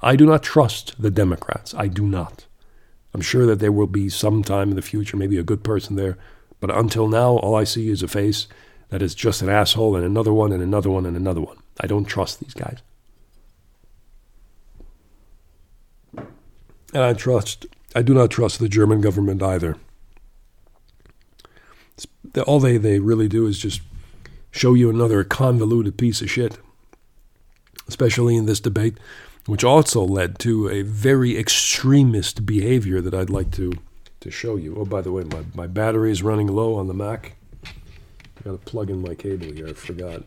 I 0.00 0.16
do 0.16 0.24
not 0.24 0.42
trust 0.42 1.00
the 1.00 1.10
Democrats. 1.10 1.74
I 1.74 1.86
do 1.86 2.06
not. 2.06 2.46
I'm 3.12 3.20
sure 3.20 3.44
that 3.44 3.58
there 3.58 3.72
will 3.72 3.86
be 3.86 4.08
some 4.08 4.42
time 4.42 4.70
in 4.70 4.76
the 4.76 4.82
future, 4.82 5.18
maybe 5.18 5.36
a 5.36 5.42
good 5.42 5.62
person 5.62 5.96
there, 5.96 6.16
but 6.60 6.74
until 6.74 7.08
now, 7.08 7.36
all 7.36 7.54
I 7.54 7.64
see 7.64 7.90
is 7.90 8.02
a 8.02 8.08
face 8.08 8.46
that 8.88 9.02
is 9.02 9.14
just 9.14 9.42
an 9.42 9.50
asshole 9.50 9.96
and 9.96 10.04
another 10.04 10.32
one 10.32 10.50
and 10.50 10.62
another 10.62 10.90
one 10.90 11.04
and 11.04 11.16
another 11.16 11.42
one. 11.42 11.58
I 11.78 11.86
don't 11.86 12.06
trust 12.06 12.40
these 12.40 12.54
guys. 12.54 12.78
And 16.94 17.02
I 17.02 17.12
trust, 17.12 17.66
I 17.94 18.00
do 18.00 18.14
not 18.14 18.30
trust 18.30 18.60
the 18.60 18.68
German 18.68 19.02
government 19.02 19.42
either. 19.42 19.76
All 22.46 22.60
they, 22.60 22.78
they 22.78 22.98
really 22.98 23.28
do 23.28 23.46
is 23.46 23.58
just 23.58 23.82
show 24.56 24.74
you 24.74 24.88
another 24.88 25.22
convoluted 25.22 25.98
piece 25.98 26.22
of 26.22 26.30
shit, 26.30 26.58
especially 27.86 28.36
in 28.36 28.46
this 28.46 28.60
debate, 28.60 28.98
which 29.44 29.62
also 29.62 30.02
led 30.02 30.38
to 30.40 30.68
a 30.68 30.82
very 30.82 31.36
extremist 31.38 32.46
behavior 32.46 33.00
that 33.00 33.14
I'd 33.14 33.30
like 33.30 33.50
to, 33.52 33.72
to 34.20 34.30
show 34.30 34.56
you. 34.56 34.76
Oh, 34.76 34.84
by 34.84 35.02
the 35.02 35.12
way, 35.12 35.24
my, 35.24 35.44
my 35.54 35.66
battery 35.66 36.10
is 36.10 36.22
running 36.22 36.48
low 36.48 36.74
on 36.74 36.86
the 36.86 36.94
Mac. 36.94 37.36
I 37.64 38.42
gotta 38.44 38.58
plug 38.58 38.90
in 38.90 39.02
my 39.02 39.14
cable 39.14 39.52
here, 39.52 39.68
I 39.68 39.72
forgot. 39.74 40.22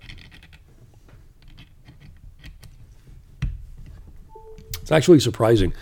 It's 4.82 4.92
actually 4.92 5.20
surprising 5.20 5.74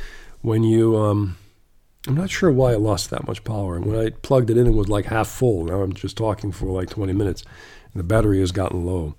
when 0.41 0.63
you. 0.63 0.97
Um, 0.97 1.37
I'm 2.07 2.15
not 2.15 2.29
sure 2.29 2.49
why 2.51 2.71
I 2.71 2.75
lost 2.75 3.09
that 3.09 3.27
much 3.27 3.43
power. 3.43 3.75
And 3.75 3.85
when 3.85 3.99
I 3.99 4.11
plugged 4.11 4.49
it 4.49 4.57
in, 4.57 4.65
it 4.65 4.71
was 4.71 4.87
like 4.87 5.05
half 5.05 5.27
full. 5.27 5.65
Now 5.65 5.81
I'm 5.81 5.91
just 5.91 6.15
talking 6.15 6.53
for 6.53 6.67
like 6.67 6.89
20 6.89 7.11
minutes. 7.11 7.43
The 7.97 8.03
battery 8.03 8.39
has 8.39 8.51
gotten 8.51 8.85
low. 8.85 9.15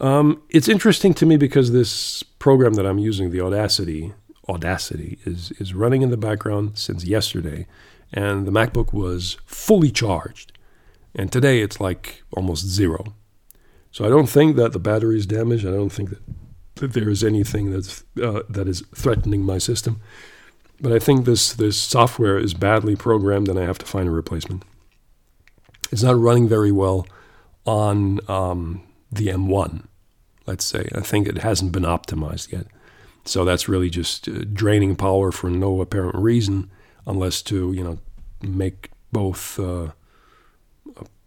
Um, 0.00 0.42
it's 0.50 0.68
interesting 0.68 1.14
to 1.14 1.26
me 1.26 1.36
because 1.36 1.72
this 1.72 2.22
program 2.22 2.74
that 2.74 2.86
I'm 2.86 2.98
using, 2.98 3.30
the 3.30 3.40
Audacity, 3.40 4.12
Audacity, 4.48 5.18
is 5.24 5.52
is 5.52 5.74
running 5.74 6.02
in 6.02 6.10
the 6.10 6.16
background 6.16 6.78
since 6.78 7.04
yesterday, 7.04 7.66
and 8.12 8.46
the 8.46 8.52
MacBook 8.52 8.92
was 8.92 9.38
fully 9.46 9.90
charged, 9.90 10.52
and 11.14 11.32
today 11.32 11.60
it's 11.60 11.80
like 11.80 12.22
almost 12.32 12.66
zero. 12.66 13.14
So 13.90 14.04
I 14.04 14.10
don't 14.10 14.28
think 14.28 14.56
that 14.56 14.72
the 14.72 14.78
battery 14.78 15.16
is 15.16 15.26
damaged. 15.26 15.66
I 15.66 15.70
don't 15.70 15.92
think 15.92 16.10
that, 16.10 16.22
that 16.74 16.92
there 16.92 17.08
is 17.08 17.24
anything 17.24 17.70
that's 17.70 18.04
uh, 18.22 18.42
that 18.50 18.68
is 18.68 18.82
threatening 18.94 19.42
my 19.42 19.58
system. 19.58 20.00
But 20.78 20.92
I 20.92 20.98
think 20.98 21.24
this 21.24 21.54
this 21.54 21.80
software 21.80 22.38
is 22.38 22.52
badly 22.52 22.96
programmed, 22.96 23.48
and 23.48 23.58
I 23.58 23.64
have 23.64 23.78
to 23.78 23.86
find 23.86 24.08
a 24.08 24.12
replacement. 24.12 24.62
It's 25.90 26.02
not 26.02 26.18
running 26.18 26.48
very 26.48 26.72
well 26.72 27.06
on 27.66 28.20
um, 28.28 28.82
the 29.10 29.28
M1. 29.28 29.84
Let's 30.46 30.64
say 30.64 30.88
I 30.94 31.00
think 31.00 31.26
it 31.26 31.38
hasn't 31.38 31.72
been 31.72 31.82
optimized 31.82 32.52
yet. 32.52 32.66
So 33.24 33.44
that's 33.44 33.68
really 33.68 33.90
just 33.90 34.28
uh, 34.28 34.44
draining 34.52 34.94
power 34.94 35.32
for 35.32 35.50
no 35.50 35.80
apparent 35.80 36.14
reason, 36.14 36.70
unless 37.06 37.42
to 37.42 37.72
you 37.72 37.82
know 37.82 37.98
make 38.42 38.90
both 39.12 39.58
uh, 39.58 39.88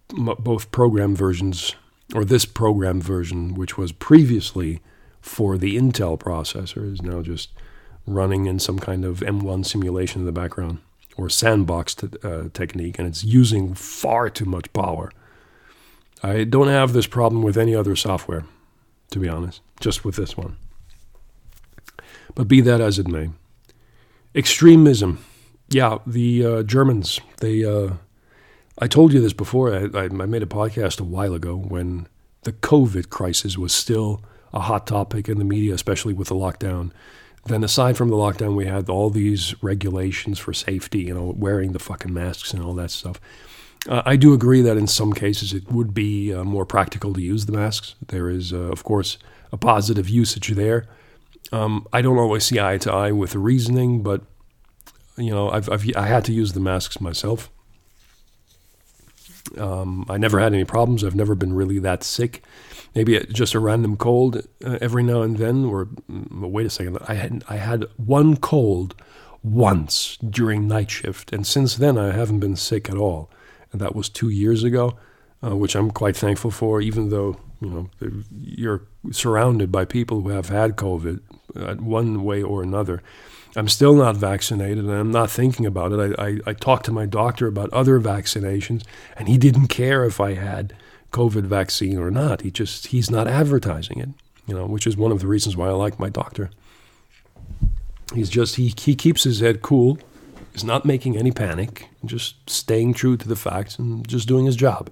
both 0.10 0.72
program 0.72 1.16
versions 1.16 1.76
or 2.16 2.26
this 2.26 2.46
program 2.46 3.02
version, 3.02 3.54
which 3.54 3.78
was 3.78 3.92
previously 3.92 4.82
for 5.22 5.58
the 5.58 5.78
Intel 5.78 6.18
processor, 6.18 6.92
is 6.92 7.02
now 7.02 7.22
just 7.22 7.50
running 8.08 8.46
in 8.48 8.58
some 8.58 8.80
kind 8.80 9.06
of 9.06 9.20
M1 9.20 9.66
simulation 9.66 10.22
in 10.22 10.26
the 10.26 10.32
background 10.32 10.80
or 11.18 11.30
sandbox 11.30 11.96
t- 11.96 12.08
uh, 12.24 12.46
technique, 12.54 12.98
and 12.98 13.08
it's 13.08 13.24
using 13.24 13.74
far 13.74 14.30
too 14.30 14.46
much 14.46 14.72
power. 14.74 15.12
I 16.22 16.44
don't 16.44 16.68
have 16.68 16.94
this 16.94 17.08
problem 17.08 17.44
with 17.44 17.58
any 17.58 17.76
other 17.76 17.96
software, 17.96 18.46
to 19.12 19.20
be 19.20 19.30
honest, 19.30 19.62
just 19.80 20.04
with 20.04 20.16
this 20.16 20.36
one. 20.36 20.58
But 22.36 22.48
be 22.48 22.62
that 22.62 22.82
as 22.82 23.00
it 23.00 23.08
may, 23.08 23.30
extremism. 24.36 25.24
Yeah, 25.70 26.00
the 26.06 26.46
uh, 26.46 26.64
Germans. 26.64 27.20
They. 27.40 27.64
Uh, 27.64 27.94
I 28.82 28.88
told 28.88 29.14
you 29.14 29.22
this 29.22 29.34
before. 29.34 29.74
I, 29.74 30.06
I, 30.06 30.08
made 30.08 30.42
a 30.42 30.48
podcast 30.48 31.00
a 31.00 31.04
while 31.04 31.34
ago 31.34 31.56
when 31.56 32.08
the 32.44 32.54
COVID 32.54 33.10
crisis 33.10 33.58
was 33.58 33.74
still 33.74 34.24
a 34.54 34.62
hot 34.62 34.88
topic 34.88 35.28
in 35.28 35.38
the 35.38 35.46
media, 35.46 35.74
especially 35.74 36.14
with 36.14 36.30
the 36.30 36.36
lockdown. 36.36 36.92
Then, 37.46 37.64
aside 37.64 37.98
from 37.98 38.10
the 38.10 38.16
lockdown, 38.16 38.56
we 38.56 38.66
had 38.66 38.90
all 38.90 39.10
these 39.10 39.56
regulations 39.62 40.40
for 40.40 40.54
safety, 40.54 41.00
you 41.02 41.14
know, 41.14 41.34
wearing 41.38 41.74
the 41.74 41.80
fucking 41.80 42.14
masks 42.14 42.54
and 42.54 42.64
all 42.64 42.74
that 42.76 42.92
stuff. 42.92 43.20
Uh, 43.88 44.02
I 44.06 44.16
do 44.18 44.34
agree 44.34 44.62
that 44.62 44.78
in 44.78 44.88
some 44.88 45.14
cases 45.14 45.54
it 45.54 45.72
would 45.72 45.94
be 45.94 46.34
uh, 46.34 46.44
more 46.44 46.66
practical 46.66 47.14
to 47.14 47.22
use 47.22 47.46
the 47.46 47.54
masks. 47.54 47.96
There 48.08 48.30
is, 48.30 48.52
uh, 48.52 48.58
of 48.58 48.84
course, 48.84 49.18
a 49.52 49.58
positive 49.58 50.10
usage 50.10 50.50
there. 50.50 50.86
Um, 51.52 51.88
I 51.94 52.02
don't 52.02 52.18
always 52.18 52.44
see 52.44 52.60
eye 52.60 52.78
to 52.80 52.92
eye 52.92 53.12
with 53.12 53.32
the 53.32 53.40
reasoning, 53.40 54.04
but 54.04 54.22
you 55.18 55.32
know, 55.32 55.50
I've, 55.50 55.70
I've 55.70 55.86
I 55.96 56.06
had 56.06 56.26
to 56.26 56.34
use 56.34 56.54
the 56.54 56.60
masks 56.60 57.02
myself. 57.02 57.50
Um, 59.58 60.06
I 60.10 60.18
never 60.18 60.40
had 60.40 60.54
any 60.54 60.66
problems. 60.66 61.04
I've 61.04 61.16
never 61.16 61.36
been 61.36 61.54
really 61.54 61.80
that 61.80 62.04
sick. 62.04 62.44
Maybe 62.96 63.20
just 63.32 63.54
a 63.54 63.60
random 63.60 63.98
cold 63.98 64.48
uh, 64.64 64.78
every 64.82 65.04
now 65.04 65.22
and 65.22 65.38
then. 65.38 65.66
Or 65.66 65.86
mm, 65.86 66.50
wait 66.50 66.66
a 66.66 66.70
second, 66.70 66.98
I 67.08 67.16
had 67.16 67.44
I 67.50 67.58
had 67.58 67.86
one 67.98 68.38
cold 68.38 68.96
once 69.42 70.18
during 70.18 70.68
night 70.68 70.92
shift, 70.92 71.34
and 71.34 71.48
since 71.48 71.76
then 71.76 71.98
I 71.98 72.12
haven't 72.12 72.40
been 72.40 72.56
sick 72.56 72.90
at 72.90 72.98
all. 72.98 73.30
And 73.72 73.82
that 73.82 73.96
was 73.96 74.10
two 74.10 74.30
years 74.30 74.64
ago, 74.64 74.98
uh, 75.44 75.56
which 75.56 75.76
I'm 75.76 75.92
quite 75.92 76.18
thankful 76.18 76.52
for. 76.52 76.82
Even 76.82 77.10
though 77.10 77.38
you 77.62 77.70
know 77.70 77.90
you're 78.32 78.84
surrounded 79.12 79.72
by 79.72 79.86
people 79.86 80.22
who 80.22 80.30
have 80.30 80.50
had 80.50 80.76
COVID 80.76 81.20
uh, 81.56 81.76
one 81.76 82.24
way 82.24 82.42
or 82.42 82.64
another. 82.64 83.02
I'm 83.56 83.68
still 83.68 83.96
not 83.96 84.16
vaccinated 84.16 84.86
and 84.86 84.94
I'm 84.94 85.12
not 85.12 85.32
thinking 85.32 85.66
about 85.66 85.92
it. 85.92 86.16
I, 86.20 86.24
I, 86.24 86.40
I, 86.46 86.54
talked 86.54 86.86
to 86.86 86.92
my 86.92 87.08
doctor 87.08 87.48
about 87.48 87.74
other 87.74 88.00
vaccinations 88.00 88.84
and 89.18 89.28
he 89.28 89.40
didn't 89.40 89.68
care 89.68 90.06
if 90.06 90.22
I 90.22 90.36
had 90.36 90.74
COVID 91.12 91.44
vaccine 91.44 91.98
or 91.98 92.12
not. 92.12 92.42
He 92.42 92.52
just, 92.52 92.88
he's 92.88 93.10
not 93.10 93.28
advertising 93.28 94.00
it, 94.00 94.10
you 94.46 94.54
know, 94.54 94.68
which 94.68 94.86
is 94.86 94.96
one 94.96 95.12
of 95.12 95.20
the 95.20 95.28
reasons 95.28 95.58
why 95.58 95.68
I 95.68 95.72
like 95.72 96.00
my 96.00 96.10
doctor. 96.10 96.52
He's 98.14 98.30
just, 98.30 98.56
he, 98.58 98.74
he 98.78 98.96
keeps 98.96 99.24
his 99.24 99.40
head 99.40 99.62
cool, 99.64 99.98
is 100.54 100.64
not 100.64 100.86
making 100.86 101.18
any 101.18 101.32
panic, 101.32 101.90
just 102.06 102.50
staying 102.50 102.94
true 102.94 103.18
to 103.18 103.28
the 103.28 103.36
facts 103.36 103.78
and 103.80 104.08
just 104.08 104.28
doing 104.28 104.46
his 104.46 104.56
job. 104.56 104.90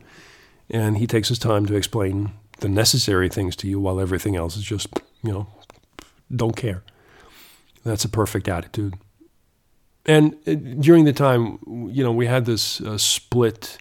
And 0.70 0.98
he 0.98 1.08
takes 1.08 1.30
his 1.30 1.40
time 1.40 1.66
to 1.68 1.76
explain 1.76 2.32
the 2.60 2.70
necessary 2.70 3.30
things 3.30 3.56
to 3.58 3.68
you 3.68 3.80
while 3.80 4.00
everything 4.00 4.36
else 4.36 4.58
is 4.58 4.64
just, 4.64 4.88
you 5.24 5.32
know, 5.32 5.48
don't 6.36 6.56
care. 6.56 6.84
That's 7.84 8.06
a 8.06 8.10
perfect 8.10 8.48
attitude. 8.48 8.96
And 10.06 10.36
uh, 10.48 10.56
during 10.56 11.06
the 11.06 11.14
time, 11.14 11.60
you 11.92 12.04
know, 12.04 12.12
we 12.12 12.28
had 12.28 12.46
this 12.46 12.82
uh, 12.82 12.98
split 12.98 13.78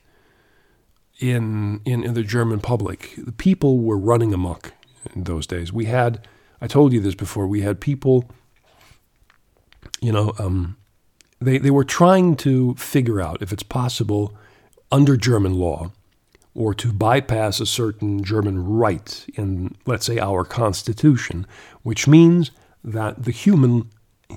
in, 1.19 1.81
in, 1.85 2.05
in 2.05 2.15
the 2.15 2.23
German 2.23 2.61
public. 2.61 3.15
The 3.16 3.32
people 3.32 3.78
were 3.78 3.97
running 3.97 4.35
amok 4.35 4.73
in 5.15 5.24
those 5.24 5.47
days. 5.47 5.73
We 5.73 5.86
had, 5.86 6.27
I 6.61 6.66
told 6.66 6.93
you 6.93 7.01
this 7.01 7.15
before, 7.15 7.47
we 7.47 7.62
had 7.62 7.81
people, 7.81 8.28
you 10.01 10.12
know, 10.12 10.35
um, 10.39 10.77
they, 11.41 11.59
they 11.59 11.71
were 11.71 11.85
trying 11.85 12.37
to 12.37 12.75
figure 12.75 13.21
out 13.21 13.43
if 13.43 13.53
it's 13.53 13.63
possible 13.63 14.37
under 14.91 15.17
German 15.17 15.55
law 15.55 15.91
or 16.55 16.73
to 16.75 16.93
bypass 16.93 17.61
a 17.61 17.67
certain 17.67 18.25
German 18.25 18.65
right 18.65 19.27
in, 19.35 19.77
let's 19.85 20.07
say, 20.07 20.19
our 20.19 20.45
constitution, 20.45 21.47
which 21.83 22.09
means 22.09 22.51
that 22.83 23.25
the 23.25 23.31
human 23.31 23.91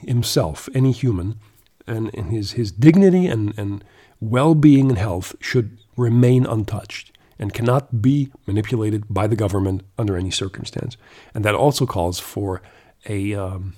himself, 0.05 0.67
any 0.75 0.91
human, 0.91 1.39
and, 1.87 2.13
and 2.13 2.29
his, 2.31 2.53
his 2.53 2.71
dignity 2.71 3.25
and, 3.25 3.57
and 3.57 3.83
well 4.19 4.53
being 4.53 4.89
and 4.89 4.97
health 4.97 5.35
should 5.39 5.77
remain 5.95 6.45
untouched 6.45 7.11
and 7.39 7.53
cannot 7.53 8.01
be 8.01 8.31
manipulated 8.45 9.05
by 9.09 9.25
the 9.25 9.35
government 9.35 9.81
under 9.97 10.17
any 10.17 10.29
circumstance. 10.29 10.97
And 11.33 11.45
that 11.45 11.55
also 11.55 11.85
calls 11.85 12.19
for 12.19 12.61
a, 13.07 13.33
um, 13.33 13.75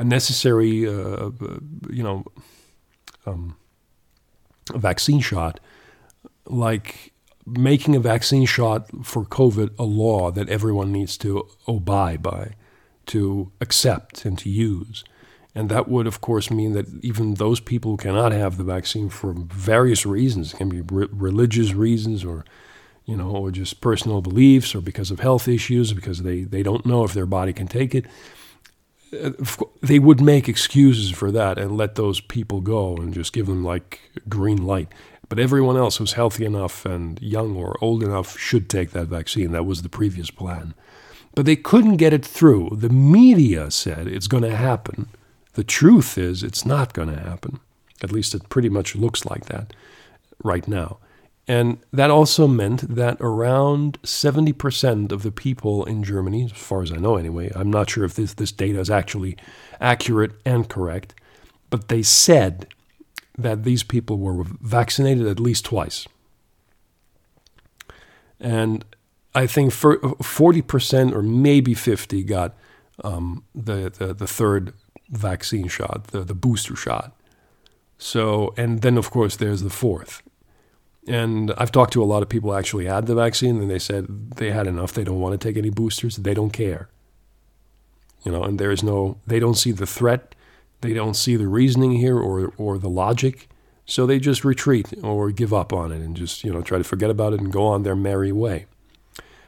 a 0.00 0.04
necessary, 0.04 0.88
uh, 0.88 1.30
you 1.90 2.02
know, 2.02 2.24
um, 3.26 3.54
vaccine 4.74 5.20
shot 5.20 5.60
like 6.46 7.12
making 7.46 7.94
a 7.94 8.00
vaccine 8.00 8.46
shot 8.46 8.88
for 9.04 9.24
COVID 9.24 9.78
a 9.78 9.84
law 9.84 10.30
that 10.30 10.48
everyone 10.48 10.90
needs 10.90 11.16
to 11.18 11.46
abide 11.68 12.22
by, 12.22 12.54
to 13.06 13.52
accept, 13.60 14.24
and 14.24 14.38
to 14.38 14.48
use. 14.48 15.04
And 15.54 15.68
that 15.68 15.88
would, 15.88 16.06
of 16.06 16.20
course, 16.20 16.50
mean 16.50 16.72
that 16.72 16.86
even 17.02 17.34
those 17.34 17.60
people 17.60 17.92
who 17.92 17.96
cannot 17.96 18.32
have 18.32 18.56
the 18.56 18.64
vaccine 18.64 19.10
for 19.10 19.34
various 19.34 20.06
reasons, 20.06 20.54
it 20.54 20.56
can 20.56 20.68
be 20.68 20.80
re- 20.80 21.08
religious 21.10 21.74
reasons 21.74 22.24
or, 22.24 22.44
you 23.04 23.16
know, 23.16 23.30
or 23.30 23.50
just 23.50 23.80
personal 23.80 24.22
beliefs 24.22 24.74
or 24.74 24.80
because 24.80 25.10
of 25.10 25.20
health 25.20 25.48
issues, 25.48 25.92
because 25.92 26.22
they, 26.22 26.42
they 26.42 26.62
don't 26.62 26.86
know 26.86 27.02
if 27.04 27.12
their 27.12 27.26
body 27.26 27.52
can 27.52 27.66
take 27.66 27.94
it, 27.94 28.06
uh, 28.06 28.39
Uh, 29.12 29.30
they 29.82 29.98
would 29.98 30.20
make 30.20 30.48
excuses 30.48 31.10
for 31.10 31.30
that 31.32 31.58
and 31.58 31.76
let 31.76 31.96
those 31.96 32.20
people 32.20 32.60
go 32.60 32.96
and 32.96 33.12
just 33.12 33.32
give 33.32 33.46
them 33.46 33.64
like 33.64 34.00
green 34.28 34.64
light. 34.64 34.88
But 35.28 35.38
everyone 35.38 35.76
else 35.76 35.96
who's 35.96 36.14
healthy 36.14 36.44
enough 36.44 36.84
and 36.84 37.20
young 37.22 37.56
or 37.56 37.76
old 37.80 38.02
enough 38.02 38.38
should 38.38 38.68
take 38.68 38.90
that 38.90 39.06
vaccine. 39.06 39.52
That 39.52 39.66
was 39.66 39.82
the 39.82 39.88
previous 39.88 40.30
plan. 40.30 40.74
But 41.34 41.46
they 41.46 41.56
couldn't 41.56 41.96
get 41.96 42.12
it 42.12 42.24
through. 42.24 42.70
The 42.72 42.88
media 42.88 43.70
said 43.70 44.08
it's 44.08 44.26
going 44.26 44.42
to 44.42 44.56
happen. 44.56 45.08
The 45.54 45.64
truth 45.64 46.18
is, 46.18 46.42
it's 46.42 46.64
not 46.64 46.92
going 46.92 47.08
to 47.08 47.20
happen. 47.20 47.60
At 48.02 48.12
least 48.12 48.34
it 48.34 48.48
pretty 48.48 48.68
much 48.68 48.96
looks 48.96 49.24
like 49.24 49.46
that 49.46 49.72
right 50.42 50.66
now. 50.66 50.98
And 51.50 51.78
that 51.92 52.10
also 52.10 52.46
meant 52.46 52.94
that 52.94 53.16
around 53.20 54.00
70% 54.02 55.10
of 55.10 55.24
the 55.24 55.32
people 55.32 55.84
in 55.84 56.04
Germany, 56.04 56.44
as 56.44 56.52
far 56.52 56.80
as 56.80 56.92
I 56.92 56.98
know 56.98 57.16
anyway, 57.16 57.50
I'm 57.56 57.72
not 57.72 57.90
sure 57.90 58.04
if 58.04 58.14
this, 58.14 58.34
this 58.34 58.52
data 58.52 58.78
is 58.78 58.88
actually 58.88 59.36
accurate 59.80 60.30
and 60.44 60.68
correct, 60.68 61.12
but 61.68 61.88
they 61.88 62.04
said 62.04 62.68
that 63.36 63.64
these 63.64 63.82
people 63.82 64.18
were 64.18 64.44
vaccinated 64.44 65.26
at 65.26 65.40
least 65.40 65.64
twice. 65.64 66.06
And 68.38 68.84
I 69.34 69.48
think 69.48 69.72
40% 69.72 71.12
or 71.12 71.20
maybe 71.20 71.74
50 71.74 72.22
got 72.22 72.54
um, 73.02 73.42
the, 73.56 73.90
the, 73.90 74.14
the, 74.14 74.28
third 74.28 74.72
vaccine 75.10 75.66
shot, 75.66 76.12
the, 76.12 76.20
the 76.20 76.34
booster 76.34 76.76
shot. 76.76 77.12
So, 77.98 78.54
and 78.56 78.82
then 78.82 78.96
of 78.96 79.10
course 79.10 79.34
there's 79.34 79.62
the 79.62 79.70
fourth. 79.70 80.22
And 81.08 81.52
I've 81.56 81.72
talked 81.72 81.92
to 81.94 82.02
a 82.02 82.04
lot 82.04 82.22
of 82.22 82.28
people 82.28 82.54
actually 82.54 82.86
had 82.86 83.06
the 83.06 83.14
vaccine 83.14 83.60
and 83.60 83.70
they 83.70 83.78
said 83.78 84.32
they 84.36 84.50
had 84.50 84.66
enough. 84.66 84.92
They 84.92 85.04
don't 85.04 85.20
want 85.20 85.38
to 85.38 85.48
take 85.48 85.56
any 85.56 85.70
boosters. 85.70 86.16
They 86.16 86.34
don't 86.34 86.52
care. 86.52 86.88
You 88.24 88.32
know, 88.32 88.44
and 88.44 88.58
there 88.58 88.70
is 88.70 88.82
no, 88.82 89.18
they 89.26 89.40
don't 89.40 89.54
see 89.54 89.72
the 89.72 89.86
threat 89.86 90.34
they 90.80 90.94
don't 90.94 91.14
see 91.14 91.36
the 91.36 91.48
reasoning 91.48 91.92
here 91.92 92.18
or, 92.18 92.52
or 92.56 92.78
the 92.78 92.88
logic, 92.88 93.48
so 93.84 94.06
they 94.06 94.18
just 94.18 94.44
retreat 94.44 94.92
or 95.02 95.30
give 95.30 95.52
up 95.52 95.72
on 95.72 95.92
it 95.92 96.00
and 96.00 96.16
just, 96.16 96.44
you 96.44 96.52
know, 96.52 96.62
try 96.62 96.78
to 96.78 96.84
forget 96.84 97.10
about 97.10 97.32
it 97.32 97.40
and 97.40 97.52
go 97.52 97.66
on 97.66 97.82
their 97.82 97.96
merry 97.96 98.32
way. 98.32 98.66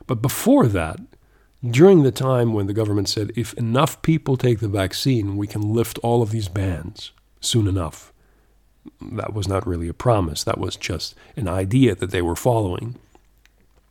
But 0.07 0.21
before 0.21 0.67
that, 0.67 1.01
during 1.65 2.03
the 2.03 2.13
time 2.13 2.53
when 2.53 2.67
the 2.67 2.73
government 2.75 3.09
said 3.09 3.33
if 3.37 3.55
enough 3.55 4.03
people 4.03 4.37
take 4.37 4.59
the 4.59 4.69
vaccine, 4.69 5.37
we 5.37 5.47
can 5.47 5.73
lift 5.73 5.99
all 6.03 6.21
of 6.21 6.33
these 6.33 6.49
bans 6.49 7.13
soon 7.41 7.69
enough. 7.69 8.12
That 9.01 9.33
was 9.33 9.49
not 9.49 9.67
really 9.67 9.89
a 9.89 9.95
promise. 9.95 10.45
That 10.45 10.59
was 10.59 10.77
just 10.77 11.15
an 11.37 11.49
idea 11.49 11.95
that 11.95 12.11
they 12.11 12.23
were 12.23 12.37
following. 12.37 12.97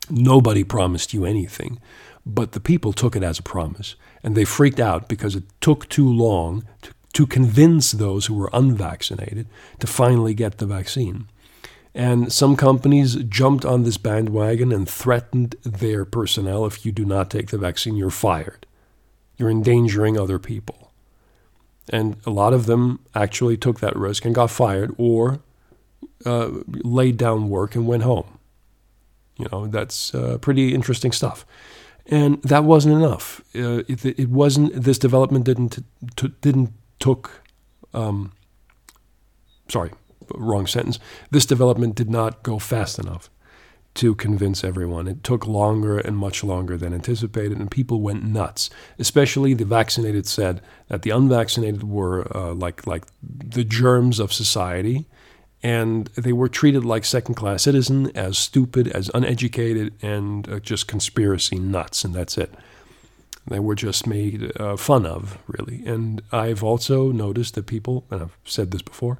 Nobody 0.09 0.63
promised 0.63 1.13
you 1.13 1.25
anything, 1.25 1.79
but 2.25 2.51
the 2.51 2.59
people 2.59 2.91
took 2.91 3.15
it 3.15 3.23
as 3.23 3.39
a 3.39 3.43
promise, 3.43 3.95
and 4.23 4.35
they 4.35 4.45
freaked 4.45 4.79
out 4.79 5.07
because 5.07 5.35
it 5.35 5.43
took 5.61 5.87
too 5.87 6.07
long 6.07 6.65
to, 6.81 6.93
to 7.13 7.25
convince 7.25 7.91
those 7.91 8.25
who 8.25 8.35
were 8.35 8.49
unvaccinated 8.51 9.47
to 9.79 9.87
finally 9.87 10.33
get 10.33 10.57
the 10.57 10.65
vaccine. 10.65 11.27
And 11.93 12.31
some 12.31 12.55
companies 12.55 13.15
jumped 13.15 13.65
on 13.65 13.83
this 13.83 13.97
bandwagon 13.97 14.71
and 14.71 14.87
threatened 14.87 15.55
their 15.63 16.05
personnel 16.05 16.65
if 16.65 16.85
you 16.85 16.91
do 16.91 17.05
not 17.05 17.29
take 17.29 17.49
the 17.49 17.57
vaccine, 17.57 17.95
you're 17.95 18.09
fired. 18.09 18.65
You're 19.37 19.51
endangering 19.51 20.17
other 20.17 20.39
people. 20.39 20.90
And 21.89 22.17
a 22.25 22.29
lot 22.29 22.53
of 22.53 22.65
them 22.65 22.99
actually 23.15 23.57
took 23.57 23.79
that 23.79 23.95
risk 23.95 24.25
and 24.25 24.35
got 24.35 24.51
fired 24.51 24.93
or 24.97 25.39
uh, 26.25 26.49
laid 26.65 27.17
down 27.17 27.49
work 27.49 27.75
and 27.75 27.87
went 27.87 28.03
home. 28.03 28.39
You 29.37 29.47
know, 29.51 29.67
that's 29.67 30.13
uh, 30.13 30.37
pretty 30.39 30.73
interesting 30.73 31.11
stuff. 31.11 31.45
And 32.05 32.41
that 32.43 32.63
wasn't 32.63 32.95
enough. 32.95 33.41
Uh, 33.55 33.83
it, 33.87 34.05
it, 34.05 34.29
wasn't. 34.29 34.73
This 34.73 34.99
development 34.99 35.45
didn't 35.45 35.83
t- 36.15 36.33
didn't 36.41 36.73
took. 36.99 37.43
Um, 37.93 38.33
sorry, 39.69 39.91
wrong 40.33 40.67
sentence. 40.67 40.99
This 41.29 41.45
development 41.45 41.95
did 41.95 42.09
not 42.09 42.43
go 42.43 42.59
fast 42.59 42.99
enough 42.99 43.29
to 43.93 44.15
convince 44.15 44.63
everyone. 44.63 45.07
It 45.07 45.23
took 45.23 45.45
longer 45.45 45.97
and 45.97 46.17
much 46.17 46.43
longer 46.43 46.77
than 46.77 46.93
anticipated, 46.93 47.57
and 47.59 47.69
people 47.69 48.01
went 48.01 48.23
nuts. 48.23 48.69
Especially 48.97 49.53
the 49.53 49.65
vaccinated 49.65 50.25
said 50.25 50.61
that 50.87 51.01
the 51.01 51.09
unvaccinated 51.09 51.83
were 51.83 52.27
uh, 52.35 52.53
like 52.53 52.87
like 52.87 53.05
the 53.21 53.63
germs 53.63 54.19
of 54.19 54.31
society, 54.31 55.07
and 55.61 56.07
they 56.15 56.33
were 56.33 56.47
treated 56.47 56.85
like 56.85 57.05
second 57.05 57.35
class 57.35 57.63
citizens, 57.63 58.09
as 58.15 58.37
stupid, 58.37 58.87
as 58.87 59.11
uneducated, 59.13 59.93
and 60.01 60.49
uh, 60.49 60.59
just 60.59 60.87
conspiracy 60.87 61.59
nuts, 61.59 62.03
and 62.03 62.13
that's 62.13 62.37
it. 62.37 62.53
They 63.47 63.59
were 63.59 63.75
just 63.75 64.07
made 64.07 64.51
uh, 64.59 64.77
fun 64.77 65.05
of, 65.05 65.37
really. 65.47 65.83
And 65.85 66.21
I've 66.31 66.63
also 66.63 67.11
noticed 67.11 67.55
that 67.55 67.65
people, 67.65 68.05
and 68.11 68.21
I've 68.21 68.37
said 68.45 68.71
this 68.71 68.83
before, 68.83 69.17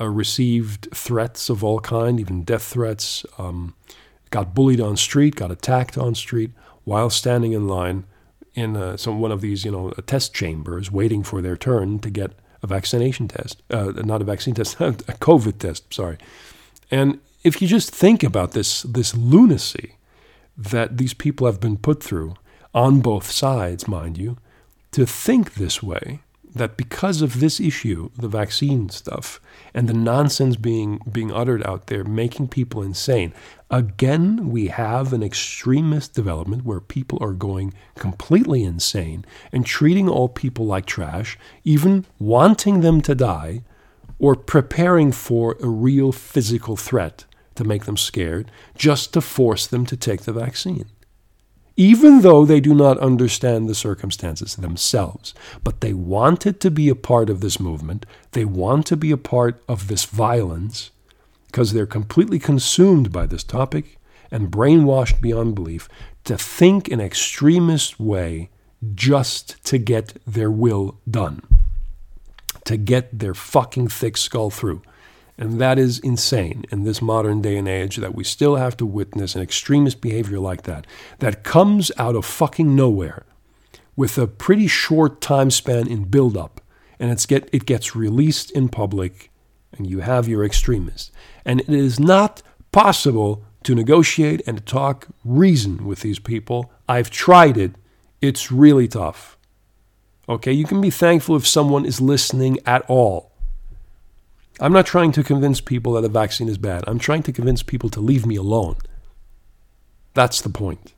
uh, 0.00 0.08
received 0.08 0.88
threats 0.94 1.50
of 1.50 1.64
all 1.64 1.80
kind, 1.80 2.20
even 2.20 2.44
death 2.44 2.62
threats, 2.62 3.26
um, 3.36 3.74
got 4.30 4.54
bullied 4.54 4.80
on 4.80 4.96
street, 4.96 5.36
got 5.36 5.50
attacked 5.50 5.98
on 5.98 6.14
street 6.14 6.50
while 6.84 7.10
standing 7.10 7.52
in 7.52 7.68
line 7.68 8.04
in 8.54 8.76
uh, 8.76 8.96
some 8.96 9.20
one 9.20 9.32
of 9.32 9.40
these, 9.40 9.64
you 9.64 9.70
know, 9.70 9.90
test 10.06 10.34
chambers, 10.34 10.90
waiting 10.90 11.22
for 11.22 11.40
their 11.40 11.56
turn 11.56 11.98
to 12.00 12.10
get 12.10 12.32
a 12.62 12.66
vaccination 12.66 13.28
test, 13.28 13.62
uh, 13.70 13.92
not 13.96 14.20
a 14.20 14.24
vaccine 14.24 14.54
test, 14.54 14.74
a 14.80 14.92
COVID 14.92 15.58
test. 15.58 15.92
Sorry. 15.94 16.18
And 16.90 17.20
if 17.44 17.62
you 17.62 17.68
just 17.68 17.94
think 17.94 18.22
about 18.22 18.52
this, 18.52 18.82
this 18.82 19.14
lunacy 19.14 19.96
that 20.56 20.98
these 20.98 21.14
people 21.14 21.46
have 21.46 21.60
been 21.60 21.76
put 21.76 22.02
through 22.02 22.34
on 22.74 23.00
both 23.00 23.30
sides, 23.30 23.86
mind 23.86 24.18
you, 24.18 24.38
to 24.92 25.06
think 25.06 25.54
this 25.54 25.82
way, 25.82 26.20
that 26.54 26.76
because 26.76 27.22
of 27.22 27.40
this 27.40 27.60
issue, 27.60 28.10
the 28.16 28.28
vaccine 28.28 28.88
stuff, 28.88 29.40
and 29.74 29.88
the 29.88 29.94
nonsense 29.94 30.56
being 30.56 31.00
being 31.10 31.32
uttered 31.32 31.66
out 31.66 31.86
there, 31.86 32.04
making 32.04 32.48
people 32.48 32.82
insane, 32.82 33.32
again 33.70 34.50
we 34.50 34.68
have 34.68 35.12
an 35.12 35.22
extremist 35.22 36.14
development 36.14 36.64
where 36.64 36.80
people 36.80 37.18
are 37.20 37.32
going 37.32 37.74
completely 37.96 38.64
insane 38.64 39.24
and 39.52 39.66
treating 39.66 40.08
all 40.08 40.28
people 40.28 40.66
like 40.66 40.86
trash, 40.86 41.38
even 41.64 42.04
wanting 42.18 42.80
them 42.80 43.00
to 43.00 43.14
die, 43.14 43.62
or 44.18 44.34
preparing 44.34 45.12
for 45.12 45.56
a 45.62 45.68
real 45.68 46.12
physical 46.12 46.76
threat 46.76 47.24
to 47.54 47.64
make 47.64 47.84
them 47.84 47.96
scared, 47.96 48.50
just 48.76 49.12
to 49.12 49.20
force 49.20 49.66
them 49.66 49.84
to 49.84 49.96
take 49.96 50.22
the 50.22 50.32
vaccine 50.32 50.86
even 51.78 52.22
though 52.22 52.44
they 52.44 52.58
do 52.58 52.74
not 52.74 52.98
understand 52.98 53.68
the 53.68 53.74
circumstances 53.74 54.56
themselves. 54.56 55.32
But 55.62 55.80
they 55.80 55.94
wanted 55.94 56.60
to 56.60 56.72
be 56.72 56.88
a 56.88 56.96
part 56.96 57.30
of 57.30 57.40
this 57.40 57.60
movement. 57.60 58.04
They 58.32 58.44
want 58.44 58.84
to 58.86 58.96
be 58.96 59.12
a 59.12 59.16
part 59.16 59.62
of 59.68 59.86
this 59.86 60.04
violence 60.04 60.90
because 61.46 61.72
they're 61.72 61.86
completely 61.86 62.40
consumed 62.40 63.12
by 63.12 63.26
this 63.26 63.44
topic 63.44 63.96
and 64.28 64.50
brainwashed 64.50 65.20
beyond 65.20 65.54
belief 65.54 65.88
to 66.24 66.36
think 66.36 66.88
in 66.88 67.00
extremist 67.00 68.00
way 68.00 68.50
just 68.94 69.64
to 69.64 69.78
get 69.78 70.18
their 70.26 70.50
will 70.50 70.98
done, 71.08 71.42
to 72.64 72.76
get 72.76 73.16
their 73.16 73.34
fucking 73.34 73.86
thick 73.88 74.16
skull 74.16 74.50
through. 74.50 74.82
And 75.38 75.60
that 75.60 75.78
is 75.78 76.00
insane 76.00 76.64
in 76.72 76.82
this 76.82 77.00
modern 77.00 77.40
day 77.40 77.56
and 77.56 77.68
age 77.68 77.96
that 77.96 78.14
we 78.14 78.24
still 78.24 78.56
have 78.56 78.76
to 78.78 78.86
witness 78.86 79.36
an 79.36 79.42
extremist 79.42 80.00
behavior 80.00 80.40
like 80.40 80.62
that, 80.62 80.84
that 81.20 81.44
comes 81.44 81.92
out 81.96 82.16
of 82.16 82.26
fucking 82.26 82.74
nowhere 82.74 83.24
with 83.94 84.18
a 84.18 84.26
pretty 84.26 84.66
short 84.66 85.20
time 85.20 85.50
span 85.50 85.86
in 85.86 86.04
build 86.04 86.36
up. 86.36 86.60
And 86.98 87.12
it's 87.12 87.24
get, 87.24 87.48
it 87.52 87.66
gets 87.66 87.94
released 87.94 88.50
in 88.50 88.68
public, 88.68 89.30
and 89.72 89.86
you 89.86 90.00
have 90.00 90.26
your 90.26 90.44
extremists. 90.44 91.12
And 91.44 91.60
it 91.60 91.70
is 91.70 92.00
not 92.00 92.42
possible 92.72 93.44
to 93.62 93.76
negotiate 93.76 94.42
and 94.46 94.58
to 94.58 94.64
talk 94.64 95.06
reason 95.24 95.86
with 95.86 96.00
these 96.00 96.18
people. 96.18 96.72
I've 96.88 97.10
tried 97.10 97.56
it, 97.56 97.72
it's 98.20 98.50
really 98.50 98.88
tough. 98.88 99.38
Okay, 100.28 100.52
you 100.52 100.64
can 100.64 100.80
be 100.80 100.90
thankful 100.90 101.36
if 101.36 101.46
someone 101.46 101.86
is 101.86 102.00
listening 102.00 102.58
at 102.66 102.84
all. 102.88 103.27
I'm 104.60 104.72
not 104.72 104.86
trying 104.86 105.12
to 105.12 105.22
convince 105.22 105.60
people 105.60 105.92
that 105.92 106.04
a 106.04 106.08
vaccine 106.08 106.48
is 106.48 106.58
bad. 106.58 106.84
I'm 106.86 106.98
trying 106.98 107.22
to 107.24 107.32
convince 107.32 107.62
people 107.62 107.88
to 107.90 108.00
leave 108.00 108.26
me 108.26 108.36
alone. 108.36 108.76
That's 110.14 110.40
the 110.40 110.48
point. 110.48 110.94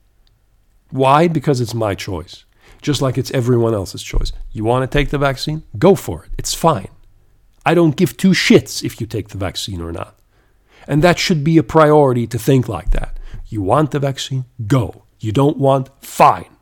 Why? 0.91 1.29
Because 1.29 1.61
it's 1.61 1.75
my 1.75 1.95
choice, 1.95 2.45
just 2.81 3.03
like 3.03 3.19
it's 3.19 3.31
everyone 3.33 3.75
else's 3.75 4.03
choice. 4.03 4.33
You 4.53 4.65
want 4.65 4.91
to 4.91 4.99
take 4.99 5.11
the 5.11 5.19
vaccine? 5.19 5.63
Go 5.79 5.95
for 5.95 6.25
it. 6.25 6.31
It's 6.39 6.55
fine. 6.55 6.89
I 7.67 7.75
don't 7.75 7.97
give 7.97 8.17
two 8.17 8.31
shits 8.31 8.83
if 8.83 9.01
you 9.01 9.07
take 9.07 9.29
the 9.29 9.39
vaccine 9.39 9.81
or 9.83 9.93
not. 9.93 10.19
And 10.89 11.03
that 11.03 11.19
should 11.19 11.45
be 11.45 11.59
a 11.59 11.63
priority 11.63 12.27
to 12.29 12.39
think 12.39 12.69
like 12.69 12.91
that. 12.91 13.19
You 13.47 13.61
want 13.61 13.91
the 13.91 13.99
vaccine? 13.99 14.47
Go. 14.67 15.03
You 15.21 15.33
don't 15.33 15.59
want? 15.59 15.91
Fine. 16.01 16.57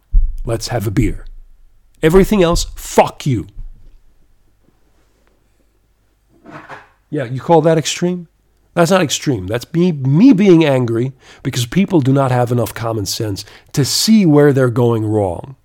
Let's 0.44 0.68
have 0.68 0.86
a 0.86 0.90
beer. 0.90 1.26
Everything 2.02 2.42
else, 2.42 2.64
fuck 2.74 3.24
you. 3.24 3.46
Yeah, 7.10 7.24
you 7.24 7.40
call 7.40 7.62
that 7.62 7.78
extreme? 7.78 8.28
That's 8.74 8.90
not 8.90 9.02
extreme. 9.02 9.46
That's 9.46 9.72
me, 9.72 9.92
me 9.92 10.32
being 10.32 10.64
angry 10.64 11.12
because 11.42 11.66
people 11.66 12.00
do 12.00 12.12
not 12.12 12.30
have 12.30 12.52
enough 12.52 12.74
common 12.74 13.06
sense 13.06 13.44
to 13.72 13.84
see 13.84 14.24
where 14.24 14.52
they're 14.52 14.70
going 14.70 15.04
wrong. 15.04 15.56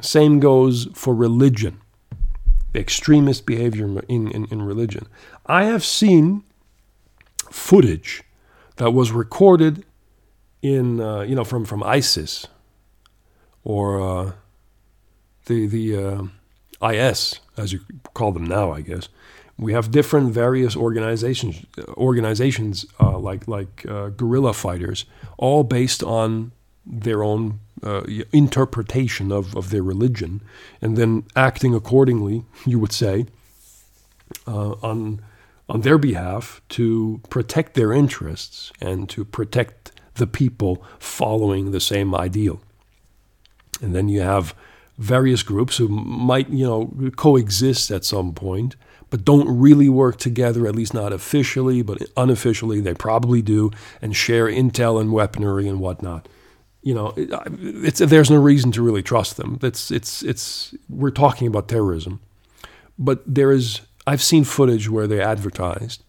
Same 0.00 0.40
goes 0.40 0.88
for 0.94 1.14
religion, 1.14 1.80
the 2.72 2.80
extremist 2.80 3.46
behavior 3.46 4.00
in, 4.08 4.30
in, 4.30 4.46
in 4.46 4.62
religion. 4.62 5.06
I 5.46 5.64
have 5.64 5.84
seen 5.84 6.44
footage 7.50 8.22
that 8.76 8.92
was 8.92 9.12
recorded 9.12 9.84
in, 10.62 11.00
uh, 11.00 11.20
you 11.20 11.34
know, 11.34 11.44
from, 11.44 11.64
from 11.64 11.82
ISIS 11.82 12.46
or 13.64 14.00
uh, 14.00 14.32
the, 15.46 15.66
the 15.66 16.30
uh, 16.82 16.88
IS, 16.90 17.40
as 17.56 17.72
you 17.72 17.80
call 18.14 18.32
them 18.32 18.44
now, 18.44 18.72
I 18.72 18.80
guess 18.80 19.08
we 19.58 19.72
have 19.72 19.90
different 19.90 20.32
various 20.32 20.76
organizations 20.76 21.64
organizations 21.96 22.86
uh, 23.00 23.18
like 23.18 23.46
like 23.46 23.86
uh, 23.88 24.08
guerrilla 24.08 24.52
fighters, 24.52 25.04
all 25.38 25.62
based 25.62 26.02
on 26.02 26.52
their 26.84 27.22
own 27.22 27.60
uh, 27.82 28.02
interpretation 28.32 29.30
of, 29.32 29.56
of 29.56 29.70
their 29.70 29.82
religion, 29.82 30.40
and 30.82 30.96
then 30.96 31.24
acting 31.36 31.74
accordingly. 31.74 32.44
You 32.66 32.78
would 32.80 32.92
say 32.92 33.26
uh, 34.46 34.72
on 34.82 35.20
on 35.68 35.80
their 35.82 35.98
behalf 35.98 36.60
to 36.68 37.20
protect 37.30 37.74
their 37.74 37.92
interests 37.92 38.72
and 38.80 39.08
to 39.08 39.24
protect 39.24 39.92
the 40.14 40.26
people 40.26 40.84
following 40.98 41.70
the 41.70 41.80
same 41.80 42.14
ideal. 42.14 42.60
And 43.80 43.94
then 43.94 44.08
you 44.08 44.20
have 44.20 44.54
various 44.98 45.42
groups 45.42 45.76
who 45.76 45.88
might 45.88 46.48
you 46.50 46.66
know 46.66 47.10
coexist 47.16 47.90
at 47.90 48.04
some 48.04 48.32
point 48.32 48.76
but 49.14 49.24
don't 49.24 49.60
really 49.60 49.88
work 49.88 50.16
together, 50.16 50.66
at 50.66 50.74
least 50.74 50.92
not 50.92 51.12
officially, 51.12 51.82
but 51.82 52.02
unofficially 52.16 52.80
they 52.80 52.94
probably 52.94 53.40
do, 53.40 53.70
and 54.02 54.16
share 54.16 54.46
intel 54.46 55.00
and 55.00 55.12
weaponry 55.12 55.68
and 55.68 55.78
whatnot. 55.78 56.26
You 56.82 56.94
know, 56.94 57.14
it's, 57.16 58.00
there's 58.00 58.28
no 58.28 58.40
reason 58.40 58.72
to 58.72 58.82
really 58.82 59.04
trust 59.04 59.36
them. 59.36 59.60
It's, 59.62 59.92
it's, 59.92 60.24
it's, 60.24 60.74
we're 60.88 61.12
talking 61.12 61.46
about 61.46 61.68
terrorism. 61.68 62.18
But 62.98 63.22
there 63.24 63.52
is, 63.52 63.82
I've 64.04 64.20
seen 64.20 64.42
footage 64.42 64.90
where 64.90 65.06
they 65.06 65.20
advertised 65.20 66.02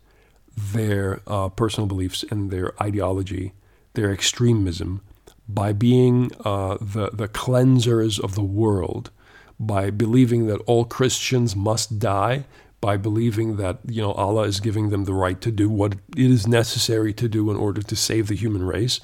their 0.57 1.21
uh, 1.27 1.49
personal 1.49 1.85
beliefs 1.85 2.25
and 2.31 2.49
their 2.49 2.73
ideology, 2.81 3.53
their 3.93 4.11
extremism, 4.11 5.01
by 5.47 5.73
being 5.73 6.31
uh, 6.43 6.77
the, 6.81 7.11
the 7.13 7.27
cleansers 7.27 8.19
of 8.19 8.33
the 8.33 8.41
world, 8.41 9.11
by 9.59 9.91
believing 9.91 10.47
that 10.47 10.59
all 10.65 10.85
Christians 10.85 11.55
must 11.55 11.99
die 11.99 12.45
by 12.81 12.97
believing 12.97 13.57
that 13.57 13.79
you 13.87 14.01
know 14.01 14.11
Allah 14.13 14.43
is 14.43 14.59
giving 14.59 14.89
them 14.89 15.05
the 15.05 15.13
right 15.13 15.39
to 15.41 15.51
do 15.51 15.69
what 15.69 15.93
it 15.93 16.31
is 16.31 16.47
necessary 16.47 17.13
to 17.13 17.27
do 17.27 17.49
in 17.49 17.57
order 17.57 17.81
to 17.81 17.95
save 17.95 18.27
the 18.27 18.35
human 18.35 18.63
race. 18.63 18.99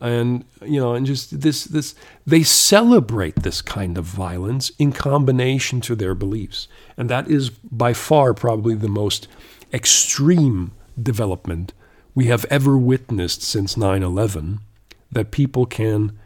And 0.00 0.44
you 0.64 0.80
know 0.80 0.94
and 0.94 1.04
just 1.04 1.40
this 1.40 1.64
this 1.64 1.94
they 2.26 2.42
celebrate 2.42 3.36
this 3.42 3.60
kind 3.60 3.98
of 3.98 4.04
violence 4.04 4.70
in 4.78 4.92
combination 4.92 5.80
to 5.82 5.94
their 5.94 6.14
beliefs. 6.14 6.68
And 6.96 7.10
that 7.10 7.28
is 7.28 7.50
by 7.50 7.92
far 7.92 8.32
probably 8.34 8.74
the 8.74 8.88
most 8.88 9.28
extreme 9.72 10.72
development 11.00 11.72
we 12.14 12.26
have 12.26 12.46
ever 12.50 12.78
witnessed 12.78 13.42
since 13.42 13.74
9/11 13.76 14.60
that 15.10 15.30
people 15.30 15.66
can 15.66 16.18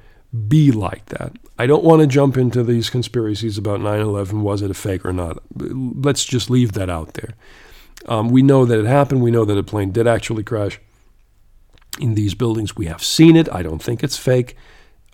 be 0.48 0.72
like 0.72 1.06
that. 1.06 1.32
I 1.58 1.66
don't 1.66 1.84
want 1.84 2.00
to 2.00 2.06
jump 2.06 2.36
into 2.36 2.62
these 2.62 2.90
conspiracies 2.90 3.58
about 3.58 3.80
9/11 3.80 4.40
was 4.40 4.62
it 4.62 4.70
a 4.70 4.74
fake 4.74 5.04
or 5.04 5.12
not. 5.12 5.42
Let's 5.54 6.24
just 6.24 6.50
leave 6.50 6.72
that 6.72 6.88
out 6.88 7.14
there. 7.14 7.34
Um, 8.06 8.30
we 8.30 8.42
know 8.42 8.64
that 8.64 8.78
it 8.78 8.86
happened. 8.86 9.22
We 9.22 9.30
know 9.30 9.44
that 9.44 9.58
a 9.58 9.62
plane 9.62 9.92
did 9.92 10.06
actually 10.06 10.42
crash 10.42 10.80
in 12.00 12.14
these 12.14 12.34
buildings. 12.34 12.76
We 12.76 12.86
have 12.86 13.02
seen 13.02 13.36
it. 13.36 13.52
I 13.52 13.62
don't 13.62 13.82
think 13.82 14.02
it's 14.02 14.16
fake. 14.16 14.56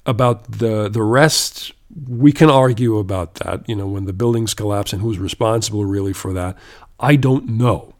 About 0.07 0.51
the 0.51 0.89
the 0.89 1.03
rest, 1.03 1.73
we 2.09 2.33
can 2.33 2.49
argue 2.49 2.99
about 2.99 3.35
that. 3.37 3.69
You 3.69 3.77
know, 3.77 3.87
when 3.87 4.07
the 4.07 4.13
buildings 4.13 4.55
collapse 4.55 4.93
and 4.93 5.03
who's 5.03 5.19
responsible 5.19 5.85
really 5.85 6.13
for 6.13 6.33
that, 6.33 6.57
I 7.01 7.17
don't 7.17 7.49
know. 7.49 7.95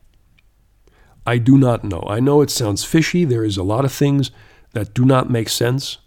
I 1.27 1.37
do 1.37 1.59
not 1.59 1.85
know. 1.85 2.03
I 2.09 2.21
know 2.21 2.41
it 2.41 2.51
sounds 2.51 2.85
fishy. 2.85 3.27
There 3.27 3.45
is 3.45 3.59
a 3.59 3.63
lot 3.63 3.85
of 3.85 3.93
things 3.93 4.31
that 4.73 4.95
do 4.95 5.05
not 5.05 5.29
make 5.29 5.51
sense, 5.51 5.99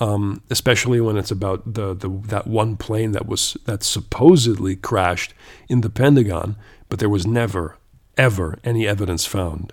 um, 0.00 0.42
especially 0.50 1.00
when 1.00 1.16
it's 1.16 1.30
about 1.30 1.74
the, 1.74 1.94
the 1.94 2.08
that 2.26 2.46
one 2.46 2.76
plane 2.76 3.12
that 3.12 3.26
was 3.26 3.56
that 3.66 3.82
supposedly 3.82 4.76
crashed 4.76 5.34
in 5.68 5.80
the 5.80 5.90
Pentagon, 5.90 6.56
but 6.88 6.98
there 6.98 7.08
was 7.08 7.26
never 7.26 7.76
ever 8.16 8.58
any 8.64 8.86
evidence 8.86 9.24
found 9.24 9.72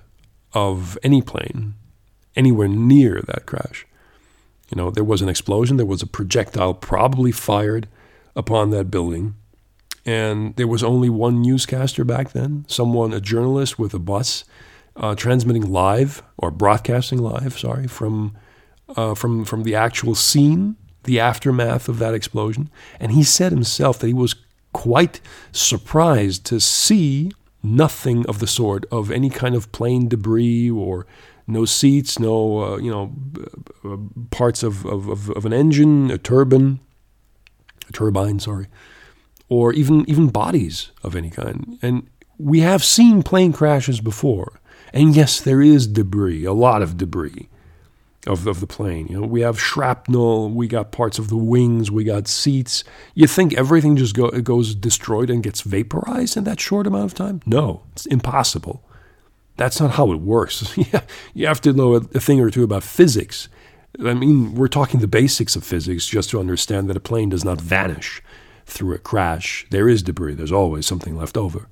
of 0.54 0.98
any 1.04 1.22
plane 1.22 1.76
anywhere 2.36 2.68
near 2.68 3.22
that 3.28 3.46
crash. 3.46 3.86
You 4.70 4.78
know, 4.78 4.91
there 4.91 5.04
was 5.04 5.22
an 5.22 5.30
explosion, 5.30 5.78
there 5.78 5.86
was 5.86 6.02
a 6.02 6.08
projectile 6.08 6.74
probably 6.74 7.32
fired 7.32 7.88
upon 8.36 8.70
that 8.70 8.91
building, 8.91 9.36
and 10.06 10.56
there 10.56 10.68
was 10.68 10.84
only 10.84 11.10
one 11.10 11.41
newscaster 11.41 12.04
back 12.04 12.32
then, 12.32 12.66
someone, 12.68 13.14
a 13.14 13.20
journalist 13.20 13.80
with 13.80 13.94
a 13.94 14.00
bus, 14.00 14.44
uh, 14.96 15.16
transmitting 15.16 15.72
live 15.72 16.22
or 16.38 16.52
broadcasting 16.52 17.20
live, 17.20 17.58
sorry, 17.58 17.88
from 17.88 18.36
uh, 18.95 19.16
from 19.16 19.45
from 19.45 19.64
the 19.64 19.76
actual 19.76 20.16
scene, 20.16 20.76
the 21.03 21.20
aftermath 21.20 21.88
of 21.90 21.99
that 21.99 22.14
explosion, 22.14 22.70
and 22.99 23.11
he 23.11 23.24
said 23.24 23.52
himself 23.52 23.99
that 23.99 24.07
he 24.07 24.14
was 24.14 24.36
quite 24.74 25.20
surprised 25.52 26.45
to 26.45 26.60
see 26.60 27.32
nothing 27.64 28.26
of 28.28 28.40
the 28.40 28.48
sort 28.48 28.86
of 28.91 29.11
any 29.11 29.30
kind 29.30 29.56
of 29.56 29.72
plane 29.72 30.07
debris 30.07 30.70
or 30.70 31.06
no 31.48 31.66
seats, 31.66 32.20
no 32.20 32.60
uh, 32.60 32.78
you 32.78 32.91
know 32.91 33.14
uh, 33.84 33.98
parts 34.32 34.64
of, 34.64 34.86
of, 34.86 35.30
of, 35.30 35.45
an 35.45 35.53
engine, 35.53 36.11
a 36.11 36.18
turbine, 36.18 36.80
a 37.88 37.91
turbine, 37.91 38.40
sorry, 38.40 38.68
or 39.49 39.74
even 39.74 40.07
even 40.10 40.28
bodies 40.28 40.91
of 41.03 41.16
any 41.16 41.30
kind. 41.30 41.78
And 41.82 42.07
we 42.38 42.60
have 42.60 42.84
seen 42.84 43.24
plane 43.24 43.52
crashes 43.52 43.99
before, 43.99 44.60
and 44.94 45.16
yes, 45.16 45.41
there 45.41 45.61
is 45.61 45.88
debris, 45.88 46.45
a 46.45 46.53
lot 46.53 46.82
of 46.82 46.98
debris 46.98 47.49
of, 48.28 48.46
of 48.48 48.60
the 48.60 48.68
plane. 48.68 49.08
You 49.08 49.22
know, 49.22 49.28
we 49.28 49.41
have 49.41 49.60
shrapnel, 49.60 50.50
we 50.50 50.68
got 50.68 50.91
parts 50.91 51.20
of 51.20 51.30
the 51.30 51.38
wings, 51.38 51.90
we 51.90 52.04
got 52.04 52.28
seats. 52.28 52.84
You 53.16 53.28
think 53.28 53.54
everything 53.54 53.96
just 53.96 54.16
go, 54.16 54.30
goes 54.30 54.76
destroyed 54.76 55.30
and 55.30 55.44
gets 55.44 55.62
vaporized 55.62 56.36
in 56.38 56.44
that 56.44 56.60
short 56.60 56.88
amount 56.88 57.06
of 57.06 57.14
time? 57.14 57.41
No, 57.46 57.84
it's 57.94 58.06
impossible. 58.06 58.84
That's 59.58 59.80
not 59.80 59.91
how 59.91 60.12
it 60.12 60.22
works. 60.22 60.78
you 61.34 61.48
have 61.48 61.62
to 61.62 61.74
know 61.74 61.96
a, 61.96 61.98
a 61.98 62.20
thing 62.20 62.40
or 62.40 62.50
two 62.50 62.64
about 62.64 62.84
physics. 62.84 63.50
I 64.04 64.14
mean, 64.14 64.56
we're 64.56 64.68
talking 64.68 65.00
the 65.00 65.08
basics 65.08 65.56
of 65.56 65.64
physics 65.64 66.08
just 66.08 66.30
to 66.30 66.40
understand 66.40 66.90
that 66.90 66.98
a 66.98 67.02
plane 67.02 67.30
does 67.30 67.44
not 67.44 67.60
vanish 67.60 68.22
through 68.66 68.96
a 68.96 69.00
crash. 69.00 69.66
There 69.72 69.90
is 69.90 70.04
debris, 70.04 70.36
there's 70.36 70.52
always 70.52 70.86
something 70.86 71.18
left 71.18 71.36
over. 71.36 71.68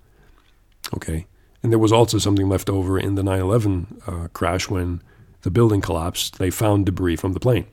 Okay? 0.96 1.28
And 1.62 1.72
there 1.72 1.80
was 1.80 1.92
also 1.92 2.18
something 2.18 2.50
left 2.50 2.70
over 2.70 3.00
in 3.00 3.16
the 3.16 3.24
9 3.24 3.40
11 3.40 4.02
uh, 4.08 4.28
crash 4.34 4.70
when 4.70 5.02
the 5.48 5.52
building 5.52 5.80
collapsed. 5.80 6.40
They 6.40 6.50
found 6.50 6.86
debris 6.86 7.16
from 7.16 7.32
the 7.32 7.40
plane 7.40 7.68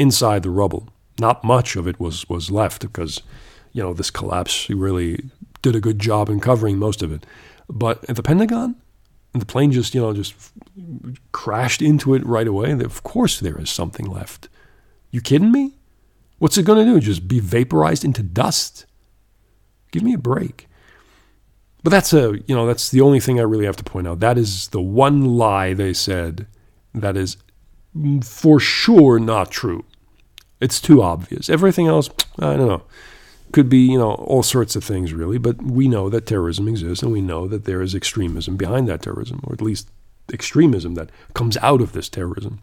inside 0.00 0.42
the 0.42 0.48
rubble. 0.48 0.88
Not 1.20 1.44
much 1.44 1.76
of 1.76 1.86
it 1.86 2.00
was, 2.00 2.26
was 2.30 2.50
left 2.50 2.80
because, 2.80 3.20
you 3.74 3.82
know, 3.82 3.92
this 3.92 4.10
collapse 4.10 4.70
really 4.70 5.28
did 5.60 5.76
a 5.76 5.82
good 5.82 5.98
job 5.98 6.30
in 6.30 6.40
covering 6.40 6.78
most 6.78 7.02
of 7.02 7.12
it. 7.12 7.26
But 7.68 8.08
at 8.08 8.16
the 8.16 8.22
Pentagon, 8.22 8.76
the 9.34 9.44
plane 9.44 9.70
just, 9.70 9.94
you 9.94 10.00
know, 10.00 10.14
just 10.14 10.34
crashed 11.32 11.82
into 11.82 12.14
it 12.14 12.24
right 12.24 12.48
away. 12.48 12.70
Of 12.70 13.02
course 13.02 13.38
there 13.38 13.60
is 13.60 13.68
something 13.68 14.06
left. 14.06 14.48
You 15.10 15.20
kidding 15.20 15.52
me? 15.52 15.74
What's 16.38 16.56
it 16.56 16.64
going 16.64 16.86
to 16.86 16.90
do? 16.90 17.00
Just 17.00 17.28
be 17.28 17.38
vaporized 17.38 18.02
into 18.02 18.22
dust? 18.22 18.86
Give 19.92 20.02
me 20.02 20.14
a 20.14 20.18
break. 20.18 20.68
But 21.82 21.90
that's 21.90 22.14
a, 22.14 22.38
you 22.46 22.54
know, 22.54 22.66
that's 22.66 22.88
the 22.88 23.02
only 23.02 23.20
thing 23.20 23.38
I 23.38 23.42
really 23.42 23.66
have 23.66 23.76
to 23.76 23.84
point 23.84 24.08
out. 24.08 24.20
That 24.20 24.38
is 24.38 24.68
the 24.68 24.80
one 24.80 25.36
lie 25.36 25.74
they 25.74 25.92
said 25.92 26.46
that 26.94 27.16
is 27.16 27.36
for 28.22 28.58
sure 28.60 29.18
not 29.18 29.50
true. 29.50 29.84
It's 30.60 30.80
too 30.80 31.02
obvious. 31.02 31.48
Everything 31.48 31.86
else, 31.86 32.08
I 32.38 32.56
don't 32.56 32.68
know 32.68 32.82
could 33.54 33.68
be, 33.68 33.86
you 33.86 33.96
know, 33.96 34.14
all 34.14 34.42
sorts 34.42 34.74
of 34.74 34.82
things 34.82 35.12
really, 35.12 35.38
but 35.38 35.62
we 35.62 35.86
know 35.86 36.10
that 36.10 36.26
terrorism 36.26 36.66
exists 36.66 37.04
and 37.04 37.12
we 37.12 37.20
know 37.20 37.46
that 37.46 37.66
there 37.66 37.80
is 37.80 37.94
extremism 37.94 38.56
behind 38.56 38.88
that 38.88 39.02
terrorism, 39.02 39.40
or 39.44 39.52
at 39.52 39.62
least 39.62 39.88
extremism 40.32 40.94
that 40.94 41.08
comes 41.34 41.56
out 41.58 41.80
of 41.80 41.92
this 41.92 42.08
terrorism. 42.08 42.60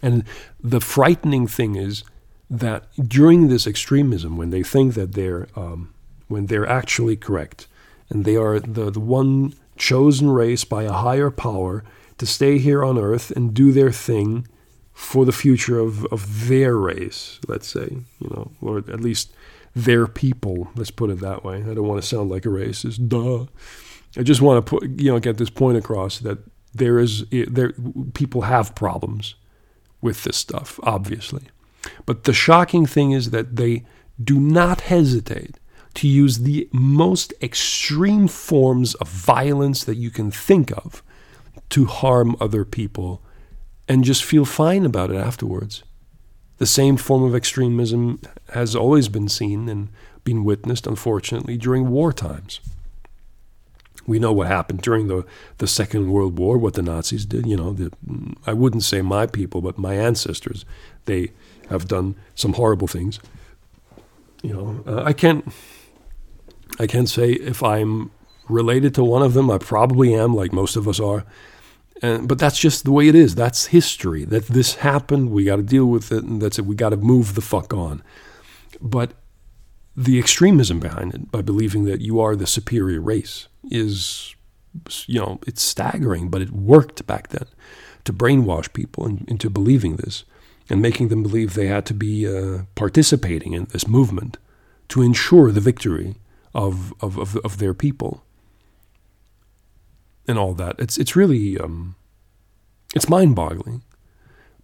And 0.00 0.24
the 0.58 0.80
frightening 0.80 1.46
thing 1.46 1.76
is 1.76 2.02
that 2.48 2.86
during 2.96 3.48
this 3.48 3.66
extremism, 3.66 4.38
when 4.38 4.48
they 4.48 4.62
think 4.62 4.94
that 4.94 5.12
they're 5.12 5.48
um, 5.54 5.92
when 6.28 6.46
they're 6.46 6.66
actually 6.66 7.16
correct, 7.16 7.66
and 8.08 8.24
they 8.24 8.36
are 8.36 8.58
the, 8.58 8.90
the 8.90 9.00
one 9.00 9.52
chosen 9.76 10.30
race 10.30 10.64
by 10.64 10.84
a 10.84 10.92
higher 10.92 11.30
power 11.30 11.84
to 12.18 12.26
stay 12.26 12.58
here 12.58 12.84
on 12.84 12.98
earth 12.98 13.30
and 13.30 13.54
do 13.54 13.72
their 13.72 13.92
thing 13.92 14.46
for 14.92 15.24
the 15.24 15.32
future 15.32 15.78
of, 15.78 16.04
of 16.06 16.48
their 16.48 16.76
race, 16.76 17.40
let's 17.48 17.66
say, 17.66 17.88
you 18.20 18.30
know, 18.30 18.52
or 18.60 18.78
at 18.78 19.00
least 19.00 19.32
their 19.74 20.06
people. 20.06 20.70
Let's 20.76 20.92
put 20.92 21.10
it 21.10 21.20
that 21.20 21.44
way. 21.44 21.56
I 21.56 21.74
don't 21.74 21.88
want 21.88 22.00
to 22.00 22.06
sound 22.06 22.30
like 22.30 22.46
a 22.46 22.50
racist. 22.50 23.08
Duh. 23.08 23.46
I 24.16 24.22
just 24.22 24.40
want 24.40 24.64
to 24.64 24.70
put 24.70 25.00
you 25.00 25.10
know 25.10 25.18
get 25.18 25.38
this 25.38 25.50
point 25.50 25.76
across 25.76 26.20
that 26.20 26.38
there 26.72 26.98
is 26.98 27.26
there 27.30 27.72
people 28.14 28.42
have 28.42 28.74
problems 28.74 29.34
with 30.00 30.22
this 30.24 30.36
stuff, 30.36 30.78
obviously. 30.82 31.44
But 32.06 32.24
the 32.24 32.32
shocking 32.32 32.86
thing 32.86 33.10
is 33.12 33.30
that 33.30 33.56
they 33.56 33.84
do 34.22 34.38
not 34.38 34.82
hesitate 34.82 35.58
to 35.94 36.08
use 36.08 36.40
the 36.40 36.68
most 36.72 37.32
extreme 37.40 38.28
forms 38.28 38.94
of 38.94 39.08
violence 39.08 39.84
that 39.84 39.96
you 39.96 40.10
can 40.10 40.30
think 40.30 40.70
of 40.72 41.02
to 41.70 41.86
harm 41.86 42.36
other 42.40 42.64
people 42.64 43.20
and 43.88 44.04
just 44.04 44.24
feel 44.24 44.44
fine 44.44 44.84
about 44.84 45.10
it 45.10 45.16
afterwards. 45.16 45.82
The 46.58 46.66
same 46.66 46.96
form 46.96 47.24
of 47.24 47.34
extremism 47.34 48.20
has 48.52 48.76
always 48.76 49.08
been 49.08 49.28
seen 49.28 49.68
and 49.68 49.88
been 50.22 50.44
witnessed, 50.44 50.86
unfortunately, 50.86 51.56
during 51.56 51.90
war 51.90 52.12
times. 52.12 52.60
We 54.06 54.18
know 54.18 54.32
what 54.32 54.48
happened 54.48 54.82
during 54.82 55.08
the, 55.08 55.24
the 55.58 55.66
Second 55.66 56.10
World 56.10 56.38
War, 56.38 56.58
what 56.58 56.74
the 56.74 56.82
Nazis 56.82 57.24
did. 57.24 57.46
You 57.46 57.56
know, 57.56 57.72
the, 57.72 57.90
I 58.46 58.52
wouldn't 58.52 58.82
say 58.82 59.02
my 59.02 59.26
people, 59.26 59.60
but 59.62 59.78
my 59.78 59.94
ancestors. 59.94 60.64
They 61.06 61.32
have 61.70 61.88
done 61.88 62.14
some 62.34 62.52
horrible 62.54 62.86
things. 62.86 63.18
You 64.42 64.52
know, 64.52 64.84
uh, 64.86 65.02
I 65.02 65.12
can't. 65.12 65.46
I 66.78 66.86
can't 66.86 67.08
say 67.08 67.32
if 67.32 67.62
I'm 67.62 68.10
related 68.48 68.94
to 68.96 69.04
one 69.04 69.22
of 69.22 69.32
them. 69.32 69.50
I 69.50 69.58
probably 69.58 70.14
am, 70.14 70.34
like 70.34 70.52
most 70.52 70.76
of 70.76 70.86
us 70.86 71.00
are. 71.00 71.24
And, 72.02 72.28
but 72.28 72.38
that's 72.38 72.58
just 72.58 72.84
the 72.84 72.92
way 72.92 73.08
it 73.08 73.14
is. 73.14 73.34
That's 73.34 73.66
history. 73.66 74.24
That 74.24 74.46
this 74.46 74.76
happened. 74.76 75.30
We 75.30 75.44
got 75.44 75.56
to 75.56 75.62
deal 75.62 75.86
with 75.86 76.10
it, 76.12 76.24
and 76.24 76.40
that's 76.40 76.58
it. 76.58 76.66
We 76.66 76.74
got 76.74 76.90
to 76.90 76.96
move 76.96 77.34
the 77.34 77.40
fuck 77.40 77.72
on. 77.72 78.02
But 78.80 79.12
the 79.96 80.18
extremism 80.18 80.80
behind 80.80 81.14
it, 81.14 81.30
by 81.30 81.42
believing 81.42 81.84
that 81.84 82.00
you 82.00 82.20
are 82.20 82.34
the 82.34 82.46
superior 82.46 83.00
race, 83.00 83.46
is, 83.70 84.34
you 85.06 85.20
know, 85.20 85.38
it's 85.46 85.62
staggering. 85.62 86.30
But 86.30 86.42
it 86.42 86.50
worked 86.50 87.06
back 87.06 87.28
then 87.28 87.46
to 88.04 88.12
brainwash 88.12 88.72
people 88.72 89.06
into 89.06 89.48
believing 89.48 89.96
this, 89.96 90.24
and 90.68 90.82
making 90.82 91.08
them 91.08 91.22
believe 91.22 91.54
they 91.54 91.68
had 91.68 91.86
to 91.86 91.94
be 91.94 92.26
uh, 92.26 92.62
participating 92.74 93.52
in 93.52 93.66
this 93.66 93.86
movement 93.86 94.36
to 94.88 95.00
ensure 95.00 95.52
the 95.52 95.60
victory 95.60 96.16
of 96.54 96.92
of, 97.00 97.18
of, 97.18 97.36
of 97.38 97.58
their 97.58 97.74
people 97.74 98.23
and 100.26 100.38
all 100.38 100.54
that. 100.54 100.76
It's 100.78 100.98
it's 100.98 101.16
really 101.16 101.58
um, 101.58 101.96
it's 102.94 103.08
mind-boggling, 103.08 103.82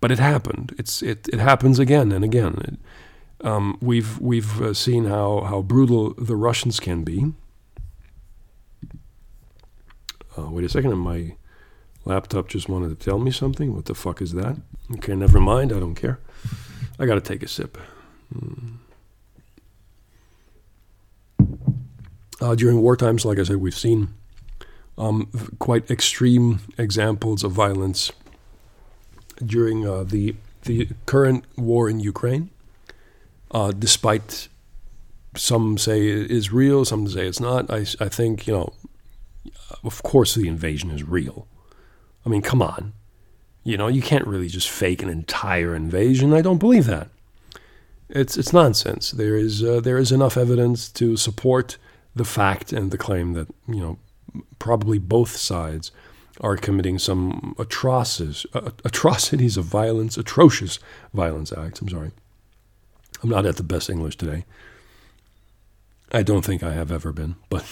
but 0.01 0.11
it 0.11 0.19
happened. 0.19 0.75
It's 0.79 1.03
it 1.03 1.29
it 1.33 1.39
happens 1.39 1.79
again 1.79 2.13
and 2.13 2.25
again. 2.25 2.55
It, 2.65 3.47
um, 3.47 3.79
we've 3.81 4.21
we've 4.21 4.61
uh, 4.61 4.75
seen 4.75 5.07
how 5.07 5.41
how 5.43 5.63
brutal 5.63 6.15
the 6.15 6.37
Russians 6.37 6.81
can 6.81 7.05
be. 7.05 7.33
Uh, 10.37 10.51
wait 10.51 10.65
a 10.65 10.69
second, 10.69 10.97
my 10.99 11.35
laptop 12.05 12.49
just 12.49 12.69
wanted 12.69 12.89
to 12.89 13.05
tell 13.05 13.19
me 13.19 13.31
something. 13.31 13.75
What 13.75 13.87
the 13.87 13.95
fuck 13.95 14.23
is 14.23 14.33
that? 14.33 14.57
Okay, 14.95 15.15
never 15.15 15.41
mind. 15.41 15.73
I 15.73 15.81
don't 15.81 15.95
care. 15.95 16.21
I 16.99 17.07
gotta 17.07 17.21
take 17.21 17.43
a 17.43 17.49
sip. 17.49 17.79
Mm. 18.35 18.77
Uh, 22.41 22.55
during 22.55 22.81
war 22.81 22.97
times, 22.97 23.25
like 23.25 23.39
I 23.39 23.43
said, 23.43 23.57
we've 23.57 23.77
seen 23.77 24.15
um, 24.99 25.29
quite 25.59 25.91
extreme 25.91 26.61
examples 26.79 27.45
of 27.45 27.53
violence 27.53 28.13
during 29.45 29.87
uh, 29.87 30.05
the 30.05 30.35
the 30.65 30.89
current 31.07 31.45
war 31.57 31.89
in 31.89 32.01
Ukraine. 32.01 32.51
Uh, 33.51 33.73
despite 33.73 34.49
some 35.37 35.79
say 35.79 36.09
it 36.09 36.31
is 36.31 36.53
real, 36.53 36.85
some 36.85 37.09
say 37.09 37.27
it's 37.27 37.41
not. 37.41 37.71
I, 37.71 37.87
I 37.99 38.09
think 38.09 38.47
you 38.47 38.53
know, 38.53 38.73
of 39.83 40.03
course, 40.03 40.35
the 40.35 40.49
invasion 40.49 40.91
is 40.91 41.03
real. 41.03 41.47
I 42.25 42.29
mean, 42.29 42.43
come 42.43 42.61
on, 42.61 42.93
you 43.65 43.77
know, 43.77 43.89
you 43.89 44.03
can't 44.03 44.27
really 44.27 44.49
just 44.49 44.69
fake 44.69 45.03
an 45.03 45.09
entire 45.09 45.75
invasion. 45.75 46.33
I 46.33 46.43
don't 46.43 46.59
believe 46.59 46.87
that. 46.87 47.09
It's 48.09 48.37
it's 48.37 48.53
nonsense. 48.53 49.13
There 49.13 49.37
is 49.37 49.63
uh, 49.63 49.81
there 49.81 49.99
is 49.99 50.13
enough 50.13 50.37
evidence 50.37 50.89
to 50.91 51.17
support 51.17 51.79
the 52.15 52.25
fact 52.25 52.73
and 52.73 52.91
the 52.91 52.99
claim 52.99 53.35
that 53.35 53.49
you 53.69 53.81
know 53.81 53.99
probably 54.59 54.99
both 54.99 55.37
sides 55.37 55.91
are 56.41 56.57
committing 56.57 56.99
some 56.99 57.55
atrocities 57.59 58.47
uh, 58.55 58.71
atrocities 58.85 59.57
of 59.57 59.65
violence, 59.65 60.17
atrocious 60.17 60.79
violence 61.13 61.53
acts. 61.53 61.81
I'm 61.81 61.89
sorry. 61.89 62.13
I'm 63.23 63.31
not 63.31 63.47
at 63.47 63.57
the 63.57 63.63
best 63.63 63.91
English 63.91 64.17
today. 64.17 64.45
I 66.13 66.23
don't 66.23 66.45
think 66.45 66.63
I 66.63 66.73
have 66.73 66.91
ever 66.91 67.13
been, 67.13 67.37
but 67.51 67.65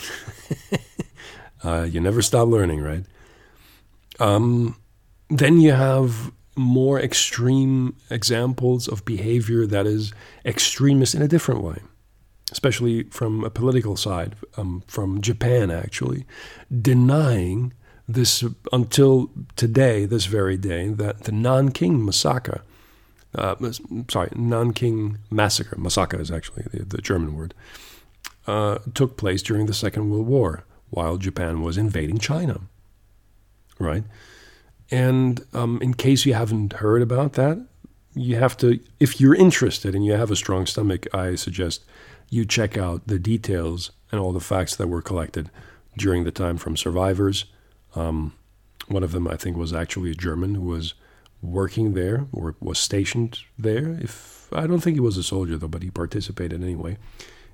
uh, 1.65 1.83
you 1.91 2.01
never 2.01 2.23
stop 2.23 2.49
learning, 2.49 2.83
right? 2.83 3.05
Um, 4.21 4.77
then 5.31 5.61
you 5.61 5.73
have 5.73 6.31
more 6.57 7.01
extreme 7.01 7.97
examples 8.11 8.89
of 8.89 9.05
behavior 9.05 9.67
that 9.67 9.87
is 9.87 10.13
extremist 10.45 11.15
in 11.15 11.23
a 11.23 11.29
different 11.29 11.63
way, 11.63 11.79
especially 12.53 13.05
from 13.05 13.45
a 13.45 13.51
political 13.51 13.97
side, 13.97 14.35
um, 14.57 14.83
from 14.87 15.21
Japan 15.21 15.71
actually, 15.71 16.25
denying 16.71 17.73
this 18.09 18.43
until 18.73 19.31
today, 19.57 20.07
this 20.07 20.25
very 20.27 20.57
day, 20.57 20.89
that 20.89 21.25
the 21.25 21.33
Nanking 21.33 22.05
massacre, 22.05 22.63
uh, 23.35 23.55
sorry, 24.11 24.31
Nanking 24.35 25.19
massacre, 25.31 25.77
massacre 25.79 26.19
is 26.19 26.31
actually 26.31 26.65
the, 26.73 26.85
the 26.85 27.03
German 27.03 27.37
word, 27.37 27.53
uh, 28.47 28.79
took 28.95 29.19
place 29.19 29.43
during 29.43 29.67
the 29.67 29.75
Second 29.75 30.11
World 30.11 30.27
War 30.27 30.65
while 30.89 31.19
Japan 31.19 31.61
was 31.61 31.77
invading 31.77 32.19
China, 32.19 32.63
right? 33.79 34.05
And 34.91 35.45
um, 35.53 35.79
in 35.83 35.93
case 35.93 36.25
you 36.25 36.33
haven't 36.33 36.75
heard 36.75 37.03
about 37.03 37.35
that, 37.35 37.59
you 38.15 38.37
have 38.37 38.57
to, 38.57 38.81
if 38.99 39.21
you're 39.21 39.35
interested 39.35 39.95
and 39.95 40.05
you 40.05 40.13
have 40.13 40.31
a 40.31 40.37
strong 40.37 40.65
stomach, 40.65 41.07
I 41.15 41.35
suggest 41.35 41.85
you 42.31 42.45
check 42.45 42.77
out 42.77 43.07
the 43.07 43.19
details 43.19 43.91
and 44.11 44.21
all 44.21 44.33
the 44.33 44.41
facts 44.41 44.77
that 44.77 44.89
were 44.89 45.03
collected 45.03 45.51
during 45.97 46.25
the 46.25 46.31
time 46.31 46.57
from 46.57 46.77
survivors. 46.77 47.47
Um, 47.95 48.35
one 48.89 49.03
of 49.03 49.13
them, 49.13 49.29
I 49.29 49.37
think, 49.37 49.57
was 49.57 49.73
actually 49.73 50.11
a 50.11 50.15
German 50.15 50.55
who 50.55 50.63
was 50.63 50.95
working 51.43 51.95
there 51.95 52.27
or 52.33 52.57
was 52.61 52.79
stationed 52.79 53.39
there. 53.59 53.99
If 54.01 54.49
I 54.53 54.67
don't 54.67 54.81
think 54.81 54.97
he 54.97 55.01
was 55.01 55.17
a 55.17 55.23
soldier 55.23 55.57
though, 55.57 55.69
but 55.69 55.83
he 55.83 55.91
participated 55.91 56.63
anyway, 56.63 56.97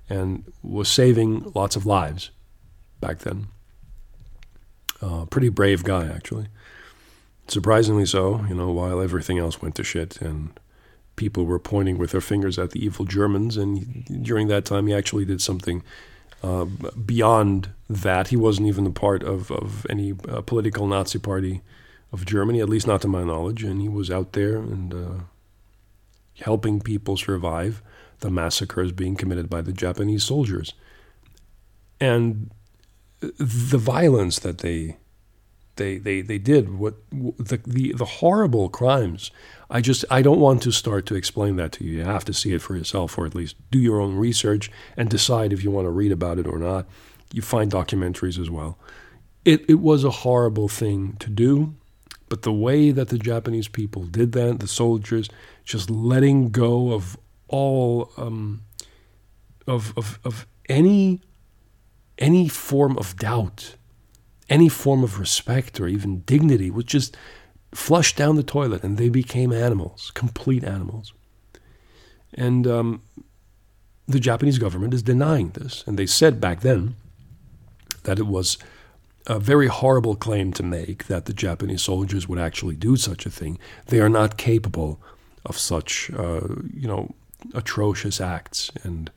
and 0.08 0.44
was 0.62 0.88
saving 0.88 1.50
lots 1.54 1.76
of 1.76 1.86
lives 1.86 2.30
back 3.00 3.20
then. 3.20 3.48
Uh, 5.02 5.24
pretty 5.26 5.48
brave 5.48 5.84
guy, 5.84 6.06
actually. 6.06 6.46
Surprisingly 7.46 8.06
so, 8.06 8.44
you 8.48 8.54
know, 8.54 8.70
while 8.70 9.02
everything 9.02 9.38
else 9.38 9.60
went 9.60 9.74
to 9.74 9.84
shit 9.84 10.20
and 10.22 10.58
people 11.16 11.44
were 11.44 11.58
pointing 11.58 11.98
with 11.98 12.10
their 12.10 12.20
fingers 12.20 12.58
at 12.58 12.70
the 12.70 12.84
evil 12.84 13.04
Germans. 13.04 13.56
And 13.56 14.22
during 14.22 14.48
that 14.48 14.64
time, 14.64 14.86
he 14.86 14.94
actually 14.94 15.24
did 15.24 15.40
something 15.40 15.82
uh, 16.42 16.64
beyond 16.64 17.70
that. 17.88 18.28
He 18.28 18.36
wasn't 18.36 18.68
even 18.68 18.86
a 18.86 18.90
part 18.90 19.22
of, 19.22 19.50
of 19.50 19.86
any 19.88 20.14
uh, 20.28 20.40
political 20.42 20.86
Nazi 20.86 21.18
party 21.18 21.62
of 22.12 22.24
Germany, 22.24 22.60
at 22.60 22.68
least 22.68 22.86
not 22.86 23.02
to 23.02 23.08
my 23.08 23.24
knowledge. 23.24 23.62
And 23.62 23.80
he 23.80 23.88
was 23.88 24.10
out 24.10 24.32
there 24.32 24.56
and 24.56 24.94
uh, 24.94 25.24
helping 26.40 26.80
people 26.80 27.16
survive 27.16 27.82
the 28.20 28.30
massacres 28.30 28.92
being 28.92 29.16
committed 29.16 29.50
by 29.50 29.60
the 29.60 29.72
Japanese 29.72 30.24
soldiers. 30.24 30.74
And 32.00 32.50
the 33.20 33.78
violence 33.78 34.38
that 34.40 34.58
they 34.58 34.96
they 35.76 35.98
they 35.98 36.20
they 36.20 36.38
did 36.38 36.78
what 36.78 36.94
the 37.10 37.60
the 37.66 37.92
the 37.92 38.04
horrible 38.04 38.68
crimes 38.68 39.30
i 39.70 39.80
just 39.80 40.04
i 40.10 40.22
don't 40.22 40.40
want 40.40 40.62
to 40.62 40.70
start 40.70 41.06
to 41.06 41.14
explain 41.14 41.56
that 41.56 41.72
to 41.72 41.84
you. 41.84 41.98
You 41.98 42.04
have 42.04 42.24
to 42.26 42.34
see 42.34 42.52
it 42.52 42.62
for 42.62 42.76
yourself 42.76 43.18
or 43.18 43.26
at 43.26 43.34
least 43.34 43.56
do 43.70 43.78
your 43.78 44.00
own 44.00 44.16
research 44.16 44.70
and 44.96 45.08
decide 45.08 45.52
if 45.52 45.62
you 45.64 45.70
want 45.70 45.86
to 45.86 45.90
read 45.90 46.12
about 46.12 46.38
it 46.38 46.46
or 46.46 46.58
not. 46.58 46.86
You 47.32 47.42
find 47.42 47.70
documentaries 47.70 48.38
as 48.38 48.50
well. 48.50 48.78
It 49.44 49.64
it 49.68 49.80
was 49.80 50.04
a 50.04 50.10
horrible 50.10 50.68
thing 50.68 51.16
to 51.18 51.30
do 51.30 51.74
but 52.28 52.42
the 52.42 52.52
way 52.52 52.90
that 52.90 53.08
the 53.08 53.18
japanese 53.18 53.68
people 53.68 54.04
did 54.04 54.32
that 54.32 54.58
the 54.60 54.66
soldiers 54.66 55.28
just 55.64 55.90
letting 55.90 56.50
go 56.50 56.92
of 56.92 57.16
all 57.48 58.10
um, 58.16 58.62
of 59.66 59.92
of 59.96 60.18
of 60.24 60.46
any 60.68 61.20
any 62.18 62.48
form 62.48 62.96
of 62.98 63.16
doubt 63.16 63.76
any 64.48 64.68
form 64.68 65.02
of 65.02 65.18
respect 65.18 65.80
or 65.80 65.88
even 65.88 66.20
dignity 66.20 66.70
was 66.70 66.84
just 66.84 67.16
flushed 67.74 68.16
down 68.16 68.36
the 68.36 68.42
toilet 68.42 68.82
and 68.82 68.96
they 68.96 69.08
became 69.08 69.52
animals, 69.52 70.10
complete 70.14 70.64
animals. 70.64 71.12
And 72.32 72.66
um, 72.66 73.02
the 74.06 74.20
Japanese 74.20 74.58
government 74.58 74.94
is 74.94 75.02
denying 75.02 75.50
this. 75.50 75.84
And 75.86 75.98
they 75.98 76.06
said 76.06 76.40
back 76.40 76.60
then 76.60 76.96
that 78.04 78.18
it 78.18 78.26
was 78.26 78.58
a 79.26 79.38
very 79.38 79.66
horrible 79.66 80.14
claim 80.14 80.52
to 80.52 80.62
make 80.62 81.06
that 81.06 81.24
the 81.24 81.32
Japanese 81.32 81.82
soldiers 81.82 82.28
would 82.28 82.38
actually 82.38 82.76
do 82.76 82.96
such 82.96 83.26
a 83.26 83.30
thing. 83.30 83.58
They 83.86 84.00
are 84.00 84.08
not 84.08 84.36
capable 84.36 85.00
of 85.46 85.58
such, 85.58 86.10
uh, 86.16 86.48
you 86.72 86.86
know, 86.86 87.14
atrocious 87.54 88.20
acts. 88.20 88.70
And 88.82 89.10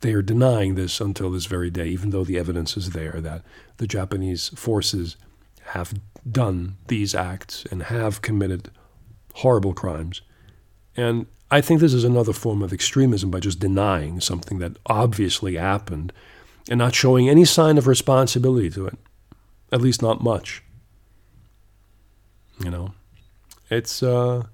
they 0.00 0.12
are 0.12 0.22
denying 0.22 0.74
this 0.74 1.00
until 1.00 1.30
this 1.30 1.46
very 1.46 1.70
day, 1.70 1.86
even 1.88 2.10
though 2.10 2.24
the 2.24 2.38
evidence 2.38 2.76
is 2.76 2.90
there 2.90 3.20
that 3.20 3.42
the 3.76 3.86
Japanese 3.86 4.48
forces 4.48 5.16
have 5.66 5.94
done 6.30 6.76
these 6.86 7.14
acts 7.14 7.64
and 7.70 7.84
have 7.84 8.22
committed 8.22 8.70
horrible 9.34 9.72
crimes. 9.72 10.22
And 10.96 11.26
I 11.50 11.60
think 11.60 11.80
this 11.80 11.94
is 11.94 12.04
another 12.04 12.32
form 12.32 12.62
of 12.62 12.72
extremism 12.72 13.30
by 13.30 13.40
just 13.40 13.60
denying 13.60 14.20
something 14.20 14.58
that 14.58 14.76
obviously 14.86 15.56
happened 15.56 16.12
and 16.68 16.78
not 16.78 16.94
showing 16.94 17.28
any 17.28 17.44
sign 17.44 17.78
of 17.78 17.86
responsibility 17.86 18.70
to 18.70 18.86
it, 18.86 18.98
at 19.70 19.80
least 19.80 20.02
not 20.02 20.22
much. 20.22 20.62
You 22.62 22.70
know, 22.70 22.94
it's, 23.68 24.02
uh, 24.02 24.44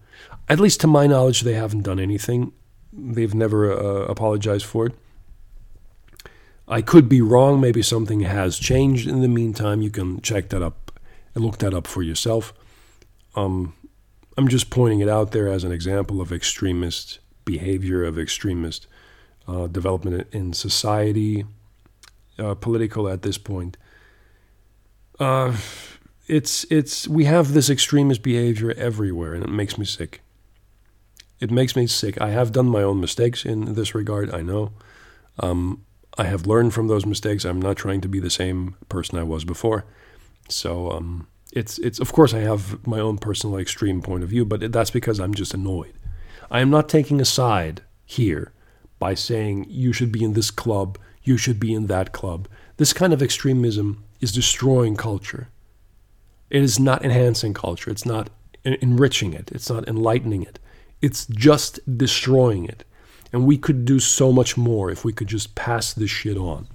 at 0.49 0.61
least 0.61 0.81
to 0.81 0.86
my 0.86 1.07
knowledge, 1.07 1.43
they 1.43 1.55
haven't 1.55 1.82
done 1.82 2.01
anything. 2.01 2.53
They've 2.93 3.35
never 3.35 3.70
uh, 3.70 4.07
apologized 4.07 4.65
for 4.65 4.86
it. 4.86 4.95
I 6.66 6.82
could 6.82 7.09
be 7.09 7.20
wrong. 7.20 7.61
Maybe 7.61 7.82
something 7.82 8.20
has 8.20 8.59
changed 8.59 9.09
in 9.09 9.23
the 9.23 9.28
meantime. 9.28 9.82
You 9.82 9.90
can 9.90 10.20
check 10.20 10.51
that 10.51 10.62
up 10.62 10.88
look 11.39 11.59
that 11.59 11.74
up 11.74 11.86
for 11.86 12.02
yourself. 12.02 12.52
Um, 13.35 13.74
I'm 14.36 14.48
just 14.48 14.70
pointing 14.70 15.01
it 15.01 15.09
out 15.09 15.32
there 15.32 15.48
as 15.48 15.65
an 15.65 15.73
example 15.73 16.20
of 16.20 16.32
extremist 16.32 17.19
behavior, 17.44 18.05
of 18.05 18.19
extremist 18.19 18.86
uh, 19.47 19.66
development 19.66 20.28
in 20.32 20.52
society, 20.52 21.44
uh, 22.39 22.55
political 22.55 23.09
at 23.09 23.23
this 23.23 23.39
point. 23.39 23.77
Uh, 25.19 25.56
it's 26.28 26.65
it's 26.70 27.09
we 27.09 27.24
have 27.24 27.52
this 27.52 27.70
extremist 27.70 28.23
behavior 28.23 28.73
everywhere, 28.77 29.35
and 29.35 29.43
it 29.43 29.51
makes 29.51 29.78
me 29.78 29.85
sick. 29.85 30.20
It 31.40 31.51
makes 31.51 31.74
me 31.74 31.86
sick. 31.86 32.20
I 32.20 32.31
have 32.31 32.52
done 32.52 32.69
my 32.69 32.82
own 32.82 33.01
mistakes 33.01 33.44
in 33.44 33.74
this 33.74 33.94
regard. 33.94 34.32
I 34.32 34.43
know. 34.43 34.73
Um, 35.39 35.85
I 36.16 36.24
have 36.24 36.47
learned 36.47 36.74
from 36.74 36.89
those 36.89 37.06
mistakes. 37.06 37.44
I'm 37.44 37.62
not 37.62 37.77
trying 37.77 38.01
to 38.01 38.09
be 38.09 38.20
the 38.20 38.31
same 38.31 38.74
person 38.89 39.19
I 39.19 39.23
was 39.23 39.44
before. 39.44 39.85
So 40.49 40.91
um, 40.91 41.29
it's 41.53 41.79
it's 41.79 41.99
of 41.99 42.12
course 42.12 42.35
I 42.35 42.41
have 42.41 42.87
my 42.87 42.99
own 42.99 43.19
personal 43.19 43.59
extreme 43.59 44.03
point 44.03 44.23
of 44.23 44.31
view, 44.31 44.45
but 44.45 44.73
that's 44.73 44.91
because 44.91 45.20
I'm 45.20 45.35
just 45.35 45.55
annoyed. 45.55 45.95
I 46.51 46.61
am 46.61 46.70
not 46.70 46.89
taking 46.89 47.20
a 47.20 47.25
side 47.25 47.83
here 48.07 48.53
by 48.99 49.15
saying 49.15 49.66
you 49.69 49.93
should 49.93 50.11
be 50.11 50.25
in 50.25 50.33
this 50.33 50.51
club, 50.51 50.99
you 51.23 51.37
should 51.37 51.61
be 51.61 51.75
in 51.75 51.87
that 51.87 52.12
club. 52.12 52.49
This 52.79 52.93
kind 52.93 53.12
of 53.12 53.23
extremism 53.23 54.05
is 54.20 54.33
destroying 54.33 54.97
culture. 54.97 55.49
It 56.51 56.62
is 56.62 56.81
not 56.81 57.05
enhancing 57.05 57.55
culture. 57.55 57.91
It's 57.91 58.07
not 58.07 58.31
enriching 58.65 59.35
it. 59.35 59.51
It's 59.53 59.70
not 59.70 59.87
enlightening 59.87 60.43
it. 60.43 60.59
It's 61.01 61.27
just 61.27 61.79
destroying 61.99 62.65
it. 62.65 62.85
And 63.33 63.47
we 63.47 63.59
could 63.59 63.85
do 63.85 64.01
so 64.01 64.33
much 64.33 64.57
more 64.57 64.91
if 64.91 65.05
we 65.05 65.12
could 65.12 65.29
just 65.29 65.55
pass 65.55 65.93
this 65.93 66.11
shit 66.11 66.37
on. 66.37 66.66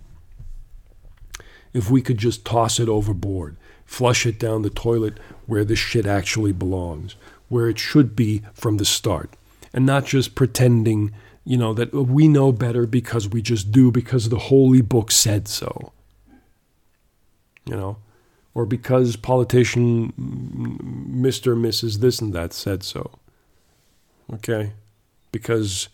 If 1.74 1.90
we 1.90 2.02
could 2.02 2.20
just 2.20 2.46
toss 2.46 2.80
it 2.80 2.88
overboard, 2.88 3.58
flush 3.94 4.26
it 4.26 4.40
down 4.40 4.64
the 4.64 4.72
toilet 4.72 5.20
where 5.46 5.64
this 5.64 5.78
shit 5.78 6.08
actually 6.08 6.52
belongs, 6.52 7.16
where 7.48 7.70
it 7.70 7.78
should 7.78 8.16
be 8.16 8.42
from 8.52 8.78
the 8.78 8.86
start, 8.86 9.36
and 9.72 9.86
not 9.86 10.04
just 10.04 10.34
pretending, 10.34 11.12
you 11.46 11.56
know, 11.56 11.76
that 11.76 11.94
we 11.94 12.28
know 12.28 12.52
better 12.52 12.88
because 12.88 13.30
we 13.30 13.40
just 13.40 13.72
do 13.72 13.92
because 13.92 14.30
the 14.30 14.40
holy 14.50 14.82
book 14.82 15.12
said 15.12 15.48
so. 15.48 15.94
You 17.66 17.76
know, 17.76 17.98
or 18.56 18.66
because 18.66 19.16
politician 19.16 20.12
mm, 20.14 21.22
Mr. 21.22 21.56
Mrs. 21.56 22.00
this 22.00 22.20
and 22.20 22.34
that 22.34 22.52
said 22.52 22.82
so. 22.82 23.12
Okay? 24.34 24.74
Because 25.32 25.88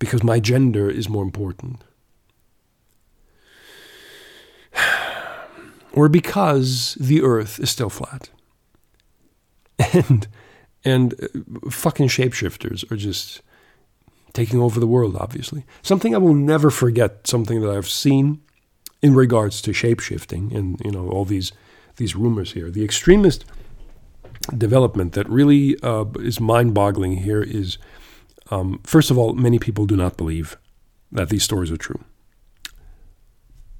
because 0.00 0.24
my 0.24 0.40
gender 0.40 0.90
is 0.90 1.08
more 1.08 1.22
important. 1.22 1.82
Or 5.96 6.08
because 6.08 6.96
the 7.00 7.22
earth 7.22 7.58
is 7.58 7.70
still 7.70 7.90
flat. 7.90 8.30
And 9.92 10.28
and 10.84 11.14
uh, 11.14 11.70
fucking 11.70 12.08
shapeshifters 12.08 12.88
are 12.92 12.96
just 12.96 13.42
taking 14.32 14.60
over 14.60 14.78
the 14.78 14.86
world 14.86 15.16
obviously. 15.16 15.64
Something 15.82 16.14
I 16.14 16.18
will 16.18 16.34
never 16.34 16.70
forget, 16.70 17.26
something 17.26 17.60
that 17.62 17.70
I've 17.70 17.88
seen 17.88 18.40
in 19.02 19.14
regards 19.14 19.60
to 19.62 19.72
shapeshifting 19.72 20.54
and 20.54 20.80
you 20.84 20.92
know 20.92 21.08
all 21.08 21.24
these 21.24 21.52
these 21.96 22.14
rumors 22.14 22.52
here. 22.52 22.70
The 22.70 22.84
extremist 22.84 23.44
development 24.56 25.12
that 25.14 25.28
really 25.28 25.76
uh, 25.82 26.04
is 26.20 26.40
mind-boggling 26.40 27.16
here 27.16 27.42
is, 27.42 27.78
um, 28.50 28.80
first 28.84 29.10
of 29.10 29.18
all, 29.18 29.32
many 29.32 29.58
people 29.58 29.86
do 29.86 29.96
not 29.96 30.16
believe 30.16 30.58
that 31.10 31.30
these 31.30 31.42
stories 31.42 31.70
are 31.70 31.76
true. 31.78 32.00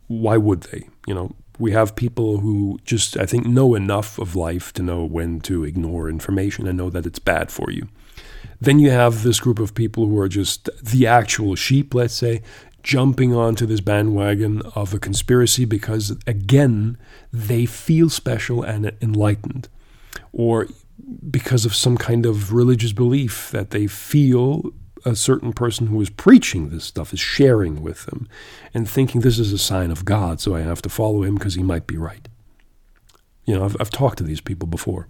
Why 0.09 0.36
would 0.36 0.62
they? 0.62 0.88
You 1.06 1.14
know, 1.14 1.36
we 1.58 1.72
have 1.72 1.96
people 1.96 2.38
who 2.38 2.78
just, 2.84 3.16
I 3.16 3.26
think, 3.26 3.46
know 3.46 3.74
enough 3.74 4.18
of 4.18 4.36
life 4.36 4.72
to 4.74 4.82
know 4.82 5.04
when 5.04 5.40
to 5.40 5.64
ignore 5.64 6.08
information 6.08 6.66
and 6.66 6.76
know 6.76 6.90
that 6.90 7.06
it's 7.06 7.18
bad 7.18 7.50
for 7.50 7.70
you. 7.70 7.88
Then 8.60 8.78
you 8.78 8.90
have 8.90 9.22
this 9.22 9.40
group 9.40 9.58
of 9.58 9.74
people 9.74 10.06
who 10.06 10.18
are 10.18 10.28
just 10.28 10.68
the 10.82 11.06
actual 11.06 11.54
sheep, 11.54 11.94
let's 11.94 12.14
say, 12.14 12.42
jumping 12.82 13.34
onto 13.34 13.66
this 13.66 13.80
bandwagon 13.80 14.62
of 14.74 14.94
a 14.94 14.98
conspiracy 14.98 15.64
because, 15.64 16.16
again, 16.26 16.96
they 17.32 17.66
feel 17.66 18.08
special 18.08 18.62
and 18.62 18.92
enlightened, 19.02 19.68
or 20.32 20.68
because 21.30 21.66
of 21.66 21.74
some 21.74 21.96
kind 21.96 22.24
of 22.24 22.52
religious 22.52 22.92
belief 22.92 23.50
that 23.50 23.70
they 23.70 23.86
feel 23.86 24.72
a 25.06 25.14
certain 25.14 25.52
person 25.52 25.86
who 25.86 26.00
is 26.00 26.10
preaching 26.10 26.68
this 26.68 26.84
stuff 26.84 27.12
is 27.12 27.20
sharing 27.20 27.80
with 27.80 28.06
them 28.06 28.28
and 28.74 28.90
thinking 28.90 29.20
this 29.20 29.38
is 29.38 29.52
a 29.52 29.58
sign 29.58 29.92
of 29.92 30.04
God, 30.04 30.40
so 30.40 30.54
I 30.54 30.62
have 30.62 30.82
to 30.82 30.88
follow 30.88 31.22
him 31.22 31.36
because 31.36 31.54
he 31.54 31.62
might 31.62 31.86
be 31.86 31.96
right. 31.96 32.28
You 33.44 33.54
know, 33.54 33.64
I've, 33.64 33.76
I've 33.78 33.90
talked 33.90 34.18
to 34.18 34.24
these 34.24 34.40
people 34.40 34.66
before. 34.66 35.08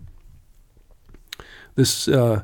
This, 1.76 2.08
uh, 2.08 2.42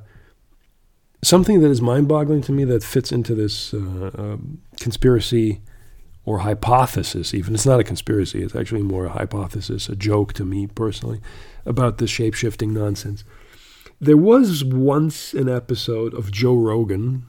something 1.23 1.61
that 1.61 1.71
is 1.71 1.83
mind-boggling 1.83 2.41
to 2.43 2.53
me 2.53 2.65
that 2.65 2.83
fits 2.83 3.13
into 3.13 3.35
this 3.35 3.75
uh, 3.75 4.11
uh, 4.17 4.37
conspiracy 4.81 5.61
or 6.25 6.39
hypothesis 6.39 7.35
even 7.35 7.53
it's 7.53 7.67
not 7.67 7.81
a 7.81 7.85
conspiracy 7.85 8.43
it's 8.45 8.55
actually 8.55 8.83
more 8.83 9.07
a 9.07 9.11
hypothesis 9.11 9.89
a 9.89 9.97
joke 9.97 10.33
to 10.33 10.45
me 10.45 10.69
personally 10.69 11.21
about 11.67 11.99
this 11.99 12.11
shape-shifting 12.11 12.73
nonsense 12.73 13.25
there 14.01 14.17
was 14.17 14.65
once 14.65 15.35
an 15.35 15.49
episode 15.49 16.15
of 16.15 16.31
joe 16.31 16.55
rogan 16.55 17.25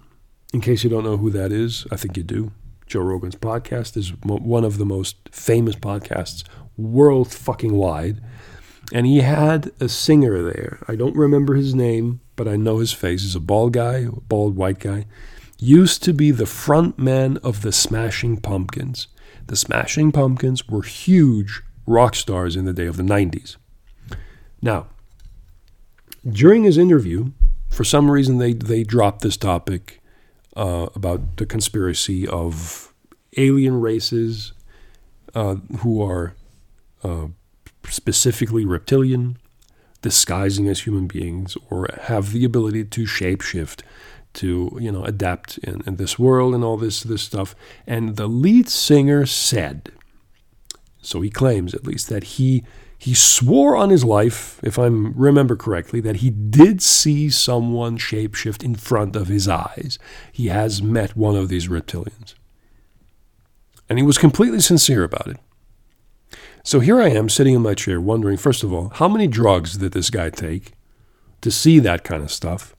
in 0.53 0.61
case 0.61 0.83
you 0.83 0.89
don't 0.89 1.03
know 1.03 1.17
who 1.17 1.29
that 1.29 1.51
is 1.51 1.85
i 1.91 1.95
think 1.95 2.15
you 2.15 2.23
do 2.23 2.51
joe 2.85 3.01
rogan's 3.01 3.35
podcast 3.35 3.97
is 3.97 4.13
one 4.21 4.63
of 4.63 4.77
the 4.77 4.85
most 4.85 5.17
famous 5.31 5.75
podcasts 5.75 6.43
world 6.77 7.31
fucking 7.31 7.73
wide 7.73 8.21
and 8.93 9.05
he 9.05 9.19
had 9.19 9.71
a 9.79 9.89
singer 9.89 10.41
there 10.41 10.79
i 10.87 10.95
don't 10.95 11.15
remember 11.15 11.55
his 11.55 11.73
name 11.73 12.21
but 12.35 12.47
I 12.47 12.55
know 12.55 12.79
his 12.79 12.93
face. 12.93 13.21
He's 13.21 13.35
a 13.35 13.39
bald 13.39 13.73
guy, 13.73 14.05
bald 14.05 14.55
white 14.55 14.79
guy. 14.79 15.05
Used 15.59 16.03
to 16.03 16.13
be 16.13 16.31
the 16.31 16.45
front 16.45 16.97
man 16.97 17.37
of 17.37 17.61
the 17.61 17.71
Smashing 17.71 18.37
Pumpkins. 18.37 19.07
The 19.47 19.55
Smashing 19.55 20.11
Pumpkins 20.11 20.67
were 20.67 20.81
huge 20.81 21.61
rock 21.85 22.15
stars 22.15 22.55
in 22.55 22.65
the 22.65 22.73
day 22.73 22.85
of 22.85 22.97
the 22.97 23.03
90s. 23.03 23.57
Now, 24.61 24.87
during 26.27 26.63
his 26.63 26.77
interview, 26.77 27.31
for 27.69 27.83
some 27.83 28.09
reason 28.09 28.37
they, 28.37 28.53
they 28.53 28.83
dropped 28.83 29.21
this 29.21 29.37
topic 29.37 30.01
uh, 30.55 30.87
about 30.95 31.37
the 31.37 31.45
conspiracy 31.45 32.27
of 32.27 32.93
alien 33.37 33.81
races 33.81 34.53
uh, 35.33 35.55
who 35.79 36.01
are 36.01 36.35
uh, 37.03 37.27
specifically 37.89 38.65
reptilian 38.65 39.37
disguising 40.01 40.67
as 40.67 40.81
human 40.81 41.07
beings 41.07 41.57
or 41.69 41.87
have 42.03 42.33
the 42.33 42.43
ability 42.43 42.83
to 42.83 43.03
shapeshift 43.03 43.81
to 44.33 44.77
you 44.81 44.91
know 44.91 45.03
adapt 45.05 45.57
in, 45.59 45.81
in 45.85 45.95
this 45.95 46.17
world 46.17 46.53
and 46.53 46.63
all 46.63 46.77
this 46.77 47.01
this 47.01 47.21
stuff. 47.21 47.55
And 47.87 48.15
the 48.17 48.27
lead 48.27 48.67
singer 48.69 49.25
said 49.25 49.91
so 51.03 51.21
he 51.21 51.29
claims 51.29 51.73
at 51.73 51.85
least 51.85 52.09
that 52.09 52.23
he 52.23 52.63
he 53.03 53.13
swore 53.13 53.75
on 53.75 53.89
his 53.89 54.03
life 54.03 54.59
if 54.63 54.79
i 54.79 54.85
remember 54.85 55.55
correctly 55.55 55.99
that 55.99 56.17
he 56.17 56.29
did 56.29 56.81
see 56.81 57.29
someone 57.29 57.97
shapeshift 57.97 58.63
in 58.63 58.75
front 58.75 59.15
of 59.15 59.27
his 59.27 59.47
eyes 59.47 59.99
he 60.31 60.47
has 60.47 60.81
met 60.81 61.17
one 61.17 61.35
of 61.35 61.49
these 61.49 61.67
reptilians 61.67 62.33
and 63.89 63.99
he 63.99 64.05
was 64.05 64.17
completely 64.17 64.59
sincere 64.59 65.03
about 65.03 65.27
it 65.27 65.37
so 66.65 66.79
here 66.79 67.01
I 67.01 67.09
am 67.09 67.27
sitting 67.27 67.55
in 67.55 67.61
my 67.61 67.73
chair 67.73 67.99
wondering, 67.99 68.37
first 68.37 68.63
of 68.63 68.71
all, 68.71 68.87
how 68.95 69.09
many 69.09 69.27
drugs 69.27 69.77
did 69.77 69.91
this 69.91 70.09
guy 70.09 70.29
take 70.29 70.71
to 71.41 71.51
see 71.51 71.79
that 71.79 72.05
kind 72.05 72.23
of 72.23 72.31
stuff? 72.31 72.73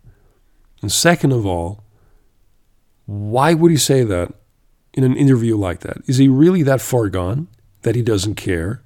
And 0.80 0.90
second 0.90 1.32
of 1.32 1.44
all, 1.44 1.84
why 3.04 3.52
would 3.52 3.70
he 3.70 3.76
say 3.76 4.02
that 4.02 4.32
in 4.94 5.04
an 5.04 5.14
interview 5.14 5.56
like 5.56 5.80
that? 5.80 5.98
Is 6.06 6.16
he 6.16 6.28
really 6.28 6.62
that 6.62 6.80
far 6.80 7.10
gone 7.10 7.48
that 7.82 7.94
he 7.94 8.00
doesn't 8.00 8.36
care? 8.36 8.82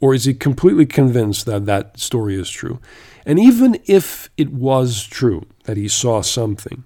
Or 0.00 0.14
is 0.14 0.24
he 0.24 0.34
completely 0.34 0.86
convinced 0.86 1.46
that 1.46 1.66
that 1.66 1.98
story 1.98 2.38
is 2.38 2.48
true? 2.48 2.78
And 3.26 3.38
even 3.38 3.80
if 3.86 4.30
it 4.36 4.52
was 4.52 5.04
true 5.04 5.46
that 5.64 5.76
he 5.76 5.88
saw 5.88 6.22
something, 6.22 6.84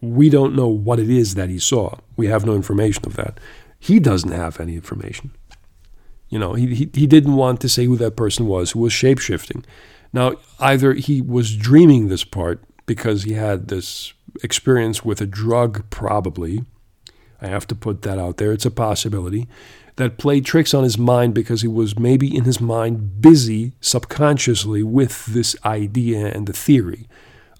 we 0.00 0.28
don't 0.28 0.54
know 0.54 0.68
what 0.68 0.98
it 0.98 1.08
is 1.08 1.34
that 1.34 1.48
he 1.48 1.58
saw. 1.58 1.96
We 2.16 2.26
have 2.26 2.44
no 2.44 2.54
information 2.54 3.06
of 3.06 3.16
that. 3.16 3.38
He 3.78 3.98
doesn't 3.98 4.32
have 4.32 4.60
any 4.60 4.74
information. 4.74 5.32
You 6.28 6.38
know, 6.38 6.54
he, 6.54 6.74
he, 6.74 6.90
he 6.92 7.06
didn't 7.06 7.36
want 7.36 7.60
to 7.60 7.68
say 7.68 7.84
who 7.84 7.96
that 7.96 8.16
person 8.16 8.46
was 8.46 8.72
who 8.72 8.80
was 8.80 8.92
shapeshifting. 8.92 9.64
Now, 10.12 10.34
either 10.60 10.94
he 10.94 11.22
was 11.22 11.56
dreaming 11.56 12.08
this 12.08 12.24
part 12.24 12.62
because 12.86 13.22
he 13.22 13.32
had 13.32 13.68
this 13.68 14.12
experience 14.42 15.04
with 15.04 15.20
a 15.20 15.26
drug, 15.26 15.88
probably. 15.90 16.64
I 17.40 17.48
have 17.48 17.66
to 17.68 17.74
put 17.74 18.02
that 18.02 18.18
out 18.18 18.36
there. 18.36 18.52
It's 18.52 18.66
a 18.66 18.70
possibility 18.70 19.48
that 19.96 20.18
played 20.18 20.44
tricks 20.44 20.72
on 20.74 20.84
his 20.84 20.96
mind 20.96 21.34
because 21.34 21.62
he 21.62 21.68
was 21.68 21.98
maybe 21.98 22.34
in 22.34 22.44
his 22.44 22.60
mind 22.60 23.20
busy 23.20 23.72
subconsciously 23.80 24.82
with 24.82 25.26
this 25.26 25.54
idea 25.64 26.26
and 26.26 26.46
the 26.46 26.52
theory 26.52 27.06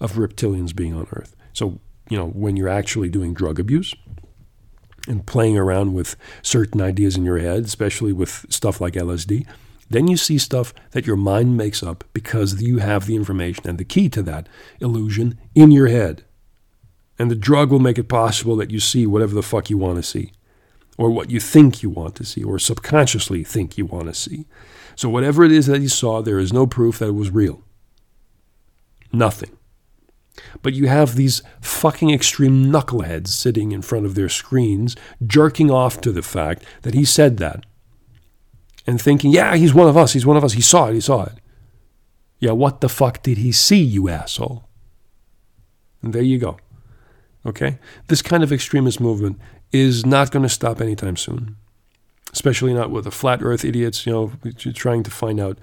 of 0.01 0.13
reptilians 0.13 0.75
being 0.75 0.93
on 0.93 1.07
Earth. 1.11 1.35
So, 1.53 1.79
you 2.09 2.17
know, 2.17 2.27
when 2.27 2.57
you're 2.57 2.69
actually 2.69 3.09
doing 3.09 3.33
drug 3.33 3.59
abuse, 3.59 3.93
and 5.07 5.25
playing 5.25 5.57
around 5.57 5.93
with 5.93 6.15
certain 6.41 6.81
ideas 6.81 7.17
in 7.17 7.25
your 7.25 7.39
head, 7.39 7.65
especially 7.65 8.13
with 8.13 8.45
stuff 8.49 8.79
like 8.79 8.93
LSD, 8.93 9.45
then 9.89 10.07
you 10.07 10.17
see 10.17 10.37
stuff 10.37 10.73
that 10.91 11.05
your 11.05 11.15
mind 11.15 11.57
makes 11.57 11.83
up 11.83 12.03
because 12.13 12.61
you 12.61 12.77
have 12.79 13.05
the 13.05 13.15
information 13.15 13.67
and 13.67 13.77
the 13.77 13.83
key 13.83 14.09
to 14.09 14.21
that 14.23 14.47
illusion 14.79 15.37
in 15.53 15.71
your 15.71 15.87
head. 15.87 16.23
And 17.19 17.29
the 17.29 17.35
drug 17.35 17.71
will 17.71 17.79
make 17.79 17.97
it 17.97 18.09
possible 18.09 18.55
that 18.55 18.71
you 18.71 18.79
see 18.79 19.05
whatever 19.05 19.35
the 19.35 19.43
fuck 19.43 19.69
you 19.69 19.77
want 19.77 19.97
to 19.97 20.03
see, 20.03 20.31
or 20.97 21.09
what 21.09 21.29
you 21.29 21.39
think 21.39 21.81
you 21.81 21.89
want 21.89 22.15
to 22.15 22.25
see, 22.25 22.43
or 22.43 22.59
subconsciously 22.59 23.43
think 23.43 23.77
you 23.77 23.85
want 23.85 24.07
to 24.07 24.13
see. 24.13 24.45
So, 24.95 25.09
whatever 25.09 25.43
it 25.43 25.51
is 25.51 25.65
that 25.67 25.81
you 25.81 25.89
saw, 25.89 26.21
there 26.21 26.39
is 26.39 26.53
no 26.53 26.67
proof 26.67 26.99
that 26.99 27.09
it 27.09 27.15
was 27.15 27.31
real. 27.31 27.63
Nothing. 29.11 29.57
But 30.61 30.73
you 30.73 30.87
have 30.87 31.15
these 31.15 31.41
fucking 31.61 32.09
extreme 32.11 32.71
knuckleheads 32.71 33.27
sitting 33.27 33.71
in 33.71 33.81
front 33.81 34.05
of 34.05 34.15
their 34.15 34.29
screens, 34.29 34.95
jerking 35.25 35.69
off 35.69 36.01
to 36.01 36.11
the 36.11 36.21
fact 36.21 36.63
that 36.81 36.93
he 36.93 37.05
said 37.05 37.37
that. 37.37 37.65
And 38.85 39.01
thinking, 39.01 39.31
yeah, 39.31 39.55
he's 39.55 39.73
one 39.73 39.87
of 39.87 39.95
us, 39.95 40.13
he's 40.13 40.25
one 40.25 40.37
of 40.37 40.43
us, 40.43 40.53
he 40.53 40.61
saw 40.61 40.87
it, 40.87 40.95
he 40.95 41.01
saw 41.01 41.23
it. 41.23 41.33
Yeah, 42.39 42.51
what 42.51 42.81
the 42.81 42.89
fuck 42.89 43.23
did 43.23 43.37
he 43.37 43.51
see, 43.51 43.81
you 43.81 44.09
asshole? 44.09 44.67
And 46.01 46.11
there 46.11 46.21
you 46.21 46.37
go. 46.37 46.57
Okay? 47.45 47.77
This 48.07 48.21
kind 48.21 48.43
of 48.43 48.51
extremist 48.51 48.99
movement 48.99 49.39
is 49.71 50.05
not 50.05 50.31
going 50.31 50.43
to 50.43 50.49
stop 50.49 50.81
anytime 50.81 51.17
soon. 51.17 51.55
Especially 52.31 52.73
not 52.73 52.89
with 52.89 53.03
the 53.03 53.11
flat 53.11 53.43
earth 53.43 53.63
idiots, 53.63 54.05
you 54.05 54.11
know, 54.11 54.31
trying 54.73 55.03
to 55.03 55.11
find 55.11 55.39
out 55.39 55.59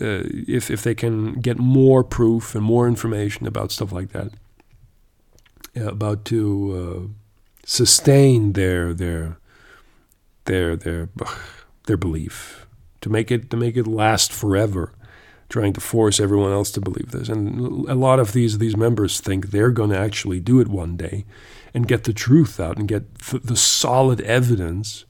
uh, 0.00 0.24
if 0.48 0.70
if 0.70 0.82
they 0.82 0.94
can 0.94 1.34
get 1.34 1.58
more 1.58 2.02
proof 2.02 2.54
and 2.54 2.64
more 2.64 2.88
information 2.88 3.46
about 3.46 3.72
stuff 3.72 3.92
like 3.92 4.10
that, 4.12 4.30
about 5.76 6.24
to 6.24 6.40
uh, 6.74 7.08
sustain 7.66 8.52
their 8.52 8.94
their 8.94 9.36
their 10.44 10.76
their 10.76 11.08
their 11.84 11.96
belief, 11.96 12.66
to 13.00 13.10
make 13.10 13.30
it 13.30 13.50
to 13.50 13.56
make 13.56 13.76
it 13.76 13.86
last 13.86 14.32
forever, 14.32 14.92
trying 15.52 15.74
to 15.74 15.80
force 15.80 16.18
everyone 16.18 16.52
else 16.52 16.70
to 16.72 16.80
believe 16.80 17.10
this. 17.10 17.28
And 17.28 17.88
a 17.88 17.94
lot 17.94 18.18
of 18.18 18.32
these 18.32 18.58
these 18.58 18.76
members 18.76 19.20
think 19.20 19.50
they're 19.50 19.70
going 19.70 19.90
to 19.90 19.98
actually 19.98 20.40
do 20.40 20.60
it 20.60 20.68
one 20.68 20.96
day, 20.96 21.24
and 21.74 21.86
get 21.86 22.04
the 22.04 22.12
truth 22.12 22.58
out 22.58 22.78
and 22.78 22.88
get 22.88 23.02
th- 23.18 23.42
the 23.42 23.56
solid 23.56 24.20
evidence 24.22 25.04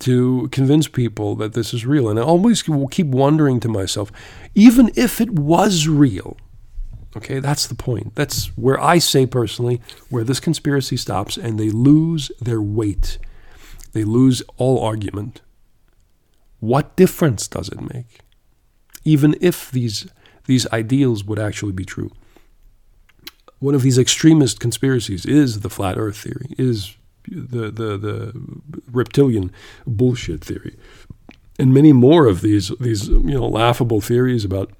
to 0.00 0.48
convince 0.52 0.86
people 0.86 1.34
that 1.36 1.54
this 1.54 1.74
is 1.74 1.84
real. 1.84 2.08
And 2.08 2.18
I 2.18 2.22
always 2.22 2.62
keep 2.90 3.06
wondering 3.06 3.58
to 3.60 3.68
myself, 3.68 4.12
even 4.54 4.92
if 4.94 5.20
it 5.20 5.30
was 5.30 5.88
real, 5.88 6.36
okay, 7.16 7.40
that's 7.40 7.66
the 7.66 7.74
point. 7.74 8.14
That's 8.14 8.46
where 8.56 8.80
I 8.80 8.98
say 8.98 9.26
personally, 9.26 9.80
where 10.08 10.24
this 10.24 10.40
conspiracy 10.40 10.96
stops 10.96 11.36
and 11.36 11.58
they 11.58 11.70
lose 11.70 12.30
their 12.40 12.62
weight, 12.62 13.18
they 13.92 14.04
lose 14.04 14.42
all 14.56 14.78
argument. 14.84 15.40
What 16.60 16.94
difference 16.96 17.48
does 17.48 17.68
it 17.68 17.80
make? 17.80 18.20
Even 19.14 19.30
if 19.40 19.70
these, 19.70 19.96
these 20.44 20.64
ideals 20.80 21.24
would 21.24 21.40
actually 21.48 21.72
be 21.72 21.86
true. 21.94 22.10
One 23.58 23.74
of 23.74 23.82
these 23.82 23.98
extremist 23.98 24.60
conspiracies 24.60 25.24
is 25.24 25.60
the 25.60 25.70
flat 25.70 25.96
earth 25.98 26.18
theory, 26.24 26.48
is 26.58 26.96
the, 27.26 27.70
the, 27.70 27.90
the 28.06 28.18
reptilian 28.92 29.50
bullshit 29.86 30.44
theory. 30.44 30.74
And 31.58 31.72
many 31.72 31.92
more 31.92 32.26
of 32.32 32.40
these, 32.40 32.68
these 32.78 33.08
you 33.08 33.36
know, 33.38 33.48
laughable 33.48 34.00
theories 34.00 34.44
about 34.44 34.70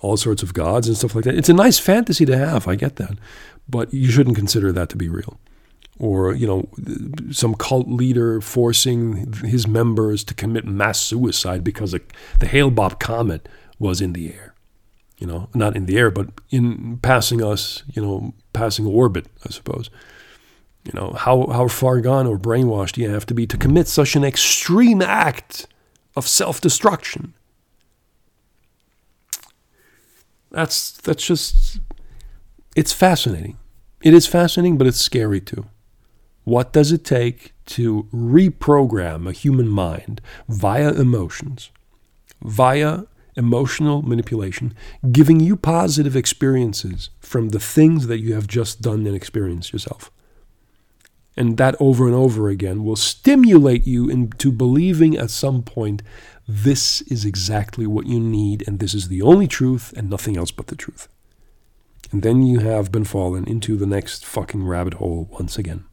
all 0.00 0.16
sorts 0.16 0.42
of 0.42 0.52
gods 0.52 0.88
and 0.88 0.96
stuff 0.96 1.14
like 1.14 1.24
that. 1.24 1.38
It's 1.40 1.48
a 1.48 1.54
nice 1.66 1.78
fantasy 1.78 2.26
to 2.26 2.36
have, 2.36 2.68
I 2.68 2.74
get 2.74 2.96
that. 2.96 3.16
But 3.68 3.94
you 3.94 4.10
shouldn't 4.10 4.36
consider 4.36 4.72
that 4.72 4.88
to 4.90 4.96
be 4.96 5.08
real. 5.08 5.38
Or, 5.98 6.34
you 6.34 6.46
know, 6.46 6.68
some 7.30 7.54
cult 7.54 7.88
leader 7.88 8.40
forcing 8.40 9.32
his 9.44 9.68
members 9.68 10.24
to 10.24 10.34
commit 10.34 10.64
mass 10.64 11.00
suicide 11.00 11.62
because 11.62 11.92
the 11.92 12.46
Hale-Bopp 12.46 12.98
comet 12.98 13.48
was 13.78 14.00
in 14.00 14.12
the 14.12 14.32
air. 14.32 14.54
You 15.18 15.28
know, 15.28 15.48
not 15.54 15.76
in 15.76 15.86
the 15.86 15.96
air, 15.96 16.10
but 16.10 16.30
in 16.50 16.98
passing 16.98 17.42
us, 17.42 17.84
you 17.92 18.02
know, 18.02 18.34
passing 18.52 18.86
orbit, 18.86 19.26
I 19.46 19.50
suppose. 19.50 19.88
You 20.84 20.92
know, 20.92 21.12
how, 21.12 21.46
how 21.46 21.68
far 21.68 22.00
gone 22.00 22.26
or 22.26 22.38
brainwashed 22.38 22.92
do 22.92 23.00
you 23.00 23.08
have 23.08 23.24
to 23.26 23.34
be 23.34 23.46
to 23.46 23.56
commit 23.56 23.86
such 23.86 24.16
an 24.16 24.24
extreme 24.24 25.00
act 25.00 25.66
of 26.16 26.26
self 26.26 26.60
destruction? 26.60 27.34
That's, 30.50 30.92
that's 30.92 31.24
just, 31.24 31.80
it's 32.76 32.92
fascinating. 32.92 33.56
It 34.02 34.12
is 34.12 34.26
fascinating, 34.26 34.76
but 34.76 34.86
it's 34.86 35.00
scary 35.00 35.40
too. 35.40 35.66
What 36.44 36.72
does 36.72 36.92
it 36.92 37.04
take 37.04 37.52
to 37.66 38.04
reprogram 38.12 39.28
a 39.28 39.32
human 39.32 39.68
mind 39.68 40.20
via 40.48 40.92
emotions, 40.92 41.70
via 42.42 43.04
emotional 43.36 44.02
manipulation, 44.02 44.74
giving 45.10 45.40
you 45.40 45.56
positive 45.56 46.14
experiences 46.14 47.10
from 47.20 47.48
the 47.48 47.58
things 47.58 48.06
that 48.06 48.20
you 48.20 48.34
have 48.34 48.46
just 48.46 48.82
done 48.82 49.06
and 49.06 49.16
experienced 49.16 49.72
yourself? 49.72 50.10
And 51.36 51.56
that 51.56 51.74
over 51.80 52.06
and 52.06 52.14
over 52.14 52.48
again 52.48 52.84
will 52.84 52.94
stimulate 52.94 53.86
you 53.86 54.08
into 54.08 54.52
believing 54.52 55.16
at 55.16 55.30
some 55.30 55.62
point 55.62 56.02
this 56.46 57.00
is 57.02 57.24
exactly 57.24 57.86
what 57.86 58.06
you 58.06 58.20
need, 58.20 58.62
and 58.68 58.78
this 58.78 58.92
is 58.92 59.08
the 59.08 59.22
only 59.22 59.48
truth, 59.48 59.94
and 59.96 60.10
nothing 60.10 60.36
else 60.36 60.50
but 60.50 60.66
the 60.66 60.76
truth. 60.76 61.08
And 62.12 62.22
then 62.22 62.42
you 62.42 62.60
have 62.60 62.92
been 62.92 63.04
fallen 63.04 63.44
into 63.46 63.76
the 63.76 63.86
next 63.86 64.26
fucking 64.26 64.64
rabbit 64.64 64.94
hole 64.94 65.28
once 65.32 65.58
again. 65.58 65.84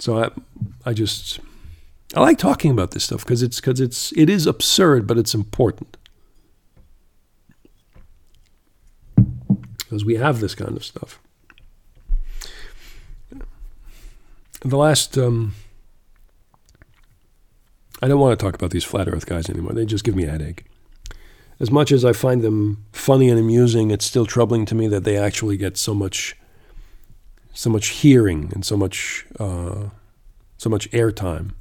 So 0.00 0.24
I, 0.24 0.30
I 0.84 0.92
just, 0.92 1.38
I 2.14 2.20
like 2.20 2.38
talking 2.38 2.70
about 2.70 2.90
this 2.90 3.04
stuff 3.04 3.24
because 3.24 3.42
it's 3.42 3.60
because 3.60 3.80
it's 3.80 4.12
it 4.12 4.28
is 4.28 4.46
absurd, 4.46 5.06
but 5.06 5.18
it's 5.18 5.34
important. 5.34 5.96
Because 9.78 10.04
we 10.04 10.16
have 10.16 10.40
this 10.40 10.54
kind 10.54 10.76
of 10.76 10.84
stuff. 10.84 11.20
the 14.62 14.76
last 14.76 15.16
um, 15.16 15.54
I 18.02 18.08
don't 18.08 18.20
want 18.20 18.38
to 18.38 18.44
talk 18.44 18.54
about 18.54 18.70
these 18.70 18.84
flat 18.84 19.08
earth 19.08 19.26
guys 19.26 19.48
anymore. 19.48 19.72
They 19.72 19.84
just 19.84 20.04
give 20.04 20.16
me 20.16 20.24
a 20.24 20.30
headache. 20.30 20.64
As 21.58 21.70
much 21.70 21.92
as 21.92 22.04
I 22.04 22.12
find 22.12 22.40
them 22.42 22.84
funny 22.92 23.28
and 23.28 23.38
amusing, 23.38 23.90
it's 23.90 24.06
still 24.06 24.24
troubling 24.24 24.64
to 24.66 24.74
me 24.74 24.88
that 24.88 25.04
they 25.04 25.18
actually 25.18 25.58
get 25.58 25.76
so 25.76 25.92
much 25.92 26.34
so 27.52 27.70
much 27.70 27.88
hearing 27.88 28.50
and 28.54 28.64
so 28.64 28.76
much 28.76 29.26
uh, 29.38 29.90
so 30.56 30.70
much 30.70 30.90
airtime. 30.90 31.52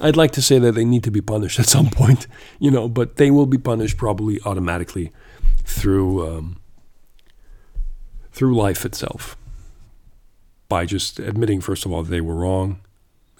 I'd 0.00 0.16
like 0.16 0.30
to 0.32 0.42
say 0.42 0.58
that 0.60 0.72
they 0.72 0.84
need 0.84 1.02
to 1.04 1.10
be 1.10 1.20
punished 1.20 1.58
at 1.62 1.66
some 1.66 1.90
point, 1.90 2.26
you 2.58 2.70
know, 2.70 2.88
but 2.88 3.16
they 3.16 3.30
will 3.30 3.46
be 3.46 3.58
punished 3.58 3.96
probably 3.96 4.40
automatically 4.44 5.12
through 5.64 6.26
um, 6.26 6.60
through 8.32 8.54
life 8.54 8.84
itself 8.84 9.36
by 10.68 10.84
just 10.84 11.18
admitting, 11.18 11.60
first 11.60 11.84
of 11.84 11.92
all, 11.92 12.02
that 12.02 12.10
they 12.10 12.20
were 12.20 12.34
wrong. 12.34 12.80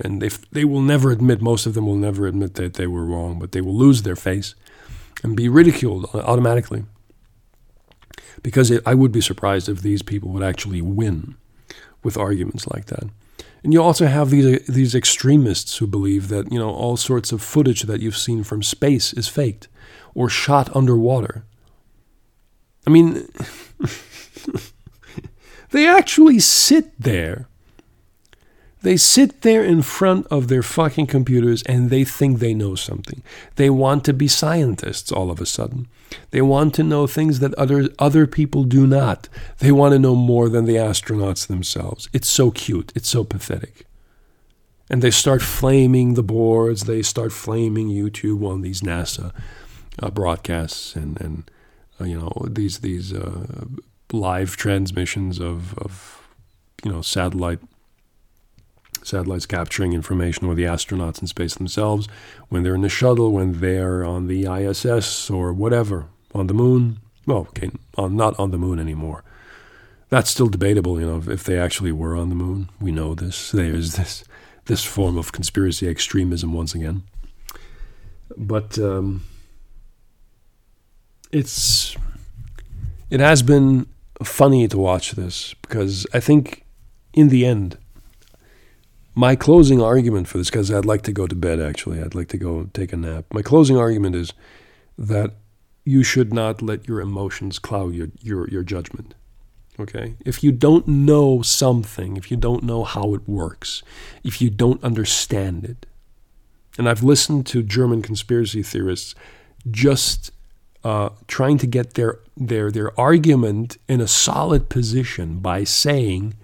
And 0.01 0.23
they, 0.23 0.31
they 0.53 0.65
will 0.65 0.81
never 0.81 1.11
admit, 1.11 1.41
most 1.41 1.67
of 1.67 1.75
them 1.75 1.87
will 1.87 1.97
never 1.97 2.27
admit 2.27 2.55
that 2.55 2.75
they 2.75 2.87
were 2.87 3.05
wrong, 3.05 3.39
but 3.39 3.53
they 3.53 3.61
will 3.61 3.77
lose 3.77 4.03
their 4.03 4.17
face 4.17 4.55
and 5.23 5.37
be 5.37 5.49
ridiculed 5.49 6.07
automatically. 6.15 6.85
Because 8.43 8.71
it, 8.71 8.83
I 8.87 8.95
would 8.95 9.13
be 9.13 9.21
surprised 9.21 9.69
if 9.69 9.83
these 9.83 10.03
people 10.03 10.31
would 10.31 10.43
actually 10.43 10.83
win 10.83 11.37
with 12.03 12.17
arguments 12.17 12.67
like 12.69 12.87
that. 12.87 13.05
And 13.65 13.73
you 13.73 13.83
also 13.83 14.07
have 14.07 14.31
these 14.31 14.65
these 14.67 14.95
extremists 14.95 15.79
who 15.79 15.87
believe 15.87 16.29
that 16.29 16.51
you 16.53 16.59
know 16.59 16.71
all 16.71 16.97
sorts 16.97 17.33
of 17.33 17.43
footage 17.43 17.83
that 17.83 18.01
you've 18.01 18.17
seen 18.17 18.45
from 18.45 18.63
space 18.63 19.13
is 19.13 19.29
faked 19.29 19.69
or 20.15 20.29
shot 20.29 20.75
underwater. 20.77 21.45
I 22.87 22.91
mean, 22.91 23.29
They 25.71 25.87
actually 25.87 26.39
sit 26.39 26.99
there. 26.99 27.49
They 28.81 28.97
sit 28.97 29.43
there 29.43 29.65
in 29.65 29.83
front 29.83 30.27
of 30.29 30.49
their 30.49 30.63
fucking 30.63 31.09
computers 31.09 31.63
and 31.65 31.91
they 31.91 32.05
think 32.05 32.39
they 32.39 32.55
know 32.55 32.75
something. 32.75 33.23
They 33.57 33.71
want 33.71 34.05
to 34.05 34.13
be 34.13 34.29
scientists 34.29 35.13
all 35.13 35.31
of 35.31 35.41
a 35.41 35.47
sudden. 35.47 35.89
They 36.31 36.43
want 36.43 36.75
to 36.75 36.83
know 36.83 37.07
things 37.07 37.41
that 37.41 37.55
other 37.55 37.89
other 37.99 38.27
people 38.27 38.65
do 38.65 38.87
not. 38.87 39.29
They 39.59 39.73
want 39.73 39.93
to 39.93 39.99
know 39.99 40.15
more 40.15 40.49
than 40.49 40.65
the 40.65 40.77
astronauts 40.77 41.47
themselves. 41.47 42.09
It's 42.13 42.29
so 42.29 42.51
cute. 42.51 42.93
It's 42.95 43.09
so 43.09 43.25
pathetic. 43.25 43.87
And 44.91 45.03
they 45.03 45.11
start 45.11 45.43
flaming 45.43 46.15
the 46.15 46.23
boards. 46.23 46.85
They 46.85 47.03
start 47.03 47.33
flaming 47.33 47.89
YouTube 47.89 48.47
on 48.47 48.63
these 48.63 48.81
NASA 48.81 49.33
uh, 50.03 50.11
broadcasts 50.11 50.97
and 50.97 51.21
and 51.21 51.51
uh, 52.01 52.05
you 52.05 52.19
know 52.19 52.33
these 52.49 52.79
these 52.79 53.13
uh, 53.13 53.65
live 54.13 54.57
transmissions 54.57 55.39
of, 55.39 55.77
of 55.79 56.23
you 56.85 56.91
know 56.93 57.03
satellite 57.03 57.61
satellites 59.09 59.47
capturing 59.47 59.93
information 59.93 60.47
or 60.47 60.55
the 60.55 60.65
astronauts 60.65 61.21
in 61.21 61.27
space 61.27 61.55
themselves 61.55 62.09
when 62.49 62.63
they're 62.63 62.75
in 62.75 62.83
the 62.83 62.89
shuttle 62.89 63.33
when 63.33 63.61
they're 63.61 64.05
on 64.05 64.27
the 64.27 64.47
ISS 64.47 65.31
or 65.31 65.53
whatever 65.53 66.07
on 66.35 66.47
the 66.47 66.55
moon. 66.55 66.99
Well 67.27 67.49
okay 67.51 67.71
on, 67.97 68.17
not 68.17 68.39
on 68.39 68.51
the 68.51 68.59
moon 68.59 68.79
anymore. 68.79 69.25
That's 70.11 70.31
still 70.31 70.49
debatable 70.49 71.01
you 71.01 71.07
know 71.07 71.33
if 71.33 71.45
they 71.45 71.59
actually 71.59 71.93
were 71.93 72.17
on 72.17 72.29
the 72.29 72.35
moon. 72.35 72.71
We 72.81 72.93
know 72.93 73.15
this. 73.15 73.51
There's 73.51 73.95
this 73.95 74.25
this 74.67 74.85
form 74.85 75.19
of 75.19 75.33
conspiracy 75.33 75.89
extremism 75.89 76.53
once 76.53 76.75
again. 76.75 77.03
But 78.37 78.79
um, 78.79 79.25
it's 81.33 81.97
it 83.11 83.21
has 83.21 83.43
been 83.43 83.87
funny 84.23 84.69
to 84.69 84.79
watch 84.79 85.13
this 85.13 85.55
because 85.63 86.07
I 86.13 86.21
think 86.21 86.65
in 87.13 87.29
the 87.29 87.47
end, 87.47 87.79
my 89.19 89.35
closing 89.35 89.83
argument 89.83 90.29
for 90.29 90.39
this, 90.39 90.49
because 90.49 90.71
I'd 90.71 90.85
like 90.85 91.03
to 91.03 91.13
go 91.13 91.27
to 91.27 91.35
bed 91.35 91.59
actually, 91.61 92.01
I'd 92.01 92.15
like 92.15 92.29
to 92.29 92.39
go 92.39 92.71
take 92.73 92.93
a 92.93 92.97
nap. 92.97 93.25
My 93.33 93.43
closing 93.43 93.77
argument 93.77 94.15
is 94.15 94.33
that 94.97 95.33
you 95.85 96.05
should 96.05 96.33
not 96.33 96.63
let 96.63 96.87
your 96.87 97.01
emotions 97.01 97.59
cloud 97.59 97.95
your, 97.95 98.11
your, 98.21 98.49
your 98.49 98.63
judgment. 98.63 99.17
Okay? 99.81 100.15
If 100.25 100.45
you 100.45 100.53
don't 100.53 100.87
know 100.87 101.43
something, 101.43 102.17
if 102.17 102.31
you 102.31 102.37
don't 102.37 102.63
know 102.63 102.85
how 102.85 103.13
it 103.15 103.29
works, 103.29 103.83
if 104.23 104.41
you 104.41 104.51
don't 104.51 104.83
understand 104.85 105.65
it, 105.65 105.87
and 106.79 106.89
I've 106.89 107.03
listened 107.03 107.45
to 107.47 107.65
German 107.65 108.03
conspiracy 108.03 108.63
theorists 108.63 109.17
just 109.69 110.31
uh, 110.85 111.09
trying 111.27 111.59
to 111.59 111.67
get 111.67 111.95
their, 111.95 112.21
their, 112.37 112.71
their 112.71 112.99
argument 113.01 113.79
in 113.89 114.01
a 114.01 114.07
solid 114.07 114.69
position 114.69 115.41
by 115.41 115.65
saying 115.65 116.35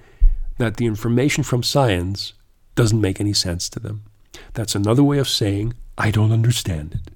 that 0.59 0.77
the 0.77 0.87
information 0.87 1.45
from 1.45 1.63
science 1.63 2.33
doesn't 2.75 3.01
make 3.01 3.21
any 3.21 3.33
sense 3.33 3.69
to 3.71 3.81
them. 3.81 4.05
That's 4.55 4.75
another 4.75 5.03
way 5.03 5.19
of 5.19 5.29
saying, 5.29 5.75
I 5.97 6.11
don't 6.11 6.33
understand 6.33 6.95
it. 6.95 7.15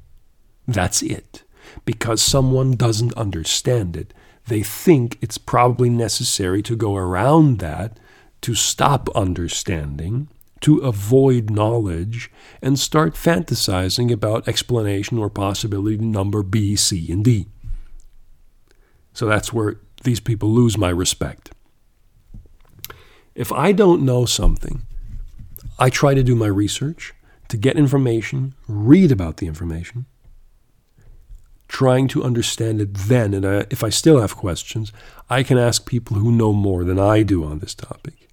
That's 0.67 1.03
it. 1.03 1.43
Because 1.85 2.23
someone 2.23 2.73
doesn't 2.73 3.15
understand 3.15 3.97
it, 3.97 4.15
they 4.47 4.63
think 4.63 5.19
it's 5.21 5.39
probably 5.39 5.91
necessary 5.91 6.63
to 6.63 6.77
go 6.77 6.97
around 6.97 7.59
that 7.59 7.99
to 8.41 8.55
stop 8.55 9.09
understanding, 9.15 10.29
to 10.61 10.79
avoid 10.79 11.51
knowledge 11.51 12.31
and 12.63 12.79
start 12.79 13.15
fantasizing 13.15 14.11
about 14.11 14.49
explanation 14.49 15.19
or 15.19 15.29
possibility 15.29 15.99
number 15.99 16.43
B, 16.43 16.77
C, 16.77 17.11
and 17.13 17.25
D. 17.25 17.47
So 19.13 19.27
that's 19.27 19.53
where 19.53 19.77
these 20.05 20.21
people 20.21 20.49
lose 20.49 20.79
my 20.79 20.91
respect. 20.91 21.51
If 23.35 23.53
I 23.53 23.73
don't 23.73 24.03
know 24.03 24.25
something, 24.25 24.83
I 25.79 25.91
try 25.91 26.15
to 26.15 26.23
do 26.23 26.35
my 26.35 26.47
research, 26.47 27.15
to 27.49 27.57
get 27.57 27.77
information, 27.77 28.55
read 28.67 29.13
about 29.13 29.37
the 29.37 29.47
information, 29.47 30.07
trying 31.69 32.09
to 32.09 32.25
understand 32.25 32.81
it 32.81 32.95
then. 32.95 33.33
And 33.33 33.47
I, 33.47 33.67
if 33.71 33.85
I 33.85 33.89
still 33.89 34.21
have 34.21 34.37
questions, 34.37 34.93
I 35.31 35.43
can 35.43 35.59
ask 35.59 35.87
people 35.87 36.17
who 36.17 36.33
know 36.33 36.53
more 36.53 36.85
than 36.85 36.99
I 36.99 37.23
do 37.23 37.45
on 37.45 37.61
this 37.61 37.75
topic. 37.75 38.29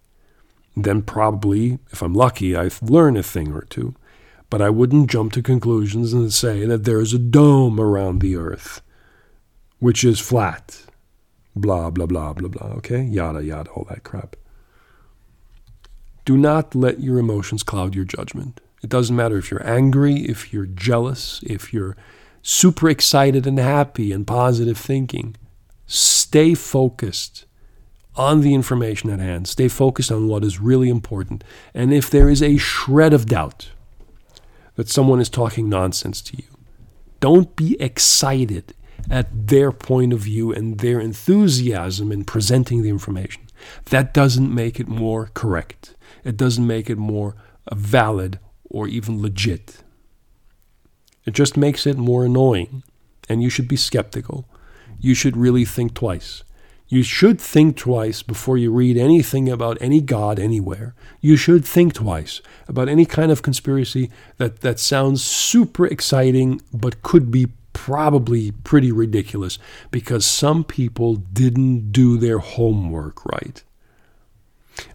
Then, 0.75 1.03
probably, 1.03 1.79
if 1.91 2.01
I'm 2.01 2.13
lucky, 2.13 2.55
I've 2.55 2.81
learned 2.81 3.17
a 3.17 3.23
thing 3.23 3.53
or 3.53 3.61
two. 3.61 3.95
But 4.49 4.61
I 4.61 4.69
wouldn't 4.69 5.09
jump 5.09 5.31
to 5.33 5.41
conclusions 5.41 6.13
and 6.13 6.31
say 6.31 6.65
that 6.65 6.83
there's 6.83 7.13
a 7.13 7.19
dome 7.19 7.79
around 7.79 8.19
the 8.19 8.35
earth, 8.35 8.81
which 9.79 10.03
is 10.03 10.19
flat. 10.19 10.85
Blah, 11.55 11.89
blah, 11.91 12.05
blah, 12.05 12.33
blah, 12.33 12.49
blah. 12.49 12.67
Okay? 12.77 13.03
Yada, 13.03 13.43
yada, 13.43 13.69
all 13.71 13.85
that 13.89 14.03
crap. 14.03 14.35
Do 16.25 16.37
not 16.37 16.73
let 16.73 16.99
your 16.99 17.19
emotions 17.19 17.61
cloud 17.61 17.93
your 17.95 18.05
judgment. 18.05 18.59
It 18.83 18.89
doesn't 18.89 19.15
matter 19.15 19.37
if 19.37 19.51
you're 19.51 19.67
angry, 19.67 20.15
if 20.25 20.51
you're 20.51 20.65
jealous, 20.65 21.41
if 21.45 21.71
you're 21.71 21.95
super 22.41 22.89
excited 22.89 23.47
and 23.47 23.57
happy 23.59 24.11
and 24.11 24.25
positive 24.25 24.77
thinking. 24.77 25.35
Stay 25.85 26.55
focused 26.55 27.45
on 28.15 28.41
the 28.41 28.53
information 28.53 29.09
at 29.09 29.19
hand. 29.19 29.47
Stay 29.47 29.67
focused 29.67 30.11
on 30.11 30.27
what 30.27 30.43
is 30.43 30.59
really 30.59 30.89
important. 30.89 31.43
And 31.73 31.93
if 31.93 32.09
there 32.09 32.29
is 32.29 32.41
a 32.41 32.57
shred 32.57 33.13
of 33.13 33.27
doubt 33.27 33.69
that 34.75 34.89
someone 34.89 35.19
is 35.19 35.29
talking 35.29 35.69
nonsense 35.69 36.21
to 36.21 36.37
you, 36.37 36.43
don't 37.19 37.55
be 37.55 37.79
excited 37.79 38.73
at 39.09 39.47
their 39.47 39.71
point 39.71 40.13
of 40.13 40.19
view 40.19 40.51
and 40.51 40.79
their 40.79 40.99
enthusiasm 40.99 42.11
in 42.11 42.23
presenting 42.23 42.81
the 42.81 42.89
information. 42.89 43.43
That 43.85 44.13
doesn't 44.13 44.53
make 44.53 44.79
it 44.79 44.87
more 44.87 45.29
correct 45.33 45.94
it 46.25 46.35
doesn't 46.35 46.67
make 46.67 46.89
it 46.89 46.97
more 46.97 47.35
uh, 47.71 47.75
valid 47.75 48.39
or 48.69 48.87
even 48.89 49.21
legit. 49.21 49.77
It 51.25 51.33
just 51.33 51.55
makes 51.55 51.87
it 51.87 51.97
more 51.97 52.25
annoying, 52.25 52.83
and 53.29 53.41
you 53.41 53.49
should 53.49 53.67
be 53.67 53.77
skeptical. 53.77 54.45
You 54.99 55.13
should 55.13 55.37
really 55.37 55.63
think 55.63 55.93
twice. 55.93 56.43
You 56.87 57.01
should 57.01 57.41
think 57.41 57.77
twice 57.77 58.21
before 58.21 58.57
you 58.57 58.71
read 58.71 58.95
anything 58.95 59.49
about 59.49 59.77
any 59.81 60.01
God 60.01 60.37
anywhere. 60.39 60.93
You 61.19 61.35
should 61.35 61.65
think 61.65 61.93
twice 61.93 62.41
about 62.67 62.89
any 62.89 63.05
kind 63.05 63.31
of 63.31 63.41
conspiracy 63.41 64.11
that, 64.37 64.61
that 64.61 64.79
sounds 64.79 65.23
super 65.23 65.87
exciting 65.87 66.61
but 66.71 67.01
could 67.01 67.31
be 67.31 67.47
probably 67.73 68.51
pretty 68.51 68.91
ridiculous 68.91 69.57
because 69.89 70.25
some 70.25 70.63
people 70.63 71.15
didn't 71.15 71.91
do 71.91 72.17
their 72.17 72.39
homework 72.39 73.25
right. 73.25 73.63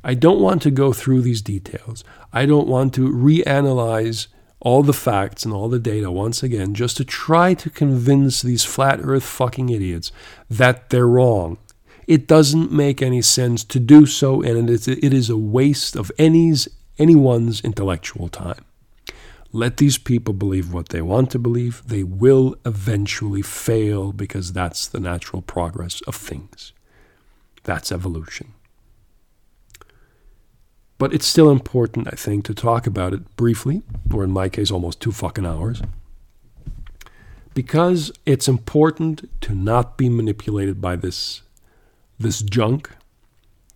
I 0.05 0.15
don't 0.15 0.41
want 0.41 0.63
to 0.63 0.71
go 0.71 0.93
through 0.93 1.23
these 1.23 1.43
details. 1.43 2.05
I 2.33 2.47
don't 2.47 2.69
want 2.69 2.95
to 2.95 3.09
reanalyze 3.09 4.29
all 4.61 4.83
the 4.83 4.93
facts 4.93 5.45
and 5.45 5.55
all 5.55 5.69
the 5.69 5.79
data 5.79 6.11
once 6.11 6.43
again 6.43 6.75
just 6.75 6.97
to 6.99 7.05
try 7.05 7.55
to 7.55 7.71
convince 7.71 8.43
these 8.43 8.65
flat 8.65 9.01
earth 9.03 9.25
fucking 9.25 9.71
idiots 9.71 10.13
that 10.51 10.91
they're 10.91 11.09
wrong. 11.09 11.59
It 12.07 12.27
doesn't 12.27 12.73
make 12.73 13.01
any 13.01 13.23
sense 13.23 13.65
to 13.65 13.79
do 13.79 14.05
so, 14.05 14.43
and 14.43 14.69
it 14.69 14.73
is, 14.73 14.89
it 14.89 15.15
is 15.15 15.31
a 15.31 15.37
waste 15.37 15.97
of 15.97 16.11
any's, 16.19 16.69
anyone's 16.99 17.61
intellectual 17.61 18.29
time. 18.29 18.65
Let 19.53 19.79
these 19.79 19.99
people 19.99 20.35
believe 20.35 20.73
what 20.73 20.91
they 20.91 21.03
want 21.03 21.31
to 21.33 21.39
believe. 21.39 21.83
They 21.87 22.05
will 22.05 22.57
eventually 22.65 23.43
fail 23.43 24.13
because 24.13 24.53
that's 24.53 24.87
the 24.87 25.01
natural 25.01 25.43
progress 25.43 26.01
of 26.03 26.15
things. 26.15 26.73
That's 27.65 27.91
evolution. 27.91 28.55
But 31.01 31.15
it's 31.15 31.27
still 31.27 31.51
important, 31.51 32.09
I 32.09 32.15
think, 32.15 32.45
to 32.45 32.53
talk 32.53 32.87
about 32.87 33.15
it 33.15 33.35
briefly, 33.35 33.81
or 34.13 34.23
in 34.23 34.31
my 34.31 34.51
case, 34.51 34.71
almost 34.71 35.01
two 35.01 35.13
fucking 35.13 35.47
hours, 35.47 35.81
because 37.55 38.13
it's 38.27 38.47
important 38.47 39.31
to 39.41 39.55
not 39.55 39.97
be 39.97 40.11
manipulated 40.11 40.79
by 40.79 40.97
this, 40.97 41.41
this 42.19 42.43
junk, 42.43 42.91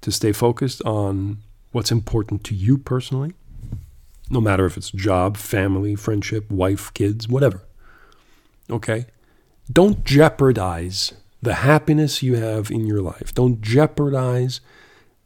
to 0.02 0.12
stay 0.12 0.32
focused 0.32 0.82
on 0.82 1.38
what's 1.72 1.90
important 1.90 2.44
to 2.44 2.54
you 2.54 2.76
personally, 2.76 3.32
no 4.28 4.42
matter 4.42 4.66
if 4.66 4.76
it's 4.76 4.90
job, 4.90 5.38
family, 5.38 5.94
friendship, 5.94 6.50
wife, 6.50 6.92
kids, 6.92 7.26
whatever. 7.26 7.62
Okay? 8.68 9.06
Don't 9.72 10.04
jeopardize 10.04 11.14
the 11.40 11.54
happiness 11.54 12.22
you 12.22 12.34
have 12.34 12.70
in 12.70 12.86
your 12.86 13.00
life. 13.00 13.32
Don't 13.32 13.62
jeopardize 13.62 14.60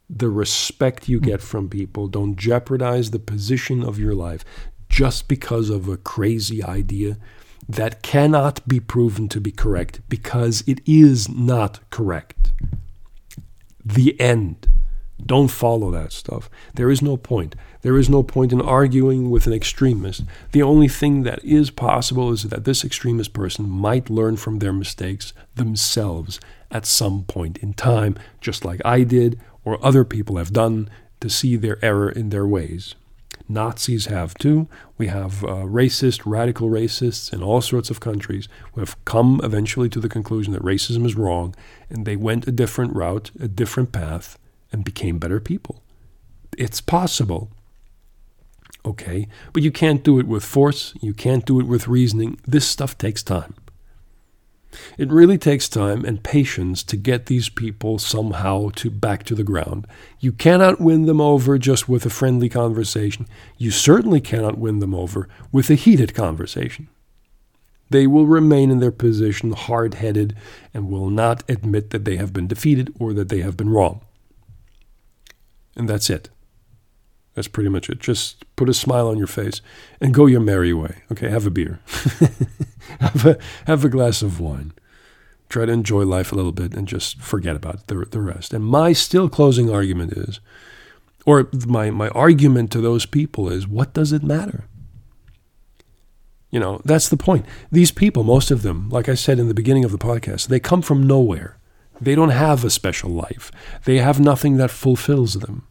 the 0.08 0.28
respect 0.28 1.08
you 1.08 1.20
get 1.20 1.42
from 1.42 1.68
people. 1.68 2.08
Don't 2.08 2.36
jeopardize 2.36 3.10
the 3.10 3.18
position 3.18 3.82
of 3.82 3.98
your 3.98 4.14
life 4.14 4.44
just 4.88 5.28
because 5.28 5.70
of 5.70 5.88
a 5.88 5.96
crazy 5.96 6.62
idea 6.64 7.16
that 7.68 8.02
cannot 8.02 8.66
be 8.66 8.80
proven 8.80 9.28
to 9.28 9.40
be 9.40 9.50
correct 9.50 10.00
because 10.08 10.64
it 10.66 10.80
is 10.86 11.28
not 11.28 11.80
correct. 11.90 12.52
The 13.84 14.18
end. 14.20 14.68
Don't 15.24 15.48
follow 15.48 15.90
that 15.90 16.12
stuff. 16.12 16.48
There 16.74 16.90
is 16.90 17.02
no 17.02 17.16
point. 17.16 17.54
There 17.82 17.98
is 17.98 18.08
no 18.08 18.22
point 18.22 18.52
in 18.52 18.62
arguing 18.62 19.30
with 19.30 19.46
an 19.46 19.52
extremist. 19.52 20.22
The 20.52 20.62
only 20.62 20.88
thing 20.88 21.24
that 21.24 21.44
is 21.44 21.70
possible 21.70 22.32
is 22.32 22.44
that 22.44 22.64
this 22.64 22.84
extremist 22.84 23.32
person 23.32 23.68
might 23.68 24.08
learn 24.08 24.36
from 24.36 24.58
their 24.58 24.72
mistakes 24.72 25.32
themselves 25.54 26.40
at 26.70 26.86
some 26.86 27.24
point 27.24 27.58
in 27.58 27.74
time, 27.74 28.16
just 28.40 28.64
like 28.64 28.80
I 28.84 29.02
did 29.02 29.40
or 29.68 29.84
other 29.84 30.04
people 30.04 30.36
have 30.36 30.52
done 30.52 30.88
to 31.20 31.28
see 31.28 31.56
their 31.56 31.78
error 31.84 32.08
in 32.08 32.30
their 32.30 32.46
ways. 32.46 32.94
Nazis 33.48 34.06
have 34.06 34.34
too. 34.34 34.66
We 34.96 35.08
have 35.08 35.44
uh, 35.44 35.64
racist, 35.64 36.22
radical 36.24 36.68
racists 36.68 37.32
in 37.32 37.42
all 37.42 37.60
sorts 37.60 37.90
of 37.90 38.00
countries 38.00 38.48
who 38.72 38.80
have 38.80 39.02
come 39.04 39.40
eventually 39.42 39.88
to 39.90 40.00
the 40.00 40.08
conclusion 40.08 40.52
that 40.54 40.62
racism 40.62 41.04
is 41.04 41.16
wrong, 41.16 41.54
and 41.90 42.06
they 42.06 42.16
went 42.16 42.48
a 42.48 42.52
different 42.52 42.94
route, 42.94 43.30
a 43.40 43.48
different 43.48 43.92
path, 43.92 44.38
and 44.72 44.84
became 44.84 45.18
better 45.18 45.40
people. 45.40 45.82
It's 46.56 46.80
possible. 46.80 47.50
Okay, 48.84 49.28
but 49.52 49.62
you 49.62 49.70
can't 49.70 50.04
do 50.04 50.18
it 50.18 50.26
with 50.26 50.44
force, 50.44 50.94
you 51.00 51.12
can't 51.12 51.44
do 51.44 51.60
it 51.60 51.66
with 51.66 51.88
reasoning. 51.88 52.38
This 52.46 52.66
stuff 52.66 52.96
takes 52.96 53.22
time. 53.22 53.54
It 54.98 55.10
really 55.10 55.38
takes 55.38 55.68
time 55.68 56.04
and 56.04 56.22
patience 56.22 56.82
to 56.84 56.96
get 56.96 57.26
these 57.26 57.48
people 57.48 57.98
somehow 57.98 58.70
to 58.76 58.90
back 58.90 59.24
to 59.24 59.34
the 59.34 59.44
ground. 59.44 59.86
You 60.20 60.32
cannot 60.32 60.80
win 60.80 61.06
them 61.06 61.20
over 61.20 61.58
just 61.58 61.88
with 61.88 62.04
a 62.04 62.10
friendly 62.10 62.48
conversation. 62.48 63.26
You 63.56 63.70
certainly 63.70 64.20
cannot 64.20 64.58
win 64.58 64.80
them 64.80 64.94
over 64.94 65.28
with 65.52 65.70
a 65.70 65.74
heated 65.74 66.14
conversation. 66.14 66.88
They 67.90 68.06
will 68.06 68.26
remain 68.26 68.70
in 68.70 68.80
their 68.80 68.92
position 68.92 69.52
hard 69.52 69.94
headed 69.94 70.36
and 70.74 70.90
will 70.90 71.08
not 71.08 71.42
admit 71.48 71.90
that 71.90 72.04
they 72.04 72.16
have 72.16 72.32
been 72.32 72.46
defeated 72.46 72.94
or 72.98 73.14
that 73.14 73.30
they 73.30 73.40
have 73.40 73.56
been 73.56 73.70
wrong. 73.70 74.02
And 75.74 75.88
that's 75.88 76.10
it. 76.10 76.28
That's 77.34 77.48
pretty 77.48 77.70
much 77.70 77.88
it. 77.88 78.00
Just 78.00 78.44
put 78.56 78.68
a 78.68 78.74
smile 78.74 79.08
on 79.08 79.16
your 79.16 79.28
face 79.28 79.62
and 80.00 80.12
go 80.12 80.26
your 80.26 80.40
merry 80.40 80.72
way. 80.72 81.02
Okay, 81.12 81.30
have 81.30 81.46
a 81.46 81.50
beer. 81.50 81.80
have, 83.00 83.26
a, 83.26 83.38
have 83.66 83.84
a 83.84 83.88
glass 83.88 84.22
of 84.22 84.40
wine. 84.40 84.72
Try 85.48 85.64
to 85.64 85.72
enjoy 85.72 86.04
life 86.04 86.30
a 86.30 86.34
little 86.34 86.52
bit 86.52 86.74
and 86.74 86.86
just 86.86 87.20
forget 87.20 87.56
about 87.56 87.86
the, 87.86 88.06
the 88.10 88.20
rest. 88.20 88.52
And 88.52 88.64
my 88.64 88.92
still 88.92 89.28
closing 89.28 89.70
argument 89.70 90.12
is, 90.12 90.40
or 91.24 91.48
my, 91.66 91.90
my 91.90 92.08
argument 92.08 92.70
to 92.72 92.80
those 92.80 93.06
people 93.06 93.48
is, 93.48 93.66
what 93.66 93.94
does 93.94 94.12
it 94.12 94.22
matter? 94.22 94.64
You 96.50 96.60
know, 96.60 96.80
that's 96.84 97.08
the 97.08 97.16
point. 97.16 97.44
These 97.70 97.92
people, 97.92 98.24
most 98.24 98.50
of 98.50 98.62
them, 98.62 98.88
like 98.88 99.08
I 99.08 99.14
said 99.14 99.38
in 99.38 99.48
the 99.48 99.54
beginning 99.54 99.84
of 99.84 99.92
the 99.92 99.98
podcast, 99.98 100.48
they 100.48 100.60
come 100.60 100.82
from 100.82 101.06
nowhere. 101.06 101.58
They 102.00 102.14
don't 102.14 102.30
have 102.30 102.64
a 102.64 102.70
special 102.70 103.10
life. 103.10 103.50
They 103.84 103.98
have 103.98 104.20
nothing 104.20 104.56
that 104.56 104.70
fulfills 104.70 105.34
them. 105.34 105.66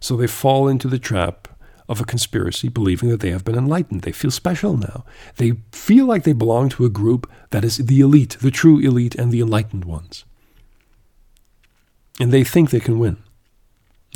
So 0.00 0.16
they 0.16 0.26
fall 0.26 0.68
into 0.68 0.88
the 0.88 0.98
trap 0.98 1.48
of 1.90 2.00
a 2.00 2.04
conspiracy, 2.04 2.68
believing 2.68 3.08
that 3.08 3.18
they 3.18 3.30
have 3.30 3.44
been 3.44 3.58
enlightened. 3.58 4.02
They 4.02 4.12
feel 4.12 4.30
special 4.30 4.76
now. 4.76 5.04
They 5.36 5.54
feel 5.72 6.06
like 6.06 6.22
they 6.22 6.32
belong 6.32 6.68
to 6.70 6.84
a 6.84 6.88
group 6.88 7.28
that 7.50 7.64
is 7.64 7.78
the 7.78 8.00
elite, 8.00 8.36
the 8.40 8.52
true 8.52 8.78
elite, 8.78 9.16
and 9.16 9.32
the 9.32 9.40
enlightened 9.40 9.84
ones. 9.84 10.24
And 12.20 12.32
they 12.32 12.44
think 12.44 12.70
they 12.70 12.78
can 12.78 13.00
win. 13.00 13.16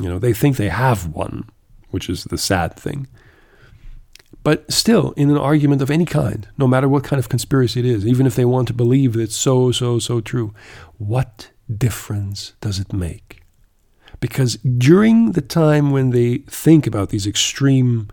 You 0.01 0.09
know, 0.09 0.21
they 0.21 0.33
think 0.33 0.57
they 0.57 0.69
have 0.69 1.09
won, 1.09 1.51
which 1.91 2.09
is 2.09 2.25
the 2.25 2.39
sad 2.39 2.77
thing. 2.77 3.09
But 4.45 4.71
still, 4.71 5.11
in 5.17 5.31
an 5.31 5.39
argument 5.39 5.83
of 5.83 5.91
any 5.91 6.05
kind, 6.05 6.47
no 6.57 6.69
matter 6.69 6.89
what 6.89 7.03
kind 7.03 7.19
of 7.19 7.29
conspiracy 7.29 7.81
it 7.81 7.87
is, 7.87 8.07
even 8.07 8.25
if 8.25 8.37
they 8.37 8.45
want 8.45 8.69
to 8.69 8.75
believe 8.75 9.15
that 9.15 9.23
it's 9.23 9.37
so, 9.37 9.73
so, 9.73 9.99
so 9.99 10.21
true, 10.21 10.55
what 10.99 11.51
difference 11.77 12.53
does 12.61 12.79
it 12.79 12.93
make? 12.93 13.44
Because 14.25 14.57
during 14.57 15.33
the 15.33 15.43
time 15.43 15.91
when 15.91 16.09
they 16.09 16.39
think 16.49 16.87
about 16.87 17.11
these 17.11 17.27
extreme, 17.27 18.09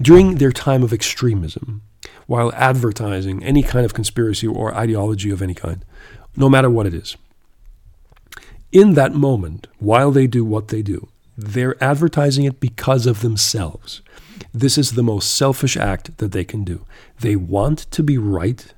during 0.00 0.36
their 0.36 0.50
time 0.50 0.82
of 0.82 0.94
extremism, 0.94 1.82
while 2.26 2.50
advertising 2.54 3.44
any 3.44 3.62
kind 3.62 3.84
of 3.84 3.92
conspiracy 3.92 4.46
or 4.46 4.74
ideology 4.74 5.28
of 5.28 5.42
any 5.42 5.52
kind, 5.52 5.84
no 6.36 6.48
matter 6.48 6.70
what 6.70 6.86
it 6.86 6.94
is, 6.94 7.18
in 8.72 8.94
that 8.94 9.12
moment, 9.12 9.66
while 9.78 10.10
they 10.10 10.26
do 10.26 10.42
what 10.42 10.68
they 10.68 10.80
do, 10.80 11.10
they're 11.36 11.76
advertising 11.84 12.46
it 12.46 12.58
because 12.58 13.04
of 13.04 13.20
themselves. 13.20 14.00
This 14.54 14.78
is 14.78 14.92
the 14.92 15.02
most 15.02 15.34
selfish 15.34 15.76
act 15.76 16.16
that 16.16 16.32
they 16.32 16.44
can 16.44 16.64
do. 16.64 16.86
They 17.20 17.36
want 17.36 17.80
to 17.90 18.02
be 18.02 18.16
right, 18.16 18.72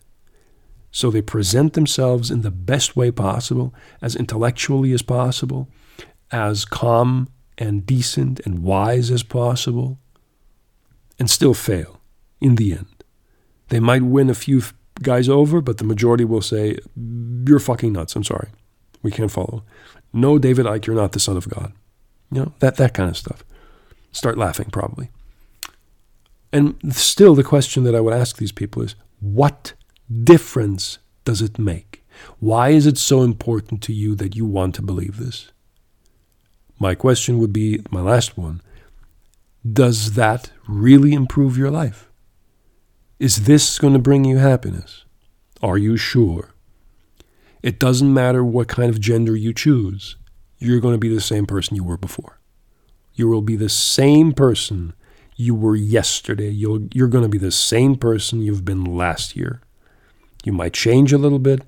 so 0.90 1.08
they 1.08 1.22
present 1.22 1.74
themselves 1.74 2.32
in 2.32 2.42
the 2.42 2.50
best 2.50 2.96
way 2.96 3.12
possible, 3.12 3.72
as 4.00 4.16
intellectually 4.16 4.92
as 4.92 5.02
possible, 5.02 5.68
as 6.32 6.64
calm 6.64 7.28
and 7.58 7.86
decent 7.86 8.40
and 8.44 8.60
wise 8.60 9.10
as 9.10 9.22
possible, 9.22 9.98
and 11.18 11.30
still 11.30 11.54
fail 11.54 12.00
in 12.40 12.56
the 12.56 12.72
end. 12.72 13.04
They 13.68 13.80
might 13.80 14.02
win 14.02 14.30
a 14.30 14.34
few 14.34 14.62
guys 15.02 15.28
over, 15.28 15.60
but 15.60 15.78
the 15.78 15.84
majority 15.84 16.24
will 16.24 16.42
say, 16.42 16.78
You're 16.96 17.58
fucking 17.58 17.92
nuts. 17.92 18.16
I'm 18.16 18.24
sorry. 18.24 18.48
We 19.02 19.10
can't 19.10 19.30
follow. 19.30 19.64
No, 20.12 20.38
David 20.38 20.66
Icke, 20.66 20.86
you're 20.86 20.96
not 20.96 21.12
the 21.12 21.20
son 21.20 21.36
of 21.36 21.48
God. 21.48 21.72
You 22.30 22.40
know, 22.40 22.52
that, 22.60 22.76
that 22.76 22.94
kind 22.94 23.10
of 23.10 23.16
stuff. 23.16 23.44
Start 24.12 24.38
laughing, 24.38 24.70
probably. 24.70 25.10
And 26.52 26.94
still, 26.94 27.34
the 27.34 27.44
question 27.44 27.84
that 27.84 27.94
I 27.94 28.00
would 28.00 28.12
ask 28.14 28.36
these 28.36 28.52
people 28.52 28.82
is 28.82 28.94
what 29.20 29.72
difference 30.22 30.98
does 31.24 31.40
it 31.40 31.58
make? 31.58 32.04
Why 32.38 32.70
is 32.70 32.86
it 32.86 32.98
so 32.98 33.22
important 33.22 33.82
to 33.84 33.92
you 33.92 34.14
that 34.16 34.36
you 34.36 34.44
want 34.44 34.74
to 34.74 34.82
believe 34.82 35.16
this? 35.16 35.50
My 36.82 36.96
question 36.96 37.38
would 37.38 37.52
be 37.52 37.80
my 37.92 38.00
last 38.00 38.36
one 38.36 38.60
Does 39.64 40.14
that 40.14 40.50
really 40.66 41.12
improve 41.12 41.56
your 41.56 41.70
life? 41.70 42.10
Is 43.20 43.44
this 43.44 43.78
going 43.78 43.92
to 43.92 44.00
bring 44.00 44.24
you 44.24 44.38
happiness? 44.38 45.04
Are 45.62 45.78
you 45.78 45.96
sure? 45.96 46.54
It 47.62 47.78
doesn't 47.78 48.12
matter 48.12 48.42
what 48.44 48.66
kind 48.66 48.90
of 48.90 48.98
gender 48.98 49.36
you 49.36 49.54
choose, 49.54 50.16
you're 50.58 50.80
going 50.80 50.94
to 50.94 50.98
be 50.98 51.14
the 51.14 51.20
same 51.20 51.46
person 51.46 51.76
you 51.76 51.84
were 51.84 51.96
before. 51.96 52.40
You 53.14 53.28
will 53.28 53.42
be 53.42 53.54
the 53.54 53.68
same 53.68 54.32
person 54.32 54.92
you 55.36 55.54
were 55.54 55.76
yesterday. 55.76 56.50
You'll, 56.50 56.88
you're 56.92 57.06
going 57.06 57.22
to 57.22 57.28
be 57.28 57.38
the 57.38 57.52
same 57.52 57.94
person 57.94 58.42
you've 58.42 58.64
been 58.64 58.84
last 58.84 59.36
year. 59.36 59.60
You 60.42 60.52
might 60.52 60.72
change 60.72 61.12
a 61.12 61.18
little 61.18 61.38
bit. 61.38 61.62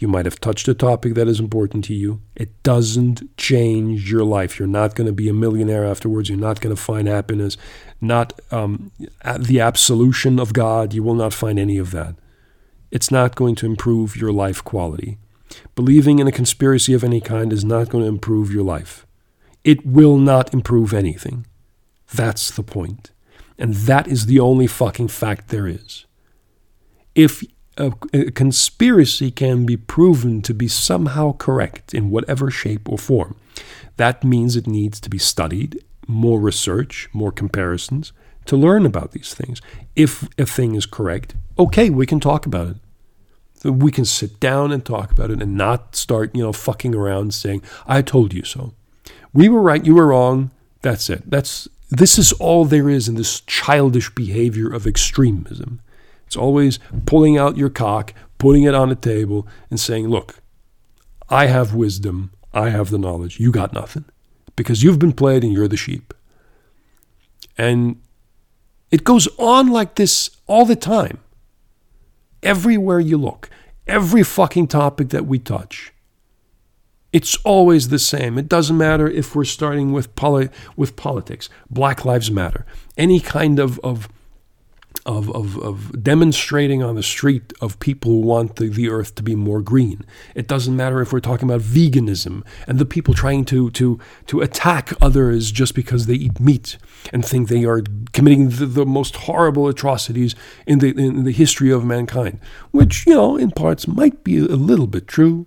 You 0.00 0.08
might 0.08 0.24
have 0.24 0.40
touched 0.40 0.66
a 0.66 0.72
topic 0.72 1.12
that 1.14 1.28
is 1.28 1.38
important 1.38 1.84
to 1.84 1.94
you. 1.94 2.22
It 2.34 2.62
doesn't 2.62 3.36
change 3.36 4.10
your 4.10 4.24
life. 4.24 4.58
You're 4.58 4.66
not 4.66 4.94
going 4.94 5.06
to 5.06 5.12
be 5.12 5.28
a 5.28 5.34
millionaire 5.34 5.84
afterwards. 5.84 6.30
You're 6.30 6.38
not 6.38 6.62
going 6.62 6.74
to 6.74 6.80
find 6.80 7.06
happiness, 7.06 7.58
not 8.00 8.32
um, 8.50 8.92
the 9.38 9.60
absolution 9.60 10.40
of 10.40 10.54
God. 10.54 10.94
You 10.94 11.02
will 11.02 11.14
not 11.14 11.34
find 11.34 11.58
any 11.58 11.76
of 11.76 11.90
that. 11.90 12.14
It's 12.90 13.10
not 13.10 13.36
going 13.36 13.56
to 13.56 13.66
improve 13.66 14.16
your 14.16 14.32
life 14.32 14.64
quality. 14.64 15.18
Believing 15.74 16.18
in 16.18 16.26
a 16.26 16.32
conspiracy 16.32 16.94
of 16.94 17.04
any 17.04 17.20
kind 17.20 17.52
is 17.52 17.64
not 17.64 17.90
going 17.90 18.02
to 18.02 18.08
improve 18.08 18.50
your 18.50 18.64
life. 18.64 19.06
It 19.64 19.84
will 19.84 20.16
not 20.16 20.54
improve 20.54 20.94
anything. 20.94 21.46
That's 22.14 22.50
the 22.50 22.62
point. 22.62 23.10
And 23.58 23.74
that 23.74 24.08
is 24.08 24.24
the 24.24 24.40
only 24.40 24.66
fucking 24.66 25.08
fact 25.08 25.48
there 25.48 25.66
is. 25.66 26.06
If 27.14 27.44
a, 27.80 28.30
conspiracy 28.30 29.30
can 29.30 29.66
be 29.66 29.76
proven 29.76 30.42
to 30.42 30.54
be 30.54 30.68
somehow 30.68 31.32
correct 31.32 31.94
in 31.94 32.10
whatever 32.10 32.50
shape 32.50 32.88
or 32.88 32.98
form, 32.98 33.36
that 33.96 34.22
means 34.22 34.56
it 34.56 34.66
needs 34.66 35.00
to 35.00 35.10
be 35.10 35.18
studied, 35.18 35.82
more 36.06 36.40
research, 36.40 37.08
more 37.12 37.32
comparisons 37.32 38.12
to 38.46 38.56
learn 38.56 38.86
about 38.86 39.12
these 39.12 39.34
things. 39.34 39.60
If 39.94 40.28
a 40.38 40.46
thing 40.46 40.74
is 40.74 40.86
correct, 40.86 41.34
okay, 41.58 41.90
we 41.90 42.06
can 42.06 42.20
talk 42.20 42.46
about 42.46 42.68
it 42.68 42.76
we 43.64 43.90
can 43.90 44.04
sit 44.04 44.40
down 44.40 44.72
and 44.72 44.84
talk 44.84 45.10
about 45.10 45.30
it 45.30 45.42
and 45.42 45.56
not 45.56 45.94
start, 45.94 46.34
you 46.34 46.42
know, 46.42 46.52
fucking 46.52 46.94
around 46.94 47.34
saying, 47.34 47.62
I 47.86 48.02
told 48.02 48.32
you 48.32 48.44
so. 48.44 48.74
We 49.32 49.48
were 49.48 49.60
right, 49.60 49.84
you 49.84 49.94
were 49.94 50.08
wrong. 50.08 50.50
That's 50.82 51.10
it. 51.10 51.30
That's 51.30 51.68
this 51.90 52.18
is 52.18 52.32
all 52.34 52.64
there 52.64 52.88
is 52.88 53.08
in 53.08 53.16
this 53.16 53.40
childish 53.42 54.14
behavior 54.14 54.72
of 54.72 54.86
extremism. 54.86 55.80
It's 56.30 56.36
always 56.36 56.78
pulling 57.06 57.36
out 57.36 57.56
your 57.56 57.70
cock, 57.70 58.14
putting 58.38 58.62
it 58.62 58.72
on 58.72 58.88
the 58.88 58.94
table, 58.94 59.48
and 59.68 59.80
saying, 59.80 60.06
Look, 60.06 60.36
I 61.28 61.46
have 61.46 61.74
wisdom, 61.74 62.30
I 62.54 62.68
have 62.68 62.90
the 62.90 62.98
knowledge, 62.98 63.40
you 63.40 63.50
got 63.50 63.72
nothing. 63.72 64.04
Because 64.54 64.84
you've 64.84 65.00
been 65.00 65.12
played 65.12 65.42
and 65.42 65.52
you're 65.52 65.66
the 65.66 65.76
sheep. 65.76 66.14
And 67.58 68.00
it 68.92 69.02
goes 69.02 69.26
on 69.38 69.70
like 69.70 69.96
this 69.96 70.30
all 70.46 70.64
the 70.64 70.76
time 70.76 71.18
everywhere 72.44 73.00
you 73.00 73.16
look, 73.16 73.50
every 73.88 74.22
fucking 74.22 74.68
topic 74.68 75.08
that 75.08 75.26
we 75.26 75.40
touch. 75.40 75.92
It's 77.12 77.38
always 77.38 77.88
the 77.88 77.98
same. 77.98 78.38
It 78.38 78.48
doesn't 78.48 78.78
matter 78.78 79.08
if 79.08 79.34
we're 79.34 79.44
starting 79.44 79.90
with 79.90 80.14
poli- 80.14 80.50
with 80.76 80.94
politics, 80.94 81.48
Black 81.68 82.04
Lives 82.04 82.30
Matter, 82.30 82.66
any 82.96 83.18
kind 83.18 83.58
of, 83.58 83.80
of 83.80 84.08
of, 85.06 85.30
of, 85.34 85.58
of 85.58 86.02
demonstrating 86.02 86.82
on 86.82 86.94
the 86.94 87.02
street 87.02 87.52
of 87.60 87.78
people 87.80 88.10
who 88.10 88.20
want 88.20 88.56
the, 88.56 88.68
the 88.68 88.88
earth 88.88 89.14
to 89.14 89.22
be 89.22 89.34
more 89.34 89.62
green. 89.62 90.04
It 90.34 90.46
doesn't 90.46 90.76
matter 90.76 91.00
if 91.00 91.12
we're 91.12 91.20
talking 91.20 91.48
about 91.48 91.62
veganism 91.62 92.44
and 92.66 92.78
the 92.78 92.84
people 92.84 93.14
trying 93.14 93.44
to, 93.46 93.70
to, 93.70 93.98
to 94.26 94.40
attack 94.40 94.92
others 95.00 95.50
just 95.50 95.74
because 95.74 96.06
they 96.06 96.14
eat 96.14 96.38
meat 96.38 96.76
and 97.12 97.24
think 97.24 97.48
they 97.48 97.64
are 97.64 97.82
committing 98.12 98.50
the, 98.50 98.66
the 98.66 98.86
most 98.86 99.16
horrible 99.16 99.68
atrocities 99.68 100.34
in 100.66 100.80
the, 100.80 100.90
in 100.90 101.24
the 101.24 101.32
history 101.32 101.70
of 101.70 101.84
mankind, 101.84 102.38
which, 102.70 103.06
you 103.06 103.14
know, 103.14 103.36
in 103.36 103.50
parts 103.50 103.88
might 103.88 104.22
be 104.22 104.38
a 104.38 104.56
little 104.56 104.86
bit 104.86 105.08
true. 105.08 105.46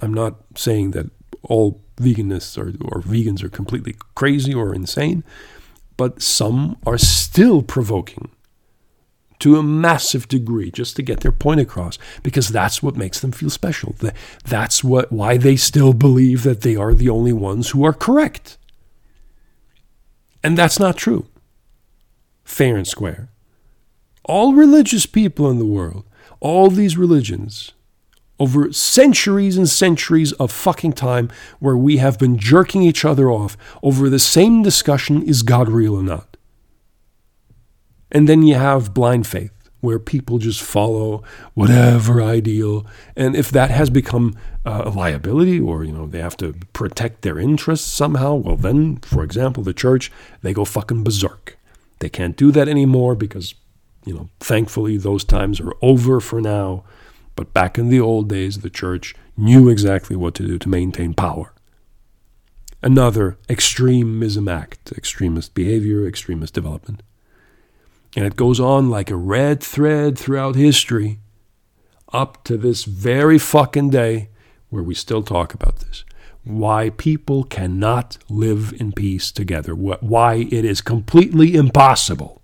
I'm 0.00 0.14
not 0.14 0.36
saying 0.56 0.90
that 0.90 1.10
all 1.42 1.82
veganists 1.96 2.58
or, 2.58 2.68
or 2.84 3.02
vegans 3.02 3.42
are 3.42 3.48
completely 3.48 3.96
crazy 4.14 4.52
or 4.52 4.74
insane, 4.74 5.24
but 5.96 6.20
some 6.20 6.76
are 6.86 6.98
still 6.98 7.62
provoking 7.62 8.30
to 9.42 9.56
a 9.56 9.62
massive 9.62 10.28
degree 10.28 10.70
just 10.70 10.94
to 10.94 11.02
get 11.02 11.20
their 11.20 11.32
point 11.32 11.60
across 11.60 11.98
because 12.22 12.48
that's 12.48 12.82
what 12.82 12.96
makes 12.96 13.18
them 13.18 13.32
feel 13.32 13.50
special. 13.50 13.94
That's 14.44 14.84
what 14.84 15.10
why 15.10 15.36
they 15.36 15.56
still 15.56 15.92
believe 15.92 16.44
that 16.44 16.60
they 16.60 16.76
are 16.76 16.94
the 16.94 17.08
only 17.08 17.32
ones 17.32 17.70
who 17.70 17.84
are 17.84 17.92
correct. 17.92 18.56
And 20.44 20.56
that's 20.56 20.78
not 20.78 20.96
true. 20.96 21.26
Fair 22.44 22.76
and 22.76 22.86
square. 22.86 23.30
All 24.24 24.54
religious 24.54 25.06
people 25.06 25.50
in 25.50 25.58
the 25.58 25.66
world, 25.66 26.04
all 26.38 26.70
these 26.70 26.96
religions, 26.96 27.72
over 28.38 28.72
centuries 28.72 29.56
and 29.56 29.68
centuries 29.68 30.32
of 30.34 30.52
fucking 30.52 30.92
time 30.92 31.30
where 31.58 31.76
we 31.76 31.96
have 31.96 32.18
been 32.18 32.38
jerking 32.38 32.82
each 32.82 33.04
other 33.04 33.30
off 33.30 33.56
over 33.82 34.08
the 34.08 34.18
same 34.20 34.62
discussion 34.62 35.22
is 35.22 35.42
God 35.42 35.68
real 35.68 35.96
or 35.96 36.02
not? 36.02 36.31
And 38.12 38.28
then 38.28 38.42
you 38.42 38.54
have 38.54 38.94
blind 38.94 39.26
faith, 39.26 39.50
where 39.80 39.98
people 39.98 40.38
just 40.38 40.62
follow 40.62 41.24
whatever 41.54 42.22
ideal. 42.22 42.86
And 43.16 43.34
if 43.34 43.50
that 43.50 43.70
has 43.70 43.90
become 43.90 44.36
uh, 44.64 44.82
a 44.84 44.90
liability 44.90 45.58
or, 45.58 45.82
you 45.82 45.90
know, 45.90 46.06
they 46.06 46.20
have 46.20 46.36
to 46.36 46.54
protect 46.72 47.22
their 47.22 47.38
interests 47.38 47.90
somehow, 47.90 48.34
well, 48.34 48.56
then, 48.56 48.98
for 48.98 49.24
example, 49.24 49.64
the 49.64 49.74
church, 49.74 50.12
they 50.42 50.52
go 50.52 50.64
fucking 50.64 51.02
berserk. 51.02 51.58
They 51.98 52.08
can't 52.08 52.36
do 52.36 52.52
that 52.52 52.68
anymore 52.68 53.16
because, 53.16 53.54
you 54.04 54.14
know, 54.14 54.28
thankfully 54.38 54.98
those 54.98 55.24
times 55.24 55.60
are 55.60 55.74
over 55.82 56.20
for 56.20 56.40
now. 56.40 56.84
But 57.34 57.52
back 57.52 57.76
in 57.78 57.88
the 57.88 58.00
old 58.00 58.28
days, 58.28 58.58
the 58.58 58.70
church 58.70 59.16
knew 59.36 59.68
exactly 59.68 60.14
what 60.14 60.34
to 60.34 60.46
do 60.46 60.58
to 60.58 60.68
maintain 60.68 61.14
power. 61.14 61.52
Another 62.82 63.38
extremism 63.48 64.48
act, 64.48 64.92
extremist 64.92 65.54
behavior, 65.54 66.06
extremist 66.06 66.54
development. 66.54 67.02
And 68.14 68.26
it 68.26 68.36
goes 68.36 68.60
on 68.60 68.90
like 68.90 69.10
a 69.10 69.16
red 69.16 69.62
thread 69.62 70.18
throughout 70.18 70.54
history 70.54 71.20
up 72.12 72.44
to 72.44 72.56
this 72.56 72.84
very 72.84 73.38
fucking 73.38 73.90
day 73.90 74.28
where 74.68 74.82
we 74.82 74.94
still 74.94 75.22
talk 75.22 75.54
about 75.54 75.78
this. 75.78 76.04
Why 76.44 76.90
people 76.90 77.44
cannot 77.44 78.18
live 78.28 78.74
in 78.78 78.92
peace 78.92 79.30
together. 79.32 79.74
Why 79.74 80.48
it 80.50 80.64
is 80.64 80.80
completely 80.80 81.54
impossible 81.54 82.42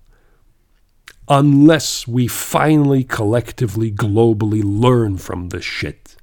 unless 1.28 2.08
we 2.08 2.26
finally, 2.26 3.04
collectively, 3.04 3.92
globally 3.92 4.62
learn 4.64 5.18
from 5.18 5.50
this 5.50 5.64
shit. 5.64 6.16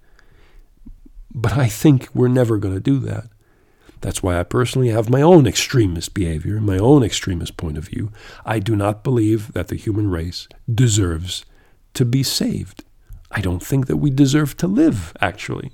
But 1.33 1.53
I 1.53 1.67
think 1.67 2.09
we're 2.13 2.27
never 2.27 2.57
going 2.57 2.73
to 2.73 2.79
do 2.79 2.99
that. 2.99 3.27
That's 4.01 4.21
why 4.21 4.39
I 4.39 4.43
personally 4.43 4.89
have 4.89 5.09
my 5.09 5.21
own 5.21 5.47
extremist 5.47 6.13
behavior, 6.13 6.59
my 6.59 6.77
own 6.77 7.03
extremist 7.03 7.57
point 7.57 7.77
of 7.77 7.87
view. 7.87 8.11
I 8.45 8.59
do 8.59 8.75
not 8.75 9.03
believe 9.03 9.51
that 9.53 9.67
the 9.69 9.75
human 9.75 10.09
race 10.11 10.47
deserves 10.73 11.43
to 11.95 12.05
be 12.05 12.21
saved. 12.23 12.83
I 13.31 13.41
don't 13.41 13.63
think 13.63 13.87
that 13.87 13.97
we 13.97 14.11
deserve 14.11 14.55
to 14.57 14.67
live, 14.67 15.13
actually. 15.21 15.71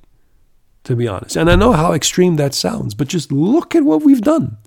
to 0.83 0.95
be 0.95 1.07
honest. 1.07 1.35
And 1.35 1.49
I 1.49 1.55
know 1.55 1.73
how 1.73 1.93
extreme 1.93 2.37
that 2.37 2.53
sounds, 2.53 2.93
but 2.95 3.07
just 3.07 3.31
look 3.31 3.75
at 3.75 3.83
what 3.83 4.03
we've 4.03 4.21
done. 4.21 4.57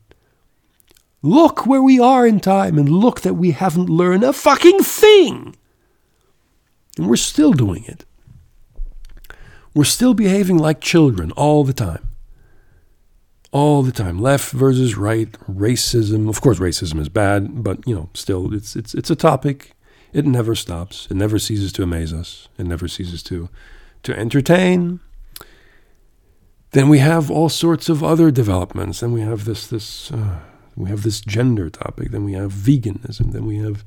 Look 1.22 1.66
where 1.66 1.82
we 1.82 1.98
are 1.98 2.26
in 2.26 2.38
time 2.40 2.78
and 2.78 2.88
look 2.88 3.22
that 3.22 3.34
we 3.34 3.52
haven't 3.52 3.88
learned 3.88 4.24
a 4.24 4.32
fucking 4.32 4.80
thing. 4.80 5.56
And 6.96 7.08
we're 7.08 7.16
still 7.16 7.52
doing 7.52 7.84
it. 7.84 8.04
We're 9.74 9.84
still 9.84 10.14
behaving 10.14 10.58
like 10.58 10.80
children 10.80 11.32
all 11.32 11.64
the 11.64 11.72
time. 11.72 12.08
All 13.54 13.84
the 13.84 13.92
time. 13.92 14.18
Left 14.18 14.50
versus 14.50 14.96
right, 14.96 15.30
racism. 15.48 16.28
Of 16.28 16.40
course 16.40 16.58
racism 16.58 16.98
is 16.98 17.08
bad, 17.08 17.62
but 17.62 17.86
you 17.86 17.94
know, 17.94 18.08
still 18.12 18.52
it's 18.52 18.74
it's 18.74 18.94
it's 18.94 19.10
a 19.10 19.14
topic. 19.14 19.76
It 20.12 20.26
never 20.26 20.56
stops. 20.56 21.06
It 21.08 21.14
never 21.14 21.38
ceases 21.38 21.72
to 21.74 21.84
amaze 21.84 22.12
us. 22.12 22.48
It 22.58 22.66
never 22.66 22.88
ceases 22.88 23.22
to 23.22 23.48
to 24.02 24.18
entertain. 24.18 24.98
Then 26.72 26.88
we 26.88 26.98
have 26.98 27.30
all 27.30 27.48
sorts 27.48 27.88
of 27.88 28.02
other 28.02 28.32
developments. 28.32 28.98
Then 28.98 29.12
we 29.12 29.20
have 29.20 29.44
this 29.44 29.68
this 29.68 30.10
uh, 30.10 30.40
we 30.74 30.90
have 30.90 31.04
this 31.04 31.20
gender 31.20 31.70
topic. 31.70 32.10
Then 32.10 32.24
we 32.24 32.32
have 32.32 32.52
veganism. 32.52 33.30
Then 33.30 33.46
we 33.46 33.58
have 33.58 33.84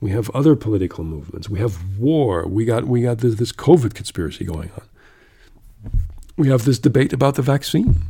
we 0.00 0.10
have 0.10 0.30
other 0.30 0.56
political 0.56 1.04
movements. 1.04 1.48
We 1.48 1.60
have 1.60 1.96
war. 1.96 2.44
We 2.44 2.64
got 2.64 2.88
we 2.88 3.02
got 3.02 3.18
this, 3.18 3.36
this 3.36 3.52
COVID 3.52 3.94
conspiracy 3.94 4.44
going 4.44 4.72
on. 4.72 5.92
We 6.36 6.48
have 6.48 6.64
this 6.64 6.80
debate 6.80 7.12
about 7.12 7.36
the 7.36 7.42
vaccine. 7.42 8.02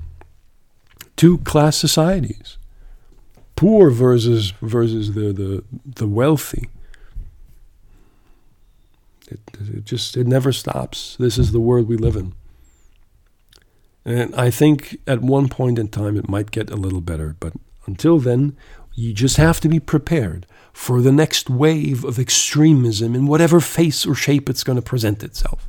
Two 1.20 1.36
class 1.36 1.76
societies, 1.76 2.56
poor 3.54 3.90
versus 3.90 4.54
versus 4.62 5.12
the 5.12 5.34
the, 5.34 5.62
the 5.84 6.06
wealthy. 6.06 6.70
It, 9.28 9.40
it 9.60 9.84
just 9.84 10.16
it 10.16 10.26
never 10.26 10.50
stops. 10.50 11.16
This 11.18 11.36
is 11.36 11.52
the 11.52 11.60
world 11.60 11.88
we 11.88 11.98
live 11.98 12.16
in. 12.16 12.32
And 14.02 14.34
I 14.34 14.50
think 14.50 14.96
at 15.06 15.20
one 15.20 15.50
point 15.50 15.78
in 15.78 15.88
time 15.88 16.16
it 16.16 16.26
might 16.26 16.52
get 16.52 16.70
a 16.70 16.82
little 16.84 17.02
better, 17.02 17.36
but 17.38 17.52
until 17.84 18.18
then, 18.18 18.56
you 18.94 19.12
just 19.12 19.36
have 19.36 19.60
to 19.60 19.68
be 19.68 19.78
prepared 19.78 20.46
for 20.72 21.02
the 21.02 21.12
next 21.12 21.50
wave 21.50 22.02
of 22.02 22.18
extremism 22.18 23.14
in 23.14 23.26
whatever 23.26 23.60
face 23.60 24.06
or 24.06 24.14
shape 24.14 24.48
it's 24.48 24.64
going 24.64 24.80
to 24.80 24.90
present 24.90 25.22
itself. 25.22 25.68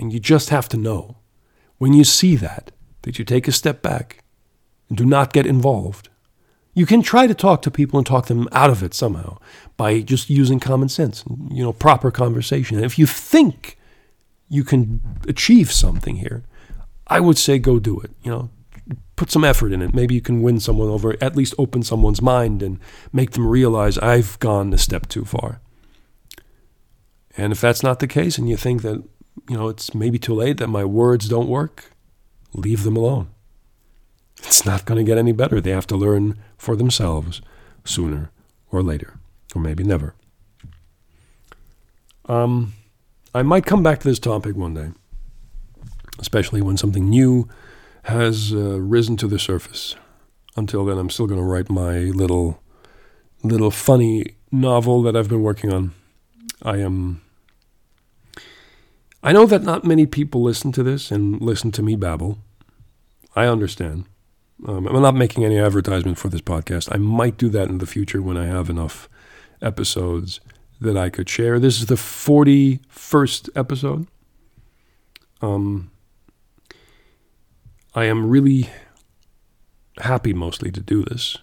And 0.00 0.12
you 0.12 0.18
just 0.18 0.48
have 0.48 0.68
to 0.70 0.76
know 0.76 1.18
when 1.78 1.92
you 1.92 2.02
see 2.02 2.34
that, 2.34 2.72
that 3.02 3.18
you 3.18 3.24
take 3.24 3.48
a 3.48 3.52
step 3.52 3.82
back 3.82 4.22
and 4.88 4.98
do 4.98 5.04
not 5.04 5.32
get 5.32 5.46
involved. 5.46 6.08
You 6.74 6.86
can 6.86 7.02
try 7.02 7.26
to 7.26 7.34
talk 7.34 7.62
to 7.62 7.70
people 7.70 7.98
and 7.98 8.06
talk 8.06 8.26
them 8.26 8.48
out 8.52 8.70
of 8.70 8.82
it 8.82 8.94
somehow 8.94 9.38
by 9.76 10.00
just 10.00 10.30
using 10.30 10.60
common 10.60 10.88
sense, 10.88 11.24
you 11.50 11.62
know, 11.62 11.72
proper 11.72 12.10
conversation. 12.10 12.76
And 12.76 12.86
if 12.86 12.98
you 12.98 13.06
think 13.06 13.76
you 14.48 14.64
can 14.64 15.00
achieve 15.26 15.72
something 15.72 16.16
here, 16.16 16.44
I 17.06 17.20
would 17.20 17.38
say 17.38 17.58
go 17.58 17.78
do 17.80 17.98
it. 18.00 18.12
You 18.22 18.30
know, 18.30 18.50
put 19.16 19.30
some 19.30 19.44
effort 19.44 19.72
in 19.72 19.82
it. 19.82 19.94
Maybe 19.94 20.14
you 20.14 20.20
can 20.20 20.42
win 20.42 20.60
someone 20.60 20.88
over, 20.88 21.16
at 21.20 21.36
least 21.36 21.54
open 21.58 21.82
someone's 21.82 22.22
mind 22.22 22.62
and 22.62 22.78
make 23.12 23.32
them 23.32 23.46
realize 23.46 23.98
I've 23.98 24.38
gone 24.38 24.72
a 24.72 24.78
step 24.78 25.08
too 25.08 25.24
far. 25.24 25.60
And 27.36 27.52
if 27.52 27.60
that's 27.60 27.82
not 27.82 27.98
the 28.00 28.06
case 28.06 28.38
and 28.38 28.48
you 28.48 28.56
think 28.56 28.82
that, 28.82 29.02
you 29.48 29.56
know, 29.56 29.68
it's 29.68 29.94
maybe 29.94 30.18
too 30.18 30.34
late, 30.34 30.58
that 30.58 30.68
my 30.68 30.84
words 30.84 31.28
don't 31.28 31.48
work, 31.48 31.89
leave 32.54 32.84
them 32.84 32.96
alone. 32.96 33.28
It's 34.38 34.64
not 34.64 34.84
going 34.84 34.98
to 34.98 35.08
get 35.08 35.18
any 35.18 35.32
better. 35.32 35.60
They 35.60 35.70
have 35.70 35.86
to 35.88 35.96
learn 35.96 36.38
for 36.56 36.76
themselves 36.76 37.42
sooner 37.84 38.30
or 38.70 38.82
later, 38.82 39.18
or 39.54 39.60
maybe 39.60 39.84
never. 39.84 40.14
Um, 42.26 42.74
I 43.34 43.42
might 43.42 43.66
come 43.66 43.82
back 43.82 44.00
to 44.00 44.08
this 44.08 44.18
topic 44.18 44.56
one 44.56 44.74
day, 44.74 44.90
especially 46.18 46.62
when 46.62 46.76
something 46.76 47.08
new 47.08 47.48
has 48.04 48.52
uh, 48.52 48.80
risen 48.80 49.16
to 49.18 49.26
the 49.26 49.38
surface. 49.38 49.96
Until 50.56 50.84
then, 50.84 50.98
I'm 50.98 51.10
still 51.10 51.26
going 51.26 51.40
to 51.40 51.46
write 51.46 51.70
my 51.70 51.98
little, 51.98 52.62
little 53.42 53.70
funny 53.70 54.36
novel 54.50 55.02
that 55.02 55.16
I've 55.16 55.28
been 55.28 55.42
working 55.42 55.72
on. 55.72 55.92
I 56.62 56.78
am. 56.78 57.22
I 59.22 59.32
know 59.32 59.46
that 59.46 59.62
not 59.62 59.84
many 59.84 60.06
people 60.06 60.42
listen 60.42 60.72
to 60.72 60.82
this 60.82 61.10
and 61.10 61.40
listen 61.40 61.70
to 61.72 61.82
me 61.82 61.96
babble. 61.96 62.38
I 63.36 63.46
understand. 63.46 64.06
Um, 64.66 64.86
I'm 64.86 65.02
not 65.02 65.14
making 65.14 65.44
any 65.44 65.58
advertisement 65.58 66.18
for 66.18 66.28
this 66.28 66.40
podcast. 66.40 66.88
I 66.92 66.98
might 66.98 67.36
do 67.36 67.48
that 67.50 67.68
in 67.68 67.78
the 67.78 67.86
future 67.86 68.22
when 68.22 68.36
I 68.36 68.46
have 68.46 68.68
enough 68.68 69.08
episodes 69.62 70.40
that 70.80 70.96
I 70.96 71.10
could 71.10 71.28
share. 71.28 71.58
This 71.58 71.80
is 71.80 71.86
the 71.86 71.94
41st 71.94 73.50
episode. 73.54 74.06
Um, 75.42 75.90
I 77.94 78.04
am 78.04 78.28
really 78.28 78.68
happy 79.98 80.32
mostly 80.32 80.70
to 80.70 80.80
do 80.80 81.02
this 81.04 81.36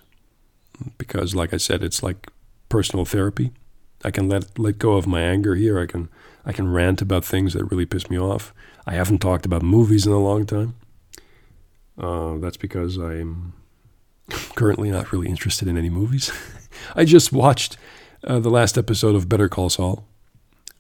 because, 0.98 1.36
like 1.36 1.54
I 1.54 1.58
said, 1.58 1.84
it's 1.84 2.02
like 2.02 2.28
personal 2.70 3.06
therapy. 3.06 3.52
I 4.04 4.12
can 4.12 4.30
let 4.30 4.58
let 4.60 4.78
go 4.78 4.94
of 4.94 5.08
my 5.08 5.22
anger 5.22 5.56
here. 5.56 5.80
I 5.80 5.88
can 5.88 6.10
I 6.48 6.54
can 6.54 6.72
rant 6.72 7.02
about 7.02 7.26
things 7.26 7.54
that 7.54 7.66
really 7.66 7.86
piss 7.86 8.10
me 8.10 8.18
off. 8.18 8.54
I 8.88 8.94
haven't 8.94 9.20
talked 9.20 9.46
about 9.46 9.62
movies 9.62 10.08
in 10.08 10.14
a 10.14 10.20
long 10.20 10.46
time. 10.46 10.76
Uh, 11.98 12.38
that's 12.38 12.56
because 12.56 12.98
I'm 12.98 13.52
currently 14.56 14.90
not 14.90 15.12
really 15.12 15.28
interested 15.28 15.68
in 15.68 15.78
any 15.78 15.90
movies. 15.90 16.32
I 16.96 17.04
just 17.04 17.34
watched 17.34 17.76
uh, 18.24 18.40
the 18.40 18.50
last 18.50 18.78
episode 18.78 19.14
of 19.14 19.28
Better 19.28 19.50
Call 19.50 19.70
Saul, 19.70 20.06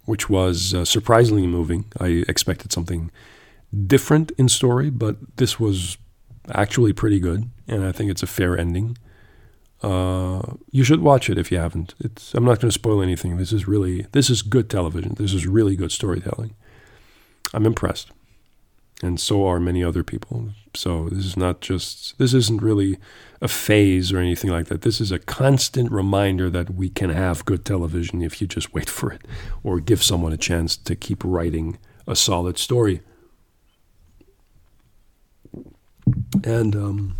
which 0.06 0.30
was 0.30 0.73
uh, 0.73 0.85
surprisingly 0.85 1.45
moving. 1.48 1.84
I 1.99 2.23
expected 2.30 2.72
something 2.72 3.11
different 3.85 4.31
in 4.38 4.48
story, 4.48 4.89
but 4.89 5.18
this 5.35 5.60
was 5.60 5.98
actually 6.53 6.94
pretty 6.94 7.19
good, 7.19 7.49
and 7.68 7.84
I 7.84 7.91
think 7.91 8.10
it's 8.10 8.23
a 8.23 8.27
fair 8.27 8.57
ending. 8.57 8.98
Uh, 9.81 10.41
you 10.71 10.83
should 10.83 11.01
watch 11.01 11.29
it 11.29 11.37
if 11.37 11.51
you 11.51 11.57
haven't. 11.57 11.93
It's, 11.99 12.33
I'm 12.33 12.45
not 12.45 12.59
going 12.59 12.69
to 12.69 12.71
spoil 12.71 13.01
anything. 13.01 13.37
This 13.37 13.53
is 13.53 13.67
really 13.67 14.07
this 14.11 14.29
is 14.29 14.41
good 14.41 14.69
television. 14.69 15.15
This 15.17 15.33
is 15.33 15.45
really 15.45 15.75
good 15.75 15.91
storytelling. 15.91 16.55
I'm 17.53 17.65
impressed 17.65 18.11
and 19.03 19.19
so 19.19 19.45
are 19.45 19.59
many 19.59 19.83
other 19.83 20.03
people. 20.03 20.49
So 20.73 21.09
this 21.09 21.25
is 21.25 21.37
not 21.37 21.61
just 21.61 22.17
this 22.17 22.33
isn't 22.33 22.61
really 22.61 22.97
a 23.41 23.47
phase 23.47 24.11
or 24.11 24.17
anything 24.17 24.49
like 24.49 24.67
that. 24.67 24.81
This 24.81 24.99
is 24.99 25.11
a 25.11 25.19
constant 25.19 25.91
reminder 25.91 26.49
that 26.49 26.71
we 26.71 26.89
can 26.89 27.09
have 27.11 27.45
good 27.45 27.63
television 27.63 28.21
if 28.21 28.41
you 28.41 28.47
just 28.47 28.73
wait 28.73 28.89
for 28.89 29.11
it 29.11 29.21
or 29.63 29.79
give 29.79 30.03
someone 30.03 30.33
a 30.33 30.37
chance 30.37 30.75
to 30.77 30.95
keep 30.95 31.23
writing 31.23 31.77
a 32.07 32.15
solid 32.15 32.57
story. 32.57 33.01
And 36.43 36.75
um, 36.75 37.15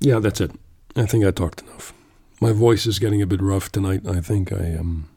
yeah, 0.00 0.18
that's 0.18 0.40
it. 0.40 0.52
I 0.94 1.06
think 1.06 1.24
I 1.24 1.30
talked 1.30 1.62
enough. 1.62 1.92
My 2.40 2.52
voice 2.52 2.86
is 2.86 2.98
getting 2.98 3.22
a 3.22 3.26
bit 3.26 3.40
rough 3.40 3.72
tonight. 3.72 4.06
I 4.06 4.20
think 4.20 4.52
I 4.52 4.64
am. 4.64 4.80
Um, 4.80 5.08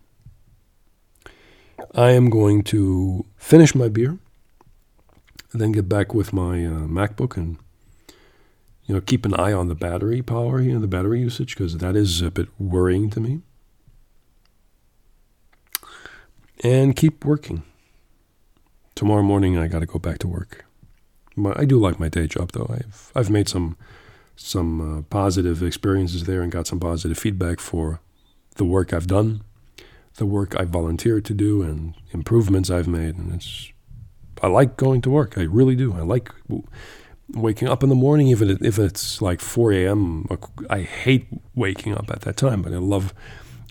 I 1.96 2.12
am 2.12 2.30
going 2.30 2.64
to 2.66 3.26
finish 3.38 3.74
my 3.74 3.88
beer, 3.88 4.20
then 5.54 5.72
get 5.72 5.90
back 5.90 6.14
with 6.14 6.34
my 6.34 6.66
uh, 6.66 6.86
MacBook 6.88 7.36
and 7.36 7.58
you 8.86 8.94
know 8.94 9.02
keep 9.02 9.26
an 9.26 9.34
eye 9.34 9.54
on 9.54 9.70
the 9.70 9.76
battery 9.76 10.22
power, 10.22 10.62
you 10.62 10.74
know, 10.74 10.80
the 10.80 10.88
battery 10.88 11.22
usage, 11.22 11.56
because 11.56 11.78
that 11.78 11.96
is 11.96 12.22
a 12.22 12.32
bit 12.32 12.48
worrying 12.60 13.10
to 13.12 13.20
me. 13.20 13.42
And 16.64 16.96
keep 16.96 17.24
working. 17.24 17.64
Tomorrow 18.96 19.24
morning, 19.24 19.58
I 19.58 19.68
got 19.68 19.80
to 19.80 19.86
go 19.86 19.98
back 19.98 20.20
to 20.20 20.28
work. 20.28 20.66
I 21.56 21.64
do 21.64 21.80
like 21.80 22.00
my 22.00 22.10
day 22.10 22.28
job, 22.28 22.52
though. 22.52 22.70
I've 22.70 23.12
I've 23.16 23.30
made 23.30 23.48
some 23.48 23.78
some 24.42 25.00
uh, 25.00 25.02
positive 25.10 25.62
experiences 25.62 26.26
there 26.26 26.42
and 26.42 26.52
got 26.52 26.68
some 26.68 26.80
positive 26.80 27.18
feedback 27.18 27.60
for 27.60 28.00
the 28.56 28.66
work 28.66 28.94
I've 28.94 29.08
done 29.08 29.44
the 30.20 30.26
work 30.26 30.56
I 30.60 30.66
volunteered 30.66 31.26
to 31.26 31.34
do 31.34 31.64
and 31.64 31.96
improvements 32.12 32.70
I've 32.70 32.88
made. 32.88 33.18
And 33.18 33.34
it's, 33.34 33.72
I 34.44 34.48
like 34.48 34.78
going 34.78 35.02
to 35.02 35.10
work. 35.10 35.38
I 35.38 35.44
really 35.44 35.76
do. 35.76 35.94
I 35.94 36.02
like 36.02 36.30
waking 37.30 37.68
up 37.68 37.82
in 37.82 37.90
the 37.90 37.96
morning, 37.96 38.28
even 38.28 38.58
if 38.62 38.78
it's 38.78 39.22
like 39.22 39.42
4 39.42 39.72
a.m. 39.74 40.28
I 40.70 40.82
hate 40.82 41.28
waking 41.56 41.96
up 41.96 42.12
at 42.12 42.22
that 42.22 42.38
time, 42.38 42.62
but 42.62 42.74
I 42.74 42.78
love 42.78 43.14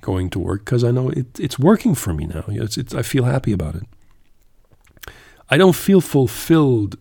going 0.01 0.31
to 0.31 0.39
work 0.39 0.65
because 0.65 0.85
I 0.85 0.90
know 0.90 1.11
it, 1.11 1.39
it's 1.39 1.59
working 1.59 1.95
for 1.95 2.12
me 2.12 2.27
now. 2.27 2.45
It's, 2.49 2.77
it's, 2.77 2.95
I 2.95 3.03
feel 3.03 3.24
happy 3.24 3.53
about 3.53 3.77
it. 3.77 3.85
I 5.51 5.57
don't 5.57 5.77
feel 5.77 6.01
fulfilled 6.01 6.99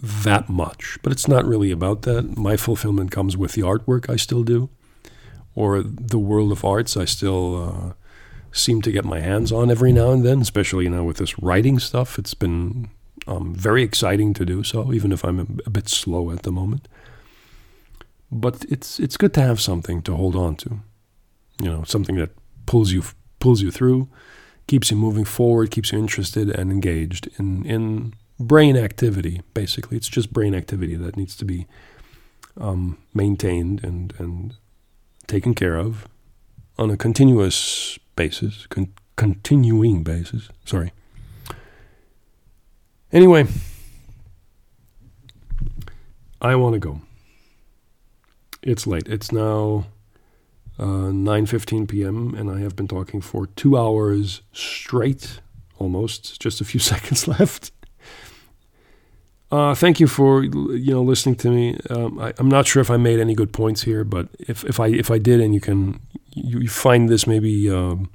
that 0.00 0.48
much, 0.48 0.98
but 1.02 1.12
it's 1.12 1.26
not 1.26 1.44
really 1.44 1.70
about 1.70 2.02
that. 2.02 2.36
My 2.36 2.56
fulfillment 2.56 3.10
comes 3.10 3.36
with 3.36 3.52
the 3.52 3.62
artwork 3.62 4.08
I 4.08 4.16
still 4.16 4.44
do, 4.44 4.70
or 5.54 5.82
the 5.82 6.18
world 6.18 6.52
of 6.52 6.64
arts 6.64 6.96
I 6.96 7.04
still 7.04 7.62
uh, 7.62 7.92
seem 8.52 8.80
to 8.82 8.92
get 8.92 9.04
my 9.04 9.20
hands 9.20 9.50
on 9.50 9.70
every 9.70 9.92
now 9.92 10.12
and 10.12 10.24
then, 10.24 10.40
especially 10.40 10.84
you 10.84 10.90
know 10.90 11.04
with 11.04 11.16
this 11.16 11.38
writing 11.40 11.78
stuff. 11.78 12.18
It's 12.18 12.34
been 12.34 12.90
um, 13.26 13.54
very 13.54 13.82
exciting 13.82 14.34
to 14.34 14.44
do 14.44 14.62
so, 14.62 14.92
even 14.92 15.12
if 15.12 15.24
I'm 15.24 15.38
a, 15.40 15.46
a, 15.66 15.70
bit 15.70 15.88
slow 15.88 16.30
at 16.30 16.42
the 16.44 16.52
moment. 16.52 16.88
But 18.30 18.64
it's 18.68 19.00
it's 19.00 19.16
good 19.16 19.34
to 19.34 19.40
have 19.40 19.60
something 19.60 20.02
to 20.02 20.14
hold 20.14 20.36
on 20.36 20.56
to, 20.56 20.80
you 21.60 21.70
know, 21.70 21.82
something 21.84 22.16
that 22.16 22.30
pulls 22.66 22.92
you 22.92 23.02
pulls 23.40 23.62
you 23.62 23.70
through, 23.70 24.08
keeps 24.68 24.90
you 24.90 24.96
moving 24.96 25.24
forward, 25.24 25.70
keeps 25.70 25.90
you 25.90 25.98
interested 25.98 26.50
and 26.50 26.70
engaged 26.70 27.28
in 27.38 27.64
in 27.66 28.14
brain 28.38 28.76
activity. 28.76 29.42
Basically, 29.54 29.96
it's 29.96 30.08
just 30.08 30.32
brain 30.32 30.54
activity 30.54 30.96
that 30.96 31.16
needs 31.16 31.36
to 31.36 31.44
be 31.44 31.66
um, 32.58 32.98
maintained 33.14 33.82
and 33.84 34.14
and 34.18 34.54
taken 35.26 35.54
care 35.54 35.76
of 35.76 36.08
on 36.78 36.90
a 36.90 36.96
continuous 36.96 37.98
basis, 38.16 38.66
con- 38.66 38.92
continuing 39.16 40.02
basis. 40.02 40.48
Sorry. 40.64 40.92
Anyway, 43.12 43.46
I 46.40 46.54
want 46.56 46.74
to 46.74 46.78
go. 46.78 47.00
It's 48.62 48.86
late. 48.86 49.08
It's 49.08 49.32
now 49.32 49.86
uh, 50.78 51.10
9:15 51.10 51.88
p.m. 51.88 52.34
and 52.34 52.50
I 52.50 52.60
have 52.60 52.76
been 52.76 52.88
talking 52.88 53.20
for 53.20 53.46
two 53.46 53.76
hours 53.76 54.42
straight, 54.52 55.40
almost. 55.78 56.40
Just 56.40 56.60
a 56.60 56.64
few 56.64 56.80
seconds 56.92 57.26
left. 57.26 57.72
Uh, 59.50 59.74
thank 59.74 59.98
you 59.98 60.06
for 60.06 60.44
you 60.44 60.92
know 60.92 61.02
listening 61.02 61.34
to 61.36 61.50
me. 61.50 61.78
Um, 61.88 62.18
I, 62.18 62.34
am 62.38 62.48
not 62.48 62.66
sure 62.66 62.82
if 62.82 62.90
I 62.90 62.98
made 62.98 63.18
any 63.18 63.34
good 63.34 63.52
points 63.52 63.82
here, 63.82 64.04
but 64.04 64.28
if, 64.38 64.64
if 64.64 64.78
I 64.78 64.88
if 64.88 65.10
I 65.10 65.18
did, 65.18 65.40
and 65.40 65.54
you 65.54 65.60
can 65.60 66.00
you, 66.32 66.60
you 66.60 66.68
find 66.68 67.08
this 67.08 67.26
maybe 67.26 67.70
um, 67.70 68.10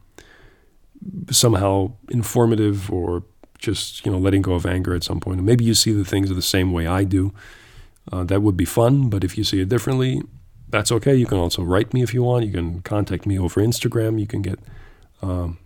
somehow 1.31 1.93
informative 2.09 2.91
or 2.91 3.23
just 3.57 4.05
you 4.05 4.11
know 4.11 4.19
letting 4.19 4.43
go 4.43 4.53
of 4.53 4.65
anger 4.65 4.93
at 4.93 5.03
some 5.03 5.19
point, 5.19 5.37
and 5.37 5.45
maybe 5.45 5.65
you 5.65 5.73
see 5.73 5.91
the 5.91 6.05
things 6.05 6.29
the 6.29 6.41
same 6.41 6.71
way 6.71 6.85
I 6.85 7.03
do. 7.03 7.33
Uh, 8.11 8.23
that 8.25 8.41
would 8.41 8.57
be 8.57 8.65
fun. 8.65 9.09
But 9.09 9.23
if 9.23 9.35
you 9.37 9.43
see 9.43 9.59
it 9.59 9.69
differently, 9.69 10.21
that's 10.69 10.91
okay. 10.91 11.15
You 11.15 11.25
can 11.25 11.39
also 11.39 11.63
write 11.63 11.95
me 11.95 12.03
if 12.03 12.13
you 12.13 12.21
want. 12.21 12.45
You 12.45 12.51
can 12.51 12.81
contact 12.81 13.25
me 13.25 13.39
over 13.39 13.59
Instagram. 13.59 14.19
You 14.19 14.27
can 14.27 14.43
get 14.43 14.59
um, 15.23 15.57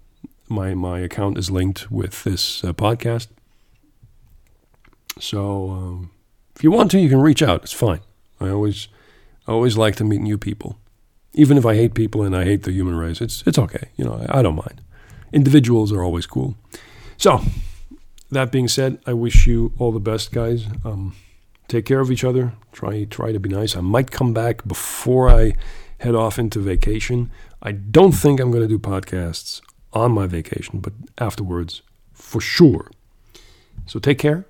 my 0.48 0.74
my 0.74 1.00
account 1.00 1.38
is 1.38 1.52
linked 1.52 1.92
with 1.92 2.24
this 2.24 2.64
uh, 2.64 2.72
podcast. 2.72 3.28
So 5.20 5.70
um, 5.72 6.12
if 6.56 6.64
you 6.64 6.72
want 6.72 6.92
to, 6.92 7.00
you 7.00 7.10
can 7.10 7.22
reach 7.22 7.42
out. 7.42 7.64
It's 7.64 7.74
fine. 7.74 8.02
I 8.40 8.50
always, 8.50 8.88
I 9.48 9.52
always 9.52 9.78
like 9.78 9.96
to 9.98 10.04
meet 10.04 10.22
new 10.22 10.38
people, 10.38 10.78
even 11.34 11.58
if 11.58 11.66
I 11.66 11.76
hate 11.76 11.94
people 11.94 12.24
and 12.24 12.36
I 12.36 12.44
hate 12.44 12.64
the 12.64 12.72
human 12.72 12.96
race. 12.96 13.22
It's 13.22 13.44
it's 13.46 13.58
okay. 13.58 13.90
You 13.96 14.06
know, 14.06 14.26
I, 14.28 14.40
I 14.40 14.42
don't 14.42 14.56
mind. 14.56 14.82
Individuals 15.34 15.92
are 15.92 16.04
always 16.04 16.26
cool. 16.26 16.56
So 17.18 17.42
that 18.32 18.52
being 18.52 18.68
said, 18.68 19.00
I 19.06 19.14
wish 19.14 19.48
you 19.48 19.72
all 19.78 19.92
the 19.92 20.00
best, 20.00 20.32
guys. 20.32 20.66
Um, 20.84 21.16
take 21.68 21.86
care 21.86 22.00
of 22.00 22.12
each 22.12 22.24
other. 22.24 22.54
Try 22.72 23.06
try 23.06 23.32
to 23.32 23.40
be 23.40 23.50
nice. 23.50 23.76
I 23.76 23.82
might 23.82 24.12
come 24.12 24.34
back 24.34 24.68
before 24.68 25.30
I 25.30 25.54
head 26.00 26.16
off 26.16 26.38
into 26.38 26.60
vacation. 26.60 27.32
I 27.62 27.72
don't 27.72 28.12
think 28.12 28.40
I'm 28.40 28.52
going 28.52 28.62
to 28.62 28.68
do 28.68 28.80
podcasts 28.80 29.62
on 29.94 30.12
my 30.12 30.28
vacation, 30.28 30.80
but 30.80 30.94
afterwards, 31.18 31.82
for 32.14 32.40
sure. 32.40 32.92
So 33.86 34.00
take 34.00 34.20
care. 34.20 34.46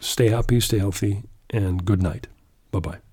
Stay 0.00 0.28
happy, 0.28 0.60
stay 0.60 0.78
healthy, 0.78 1.22
and 1.50 1.84
good 1.84 2.02
night. 2.02 2.26
Bye 2.70 2.80
bye. 2.80 3.05